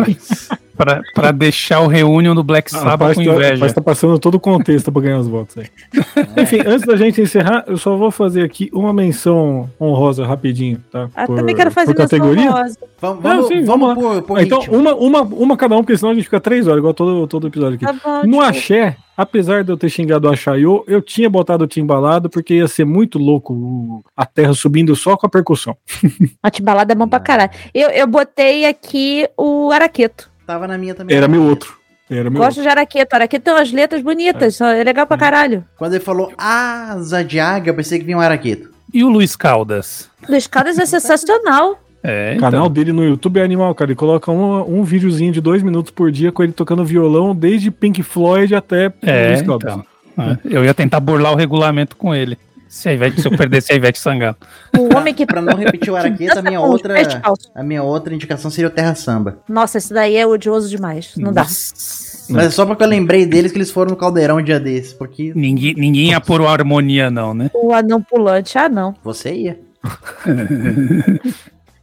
Pra, 0.76 1.02
pra 1.14 1.32
deixar 1.32 1.82
o 1.82 1.88
reunion 1.88 2.34
do 2.34 2.44
Black 2.44 2.70
Ah, 2.74 2.78
Sabbath 2.80 2.92
rapaz, 2.92 3.18
com 3.18 3.24
tá, 3.24 3.32
inveja. 3.32 3.54
rapaz, 3.54 3.74
tá 3.74 3.82
passando 3.82 4.18
todo 4.18 4.36
o 4.36 4.40
contexto 4.40 4.92
pra 4.92 5.02
ganhar 5.04 5.20
os 5.20 5.28
votos 5.28 5.56
aí. 5.58 5.68
Enfim, 6.42 6.62
antes 6.66 6.86
da 6.88 6.96
gente 6.96 7.22
encerrar, 7.22 7.64
eu 7.68 7.78
só 7.78 7.96
vou 7.96 8.10
fazer 8.10 8.42
aqui 8.44 8.70
uma 8.74 8.92
menção 8.92 9.70
honrosa 9.80 10.26
rapidinho, 10.26 10.84
tá? 10.92 11.10
Ah, 11.16 11.28
Por- 11.28 11.36
também 11.36 11.56
quero 11.56 11.70
fazer 11.70 11.90
menção 11.92 12.06
categoria. 12.08 12.50
honrosa. 12.50 12.78
Vamos, 13.00 13.24
Não, 13.24 13.32
vamos, 13.32 13.48
sim, 13.48 13.64
vamos 13.66 13.88
vamos 13.96 14.04
por, 14.04 14.22
por 14.24 14.38
Ah, 14.40 14.44
então, 14.44 14.62
uma, 14.70 14.96
uma, 14.96 15.22
uma 15.22 15.58
cada 15.58 15.76
um, 15.76 15.80
porque 15.84 15.98
senão 15.98 16.12
a 16.12 16.16
gente 16.16 16.24
fica 16.24 16.40
três 16.40 16.66
horas, 16.68 16.80
igual 16.80 16.94
todo, 16.94 17.28
todo 17.28 17.48
episódio 17.48 17.76
aqui. 17.76 17.86
Tá 17.86 17.94
bom, 18.24 18.28
No. 18.28 18.42
Axé, 18.42 18.96
apesar 19.16 19.64
de 19.64 19.72
eu 19.72 19.78
ter 19.78 19.90
xingado 19.90 20.28
o 20.28 20.32
Axaiô, 20.32 20.84
eu 20.88 21.02
tinha 21.02 21.30
botado 21.30 21.66
o 21.66 21.68
timbalado 21.68 22.30
porque 22.30 22.56
ia 22.56 22.68
ser 22.68 22.86
muito 22.86 23.20
louco 23.20 24.04
a 24.18 24.26
terra 24.26 24.54
subindo 24.54 24.96
só 24.96 25.16
com 25.18 25.28
a 25.28 25.30
percussão. 25.30 25.76
A 26.42 26.50
timbalada 26.50 26.94
é 26.94 26.96
bom 26.96 27.08
pra 27.08 27.20
caralho. 27.20 27.52
Eu, 27.74 27.90
eu 27.90 28.08
botei 28.08 28.66
aqui 28.66 29.28
o 29.38 29.70
Araqueto. 29.72 30.33
Tava 30.54 30.68
na 30.68 30.78
minha 30.78 30.94
também. 30.94 31.16
Era 31.18 31.28
meu 31.28 31.42
outro. 31.44 31.78
Era 32.10 32.30
meu 32.30 32.40
Gosto 32.42 32.62
de 32.62 32.68
Araqueto. 32.68 33.16
Araqueto 33.16 33.44
tem 33.46 33.54
umas 33.54 33.72
letras 33.72 34.02
bonitas, 34.04 34.62
é 34.62 34.84
legal 34.84 35.08
pra 35.08 35.18
caralho. 35.18 35.66
Quando 35.78 35.94
ele 35.96 36.04
falou 36.04 36.32
asa 36.38 37.24
de 37.24 37.40
águia, 37.40 37.72
eu 37.72 37.76
pensei 37.76 37.98
que 37.98 38.06
vinha 38.06 38.18
um 38.18 38.22
araqueto. 38.22 38.70
E 38.94 39.04
o 39.04 39.10
Luiz 39.10 39.36
Caldas? 39.36 40.10
Luiz 40.30 40.46
Caldas 40.48 40.78
é 40.78 40.86
sensacional. 40.86 41.80
É, 42.06 42.34
O 42.36 42.40
canal 42.42 42.64
então. 42.64 42.74
dele 42.74 42.92
no 42.92 43.02
YouTube 43.06 43.40
é 43.40 43.44
animal, 43.44 43.74
cara. 43.74 43.90
Ele 43.92 43.96
coloca 43.96 44.30
um, 44.30 44.80
um 44.80 44.84
videozinho 44.84 45.32
de 45.32 45.40
dois 45.40 45.64
minutos 45.64 45.90
por 45.90 46.12
dia 46.12 46.34
com 46.34 46.44
ele 46.44 46.52
tocando 46.52 46.84
violão, 46.84 47.34
desde 47.34 47.72
Pink 47.72 48.04
Floyd 48.04 48.54
até 48.54 48.92
É, 49.02 49.30
Luiz 49.30 49.42
Caldas. 49.42 49.74
então. 49.74 49.86
É, 50.26 50.38
Eu 50.58 50.66
ia 50.66 50.74
tentar 50.74 51.00
burlar 51.00 51.32
o 51.32 51.38
regulamento 51.38 51.96
com 51.96 52.14
ele. 52.14 52.38
Se, 52.74 52.90
a 52.90 52.94
Ivete, 52.94 53.22
se 53.22 53.28
eu 53.28 53.38
perdesse 53.38 53.72
a 53.72 53.76
Ivete 53.76 54.00
Sangalo. 54.00 54.36
O 54.76 54.96
homem 54.98 55.14
que. 55.14 55.28
Pra 55.28 55.40
não 55.44 55.56
repetir 55.56 55.94
o 55.94 55.96
araqueto, 55.96 56.40
a 56.40 56.42
minha 56.42 56.60
outra, 56.60 56.96
descalços. 56.96 57.52
a 57.54 57.62
minha 57.64 57.84
outra 57.84 58.16
indicação 58.16 58.50
seria 58.50 58.68
o 58.68 58.72
Terra 58.72 58.96
Samba. 58.96 59.38
Nossa, 59.48 59.78
esse 59.78 59.94
daí 59.94 60.16
é 60.16 60.26
odioso 60.26 60.68
demais. 60.68 61.14
Não 61.16 61.32
dá. 61.32 61.44
Mas 61.44 62.46
é 62.48 62.50
só 62.50 62.66
porque 62.66 62.84
eu 62.84 62.88
lembrei 62.88 63.28
deles 63.28 63.52
que 63.52 63.60
eles 63.60 63.70
foram 63.70 63.92
no 63.92 63.96
Caldeirão 63.96 64.38
um 64.38 64.44
dia 64.44 64.60
desses, 64.60 64.92
porque 64.92 65.32
Ninguém, 65.36 65.76
ninguém 65.76 66.10
ia 66.10 66.20
pôr 66.20 66.42
o 66.42 66.48
harmonia, 66.48 67.12
não, 67.12 67.32
né? 67.36 67.52
O 67.54 67.72
anão 67.72 68.02
pulante, 68.02 68.58
ah, 68.58 68.68
não. 68.68 68.96
você 69.04 69.32
ia. 69.34 69.60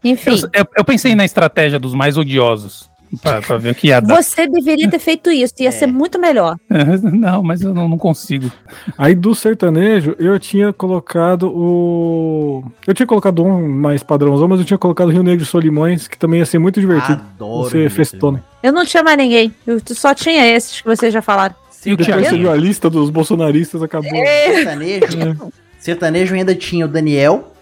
Enfim, 0.03 0.31
Eu, 0.31 0.37
eu- 0.63 0.67
eu 0.79 0.85
pensei 0.85 1.15
na 1.15 1.25
estratégia 1.25 1.79
dos 1.79 1.95
mais 1.95 2.17
odiosos. 2.17 2.90
Pra, 3.23 3.43
pra 3.43 3.57
ver 3.57 3.71
o 3.71 3.75
que 3.75 3.89
ia 3.89 4.01
dar. 4.01 4.23
você 4.23 4.47
deveria 4.47 4.89
ter 4.89 4.99
feito 4.99 5.31
isso. 5.31 5.55
Ia 5.59 5.73
ser 5.73 5.87
muito 5.87 6.19
melhor. 6.19 6.57
Não, 7.03 7.43
mas 7.43 7.61
eu 7.61 7.75
não, 7.75 7.89
não 7.89 7.99
consigo. 7.99 8.51
Aí 8.97 9.15
do 9.15 9.35
sertanejo, 9.35 10.15
eu 10.19 10.39
tinha 10.39 10.73
colocado 10.73 11.51
o. 11.51 12.65
Eu 12.87 12.95
tinha 12.95 13.07
colocado 13.07 13.43
um 13.43 13.69
mais 13.69 14.03
padrãozão, 14.03 14.49
mas 14.49 14.61
eu 14.61 14.65
tinha 14.65 14.79
colocado 14.79 15.09
o 15.09 15.11
Rio 15.11 15.23
Negro 15.23 15.43
e 15.43 15.47
Solimões, 15.47 16.07
que 16.07 16.19
também 16.19 16.41
ia 16.41 16.47
ser 16.47 16.59
muito 16.59 16.81
divertido. 16.81 17.21
Adoro. 17.35 17.69
Você 17.69 17.89
festona. 17.89 18.45
Eu 18.63 18.73
não 18.73 18.85
tinha 18.85 19.03
mais 19.03 19.17
ninguém. 19.17 19.55
Eu 19.67 19.81
só 19.87 20.15
tinha 20.15 20.47
esses 20.47 20.81
que 20.81 20.87
vocês 20.87 21.13
já 21.13 21.23
falaram. 21.23 21.55
E 21.85 21.93
o 21.93 21.97
Depois 21.97 22.47
a 22.47 22.55
lista 22.55 22.91
dos 22.91 23.11
bolsonaristas, 23.11 23.83
acabou. 23.83 24.11
Sertanejo. 24.11 25.53
Sertanejo 25.79 26.35
ainda 26.35 26.55
tinha 26.55 26.85
o 26.85 26.89
Daniel. 26.89 27.53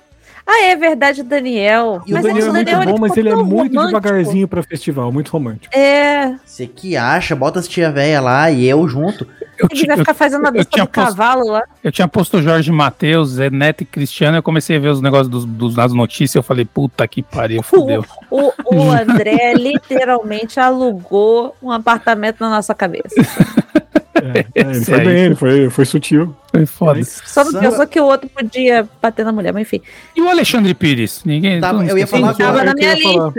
Ah, 0.51 0.65
é 0.65 0.75
verdade, 0.77 1.21
o 1.21 1.25
Daniel. 1.25 2.01
E 2.07 2.15
o 2.15 2.23
Daniel 2.23 2.47
é 2.47 2.53
muito 2.53 2.93
bom, 2.93 2.99
mas 2.99 3.15
ele 3.19 3.29
é 3.29 3.35
muito 3.37 3.79
devagarzinho 3.87 4.49
pra 4.49 4.63
festival, 4.63 5.13
muito 5.13 5.29
romântico. 5.31 5.77
É, 5.77 6.35
Você 6.43 6.67
que 6.67 6.97
acha, 6.97 7.37
bota 7.37 7.59
as 7.61 7.69
tia 7.69 7.93
véia 7.93 8.19
lá 8.19 8.51
e 8.51 8.67
eu 8.67 8.89
junto. 8.89 9.27
Eu, 9.59 9.69
ele 9.71 9.87
vai 9.89 9.97
ficar 9.99 10.15
fazendo 10.15 10.47
a 10.47 10.51
dança 10.51 10.65
tinha 10.71 10.85
do 10.85 10.89
posto- 10.91 11.07
cavalo 11.17 11.51
lá. 11.51 11.63
eu 11.85 11.93
tinha 11.93 12.09
posto 12.09 12.41
Jorge 12.41 12.71
Matheus, 12.73 13.31
Zé 13.33 13.51
Neto 13.51 13.83
e 13.83 13.85
Cristiano. 13.85 14.39
Eu 14.39 14.43
comecei 14.43 14.77
a 14.77 14.81
ver 14.81 14.89
os 14.89 15.03
negócios 15.03 15.29
dos, 15.29 15.45
dos, 15.45 15.75
das 15.75 15.93
notícias. 15.93 16.37
Eu 16.37 16.43
falei, 16.43 16.65
puta 16.65 17.07
que 17.07 17.23
pariu, 17.23 17.63
fudeu. 17.63 18.03
O, 18.31 18.51
o 18.75 18.91
André 18.91 19.53
literalmente 19.59 20.59
alugou 20.59 21.55
um 21.63 21.71
apartamento 21.71 22.41
na 22.41 22.49
nossa 22.49 22.75
cabeça. 22.75 23.17
É, 24.15 24.47
é, 24.55 24.71
ele 24.71 24.85
foi 24.85 24.99
bem, 25.05 25.19
ele 25.27 25.35
foi, 25.35 25.71
foi 25.71 25.85
sutil. 25.85 26.35
Foi 26.51 26.67
foda. 26.67 27.01
Só 27.05 27.45
pensou 27.61 27.87
que 27.87 28.01
o 28.01 28.05
outro 28.05 28.29
podia 28.29 28.89
bater 29.01 29.25
na 29.25 29.31
mulher, 29.33 29.53
mas 29.53 29.63
enfim. 29.63 29.81
E 30.17 30.21
o 30.21 30.29
Alexandre 30.29 30.75
Pires? 30.75 31.23
Ninguém. 31.25 31.61
Tava- 31.61 31.85
eu 31.87 31.97
ia 31.97 32.07
falar 32.07 32.31
agora. 32.31 32.45
Tava 32.53 32.65
na 32.65 32.75
minha 32.75 32.95
lista. 32.95 33.33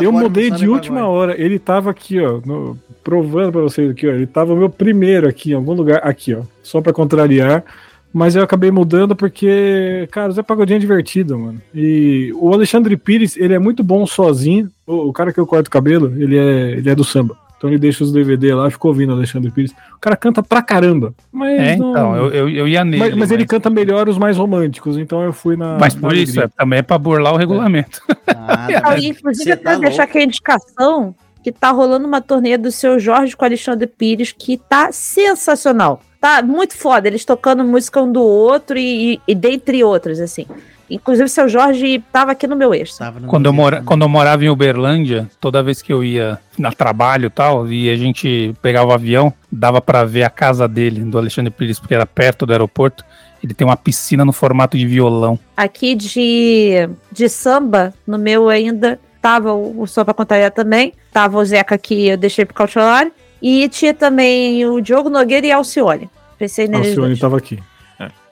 eu 0.00 0.08
Agora 0.10 0.12
mudei 0.12 0.50
de 0.50 0.68
última 0.68 1.00
Pagode. 1.00 1.16
hora. 1.16 1.40
Ele 1.40 1.58
tava 1.58 1.90
aqui, 1.90 2.20
ó, 2.20 2.40
no- 2.44 2.78
provando 3.02 3.52
pra 3.52 3.60
vocês 3.62 3.90
aqui, 3.90 4.06
ó. 4.06 4.12
Ele 4.12 4.26
tava 4.26 4.52
o 4.52 4.56
meu 4.56 4.70
primeiro 4.70 5.28
aqui, 5.28 5.50
em 5.50 5.54
algum 5.54 5.72
lugar, 5.72 6.00
aqui, 6.04 6.34
ó. 6.34 6.42
Só 6.62 6.80
pra 6.80 6.92
contrariar. 6.92 7.64
Mas 8.12 8.34
eu 8.34 8.42
acabei 8.42 8.72
mudando 8.72 9.14
porque, 9.14 10.08
cara, 10.10 10.30
o 10.30 10.32
Zé 10.32 10.42
Pagodinho 10.42 10.76
é 10.76 10.80
divertido, 10.80 11.38
mano. 11.38 11.62
E 11.72 12.32
o 12.36 12.52
Alexandre 12.52 12.96
Pires, 12.96 13.36
ele 13.36 13.54
é 13.54 13.58
muito 13.58 13.84
bom 13.84 14.04
sozinho. 14.04 14.68
O, 14.84 15.08
o 15.08 15.12
cara 15.12 15.32
que 15.32 15.38
eu 15.38 15.46
corto 15.46 15.68
o 15.68 15.70
cabelo, 15.70 16.12
ele 16.20 16.36
é, 16.36 16.70
ele 16.72 16.90
é 16.90 16.94
do 16.94 17.04
samba. 17.04 17.36
Então 17.60 17.68
ele 17.68 17.78
deixa 17.78 18.02
os 18.02 18.10
DVD 18.10 18.54
lá, 18.54 18.70
ficou 18.70 18.90
ouvindo 18.90 19.10
o 19.10 19.16
Alexandre 19.16 19.50
Pires. 19.50 19.70
O 19.94 20.00
cara 20.00 20.16
canta 20.16 20.42
pra 20.42 20.62
caramba. 20.62 21.12
Mas 21.30 21.60
É, 21.60 21.76
não- 21.76 21.90
então, 21.90 22.16
eu, 22.16 22.30
eu, 22.32 22.48
eu 22.48 22.66
ia 22.66 22.82
nele. 22.82 22.98
mas, 23.04 23.14
mas 23.14 23.30
ele 23.30 23.44
canta 23.44 23.68
melhor 23.68 24.08
os 24.08 24.16
mais 24.16 24.38
românticos, 24.38 24.96
então 24.96 25.22
eu 25.22 25.30
fui 25.30 25.58
na. 25.58 25.76
Mas 25.78 25.94
na 25.94 26.00
por 26.00 26.16
isso, 26.16 26.40
é, 26.40 26.48
também 26.48 26.78
é 26.78 26.82
pra 26.82 26.96
burlar 26.96 27.34
o 27.34 27.36
regulamento. 27.36 28.00
Ah, 28.26 28.66
Ah, 28.82 28.98
e, 28.98 29.08
inclusive, 29.08 29.50
eu 29.50 29.56
tá 29.58 29.70
quero 29.72 29.80
deixar 29.82 29.96
louco. 30.04 30.10
aqui 30.10 30.18
a 30.18 30.24
indicação 30.24 31.14
que 31.44 31.52
tá 31.52 31.70
rolando 31.70 32.06
uma 32.06 32.20
turnê 32.22 32.56
do 32.56 32.72
seu 32.72 32.98
Jorge 32.98 33.36
com 33.36 33.44
o 33.44 33.46
Alexandre 33.46 33.86
Pires 33.86 34.32
que 34.32 34.56
tá 34.56 34.90
sensacional. 34.90 36.00
Tá 36.20 36.42
muito 36.42 36.76
foda, 36.76 37.08
eles 37.08 37.24
tocando 37.24 37.62
música 37.64 38.00
um 38.02 38.10
do 38.10 38.22
outro 38.22 38.78
e, 38.78 39.14
e, 39.14 39.20
e 39.28 39.34
dentre 39.34 39.82
outros, 39.84 40.18
assim. 40.20 40.46
Inclusive, 40.90 41.28
seu 41.28 41.48
Jorge 41.48 42.02
tava 42.12 42.32
aqui 42.32 42.46
no 42.46 42.56
meu 42.56 42.70
no 42.70 43.28
Quando 43.28 43.46
eu, 43.46 43.52
mora, 43.52 43.82
quando 43.82 44.02
eu 44.02 44.08
morava 44.08 44.44
em 44.44 44.48
Uberlândia, 44.48 45.30
toda 45.40 45.62
vez 45.62 45.80
que 45.80 45.92
eu 45.92 46.02
ia 46.02 46.38
na 46.58 46.72
trabalho 46.72 47.26
e 47.26 47.30
tal, 47.30 47.68
e 47.68 47.88
a 47.88 47.96
gente 47.96 48.52
pegava 48.60 48.90
o 48.90 48.92
avião, 48.92 49.32
dava 49.50 49.80
pra 49.80 50.04
ver 50.04 50.24
a 50.24 50.30
casa 50.30 50.66
dele, 50.66 51.04
do 51.04 51.16
Alexandre 51.16 51.52
Pires, 51.52 51.78
porque 51.78 51.94
era 51.94 52.04
perto 52.04 52.44
do 52.44 52.52
aeroporto. 52.52 53.04
Ele 53.42 53.54
tem 53.54 53.66
uma 53.66 53.76
piscina 53.76 54.24
no 54.24 54.32
formato 54.32 54.76
de 54.76 54.86
violão. 54.86 55.38
Aqui 55.56 55.94
de, 55.94 56.88
de 57.10 57.28
samba, 57.28 57.94
no 58.06 58.18
meu 58.18 58.48
ainda, 58.48 59.00
tava 59.22 59.52
o, 59.54 59.82
o 59.82 59.86
Samba 59.86 60.12
Contaria 60.12 60.50
também. 60.50 60.92
Tava 61.12 61.38
o 61.38 61.44
Zeca 61.44 61.78
que 61.78 62.08
eu 62.08 62.16
deixei 62.18 62.44
pro 62.44 62.54
Cautelari. 62.54 63.12
E 63.40 63.66
tinha 63.70 63.94
também 63.94 64.66
o 64.66 64.80
Diogo 64.80 65.08
Nogueira 65.08 65.46
e 65.46 65.52
Alcione. 65.52 66.10
Pensei 66.38 66.68
neles 66.68 66.88
Alcione 66.88 67.08
dois. 67.08 67.18
tava 67.18 67.38
aqui. 67.38 67.58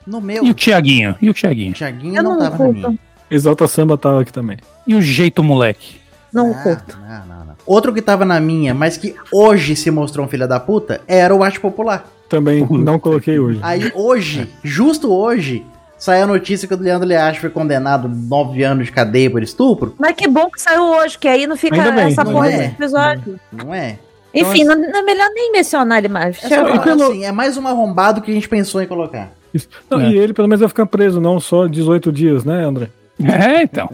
No 0.09 0.21
meu, 0.21 0.43
E 0.45 0.51
o 0.51 0.55
Tiaguinho? 0.55 1.15
E 1.21 1.29
o 1.29 1.35
Tiaguinho? 1.35 1.75
Thiaguinho 1.75 2.17
Eu 2.17 2.23
não, 2.23 2.31
não 2.33 2.39
tava 2.39 2.51
na 2.51 2.57
culpo. 2.57 2.73
minha. 2.89 2.99
Exalta 3.31 3.69
Samba 3.69 3.99
tava 3.99 4.23
aqui 4.23 4.33
também. 4.33 4.57
E 4.87 4.95
o 4.95 5.03
jeito 5.03 5.43
moleque? 5.43 5.97
Não 6.33 6.51
Ah, 6.51 6.55
curto. 6.63 6.99
não, 6.99 7.27
não, 7.27 7.45
não. 7.45 7.55
Outro 7.67 7.93
que 7.93 8.01
tava 8.01 8.25
na 8.25 8.41
minha, 8.41 8.73
mas 8.75 8.97
que 8.97 9.15
hoje 9.33 9.77
se 9.77 9.91
mostrou 9.91 10.25
um 10.25 10.29
filho 10.29 10.49
da 10.49 10.59
puta, 10.59 11.01
era 11.07 11.35
o 11.35 11.43
Arte 11.45 11.61
Popular. 11.61 12.07
Também 12.29 12.67
não 12.71 12.99
coloquei 12.99 13.39
hoje. 13.39 13.59
Aí 13.63 13.91
hoje, 13.95 14.49
justo 14.63 15.13
hoje, 15.13 15.65
saiu 15.99 16.25
a 16.25 16.27
notícia 16.27 16.67
que 16.69 16.73
o 16.75 16.79
Leandro 16.79 17.07
Learte 17.09 17.41
foi 17.41 17.51
condenado 17.51 18.07
a 18.07 18.11
nove 18.11 18.63
anos 18.63 18.87
de 18.87 18.93
cadeia 18.93 19.31
por 19.31 19.43
estupro. 19.43 19.95
Mas 19.99 20.15
que 20.17 20.27
bom 20.29 20.51
que 20.51 20.61
saiu 20.61 20.83
hoje, 20.85 21.19
que 21.19 21.29
aí 21.29 21.47
não 21.47 21.57
fica 21.57 21.77
bem, 21.91 22.07
essa 22.07 22.25
não 22.25 22.33
porra 22.33 22.49
é? 22.51 22.57
desse 22.59 22.71
episódio. 22.71 23.41
Não 23.53 23.75
é? 23.75 23.99
Então, 24.33 24.51
Enfim, 24.53 24.65
não, 24.65 24.75
não 24.77 24.99
é 25.01 25.03
melhor 25.03 25.29
nem 25.35 25.51
mencionar 25.53 25.99
ele 25.99 26.09
mais. 26.09 26.43
É, 26.45 26.49
só, 26.49 26.79
pelo- 26.81 27.05
assim, 27.11 27.25
é 27.25 27.33
mais 27.33 27.57
um 27.57 27.67
arrombado 27.67 28.21
que 28.21 28.31
a 28.31 28.35
gente 28.35 28.49
pensou 28.49 28.83
em 28.83 28.87
colocar. 28.87 29.33
Isso. 29.59 29.69
Não, 29.91 30.01
É. 30.01 30.11
E 30.11 30.19
ele 30.19 30.33
pelo 30.33 30.49
menos 30.49 30.61
vai 30.61 30.69
ficar 30.69 30.87
preso, 30.87 31.21
não 31.21 31.39
só 31.41 31.67
18 31.67 32.11
dias, 32.13 32.45
né, 32.45 32.65
André? 32.65 32.89
É, 33.21 33.63
então. 33.63 33.91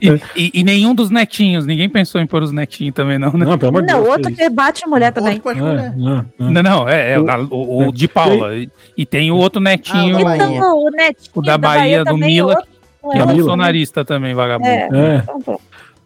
E, 0.00 0.08
e- 0.36 0.50
e 0.60 0.64
nenhum 0.64 0.94
dos 0.94 1.10
netinhos, 1.10 1.66
ninguém 1.66 1.88
pensou 1.88 2.20
em 2.20 2.26
pôr 2.26 2.42
os 2.42 2.52
netinhos 2.52 2.94
também, 2.94 3.18
não, 3.18 3.32
né? 3.32 3.44
Não, 3.44 3.58
pelo 3.58 3.70
amor 3.70 3.82
de 3.82 3.92
Não, 3.92 4.02
Deus. 4.02 4.12
outro 4.14 4.32
que 4.34 4.48
bate 4.48 4.86
mulher 4.86 5.12
também. 5.12 5.34
Outro 5.34 5.42
pode 5.42 5.58
isso. 5.58 5.66
mulher. 5.68 5.92
É, 5.92 5.96
não, 5.96 6.26
não. 6.38 6.50
Não, 6.52 6.62
não, 6.62 6.88
é, 6.88 7.12
é 7.14 7.18
o, 7.18 7.24
O- 7.50 7.56
o- 7.56 7.88
o 7.88 7.92
de 7.92 8.06
Paula. 8.06 8.54
E, 8.56 8.70
e 8.96 9.04
tem 9.04 9.30
o 9.32 9.36
outro 9.36 9.60
netinho, 9.60 10.16
Ah, 10.16 10.20
o 10.20 10.24
da 10.24 10.36
Bahia. 10.36 10.56
Então, 10.56 10.78
o 10.78 10.90
Netinho 10.90 11.30
o 11.34 11.42
da 11.42 11.58
Bahia, 11.58 12.04
do 12.04 12.10
é 12.10 12.14
Mila, 12.16 12.54
outro- 12.54 12.64
que 13.10 13.18
é 13.18 13.20
Mila. 13.26 13.26
bolsonarista 13.34 14.04
também, 14.04 14.34
vagabundo. 14.34 14.68
É. 14.70 14.88
É. 15.16 15.22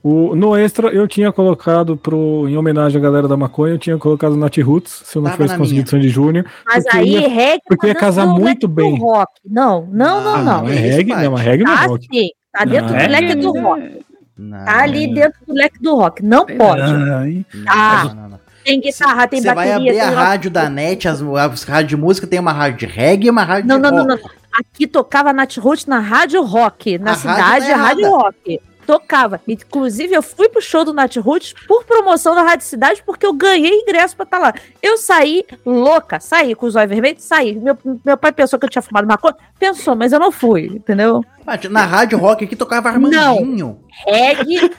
O, 0.02 0.34
no 0.36 0.56
extra, 0.56 0.88
eu 0.88 1.08
tinha 1.08 1.32
colocado 1.32 1.96
pro, 1.96 2.48
em 2.48 2.56
homenagem 2.56 2.98
à 2.98 3.02
galera 3.02 3.26
da 3.26 3.36
maconha, 3.36 3.74
eu 3.74 3.78
tinha 3.78 3.98
colocado 3.98 4.36
Nat 4.36 4.56
Roots, 4.58 5.02
se 5.04 5.16
eu 5.16 5.22
não 5.22 5.30
Tava 5.30 5.42
conseguido 5.56 5.72
minha. 5.74 5.86
Sandy 5.86 6.08
Júnior. 6.08 6.46
Mas 6.64 6.84
Porque 6.84 6.96
aí, 6.98 7.08
ia- 7.10 7.28
reggae. 7.28 7.60
porque 7.66 7.86
ia 7.88 7.94
casar 7.94 8.26
muito 8.26 8.68
bem. 8.68 8.96
rock. 8.98 9.32
Não, 9.44 9.88
não, 9.90 10.22
não, 10.22 10.34
Ah, 10.36 10.42
não. 10.42 10.62
Não, 10.62 10.68
é 10.68 10.74
reggae, 10.74 11.14
não, 11.14 11.36
é 11.38 11.42
reggae 11.42 11.64
no 11.64 11.74
Tá 11.74 11.86
rock. 11.86 12.06
sim. 12.12 12.28
Tá 12.52 12.64
dentro 12.64 12.92
Não. 12.94 12.98
do 13.06 13.10
leque 13.10 13.34
do 13.34 13.52
rock. 13.60 14.00
Não, 14.38 14.64
Tá 14.64 14.82
ali 14.82 15.12
dentro 15.12 15.38
do 15.46 15.52
leque 15.52 15.82
do 15.82 15.94
rock. 15.96 16.24
Não 16.24 16.46
pode. 16.46 16.80
Ai, 16.82 17.44
não, 17.54 17.64
Ah, 17.72 18.04
não, 18.06 18.14
não, 18.14 18.28
não. 18.30 18.40
Tem 18.64 18.80
guitarra, 18.80 19.26
tem 19.26 19.40
Você 19.40 19.46
vai 19.54 19.68
bateria. 19.70 19.76
abrir 19.76 20.00
a 20.00 20.06
tem 20.06 20.14
rádio 20.14 20.50
da 20.50 20.68
NET, 20.70 21.08
as, 21.08 21.20
as 21.22 21.62
rádios 21.64 21.88
de 21.88 21.96
música, 21.96 22.26
tem 22.26 22.38
uma 22.38 22.52
rádio 22.52 22.78
de 22.78 22.86
reggae 22.86 23.26
e 23.26 23.30
uma 23.30 23.42
rádio 23.42 23.66
Não, 23.68 23.76
de 23.76 23.82
não, 23.82 23.90
não, 23.90 24.06
rock. 24.14 24.22
não. 24.22 24.30
Aqui 24.60 24.86
tocava 24.86 25.32
Nat 25.32 25.56
Roots 25.58 25.86
na 25.86 25.98
Rádio 25.98 26.42
Rock. 26.42 26.98
Na 26.98 27.12
A 27.12 27.14
rádio 27.14 27.20
cidade, 27.20 27.66
tá 27.66 27.74
a 27.74 27.76
Rádio 27.76 28.04
errada. 28.04 28.16
Rock. 28.16 28.60
Tocava. 28.88 29.38
Inclusive, 29.46 30.14
eu 30.14 30.22
fui 30.22 30.48
pro 30.48 30.62
show 30.62 30.82
do 30.82 30.94
Nat 30.94 31.14
Roots 31.16 31.54
por 31.66 31.84
promoção 31.84 32.34
da 32.34 32.40
Rádio 32.40 32.64
Cidade, 32.64 33.02
porque 33.04 33.26
eu 33.26 33.34
ganhei 33.34 33.82
ingresso 33.82 34.16
pra 34.16 34.24
estar 34.24 34.38
lá. 34.38 34.54
Eu 34.82 34.96
saí 34.96 35.44
louca, 35.66 36.18
saí 36.20 36.54
com 36.54 36.64
os 36.64 36.74
olhos 36.74 36.88
vermelhos, 36.88 37.22
saí. 37.22 37.54
Meu, 37.54 37.76
meu 38.02 38.16
pai 38.16 38.32
pensou 38.32 38.58
que 38.58 38.64
eu 38.64 38.70
tinha 38.70 38.80
fumado 38.80 39.06
maconha. 39.06 39.36
Pensou, 39.58 39.94
mas 39.94 40.14
eu 40.14 40.18
não 40.18 40.32
fui, 40.32 40.68
entendeu? 40.76 41.22
Na 41.68 41.84
rádio 41.84 42.16
rock 42.16 42.46
aqui 42.46 42.56
tocava 42.56 42.88
Armandinho. 42.88 43.78
Reggae, 44.06 44.70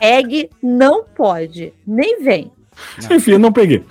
reggae 0.00 0.50
não 0.62 1.04
pode. 1.04 1.74
Nem 1.86 2.22
vem. 2.22 2.50
Enfim, 3.10 3.32
eu 3.32 3.38
não 3.38 3.52
peguei. 3.52 3.84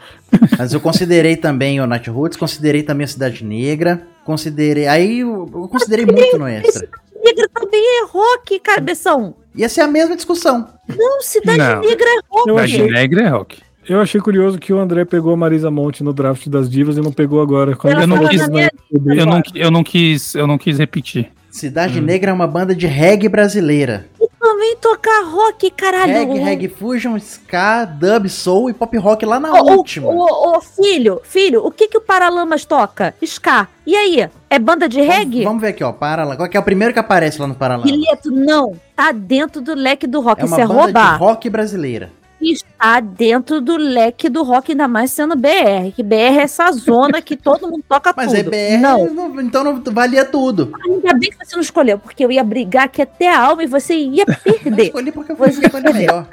Mas 0.57 0.73
eu 0.73 0.81
considerei 0.81 1.38
também 1.38 1.79
o 1.79 1.85
Night 1.85 2.09
Roots, 2.09 2.35
considerei 2.35 2.81
também 2.81 3.05
a 3.05 3.07
Cidade 3.07 3.45
Negra, 3.45 4.07
considerei. 4.25 4.88
Aí 4.88 5.19
eu, 5.19 5.47
eu 5.53 5.67
considerei 5.67 6.07
muito 6.07 6.39
no 6.39 6.47
extra. 6.47 6.89
Negra 7.23 7.47
também 7.53 7.83
é 7.99 8.05
rock, 8.07 8.59
cabeção. 8.59 9.35
Ia 9.56 9.68
ser 9.69 9.82
a 9.82 9.88
mesma 9.88 10.15
discussão. 10.15 10.68
Não, 10.88 11.22
Cidade 11.22 11.57
Não. 11.57 11.82
Negra 11.82 12.07
é 12.07 12.19
rock. 12.30 12.49
Eu 12.49 12.56
Cidade 12.56 12.73
achei- 12.76 12.91
Negra 12.91 13.22
é 13.22 13.28
rock. 13.28 13.57
Eu 13.90 13.99
achei 13.99 14.22
curioso 14.22 14.60
que 14.60 14.72
o 14.72 14.80
André 14.80 15.03
pegou 15.06 15.34
a 15.34 15.38
Marisa 15.38 15.72
Monte 15.72 16.03
no 16.03 16.14
draft 16.14 16.48
das 16.48 16.69
divas 16.69 16.98
e 16.98 17.02
não 17.02 17.11
pegou 17.11 17.41
agora. 17.41 17.78
Ele 17.84 18.06
não 18.06 18.28
quis-. 18.28 18.41
Eu 18.41 19.26
não, 19.26 19.41
eu 19.56 19.72
não 19.72 19.84
quis, 19.84 20.36
eu 20.36 20.48
não 20.48 20.57
quis 20.57 20.78
repetir. 20.78 21.32
Cidade 21.52 21.99
Negra 21.99 22.32
é 22.32 22.34
uma 22.34 22.48
banda 22.48 22.73
de 22.73 22.88
reggae 22.88 23.28
brasileira. 23.28 24.07
Também 24.40 24.76
tocar 24.78 25.23
rock, 25.26 25.69
caralho. 25.72 26.14
Reggae, 26.14 26.40
reggae 26.40 26.68
fusion, 26.68 27.15
ska, 27.18 27.86
dub, 27.86 28.28
soul 28.30 28.69
e 28.69 28.73
pop 28.73 28.95
rock 28.98 29.26
lá 29.26 29.40
na 29.40 29.52
Ô, 29.53 29.72
última. 29.78 30.07
ô, 30.07 30.56
ô, 30.57 30.61
filho, 30.61 31.22
filho, 31.23 31.65
o 31.65 31.72
que 31.72 31.88
que 31.88 31.98
o 31.98 32.02
Paralamas 32.02 32.65
toca? 32.65 33.14
Ska. 33.22 33.68
E 33.86 33.95
aí? 33.95 34.30
É 34.49 34.60
banda 34.60 34.88
de 34.90 34.99
reggae? 35.02 35.44
Vamos, 35.44 35.45
vamos 35.45 35.61
ver 35.61 35.68
aqui, 35.69 35.84
ó. 35.84 35.91
Para 35.91 36.23
lá. 36.23 36.36
Qual 36.36 36.49
que 36.49 36.57
é 36.57 36.60
o 36.60 36.64
primeiro 36.64 36.94
que 36.94 36.99
aparece 36.99 37.40
lá 37.40 37.48
no 37.48 37.56
Paralama? 37.56 37.91
Bilheto, 37.91 38.32
não. 38.32 38.76
Tá 38.95 39.11
dentro 39.11 39.61
do 39.61 39.73
leque 39.76 40.07
do 40.07 40.22
rock. 40.22 40.41
É 40.41 40.45
Isso 40.45 40.53
uma 40.56 40.61
é 40.64 40.68
banda 40.68 40.82
roubar. 40.84 41.14
de 41.14 41.19
rock 41.19 41.49
brasileira. 41.49 42.11
Está 42.41 42.99
dentro 42.99 43.61
do 43.61 43.77
leque 43.77 44.27
do 44.30 44.43
rock, 44.43 44.72
ainda 44.72 44.88
mais 44.88 45.11
sendo 45.11 45.35
BR. 45.35 45.91
Que 45.95 46.01
BR 46.01 46.15
é 46.15 46.41
essa 46.41 46.72
zona 46.72 47.22
que 47.22 47.35
todo 47.38 47.69
mundo 47.69 47.84
toca 47.88 48.13
Mas 48.18 48.27
tudo. 48.34 48.38
é 48.39 48.43
BR, 48.77 48.81
Não. 48.81 49.39
então 49.41 49.63
não 49.63 49.81
valia 49.93 50.26
tudo. 50.26 50.73
Ainda 50.84 51.13
bem 51.13 51.30
que 51.30 51.38
você 51.45 51.55
não 51.55 51.61
escolheu, 51.61 51.99
porque 51.99 52.26
eu 52.26 52.31
ia 52.31 52.43
brigar 52.43 52.85
aqui 52.85 53.01
até 53.01 53.30
a 53.34 53.39
alma 53.39 53.63
e 53.63 53.68
você 53.68 53.95
ia 53.95 54.26
Eu 54.45 54.53
perder. 54.53 54.84
escolhi 54.85 55.11
porque 55.11 55.31
eu 55.31 55.35
fui 55.35 55.49
escolher 55.49 55.93
melhor. 55.93 56.27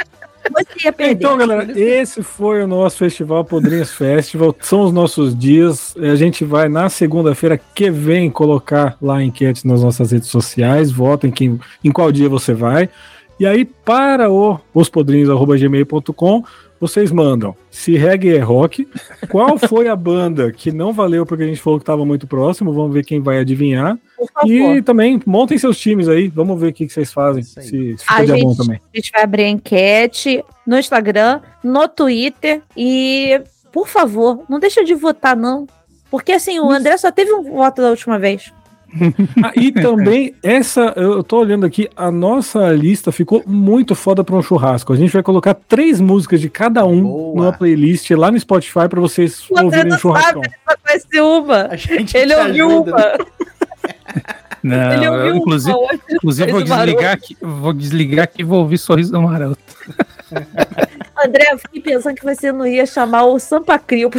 Você 0.51 0.87
ia 0.87 0.93
perder. 0.93 1.15
Então, 1.15 1.37
galera, 1.37 1.79
esse 1.79 2.23
foi 2.23 2.63
o 2.63 2.67
nosso 2.67 2.97
festival 2.97 3.45
Podrinhos 3.45 3.91
Festival. 3.93 4.57
São 4.61 4.83
os 4.83 4.93
nossos 4.93 5.37
dias. 5.37 5.95
A 5.99 6.15
gente 6.15 6.43
vai 6.43 6.71
na 6.71 6.89
segunda-feira 6.89 7.61
que 7.75 7.91
vem 7.91 8.31
colocar 8.31 8.97
lá 9.03 9.19
a 9.19 9.23
enquete 9.23 9.67
nas 9.67 9.83
nossas 9.83 10.11
redes 10.11 10.29
sociais. 10.29 10.91
Votem 10.91 11.31
quem, 11.31 11.61
em 11.85 11.93
qual 11.93 12.11
dia 12.11 12.31
você 12.31 12.55
vai. 12.55 12.89
E 13.39 13.47
aí, 13.47 13.65
para 13.65 14.31
o 14.31 14.59
ospodrinhos.gmail.com, 14.75 16.45
vocês 16.81 17.11
mandam 17.13 17.55
se 17.71 17.97
reggae 17.97 18.35
é 18.35 18.41
rock, 18.41 18.89
qual 19.31 19.57
foi 19.57 19.89
a 19.89 19.95
banda 19.95 20.51
que 20.53 20.73
não 20.73 20.93
valeu 20.93 21.25
porque 21.25 21.45
a 21.45 21.47
gente 21.47 21.61
falou 21.61 21.79
que 21.79 21.85
estava 21.85 22.05
muito 22.05 22.27
próximo, 22.27 22.73
vamos 22.73 22.93
ver 22.93 23.05
quem 23.05 23.21
vai 23.21 23.39
adivinhar. 23.39 23.97
E 24.45 24.83
também 24.83 25.21
montem 25.25 25.57
seus 25.57 25.79
times 25.79 26.09
aí, 26.09 26.27
vamos 26.29 26.61
ver 26.61 26.69
o 26.69 26.73
que, 26.73 26.87
que 26.87 26.93
vocês 26.93 27.13
fazem, 27.13 27.45
se, 27.45 27.63
se 27.63 27.97
A 28.09 28.21
fica 28.21 28.27
dia 28.27 28.45
bom 28.45 28.51
gente, 28.51 28.57
também. 28.59 28.81
a 28.93 28.97
gente 28.97 29.13
vai 29.13 29.23
abrir 29.23 29.45
a 29.45 29.49
enquete 29.49 30.45
no 30.67 30.79
Instagram, 30.79 31.41
no 31.63 31.89
Twitter 31.89 32.61
e, 32.77 33.41
por 33.73 33.87
favor, 33.87 34.43
não 34.49 34.59
deixa 34.59 34.85
de 34.85 34.95
votar, 34.95 35.37
não. 35.37 35.67
Porque 36.11 36.33
assim, 36.33 36.59
o 36.59 36.71
André 36.71 36.97
só 36.97 37.13
teve 37.13 37.33
um 37.33 37.43
voto 37.43 37.83
da 37.83 37.91
última 37.91 38.19
vez. 38.19 38.53
Ah, 39.43 39.53
e 39.55 39.71
também, 39.71 40.35
essa, 40.43 40.93
eu 40.97 41.23
tô 41.23 41.39
olhando 41.39 41.65
aqui, 41.65 41.89
a 41.97 42.11
nossa 42.11 42.73
lista 42.73 43.13
ficou 43.13 43.43
muito 43.47 43.95
foda 43.95 44.25
pra 44.25 44.35
um 44.35 44.43
churrasco. 44.43 44.93
A 44.93 44.97
gente 44.97 45.13
vai 45.13 45.23
colocar 45.23 45.55
três 45.55 46.01
músicas 46.01 46.41
de 46.41 46.49
cada 46.49 46.85
um 46.85 47.03
Boa. 47.03 47.37
numa 47.37 47.53
playlist 47.53 48.11
lá 48.11 48.31
no 48.31 48.41
Spotify 48.41 48.89
pra 48.89 49.01
vocês 49.01 49.45
O 49.51 49.55
André 49.55 49.65
ouvirem 49.65 49.89
não 49.91 49.97
o 49.97 50.01
churrascão. 50.01 50.43
Só 50.43 50.77
conhece 50.77 51.21
uma. 51.21 51.69
A 51.71 51.77
gente 51.77 52.17
Ele 52.17 52.35
ouviu 52.35 52.69
né? 52.69 52.93
uma. 52.93 53.19
Não, 54.61 54.93
Ele 54.93 55.07
eu, 55.07 55.13
ouviu 55.13 55.37
inclusive, 55.37 55.77
hoje 55.77 56.01
inclusive 56.11 56.51
vou 56.51 56.63
desligar 56.63 57.13
aqui, 57.13 57.37
vou 57.41 57.73
desligar 57.73 58.25
aqui 58.25 58.43
e 58.43 58.45
vou 58.45 58.59
ouvir 58.59 58.77
sorriso 58.77 59.13
do 59.13 59.23
maroto. 59.23 59.59
André, 61.25 61.49
eu 61.53 61.59
fiquei 61.59 61.81
pensando 61.81 62.17
que 62.17 62.25
você 62.25 62.51
não 62.51 62.67
ia 62.67 62.85
chamar 62.85 63.25
o 63.25 63.39
Sampa 63.39 63.79
Crio 63.79 64.11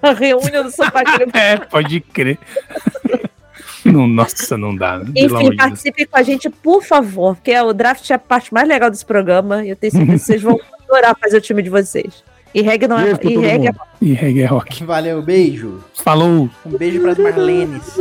pra 0.00 0.12
reunião 0.12 0.64
do 0.64 0.70
Sampa 0.70 1.04
Crio. 1.04 1.28
É, 1.32 1.56
pode 1.58 2.00
crer. 2.00 2.38
Não, 3.84 4.06
nossa, 4.06 4.56
não 4.56 4.74
dá. 4.74 4.98
né? 4.98 5.06
Enfim, 5.14 5.54
participe 5.56 6.06
com 6.06 6.16
a 6.16 6.22
gente, 6.22 6.48
por 6.48 6.82
favor, 6.82 7.36
porque 7.36 7.58
o 7.58 7.72
draft 7.72 8.08
é 8.10 8.14
a 8.14 8.18
parte 8.18 8.52
mais 8.52 8.66
legal 8.66 8.90
desse 8.90 9.04
programa 9.04 9.64
e 9.64 9.70
eu 9.70 9.76
tenho 9.76 9.92
certeza 9.92 10.12
que 10.12 10.18
vocês 10.24 10.42
vão 10.42 10.58
adorar 10.88 11.14
fazer 11.20 11.36
o 11.36 11.40
time 11.40 11.62
de 11.62 11.70
vocês. 11.70 12.24
E 12.54 12.62
reggae 12.62 12.86
não 12.86 12.98
é. 12.98 13.14
Beijo 13.14 13.40
E 13.40 13.44
reggae 13.44 13.66
é 13.66 13.72
mundo. 13.72 13.80
E 14.00 14.12
reggae 14.12 14.42
é 14.42 14.46
rock. 14.46 14.84
Valeu, 14.84 15.20
beijo. 15.20 15.80
Falou! 15.94 16.48
Um 16.64 16.70
beijo 16.78 17.00
pras 17.02 17.18
Marlenes. 17.18 17.82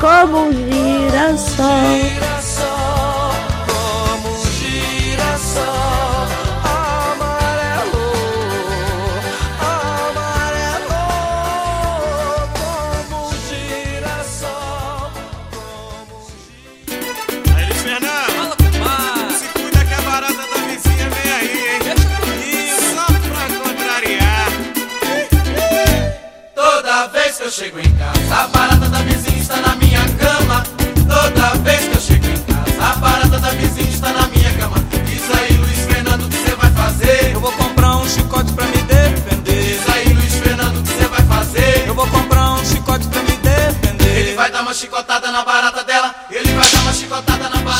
como 0.00 0.48
um 0.48 0.52
girassol. 0.52 1.64
Vez 27.34 27.38
que 27.38 27.42
eu 27.42 27.50
chego 27.50 27.78
em 27.80 27.90
casa, 27.96 28.34
a 28.34 28.46
barata 28.48 28.88
da 28.88 28.98
vizinha 28.98 29.38
está 29.38 29.56
na 29.56 29.74
minha 29.76 30.00
cama. 30.18 30.62
Toda 31.08 31.54
vez 31.62 31.88
que 31.88 31.96
eu 31.96 32.00
chego 32.00 32.26
em 32.26 32.38
casa, 32.42 32.84
a 32.84 32.96
barata 32.96 33.38
da 33.38 33.50
vizinha 33.50 33.88
está 33.88 34.12
na 34.12 34.26
minha 34.28 34.52
cama. 34.52 34.76
Diz 35.04 35.22
aí, 35.30 35.56
Luiz 35.56 35.80
Fernando, 35.80 36.24
o 36.26 36.28
que 36.28 36.36
você 36.36 36.54
vai 36.54 36.70
fazer? 36.70 37.32
Eu 37.32 37.40
vou 37.40 37.52
comprar 37.52 37.96
um 37.96 38.08
chicote 38.08 38.52
pra 38.52 38.66
me 38.66 38.82
defender. 38.82 39.64
Diz 39.64 39.88
aí, 39.88 40.12
Luiz 40.12 40.34
Fernando, 40.34 40.78
o 40.78 40.82
que 40.82 40.88
você 40.90 41.06
vai 41.08 41.22
fazer? 41.22 41.88
Eu 41.88 41.94
vou 41.94 42.06
comprar 42.06 42.52
um 42.52 42.64
chicote 42.64 43.06
pra 43.08 43.22
me 43.22 43.36
defender. 43.36 44.16
Ele 44.16 44.34
vai 44.34 44.50
dar 44.50 44.62
uma 44.62 44.74
chicotada 44.74 45.32
na 45.32 45.44
barata 45.44 45.73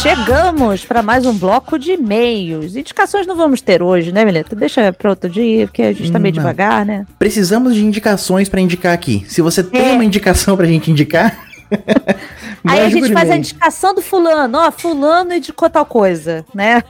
Chegamos 0.04 0.84
para 0.84 1.02
mais 1.02 1.24
um 1.24 1.32
bloco 1.32 1.78
de 1.78 1.92
e-mails. 1.92 2.76
Indicações 2.76 3.26
não 3.26 3.34
vamos 3.34 3.62
ter 3.62 3.82
hoje, 3.82 4.12
né, 4.12 4.22
Mileta? 4.22 4.54
Deixa 4.54 4.92
para 4.92 5.08
outro 5.08 5.30
dia, 5.30 5.66
porque 5.66 5.80
a 5.80 5.94
gente 5.94 6.12
tá 6.12 6.18
meio 6.18 6.34
Não. 6.34 6.42
devagar, 6.42 6.84
né? 6.84 7.06
Precisamos 7.18 7.74
de 7.74 7.82
indicações 7.82 8.46
pra 8.46 8.60
indicar 8.60 8.92
aqui. 8.92 9.24
Se 9.26 9.40
você 9.40 9.62
tem 9.62 9.80
É. 9.80 9.92
uma 9.92 10.04
indicação 10.04 10.58
pra 10.58 10.66
gente 10.66 10.90
indicar. 10.90 11.34
Aí 12.68 12.80
a 12.80 12.90
gente 12.90 13.14
faz 13.14 13.30
a 13.30 13.36
indicação 13.38 13.94
do 13.94 14.02
fulano, 14.02 14.58
ó, 14.58 14.70
fulano 14.70 15.32
indicou 15.32 15.70
tal 15.70 15.86
coisa, 15.86 16.44
né? 16.54 16.82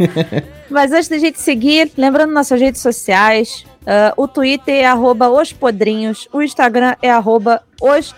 Mas 0.70 0.92
antes 0.92 1.08
da 1.08 1.18
gente 1.18 1.38
seguir, 1.38 1.92
lembrando 1.94 2.32
nossas 2.32 2.58
redes 2.58 2.80
sociais, 2.80 3.66
ah, 3.86 4.12
o 4.16 4.26
Twitter 4.26 4.74
é 4.74 4.84
arroba 4.84 5.30
os 5.30 5.52
podrinhos, 5.52 6.26
o 6.32 6.42
Instagram 6.42 6.96
é 7.00 7.08
arroba 7.10 7.62
os 7.80 8.12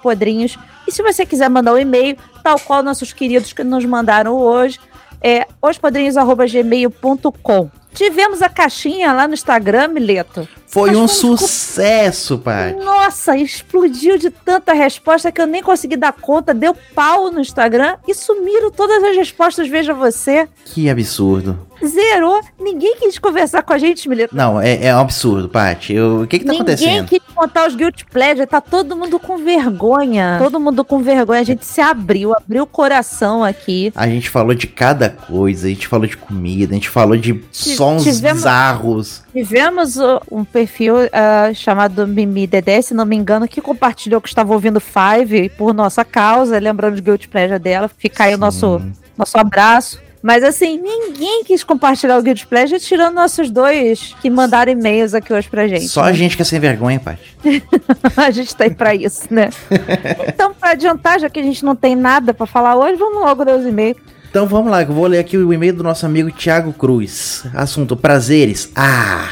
podrinhos. 0.00 0.56
E 0.86 0.92
se 0.92 1.02
você 1.02 1.26
quiser 1.26 1.50
mandar 1.50 1.74
um 1.74 1.78
e-mail, 1.78 2.16
tal 2.42 2.60
qual 2.60 2.80
nossos 2.82 3.12
queridos 3.12 3.52
que 3.52 3.64
nos 3.64 3.84
mandaram 3.84 4.34
hoje, 4.34 4.78
é 5.20 5.46
ospodrinhos.gmail.com. 5.60 7.77
Tivemos 7.94 8.42
a 8.42 8.48
caixinha 8.48 9.12
lá 9.12 9.26
no 9.26 9.34
Instagram, 9.34 9.88
Mileto. 9.88 10.46
Foi 10.66 10.90
Mas 10.90 10.98
um 10.98 11.08
sucesso, 11.08 12.38
pai. 12.38 12.74
Nossa, 12.74 13.36
explodiu 13.36 14.18
de 14.18 14.30
tanta 14.30 14.72
resposta 14.72 15.32
que 15.32 15.40
eu 15.40 15.46
nem 15.46 15.62
consegui 15.62 15.96
dar 15.96 16.12
conta. 16.12 16.52
Deu 16.52 16.76
pau 16.94 17.30
no 17.30 17.40
Instagram 17.40 17.96
e 18.06 18.14
sumiram 18.14 18.70
todas 18.70 19.02
as 19.02 19.16
respostas. 19.16 19.66
Veja 19.68 19.94
você. 19.94 20.46
Que 20.66 20.90
absurdo. 20.90 21.58
Zerou. 21.84 22.40
Ninguém 22.60 22.96
quis 22.96 23.18
conversar 23.18 23.62
com 23.62 23.72
a 23.72 23.78
gente, 23.78 24.08
Mileto. 24.08 24.36
Não, 24.36 24.60
é, 24.60 24.84
é 24.86 24.94
um 24.94 25.00
absurdo, 25.00 25.48
Paty. 25.48 25.98
O 25.98 26.26
que 26.26 26.40
que 26.40 26.44
tá 26.44 26.52
Ninguém 26.52 26.62
acontecendo? 26.62 27.08
quis 27.08 27.20
contar 27.38 27.68
os 27.68 27.76
Guilty 27.76 28.04
Pleasure. 28.06 28.46
Tá 28.46 28.60
todo 28.60 28.96
mundo 28.96 29.18
com 29.20 29.38
vergonha. 29.38 30.38
Todo 30.42 30.58
mundo 30.58 30.84
com 30.84 31.00
vergonha. 31.00 31.40
A 31.40 31.44
gente 31.44 31.64
se 31.64 31.80
abriu, 31.80 32.34
abriu 32.34 32.64
o 32.64 32.66
coração 32.66 33.44
aqui. 33.44 33.92
A 33.94 34.08
gente 34.08 34.28
falou 34.28 34.54
de 34.54 34.66
cada 34.66 35.08
coisa, 35.10 35.66
a 35.66 35.70
gente 35.70 35.86
falou 35.86 36.06
de 36.06 36.16
comida, 36.16 36.72
a 36.72 36.74
gente 36.74 36.88
falou 36.88 37.16
de 37.16 37.44
sons 37.52 38.02
tivemos- 38.02 38.38
bizarros. 38.38 39.22
Tivemos 39.32 39.96
um 40.30 40.44
perfil 40.44 40.96
uh, 40.96 41.54
chamado 41.54 42.06
Mimi 42.08 42.46
Dedé, 42.46 42.82
se 42.82 42.92
não 42.92 43.06
me 43.06 43.14
engano, 43.14 43.46
que 43.46 43.60
compartilhou 43.60 44.20
que 44.20 44.28
estava 44.28 44.52
ouvindo 44.52 44.80
Five 44.80 45.50
por 45.50 45.72
nossa 45.72 46.04
causa, 46.04 46.58
lembrando 46.58 46.96
de 46.96 47.02
Guilty 47.02 47.28
Pleasure 47.28 47.58
dela. 47.58 47.88
Fica 47.88 48.24
aí 48.24 48.34
o 48.34 48.38
nosso, 48.38 48.82
nosso 49.16 49.38
abraço. 49.38 50.00
Mas 50.22 50.42
assim, 50.42 50.78
ninguém 50.78 51.44
quis 51.44 51.62
compartilhar 51.62 52.18
o 52.18 52.22
Guilty 52.22 52.46
Pleasure, 52.46 52.80
tirando 52.80 53.14
nossos 53.14 53.50
dois 53.50 54.14
que 54.20 54.28
mandaram 54.28 54.72
e-mails 54.72 55.14
aqui 55.14 55.32
hoje 55.32 55.48
pra 55.48 55.68
gente. 55.68 55.88
Só 55.88 56.02
a 56.02 56.12
gente 56.12 56.36
que 56.36 56.42
é 56.42 56.44
sem 56.44 56.58
vergonha, 56.58 56.98
Paty. 56.98 57.36
a 58.16 58.30
gente 58.30 58.54
tá 58.54 58.64
aí 58.64 58.74
pra 58.74 58.94
isso, 58.94 59.32
né? 59.32 59.50
então, 60.26 60.52
pra 60.52 60.70
adiantar, 60.70 61.20
já 61.20 61.30
que 61.30 61.38
a 61.38 61.42
gente 61.42 61.64
não 61.64 61.76
tem 61.76 61.94
nada 61.94 62.34
pra 62.34 62.46
falar 62.46 62.76
hoje, 62.76 62.96
vamos 62.96 63.22
logo 63.22 63.44
ler 63.44 63.54
os 63.54 63.66
e-mails. 63.66 63.96
Então 64.30 64.46
vamos 64.46 64.70
lá, 64.70 64.84
que 64.84 64.90
eu 64.90 64.94
vou 64.94 65.06
ler 65.06 65.20
aqui 65.20 65.38
o 65.38 65.52
e-mail 65.52 65.74
do 65.74 65.82
nosso 65.82 66.04
amigo 66.04 66.30
Thiago 66.30 66.72
Cruz. 66.72 67.44
Assunto: 67.54 67.96
prazeres. 67.96 68.70
Ah! 68.76 69.28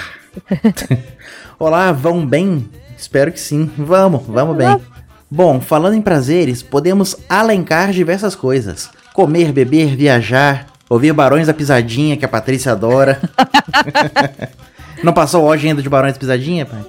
Olá, 1.58 1.92
vão 1.92 2.24
bem? 2.24 2.68
Espero 2.96 3.30
que 3.30 3.40
sim. 3.40 3.70
Vamos, 3.76 4.22
vamos 4.26 4.56
bem. 4.56 4.80
Bom, 5.30 5.60
falando 5.60 5.94
em 5.94 6.02
prazeres, 6.02 6.62
podemos 6.62 7.16
alencar 7.28 7.90
diversas 7.90 8.34
coisas: 8.34 8.88
comer, 9.12 9.52
beber, 9.52 9.94
viajar, 9.96 10.66
ouvir 10.88 11.12
Barões 11.12 11.46
da 11.46 11.54
Pisadinha, 11.54 12.16
que 12.16 12.24
a 12.24 12.28
Patrícia 12.28 12.72
adora. 12.72 13.20
não 15.02 15.12
passou 15.12 15.44
hoje 15.44 15.68
ainda 15.68 15.82
de 15.82 15.88
Barões 15.88 16.14
da 16.14 16.20
Pisadinha, 16.20 16.66
pai? 16.66 16.80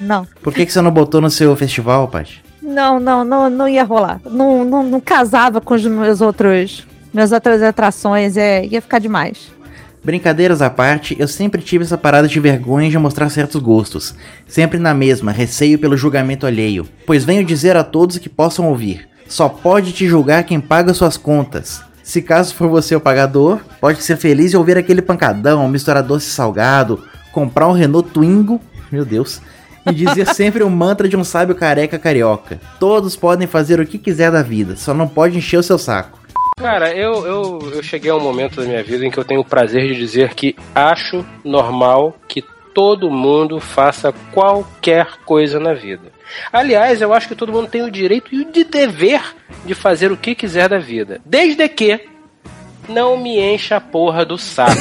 Não. 0.00 0.26
Por 0.42 0.52
que, 0.52 0.66
que 0.66 0.72
você 0.72 0.80
não 0.80 0.90
botou 0.90 1.20
no 1.20 1.30
seu 1.30 1.54
festival, 1.56 2.08
pai? 2.08 2.26
Não, 2.62 2.98
não, 2.98 3.24
não, 3.24 3.48
não 3.48 3.68
ia 3.68 3.84
rolar. 3.84 4.20
Não, 4.24 4.64
não, 4.64 4.82
não 4.82 5.00
casava 5.00 5.60
com 5.60 5.74
os 5.74 5.84
meus 5.84 6.20
outros, 6.20 6.86
minhas 7.14 7.32
outras 7.32 7.62
atrações, 7.62 8.36
é, 8.36 8.64
ia 8.66 8.82
ficar 8.82 8.98
demais. 8.98 9.54
Brincadeiras 10.02 10.62
à 10.62 10.70
parte, 10.70 11.16
eu 11.18 11.26
sempre 11.26 11.60
tive 11.60 11.82
essa 11.82 11.98
parada 11.98 12.28
de 12.28 12.38
vergonha 12.38 12.88
de 12.88 12.98
mostrar 12.98 13.28
certos 13.28 13.60
gostos. 13.60 14.14
Sempre 14.46 14.78
na 14.78 14.94
mesma, 14.94 15.32
receio 15.32 15.78
pelo 15.78 15.96
julgamento 15.96 16.46
alheio. 16.46 16.86
Pois 17.04 17.24
venho 17.24 17.44
dizer 17.44 17.76
a 17.76 17.82
todos 17.82 18.18
que 18.18 18.28
possam 18.28 18.68
ouvir: 18.68 19.08
só 19.26 19.48
pode 19.48 19.92
te 19.92 20.06
julgar 20.06 20.44
quem 20.44 20.60
paga 20.60 20.94
suas 20.94 21.16
contas. 21.16 21.82
Se 22.06 22.22
caso 22.22 22.54
for 22.54 22.68
você 22.68 22.94
o 22.94 23.00
pagador, 23.00 23.58
pode 23.80 24.00
ser 24.00 24.16
feliz 24.16 24.54
em 24.54 24.56
ouvir 24.56 24.78
aquele 24.78 25.02
pancadão, 25.02 25.68
misturar 25.68 26.04
doce 26.04 26.28
e 26.28 26.30
salgado, 26.30 27.02
comprar 27.32 27.66
um 27.66 27.72
Renault 27.72 28.10
Twingo, 28.10 28.60
meu 28.92 29.04
Deus, 29.04 29.42
e 29.84 29.92
dizer 29.92 30.24
sempre 30.32 30.62
o 30.62 30.70
mantra 30.70 31.08
de 31.08 31.16
um 31.16 31.24
sábio 31.24 31.56
careca 31.56 31.98
carioca. 31.98 32.60
Todos 32.78 33.16
podem 33.16 33.48
fazer 33.48 33.80
o 33.80 33.86
que 33.86 33.98
quiser 33.98 34.30
da 34.30 34.40
vida, 34.40 34.76
só 34.76 34.94
não 34.94 35.08
pode 35.08 35.36
encher 35.36 35.56
o 35.56 35.64
seu 35.64 35.78
saco. 35.78 36.20
Cara, 36.56 36.94
eu, 36.94 37.26
eu, 37.26 37.72
eu 37.74 37.82
cheguei 37.82 38.12
a 38.12 38.14
um 38.14 38.20
momento 38.20 38.60
da 38.60 38.68
minha 38.68 38.84
vida 38.84 39.04
em 39.04 39.10
que 39.10 39.18
eu 39.18 39.24
tenho 39.24 39.40
o 39.40 39.44
prazer 39.44 39.88
de 39.88 39.96
dizer 39.96 40.32
que 40.32 40.54
acho 40.76 41.26
normal 41.44 42.16
que 42.28 42.40
todo 42.72 43.10
mundo 43.10 43.58
faça 43.58 44.14
qualquer 44.32 45.08
coisa 45.24 45.58
na 45.58 45.74
vida. 45.74 46.15
Aliás, 46.52 47.00
eu 47.00 47.12
acho 47.12 47.28
que 47.28 47.34
todo 47.34 47.52
mundo 47.52 47.68
tem 47.68 47.82
o 47.82 47.90
direito 47.90 48.34
e 48.34 48.40
o 48.40 48.52
de 48.52 48.64
dever 48.64 49.22
de 49.64 49.74
fazer 49.74 50.10
o 50.12 50.16
que 50.16 50.34
quiser 50.34 50.68
da 50.68 50.78
vida. 50.78 51.20
Desde 51.24 51.68
que 51.68 52.08
não 52.88 53.16
me 53.16 53.38
encha 53.40 53.76
a 53.76 53.80
porra 53.80 54.24
do 54.24 54.38
saco. 54.38 54.76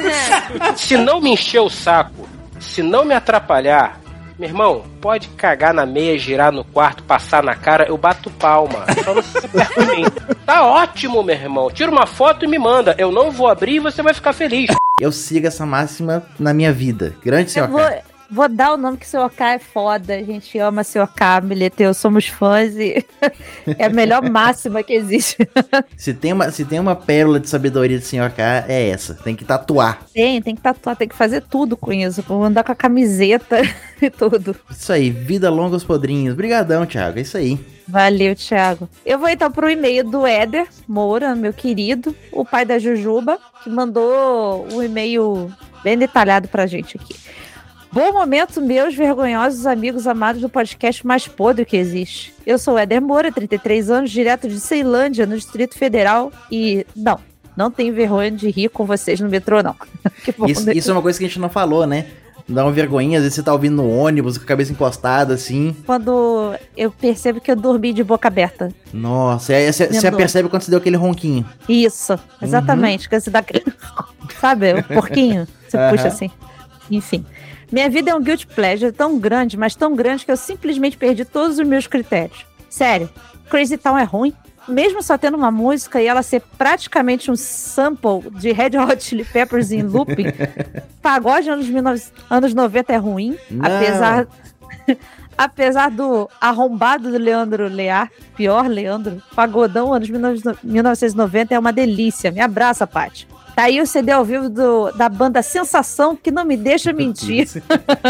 se 0.76 0.96
não 0.96 1.20
me 1.20 1.30
encher 1.30 1.60
o 1.60 1.70
saco, 1.70 2.28
se 2.58 2.82
não 2.82 3.04
me 3.04 3.14
atrapalhar, 3.14 4.00
meu 4.38 4.48
irmão, 4.48 4.84
pode 5.00 5.28
cagar 5.28 5.72
na 5.72 5.86
meia, 5.86 6.18
girar 6.18 6.50
no 6.50 6.64
quarto, 6.64 7.04
passar 7.04 7.42
na 7.42 7.54
cara, 7.54 7.86
eu 7.86 7.96
bato 7.96 8.30
palma. 8.30 8.84
Só 9.04 9.14
não 9.14 9.22
fica 9.22 9.46
perto 9.48 9.80
de 9.80 9.96
mim. 9.96 10.04
Tá 10.44 10.66
ótimo, 10.66 11.22
meu 11.22 11.36
irmão. 11.36 11.70
Tira 11.70 11.90
uma 11.90 12.06
foto 12.06 12.44
e 12.44 12.48
me 12.48 12.58
manda. 12.58 12.96
Eu 12.98 13.12
não 13.12 13.30
vou 13.30 13.48
abrir 13.48 13.76
e 13.76 13.80
você 13.80 14.02
vai 14.02 14.12
ficar 14.12 14.32
feliz. 14.32 14.70
Eu 14.98 15.12
sigo 15.12 15.46
essa 15.46 15.64
máxima 15.64 16.24
na 16.38 16.52
minha 16.52 16.72
vida. 16.72 17.14
Grande 17.22 17.44
Eu 17.44 17.48
senhor. 17.48 17.68
vou, 17.68 17.80
vou 18.34 18.48
dar 18.48 18.74
o 18.74 18.76
nome 18.76 18.96
que 18.96 19.06
seu 19.06 19.22
OK 19.22 19.46
é 19.46 19.58
foda. 19.60 20.16
A 20.16 20.22
gente 20.22 20.58
ama 20.58 20.82
seu 20.82 21.04
OK, 21.04 21.24
Mileteu, 21.44 21.94
somos 21.94 22.26
fãs 22.26 22.74
e 22.74 23.06
é 23.78 23.86
a 23.86 23.88
melhor 23.88 24.28
máxima 24.28 24.82
que 24.82 24.92
existe. 24.92 25.36
Se 25.96 26.12
tem, 26.12 26.32
uma, 26.32 26.50
se 26.50 26.64
tem 26.64 26.80
uma 26.80 26.96
pérola 26.96 27.38
de 27.38 27.48
sabedoria 27.48 27.98
do 27.98 28.04
senhor 28.04 28.30
K, 28.30 28.64
é 28.68 28.88
essa. 28.88 29.14
Tem 29.14 29.36
que 29.36 29.44
tatuar. 29.44 30.02
Tem, 30.12 30.42
tem 30.42 30.54
que 30.56 30.60
tatuar, 30.60 30.96
tem 30.96 31.08
que 31.08 31.14
fazer 31.14 31.42
tudo 31.42 31.76
com 31.76 31.92
isso. 31.92 32.22
Vou 32.22 32.42
andar 32.42 32.64
com 32.64 32.72
a 32.72 32.74
camiseta 32.74 33.62
e 34.02 34.10
tudo. 34.10 34.56
Isso 34.70 34.92
aí, 34.92 35.10
vida 35.10 35.48
longa 35.48 35.76
aos 35.76 35.84
podrinhos. 35.84 36.34
Obrigadão, 36.34 36.84
Thiago. 36.84 37.18
É 37.18 37.22
isso 37.22 37.36
aí. 37.36 37.58
Valeu, 37.86 38.34
Thiago. 38.34 38.88
Eu 39.04 39.18
vou 39.18 39.28
então 39.28 39.50
pro 39.50 39.70
e-mail 39.70 40.04
do 40.04 40.26
Éder 40.26 40.66
Moura, 40.88 41.34
meu 41.34 41.52
querido, 41.52 42.14
o 42.32 42.44
pai 42.44 42.64
da 42.64 42.78
Jujuba, 42.78 43.38
que 43.62 43.70
mandou 43.70 44.66
um 44.72 44.82
e-mail 44.82 45.52
bem 45.82 45.96
detalhado 45.96 46.48
pra 46.48 46.66
gente 46.66 46.96
aqui. 46.96 47.14
Bom 47.94 48.12
momento, 48.12 48.60
meus 48.60 48.92
vergonhosos 48.92 49.66
amigos 49.68 50.08
amados 50.08 50.42
do 50.42 50.48
podcast 50.48 51.06
mais 51.06 51.28
podre 51.28 51.64
que 51.64 51.76
existe. 51.76 52.34
Eu 52.44 52.58
sou 52.58 52.76
Éder 52.76 53.00
Moura, 53.00 53.30
33 53.30 53.88
anos, 53.88 54.10
direto 54.10 54.48
de 54.48 54.58
Ceilândia, 54.58 55.24
no 55.24 55.36
Distrito 55.36 55.78
Federal, 55.78 56.32
e 56.50 56.84
não, 56.96 57.20
não 57.56 57.70
tenho 57.70 57.94
vergonha 57.94 58.32
de 58.32 58.50
rir 58.50 58.68
com 58.70 58.84
vocês 58.84 59.20
no 59.20 59.28
metrô, 59.28 59.62
não. 59.62 59.76
Isso, 60.48 60.66
né? 60.66 60.72
isso 60.74 60.90
é 60.90 60.92
uma 60.92 61.02
coisa 61.02 61.16
que 61.16 61.24
a 61.24 61.28
gente 61.28 61.38
não 61.38 61.48
falou, 61.48 61.86
né? 61.86 62.06
Dá 62.48 62.64
uma 62.64 62.72
vergonhinha, 62.72 63.18
às 63.18 63.22
vezes 63.22 63.36
você 63.36 63.44
tá 63.44 63.52
ouvindo 63.52 63.76
no 63.76 63.88
ônibus 63.88 64.38
com 64.38 64.44
a 64.44 64.48
cabeça 64.48 64.72
encostada 64.72 65.32
assim. 65.32 65.76
Quando 65.86 66.52
eu 66.76 66.90
percebo 66.90 67.40
que 67.40 67.48
eu 67.48 67.54
dormi 67.54 67.92
de 67.92 68.02
boca 68.02 68.26
aberta. 68.26 68.70
Nossa, 68.92 69.54
aí 69.54 69.72
você, 69.72 69.86
você 69.86 69.92
Lembrou. 70.00 70.16
percebe 70.16 70.48
quando 70.48 70.62
você 70.62 70.70
deu 70.72 70.80
aquele 70.80 70.96
ronquinho. 70.96 71.46
Isso, 71.68 72.18
exatamente. 72.42 73.08
Que 73.08 73.20
você 73.20 73.30
dá 73.30 73.38
aquele. 73.38 73.64
Sabe, 74.40 74.74
o 74.74 74.82
porquinho? 74.82 75.46
Você 75.68 75.76
Aham. 75.78 75.90
puxa 75.90 76.08
assim. 76.08 76.30
Enfim. 76.90 77.24
Minha 77.74 77.90
vida 77.90 78.12
é 78.12 78.14
um 78.14 78.22
guilty 78.22 78.46
pleasure 78.46 78.92
tão 78.92 79.18
grande, 79.18 79.56
mas 79.56 79.74
tão 79.74 79.96
grande 79.96 80.24
que 80.24 80.30
eu 80.30 80.36
simplesmente 80.36 80.96
perdi 80.96 81.24
todos 81.24 81.58
os 81.58 81.66
meus 81.66 81.88
critérios. 81.88 82.46
Sério, 82.70 83.10
Crazy 83.50 83.76
Town 83.76 83.98
é 83.98 84.04
ruim? 84.04 84.32
Mesmo 84.68 85.02
só 85.02 85.18
tendo 85.18 85.36
uma 85.36 85.50
música 85.50 86.00
e 86.00 86.06
ela 86.06 86.22
ser 86.22 86.40
praticamente 86.56 87.32
um 87.32 87.36
sample 87.36 88.30
de 88.38 88.52
Red 88.52 88.78
Hot 88.78 89.02
Chili 89.02 89.24
Peppers 89.24 89.72
em 89.72 89.82
looping, 89.82 90.26
pagode 91.02 91.50
anos, 91.50 91.66
19 91.66 92.00
anos 92.30 92.54
90 92.54 92.92
é 92.92 92.96
ruim, 92.96 93.36
Não. 93.50 93.66
apesar 93.66 94.28
apesar 95.36 95.90
do 95.90 96.30
arrombado 96.40 97.10
do 97.10 97.18
Leandro 97.18 97.66
Lear, 97.66 98.08
pior 98.36 98.68
Leandro, 98.68 99.20
pagodão 99.34 99.92
anos 99.92 100.08
19 100.08 100.58
1990 100.62 101.52
é 101.52 101.58
uma 101.58 101.72
delícia. 101.72 102.30
Me 102.30 102.40
abraça, 102.40 102.86
Paty. 102.86 103.26
Tá 103.54 103.64
aí 103.64 103.80
o 103.80 103.86
CD 103.86 104.10
ao 104.10 104.24
vivo 104.24 104.48
do- 104.48 104.90
da 104.92 105.08
banda 105.08 105.40
Sensação, 105.42 106.16
que 106.16 106.30
não 106.30 106.44
me 106.44 106.56
deixa 106.56 106.92
mentir. 106.92 107.48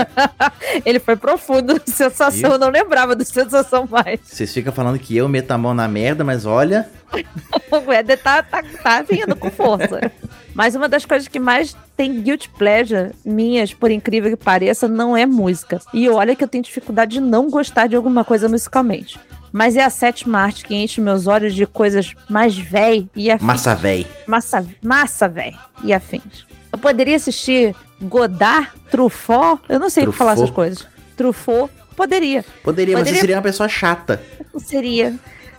Ele 0.86 0.98
foi 0.98 1.16
profundo. 1.16 1.80
Sensação, 1.86 2.52
eu 2.52 2.58
não 2.58 2.68
lembrava 2.70 3.14
do 3.14 3.24
Sensação 3.24 3.86
mais. 3.90 4.20
Vocês 4.24 4.52
ficam 4.52 4.72
falando 4.72 4.98
que 4.98 5.16
eu 5.16 5.28
meto 5.28 5.50
a 5.50 5.58
mão 5.58 5.74
na 5.74 5.86
merda, 5.86 6.24
mas 6.24 6.46
olha. 6.46 6.88
O 7.70 7.92
Éder 7.92 8.18
tá, 8.22 8.42
tá, 8.42 8.62
tá 8.82 9.02
vindo 9.02 9.34
com 9.36 9.50
força. 9.50 10.10
Mas 10.54 10.74
uma 10.76 10.88
das 10.88 11.04
coisas 11.04 11.26
que 11.28 11.38
mais 11.40 11.76
tem 11.96 12.20
guilt 12.22 12.46
pleasure 12.56 13.10
minhas, 13.24 13.74
por 13.74 13.90
incrível 13.90 14.30
que 14.36 14.42
pareça, 14.44 14.86
não 14.88 15.16
é 15.16 15.26
música. 15.26 15.80
E 15.92 16.08
olha 16.08 16.34
que 16.36 16.42
eu 16.44 16.48
tenho 16.48 16.62
dificuldade 16.64 17.12
de 17.14 17.20
não 17.20 17.50
gostar 17.50 17.86
de 17.88 17.96
alguma 17.96 18.24
coisa 18.24 18.48
musicalmente. 18.48 19.18
Mas 19.56 19.76
é 19.76 19.84
a 19.84 19.88
sétima 19.90 20.40
arte 20.40 20.64
que 20.64 20.74
enche 20.74 21.00
meus 21.00 21.28
olhos 21.28 21.54
de 21.54 21.64
coisas 21.64 22.12
mais 22.28 22.58
véi 22.58 23.08
e 23.14 23.30
afins. 23.30 23.46
Massa 23.46 23.72
véi. 23.76 24.04
Massa, 24.26 24.66
massa 24.82 25.28
véi 25.28 25.54
e 25.84 25.92
afins. 25.94 26.44
Eu 26.72 26.76
poderia 26.78 27.14
assistir 27.14 27.72
Godard, 28.02 28.68
Truffaut, 28.90 29.62
eu 29.68 29.78
não 29.78 29.88
sei 29.88 30.02
falar 30.10 30.32
Truffaut. 30.32 30.42
essas 30.42 30.50
coisas. 30.50 30.86
Truffaut, 31.16 31.72
poderia. 31.96 32.44
Poderia, 32.64 32.94
mas 32.94 33.02
você 33.02 33.10
Poderia- 33.10 33.20
seria 33.20 33.36
uma 33.36 33.42
pessoa 33.42 33.68
chata. 33.68 34.20
Seria. 34.58 35.14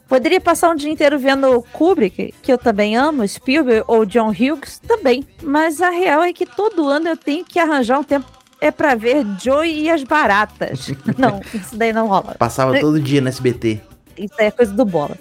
Poderia 0.10 0.42
passar 0.42 0.70
um 0.72 0.76
dia 0.76 0.92
inteiro 0.92 1.18
vendo 1.18 1.64
Kubrick, 1.72 2.34
que 2.42 2.52
eu 2.52 2.58
também 2.58 2.98
amo, 2.98 3.26
Spielberg 3.28 3.86
ou 3.88 4.06
John 4.06 4.30
Hughes 4.30 4.78
também. 4.86 5.26
Mas 5.42 5.82
a 5.82 5.90
real 5.90 6.22
é 6.22 6.34
que 6.34 6.46
todo 6.46 6.86
ano 6.88 7.08
eu 7.08 7.16
tenho 7.18 7.46
que 7.46 7.58
arranjar 7.58 7.98
um 7.98 8.04
tempo 8.04 8.28
é 8.62 8.72
pra 8.72 8.96
ver 8.96 9.26
Joey 9.42 9.84
e 9.84 9.90
as 9.90 10.04
baratas. 10.04 10.92
não, 11.18 11.40
isso 11.54 11.76
daí 11.76 11.94
não 11.94 12.08
rola. 12.08 12.36
Passava 12.38 12.80
todo 12.80 13.00
dia 13.00 13.22
no 13.22 13.28
SBT. 13.28 13.82
Isso 14.18 14.34
aí 14.40 14.48
é 14.48 14.52
coisa 14.52 14.74
do 14.74 14.86
bola. 14.86 15.18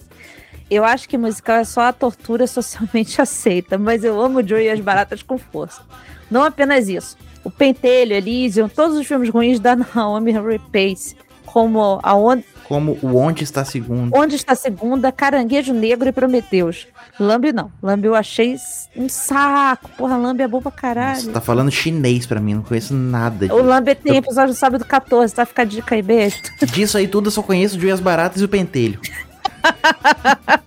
Eu 0.70 0.84
acho 0.84 1.08
que 1.08 1.18
musical 1.18 1.56
é 1.56 1.64
só 1.64 1.82
a 1.82 1.92
tortura 1.92 2.46
socialmente 2.46 3.20
aceita, 3.22 3.76
mas 3.76 4.04
eu 4.04 4.20
amo 4.20 4.46
Joey 4.46 4.66
e 4.66 4.70
as 4.70 4.80
baratas 4.80 5.22
com 5.22 5.36
força. 5.36 5.82
Não 6.30 6.42
apenas 6.42 6.88
isso. 6.88 7.16
O 7.42 7.50
Pentelho, 7.50 8.14
Elysium, 8.14 8.68
todos 8.68 8.96
os 8.96 9.06
filmes 9.06 9.28
ruins 9.28 9.60
da 9.60 9.76
Naomi 9.94 10.32
Rapace, 10.32 11.14
como 11.44 12.00
a 12.02 12.14
Onde, 12.14 12.44
Como 12.64 12.98
o 13.02 13.16
Onde 13.16 13.44
Está 13.44 13.64
Segundo. 13.64 14.16
Onde 14.16 14.36
Está 14.36 14.54
Segunda, 14.54 15.12
Caranguejo 15.12 15.72
Negro 15.72 16.08
e 16.08 16.12
Prometeus. 16.12 16.86
Lambe 17.18 17.52
não. 17.52 17.70
Lambe 17.82 18.06
eu 18.08 18.14
achei 18.14 18.56
um 18.96 19.08
saco. 19.08 19.90
Porra, 19.96 20.16
Lambe 20.16 20.42
é 20.42 20.48
bom 20.48 20.60
pra 20.60 20.72
caralho. 20.72 21.20
Você 21.20 21.30
tá 21.30 21.40
falando 21.40 21.70
chinês 21.70 22.26
pra 22.26 22.40
mim, 22.40 22.54
não 22.54 22.62
conheço 22.62 22.94
nada 22.94 23.46
O 23.46 23.48
disso. 23.48 23.62
Lambe 23.62 23.94
tem 23.94 24.16
episódio 24.16 24.54
do 24.54 24.56
sábado 24.56 24.84
14, 24.84 25.34
tá? 25.34 25.44
Fica 25.44 25.64
dica 25.64 25.94
aí, 25.94 26.02
beijo. 26.02 26.36
Disso 26.72 26.96
aí 26.96 27.06
tudo 27.06 27.28
eu 27.28 27.30
só 27.30 27.42
conheço 27.42 27.76
o 27.76 27.80
Joias 27.80 28.00
Baratas 28.00 28.40
e 28.40 28.44
o 28.44 28.48
Pentelho. 28.48 28.98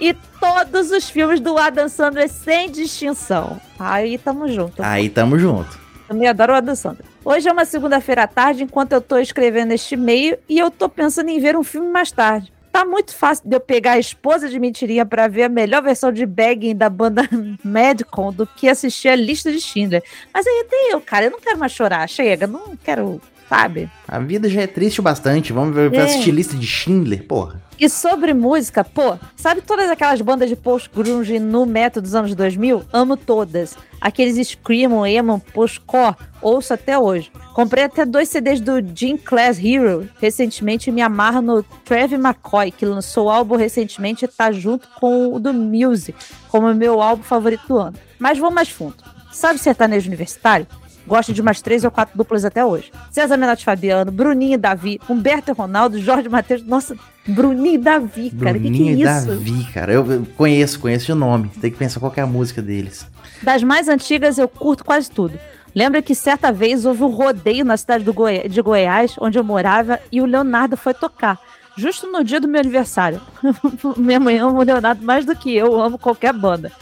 E 0.00 0.14
todos 0.38 0.90
os 0.90 1.08
filmes 1.08 1.40
do 1.40 1.56
Adam 1.56 1.88
Sandler 1.88 2.28
sem 2.28 2.70
distinção. 2.70 3.58
Aí 3.78 4.18
tamo 4.18 4.46
junto. 4.48 4.82
Aí 4.82 5.08
tamo 5.08 5.38
junto. 5.38 5.78
Também 6.06 6.28
adoro 6.28 6.52
o 6.52 6.56
Adam 6.56 6.74
Sandler. 6.74 7.06
Hoje 7.28 7.48
é 7.48 7.52
uma 7.52 7.64
segunda-feira 7.64 8.22
à 8.22 8.26
tarde, 8.28 8.62
enquanto 8.62 8.92
eu 8.92 9.00
tô 9.00 9.18
escrevendo 9.18 9.72
este 9.72 9.94
e-mail, 9.96 10.38
e 10.48 10.60
eu 10.60 10.70
tô 10.70 10.88
pensando 10.88 11.28
em 11.28 11.40
ver 11.40 11.56
um 11.56 11.64
filme 11.64 11.88
mais 11.90 12.12
tarde. 12.12 12.52
Tá 12.70 12.84
muito 12.84 13.12
fácil 13.16 13.48
de 13.48 13.56
eu 13.56 13.58
pegar 13.58 13.94
a 13.94 13.98
esposa 13.98 14.48
de 14.48 14.60
mentirinha 14.60 15.04
pra 15.04 15.26
ver 15.26 15.42
a 15.42 15.48
melhor 15.48 15.82
versão 15.82 16.12
de 16.12 16.24
Bagging 16.24 16.76
da 16.76 16.88
banda 16.88 17.28
Madcon 17.64 18.32
do 18.32 18.46
que 18.46 18.68
assistir 18.68 19.08
a 19.08 19.16
lista 19.16 19.50
de 19.50 19.60
Schindler. 19.60 20.04
Mas 20.32 20.46
aí 20.46 20.64
até 20.64 20.94
eu, 20.94 21.00
cara, 21.00 21.24
eu 21.24 21.32
não 21.32 21.40
quero 21.40 21.58
mais 21.58 21.72
chorar. 21.72 22.08
Chega, 22.08 22.46
não 22.46 22.76
quero, 22.76 23.20
sabe? 23.48 23.90
A 24.06 24.20
vida 24.20 24.48
já 24.48 24.60
é 24.62 24.66
triste 24.68 25.02
bastante. 25.02 25.52
Vamos 25.52 25.74
ver 25.74 25.92
É. 25.94 26.02
assistir 26.02 26.30
lista 26.30 26.54
de 26.56 26.64
Schindler, 26.66 27.24
porra. 27.24 27.60
E 27.78 27.90
sobre 27.90 28.32
música, 28.32 28.82
pô, 28.82 29.18
sabe 29.36 29.60
todas 29.60 29.90
aquelas 29.90 30.22
bandas 30.22 30.48
de 30.48 30.56
post-grunge 30.56 31.38
no 31.38 31.66
metal 31.66 32.02
dos 32.02 32.14
anos 32.14 32.34
2000? 32.34 32.82
Amo 32.90 33.18
todas. 33.18 33.76
Aqueles 34.00 34.48
Screamo, 34.48 35.06
Emo, 35.06 35.42
Post-core, 35.52 36.16
ouço 36.40 36.72
até 36.72 36.98
hoje. 36.98 37.30
Comprei 37.52 37.84
até 37.84 38.06
dois 38.06 38.30
CDs 38.30 38.62
do 38.62 38.80
Jim 38.94 39.18
Class 39.18 39.58
Hero 39.62 40.08
recentemente 40.18 40.88
e 40.88 40.92
me 40.92 41.02
amarro 41.02 41.42
no 41.42 41.62
Travis 41.62 42.18
McCoy, 42.18 42.70
que 42.70 42.86
lançou 42.86 43.26
o 43.26 43.30
álbum 43.30 43.56
recentemente 43.56 44.24
e 44.24 44.28
tá 44.28 44.50
junto 44.50 44.88
com 44.98 45.34
o 45.34 45.38
do 45.38 45.52
Music, 45.52 46.18
como 46.48 46.72
meu 46.74 47.02
álbum 47.02 47.22
favorito 47.22 47.68
do 47.68 47.78
ano. 47.78 47.98
Mas 48.18 48.38
vou 48.38 48.50
mais 48.50 48.70
fundo. 48.70 48.96
Sabe 49.30 49.58
sertanejo 49.58 50.08
universitário? 50.08 50.66
Gosto 51.06 51.32
de 51.32 51.40
umas 51.40 51.60
três 51.60 51.84
ou 51.84 51.90
quatro 51.90 52.16
duplas 52.16 52.44
até 52.44 52.64
hoje. 52.64 52.90
César 53.10 53.36
Menotti 53.36 53.64
Fabiano, 53.64 54.10
Bruninho 54.10 54.54
e 54.54 54.56
Davi, 54.56 55.00
Humberto 55.08 55.50
e 55.50 55.54
Ronaldo, 55.54 56.00
Jorge 56.00 56.28
Matheus. 56.28 56.62
Nossa, 56.64 56.96
Bruninho 57.26 57.74
e 57.74 57.78
Davi, 57.78 58.30
cara. 58.30 58.54
Que 58.54 58.64
que 58.64 58.68
Bruninho 58.70 58.90
é 58.90 58.98
e 58.98 59.02
isso? 59.02 59.26
Davi, 59.28 59.64
cara. 59.72 59.92
Eu, 59.92 60.26
conheço, 60.36 60.80
conheço 60.80 61.12
o 61.12 61.14
nome. 61.16 61.48
Tem 61.60 61.70
que 61.70 61.76
pensar 61.76 62.00
qual 62.00 62.10
que 62.10 62.18
é 62.18 62.22
a 62.22 62.26
música 62.26 62.60
deles. 62.60 63.06
Das 63.42 63.62
mais 63.62 63.88
antigas, 63.88 64.36
eu 64.38 64.48
curto 64.48 64.84
quase 64.84 65.10
tudo. 65.10 65.38
Lembra 65.74 66.00
que 66.02 66.14
certa 66.14 66.50
vez 66.50 66.84
houve 66.86 67.02
um 67.02 67.08
rodeio 67.08 67.64
na 67.64 67.76
cidade 67.76 68.02
do 68.02 68.12
Goi- 68.12 68.48
de 68.48 68.60
Goiás, 68.62 69.14
onde 69.20 69.38
eu 69.38 69.44
morava, 69.44 70.00
e 70.10 70.20
o 70.20 70.24
Leonardo 70.26 70.76
foi 70.76 70.94
tocar. 70.94 71.38
Justo 71.76 72.10
no 72.10 72.24
dia 72.24 72.40
do 72.40 72.48
meu 72.48 72.60
aniversário. 72.62 73.20
Minha 73.96 74.18
mãe 74.18 74.38
ama 74.38 74.58
o 74.58 74.62
Leonardo 74.64 75.04
mais 75.04 75.26
do 75.26 75.36
que 75.36 75.54
eu 75.54 75.78
amo 75.78 75.98
qualquer 75.98 76.32
banda. 76.32 76.72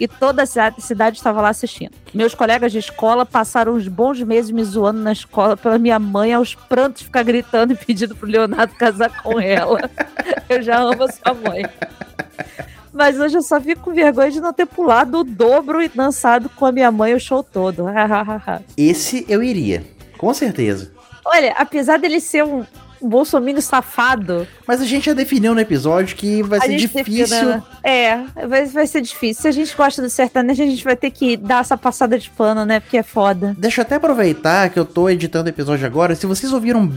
E 0.00 0.08
toda 0.08 0.42
a 0.44 0.46
cida- 0.46 0.74
cidade 0.78 1.18
estava 1.18 1.42
lá 1.42 1.50
assistindo. 1.50 1.92
Meus 2.14 2.34
colegas 2.34 2.72
de 2.72 2.78
escola 2.78 3.26
passaram 3.26 3.74
uns 3.74 3.86
bons 3.86 4.20
meses 4.22 4.50
me 4.50 4.64
zoando 4.64 4.98
na 5.00 5.12
escola 5.12 5.58
pela 5.58 5.78
minha 5.78 5.98
mãe 5.98 6.32
aos 6.32 6.54
prantos 6.54 7.02
ficar 7.02 7.22
gritando 7.22 7.74
e 7.74 7.76
pedindo 7.76 8.16
pro 8.16 8.26
Leonardo 8.26 8.74
casar 8.76 9.22
com 9.22 9.38
ela. 9.38 9.78
Eu 10.48 10.62
já 10.62 10.78
amo 10.80 11.02
a 11.04 11.12
sua 11.12 11.34
mãe. 11.34 11.66
Mas 12.92 13.20
hoje 13.20 13.36
eu 13.36 13.42
só 13.42 13.60
fico 13.60 13.82
com 13.82 13.94
vergonha 13.94 14.30
de 14.32 14.40
não 14.40 14.52
ter 14.52 14.66
pulado 14.66 15.18
o 15.20 15.24
dobro 15.24 15.80
e 15.80 15.88
dançado 15.88 16.48
com 16.48 16.66
a 16.66 16.72
minha 16.72 16.90
mãe 16.90 17.14
o 17.14 17.20
show 17.20 17.40
todo. 17.42 17.84
Esse 18.76 19.24
eu 19.28 19.42
iria. 19.44 19.84
Com 20.18 20.34
certeza. 20.34 20.90
Olha, 21.24 21.52
apesar 21.56 21.98
dele 22.00 22.20
ser 22.20 22.44
um 22.44 22.64
bolsominion 23.00 23.60
safado. 23.60 24.46
Mas 24.66 24.80
a 24.80 24.84
gente 24.84 25.06
já 25.06 25.12
definiu 25.12 25.54
no 25.54 25.60
episódio 25.60 26.16
que 26.16 26.42
vai 26.42 26.58
a 26.58 26.62
ser 26.62 26.76
difícil. 26.76 27.26
definiu, 27.26 27.48
né? 27.48 27.62
É, 27.82 28.46
vai, 28.46 28.66
vai 28.66 28.86
ser 28.86 29.00
difícil. 29.00 29.42
Se 29.42 29.48
a 29.48 29.52
gente 29.52 29.74
gosta 29.76 30.02
do 30.02 30.10
sertanejo, 30.10 30.62
a 30.62 30.66
gente 30.66 30.84
vai 30.84 30.96
ter 30.96 31.10
que 31.10 31.36
dar 31.36 31.60
essa 31.60 31.76
passada 31.76 32.18
de 32.18 32.30
pano, 32.30 32.64
né? 32.64 32.80
Porque 32.80 32.98
é 32.98 33.02
foda. 33.02 33.54
Deixa 33.58 33.80
eu 33.80 33.84
até 33.84 33.96
aproveitar 33.96 34.70
que 34.70 34.78
eu 34.78 34.84
tô 34.84 35.08
editando 35.08 35.46
o 35.46 35.52
episódio 35.52 35.86
agora. 35.86 36.14
Se 36.14 36.26
vocês 36.26 36.52
ouviram 36.52 36.80
um 36.80 36.90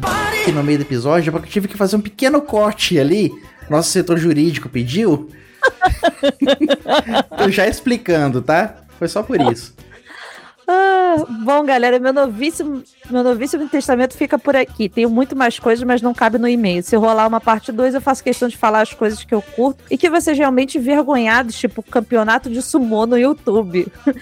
no 0.51 0.63
meio 0.63 0.77
do 0.77 0.83
episódio, 0.83 1.29
é 1.29 1.31
porque 1.31 1.47
eu 1.47 1.53
tive 1.53 1.67
que 1.67 1.77
fazer 1.77 1.95
um 1.95 2.01
pequeno 2.01 2.41
corte 2.41 2.99
ali. 2.99 3.31
Nosso 3.69 3.89
setor 3.89 4.17
jurídico 4.17 4.69
pediu. 4.69 5.29
tô 7.37 7.49
já 7.49 7.67
explicando, 7.67 8.41
tá? 8.41 8.75
Foi 8.97 9.07
só 9.07 9.23
por 9.23 9.39
isso. 9.51 9.73
Ah, 10.67 11.15
bom, 11.43 11.63
galera, 11.65 11.99
meu 11.99 12.13
novíssimo, 12.13 12.83
meu 13.09 13.23
novíssimo 13.23 13.67
testamento 13.67 14.15
fica 14.15 14.39
por 14.39 14.55
aqui. 14.55 14.87
Tenho 14.87 15.09
muito 15.09 15.35
mais 15.35 15.59
coisas, 15.59 15.83
mas 15.83 16.01
não 16.01 16.13
cabe 16.13 16.37
no 16.37 16.47
e-mail. 16.47 16.81
Se 16.83 16.95
rolar 16.95 17.27
uma 17.27 17.41
parte 17.41 17.71
2, 17.71 17.95
eu 17.95 18.01
faço 18.01 18.23
questão 18.23 18.47
de 18.47 18.57
falar 18.57 18.81
as 18.81 18.93
coisas 18.93 19.23
que 19.23 19.33
eu 19.33 19.41
curto 19.41 19.83
e 19.91 19.97
que 19.97 20.09
vocês 20.09 20.37
realmente 20.37 20.77
envergonhados, 20.77 21.55
tipo 21.57 21.83
campeonato 21.83 22.49
de 22.49 22.61
sumô 22.61 23.05
no 23.05 23.17
YouTube. 23.17 23.87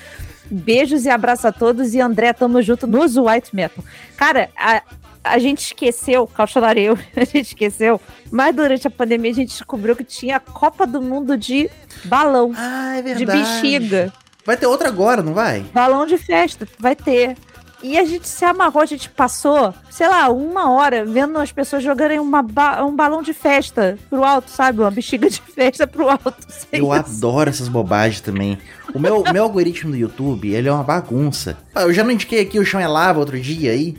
Beijos 0.50 1.06
e 1.06 1.10
abraço 1.10 1.48
a 1.48 1.52
todos. 1.52 1.94
E 1.94 2.02
André, 2.02 2.34
tamo 2.34 2.62
junto 2.62 2.86
nos 2.88 3.16
White 3.18 3.56
Metal. 3.56 3.84
Cara, 4.18 4.50
a, 4.58 4.82
a 5.24 5.38
gente 5.38 5.60
esqueceu, 5.60 6.28
cautelarei 6.28 6.90
eu, 6.90 6.98
a 7.16 7.24
gente 7.24 7.48
esqueceu, 7.50 8.02
mas 8.32 8.56
durante 8.56 8.88
a 8.88 8.92
pandemia 8.92 9.32
a 9.32 9.36
gente 9.36 9.50
descobriu 9.50 9.96
que 9.96 10.04
tinha 10.04 10.38
a 10.38 10.40
Copa 10.40 10.86
do 10.88 11.02
Mundo 11.02 11.38
de 11.38 11.70
balão. 12.06 12.52
Ah, 12.56 12.98
é 12.98 13.02
De 13.02 13.14
verdade. 13.26 13.40
bexiga. 13.40 14.14
Vai 14.46 14.58
ter 14.58 14.66
outra 14.66 14.88
agora, 14.88 15.22
não 15.22 15.34
vai? 15.34 15.62
Balão 15.74 16.06
de 16.06 16.18
festa, 16.18 16.68
vai 16.80 16.96
ter. 16.96 17.38
E 17.84 17.98
a 17.98 18.06
gente 18.06 18.28
se 18.28 18.46
amarrou, 18.46 18.84
a 18.84 18.86
gente 18.86 19.10
passou, 19.10 19.74
sei 19.90 20.08
lá, 20.08 20.30
uma 20.30 20.70
hora 20.72 21.04
vendo 21.04 21.40
as 21.40 21.52
pessoas 21.52 21.82
jogarem 21.84 22.20
uma 22.20 22.44
ba- 22.44 22.84
um 22.86 22.96
balão 22.96 23.24
de 23.24 23.34
festa 23.34 23.98
pro 24.08 24.24
alto, 24.24 24.52
sabe? 24.52 24.82
Uma 24.82 24.92
bexiga 24.92 25.28
de 25.28 25.42
festa 25.42 25.88
pro 25.88 26.08
alto. 26.08 26.36
Eu 26.72 26.86
isso. 26.86 26.94
adoro 26.94 27.50
essas 27.50 27.68
bobagens 27.68 28.22
também. 28.22 28.60
O 28.94 29.00
meu, 29.00 29.24
meu 29.34 29.44
algoritmo 29.44 29.92
do 29.92 29.98
YouTube, 29.98 30.54
ele 30.54 30.68
é 30.68 30.72
uma 30.72 30.84
bagunça. 30.84 31.58
Ah, 31.74 31.82
Eu 31.82 31.94
já 31.94 32.04
não 32.04 32.12
indiquei 32.12 32.42
aqui 32.42 32.60
o 32.60 32.66
chão 32.66 32.80
é 32.80 32.88
lava 32.88 33.20
outro 33.20 33.40
dia 33.40 33.72
aí. 33.72 33.98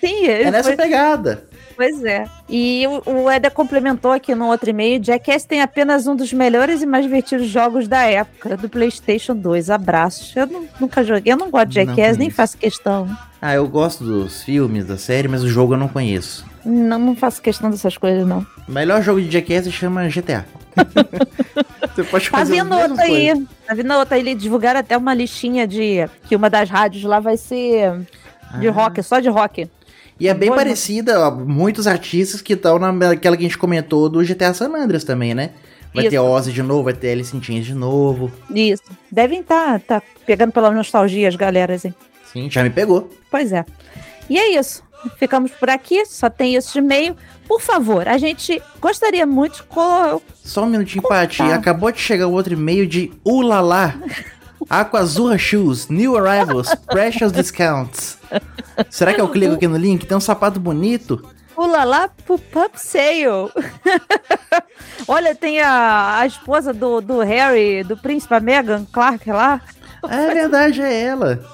Sim, 0.00 0.26
ele 0.26 0.44
É 0.44 0.50
nessa 0.50 0.68
foi- 0.70 0.76
pegada. 0.76 1.44
Pois 1.76 2.02
é. 2.04 2.24
E 2.48 2.84
o, 3.04 3.30
Eder 3.30 3.50
complementou 3.52 4.10
aqui 4.10 4.34
no 4.34 4.46
outro 4.46 4.70
e-mail: 4.70 5.02
Jackass 5.04 5.44
tem 5.44 5.60
apenas 5.60 6.06
um 6.06 6.16
dos 6.16 6.32
melhores 6.32 6.80
e 6.82 6.86
mais 6.86 7.04
divertidos 7.04 7.46
jogos 7.48 7.86
da 7.86 8.02
época, 8.04 8.56
do 8.56 8.68
PlayStation 8.68 9.34
2. 9.36 9.68
Abraços. 9.70 10.34
Eu 10.34 10.46
nu- 10.46 10.66
nunca 10.80 11.04
joguei, 11.04 11.32
eu 11.32 11.36
não 11.36 11.50
gosto 11.50 11.68
de 11.68 11.84
Não 11.84 11.94
Jackass, 11.94 12.16
nem 12.16 12.30
faço 12.30 12.56
questão. 12.56 13.06
Ah, 13.42 13.54
eu 13.54 13.68
gosto 13.68 14.02
dos 14.02 14.42
filmes, 14.42 14.86
da 14.86 14.96
série, 14.96 15.28
mas 15.28 15.42
o 15.44 15.48
jogo 15.48 15.74
eu 15.74 15.78
não 15.78 15.88
conheço. 15.88 16.46
Não, 16.64 16.98
não 16.98 17.14
faço 17.14 17.40
questão 17.42 17.70
dessas 17.70 17.96
coisas, 17.98 18.26
não. 18.26 18.44
O 18.66 18.72
melhor 18.72 19.02
jogo 19.02 19.20
de 19.20 19.30
Jackass 19.30 19.64
se 19.64 19.70
chama 19.72 20.08
GTA. 20.08 20.46
Você 21.94 22.04
pode 22.04 22.30
Tá 22.30 22.38
fazer 22.38 22.54
vindo 22.54 22.68
mesmas 22.70 22.90
outra 22.90 23.04
aí. 23.04 23.46
Tá 23.66 23.74
vindo 23.74 23.92
outra 23.94 24.14
aí. 24.16 24.20
Eles 24.22 24.42
divulgaram 24.42 24.80
até 24.80 24.96
uma 24.96 25.14
listinha 25.14 25.66
de. 25.66 26.08
Que 26.28 26.36
uma 26.36 26.50
das 26.50 26.68
rádios 26.68 27.04
lá 27.04 27.20
vai 27.20 27.36
ser 27.36 27.92
de 28.60 28.68
Ah. 28.68 28.72
rock, 28.72 29.02
só 29.02 29.20
de 29.20 29.28
rock. 29.28 29.68
E 30.18 30.28
é 30.28 30.34
bem 30.34 30.48
Boa, 30.48 30.58
parecida 30.58 31.26
a 31.26 31.30
muitos 31.30 31.86
artistas 31.86 32.40
que 32.40 32.54
estão 32.54 32.78
naquela 32.78 33.36
que 33.36 33.42
a 33.44 33.48
gente 33.48 33.58
comentou 33.58 34.08
do 34.08 34.24
GTA 34.24 34.54
San 34.54 34.74
Andreas 34.74 35.04
também, 35.04 35.34
né? 35.34 35.50
Vai 35.94 36.04
Isso. 36.04 36.10
ter 36.10 36.18
Ozzy 36.18 36.52
de 36.52 36.62
novo, 36.62 36.84
vai 36.84 36.92
ter 36.92 37.12
Alice 37.12 37.36
in 37.36 37.42
Chains 37.42 37.66
de 37.66 37.74
novo. 37.74 38.30
Isso. 38.50 38.82
Devem 39.10 39.40
estar 39.40 39.80
tá, 39.80 40.02
pegando 40.26 40.52
pela 40.52 40.70
nostalgia 40.70 41.28
as 41.28 41.36
galeras, 41.36 41.84
hein? 41.84 41.94
Sim, 42.32 42.50
já 42.50 42.62
me 42.62 42.70
pegou. 42.70 43.10
Pois 43.30 43.52
é. 43.52 43.64
E 44.28 44.38
é 44.38 44.58
isso. 44.58 44.82
Ficamos 45.18 45.52
por 45.52 45.70
aqui, 45.70 46.04
só 46.06 46.28
tem 46.28 46.54
isso 46.56 46.72
de 46.72 46.78
e-mail. 46.78 47.16
Por 47.46 47.60
favor, 47.60 48.08
a 48.08 48.18
gente 48.18 48.60
gostaria 48.80 49.24
muito. 49.24 49.64
Co... 49.68 50.20
Só 50.42 50.64
um 50.64 50.66
minutinho, 50.66 51.02
Paty. 51.02 51.42
Acabou 51.42 51.92
de 51.92 52.00
chegar 52.00 52.26
o 52.26 52.32
outro 52.32 52.54
e-mail 52.54 52.86
de 52.86 53.12
Ulala. 53.24 53.94
Aquazurra 54.68 55.38
Shoes, 55.38 55.88
New 55.88 56.16
Arrivals, 56.16 56.74
Precious 56.86 57.32
Discounts. 57.32 58.18
Será 58.90 59.14
que 59.14 59.20
eu 59.20 59.28
clico 59.28 59.54
aqui 59.54 59.66
no 59.66 59.76
link? 59.76 60.06
Tem 60.06 60.16
um 60.16 60.20
sapato 60.20 60.60
bonito. 60.60 61.24
Pula 61.54 61.84
lá 61.84 62.08
pro 62.08 62.38
Pub 62.38 62.72
Sale. 62.74 63.50
Olha, 65.08 65.34
tem 65.34 65.60
a, 65.60 66.18
a 66.18 66.26
esposa 66.26 66.72
do, 66.72 67.00
do 67.00 67.20
Harry, 67.20 67.82
do 67.82 67.96
príncipe, 67.96 68.34
a 68.34 68.40
Meghan 68.40 68.86
Clark 68.92 69.30
lá. 69.30 69.62
É 70.12 70.34
verdade, 70.34 70.82
é 70.82 71.02
ela. 71.02 71.40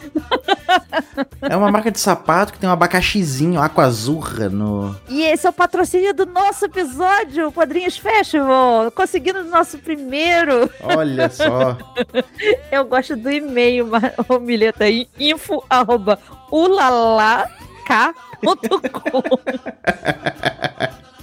É 1.43 1.57
uma 1.57 1.71
marca 1.73 1.91
de 1.91 1.99
sapato 1.99 2.53
que 2.53 2.59
tem 2.59 2.69
um 2.69 2.73
abacaxizinho, 2.73 3.61
Aquazurra 3.61 4.49
no. 4.49 4.95
E 5.09 5.23
esse 5.23 5.45
é 5.47 5.51
o 5.51 5.53
patrocínio 5.53 6.15
do 6.15 6.25
nosso 6.25 6.65
episódio, 6.67 7.49
o 7.49 7.53
Padrinhos 7.53 7.97
Festival. 7.99 8.91
Conseguindo 8.93 9.41
o 9.41 9.45
nosso 9.45 9.77
primeiro. 9.79 10.71
Olha 10.83 11.29
só. 11.29 11.77
Eu 12.71 12.85
gosto 12.85 13.17
do 13.17 13.31
e-mail, 13.31 13.87
ma- 13.89 14.13
ô 14.29 14.39
Mileta 14.39 14.85
aí, 14.85 15.09
info 15.19 15.63
arroba 15.69 16.19
ulalak.com. 16.51 17.51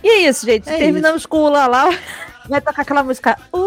E 0.03 0.09
é 0.09 0.17
isso, 0.29 0.45
gente. 0.45 0.65
Terminamos 0.65 1.25
com 1.25 1.37
o 1.37 1.45
Ulalá. 1.47 1.89
Vai 2.49 2.59
tocar 2.61 2.81
aquela 2.81 3.03
música 3.03 3.37
I 3.53 3.57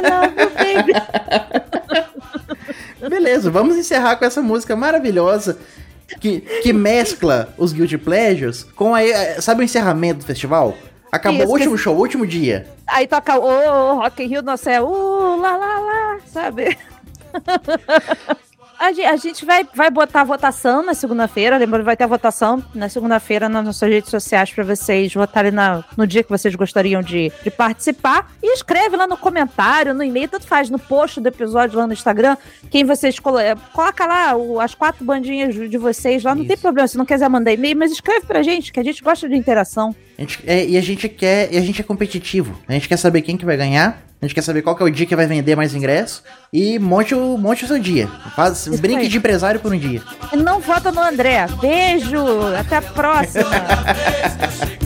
love 0.00 0.34
you, 0.40 0.50
baby. 0.56 0.92
Beleza, 3.10 3.50
vamos 3.50 3.76
encerrar 3.76 4.16
com 4.16 4.24
essa 4.24 4.40
música 4.40 4.74
maravilhosa 4.76 5.58
que, 6.20 6.40
que 6.62 6.72
mescla 6.72 7.52
os 7.58 7.72
Guilty 7.72 7.98
Pleasures 7.98 8.62
com 8.62 8.94
a. 8.94 9.02
eh, 9.02 9.40
Sabe 9.40 9.60
o 9.62 9.64
encerramento 9.64 10.20
do 10.20 10.24
festival? 10.26 10.74
Acabou 11.10 11.40
Isso, 11.42 11.48
o 11.48 11.52
último 11.52 11.72
que- 11.76 11.82
show, 11.82 11.94
o 11.96 11.98
último 12.00 12.26
dia. 12.26 12.66
Aí 12.86 13.06
toca 13.06 13.36
o 13.38 13.96
Rock 14.00 14.22
in 14.22 14.26
Rio 14.28 14.42
no 14.42 14.56
céu, 14.56 14.86
Ulalala, 14.86 16.18
sabe? 16.32 16.76
A 18.78 18.92
gente, 18.92 19.04
a 19.06 19.16
gente 19.16 19.44
vai, 19.44 19.66
vai 19.74 19.90
botar 19.90 20.20
a 20.20 20.24
votação 20.24 20.84
na 20.84 20.92
segunda-feira. 20.92 21.56
Lembrando, 21.56 21.84
vai 21.84 21.96
ter 21.96 22.04
a 22.04 22.06
votação 22.06 22.62
na 22.74 22.88
segunda-feira 22.88 23.48
nas 23.48 23.64
nossas 23.64 23.88
redes 23.88 24.10
sociais 24.10 24.50
para 24.52 24.62
vocês 24.64 25.12
votarem 25.14 25.50
na- 25.50 25.82
no 25.96 26.06
dia 26.06 26.22
que 26.22 26.28
vocês 26.28 26.54
gostariam 26.54 27.00
de, 27.02 27.32
de 27.42 27.50
participar. 27.50 28.30
E 28.42 28.52
escreve 28.54 28.96
lá 28.96 29.06
no 29.06 29.16
comentário, 29.16 29.94
no 29.94 30.02
e-mail, 30.04 30.28
tanto 30.28 30.46
faz, 30.46 30.68
no 30.68 30.78
post 30.78 31.20
do 31.20 31.26
episódio 31.28 31.78
lá 31.78 31.86
no 31.86 31.92
Instagram. 31.94 32.36
Quem 32.70 32.84
vocês 32.84 33.18
colo 33.18 33.38
é, 33.38 33.54
coloca 33.72 34.06
lá 34.06 34.36
o- 34.36 34.60
as 34.60 34.74
quatro 34.74 35.04
bandinhas 35.04 35.54
de 35.54 35.78
vocês 35.78 36.22
lá. 36.22 36.34
Não 36.34 36.44
tem 36.44 36.56
problema, 36.56 36.86
se 36.86 36.98
não 36.98 37.06
quiser 37.06 37.28
mandar 37.30 37.52
e-mail, 37.52 37.76
mas 37.78 37.90
escreve 37.90 38.26
pra 38.26 38.42
gente, 38.42 38.72
que 38.72 38.78
a 38.78 38.84
gente 38.84 39.02
gosta 39.02 39.28
de 39.28 39.34
interação. 39.36 39.96
A 40.18 40.20
gente- 40.20 40.42
é, 40.46 40.66
e 40.66 40.76
a 40.76 40.82
gente 40.82 41.08
quer. 41.08 41.52
E 41.52 41.56
a 41.56 41.60
gente 41.62 41.80
é 41.80 41.84
competitivo. 41.84 42.58
A 42.68 42.72
gente 42.72 42.88
quer 42.88 42.96
saber 42.98 43.22
quem 43.22 43.36
que 43.36 43.44
vai 43.44 43.56
ganhar. 43.56 44.05
A 44.20 44.26
gente 44.26 44.34
quer 44.34 44.42
saber 44.42 44.62
qual 44.62 44.74
que 44.74 44.82
é 44.82 44.86
o 44.86 44.90
dia 44.90 45.06
que 45.06 45.14
vai 45.14 45.26
vender 45.26 45.54
mais 45.54 45.74
ingresso. 45.74 46.22
E 46.52 46.78
monte 46.78 47.14
o, 47.14 47.36
monte 47.36 47.64
o 47.64 47.68
seu 47.68 47.78
dia. 47.78 48.08
Faz, 48.34 48.66
brinque 48.68 49.02
aí. 49.02 49.08
de 49.08 49.18
empresário 49.18 49.60
por 49.60 49.72
um 49.72 49.78
dia. 49.78 50.02
Não 50.32 50.58
vota 50.58 50.90
no 50.90 51.00
André. 51.00 51.46
Beijo, 51.60 52.16
até 52.58 52.76
a 52.76 52.82
próxima. 52.82 53.50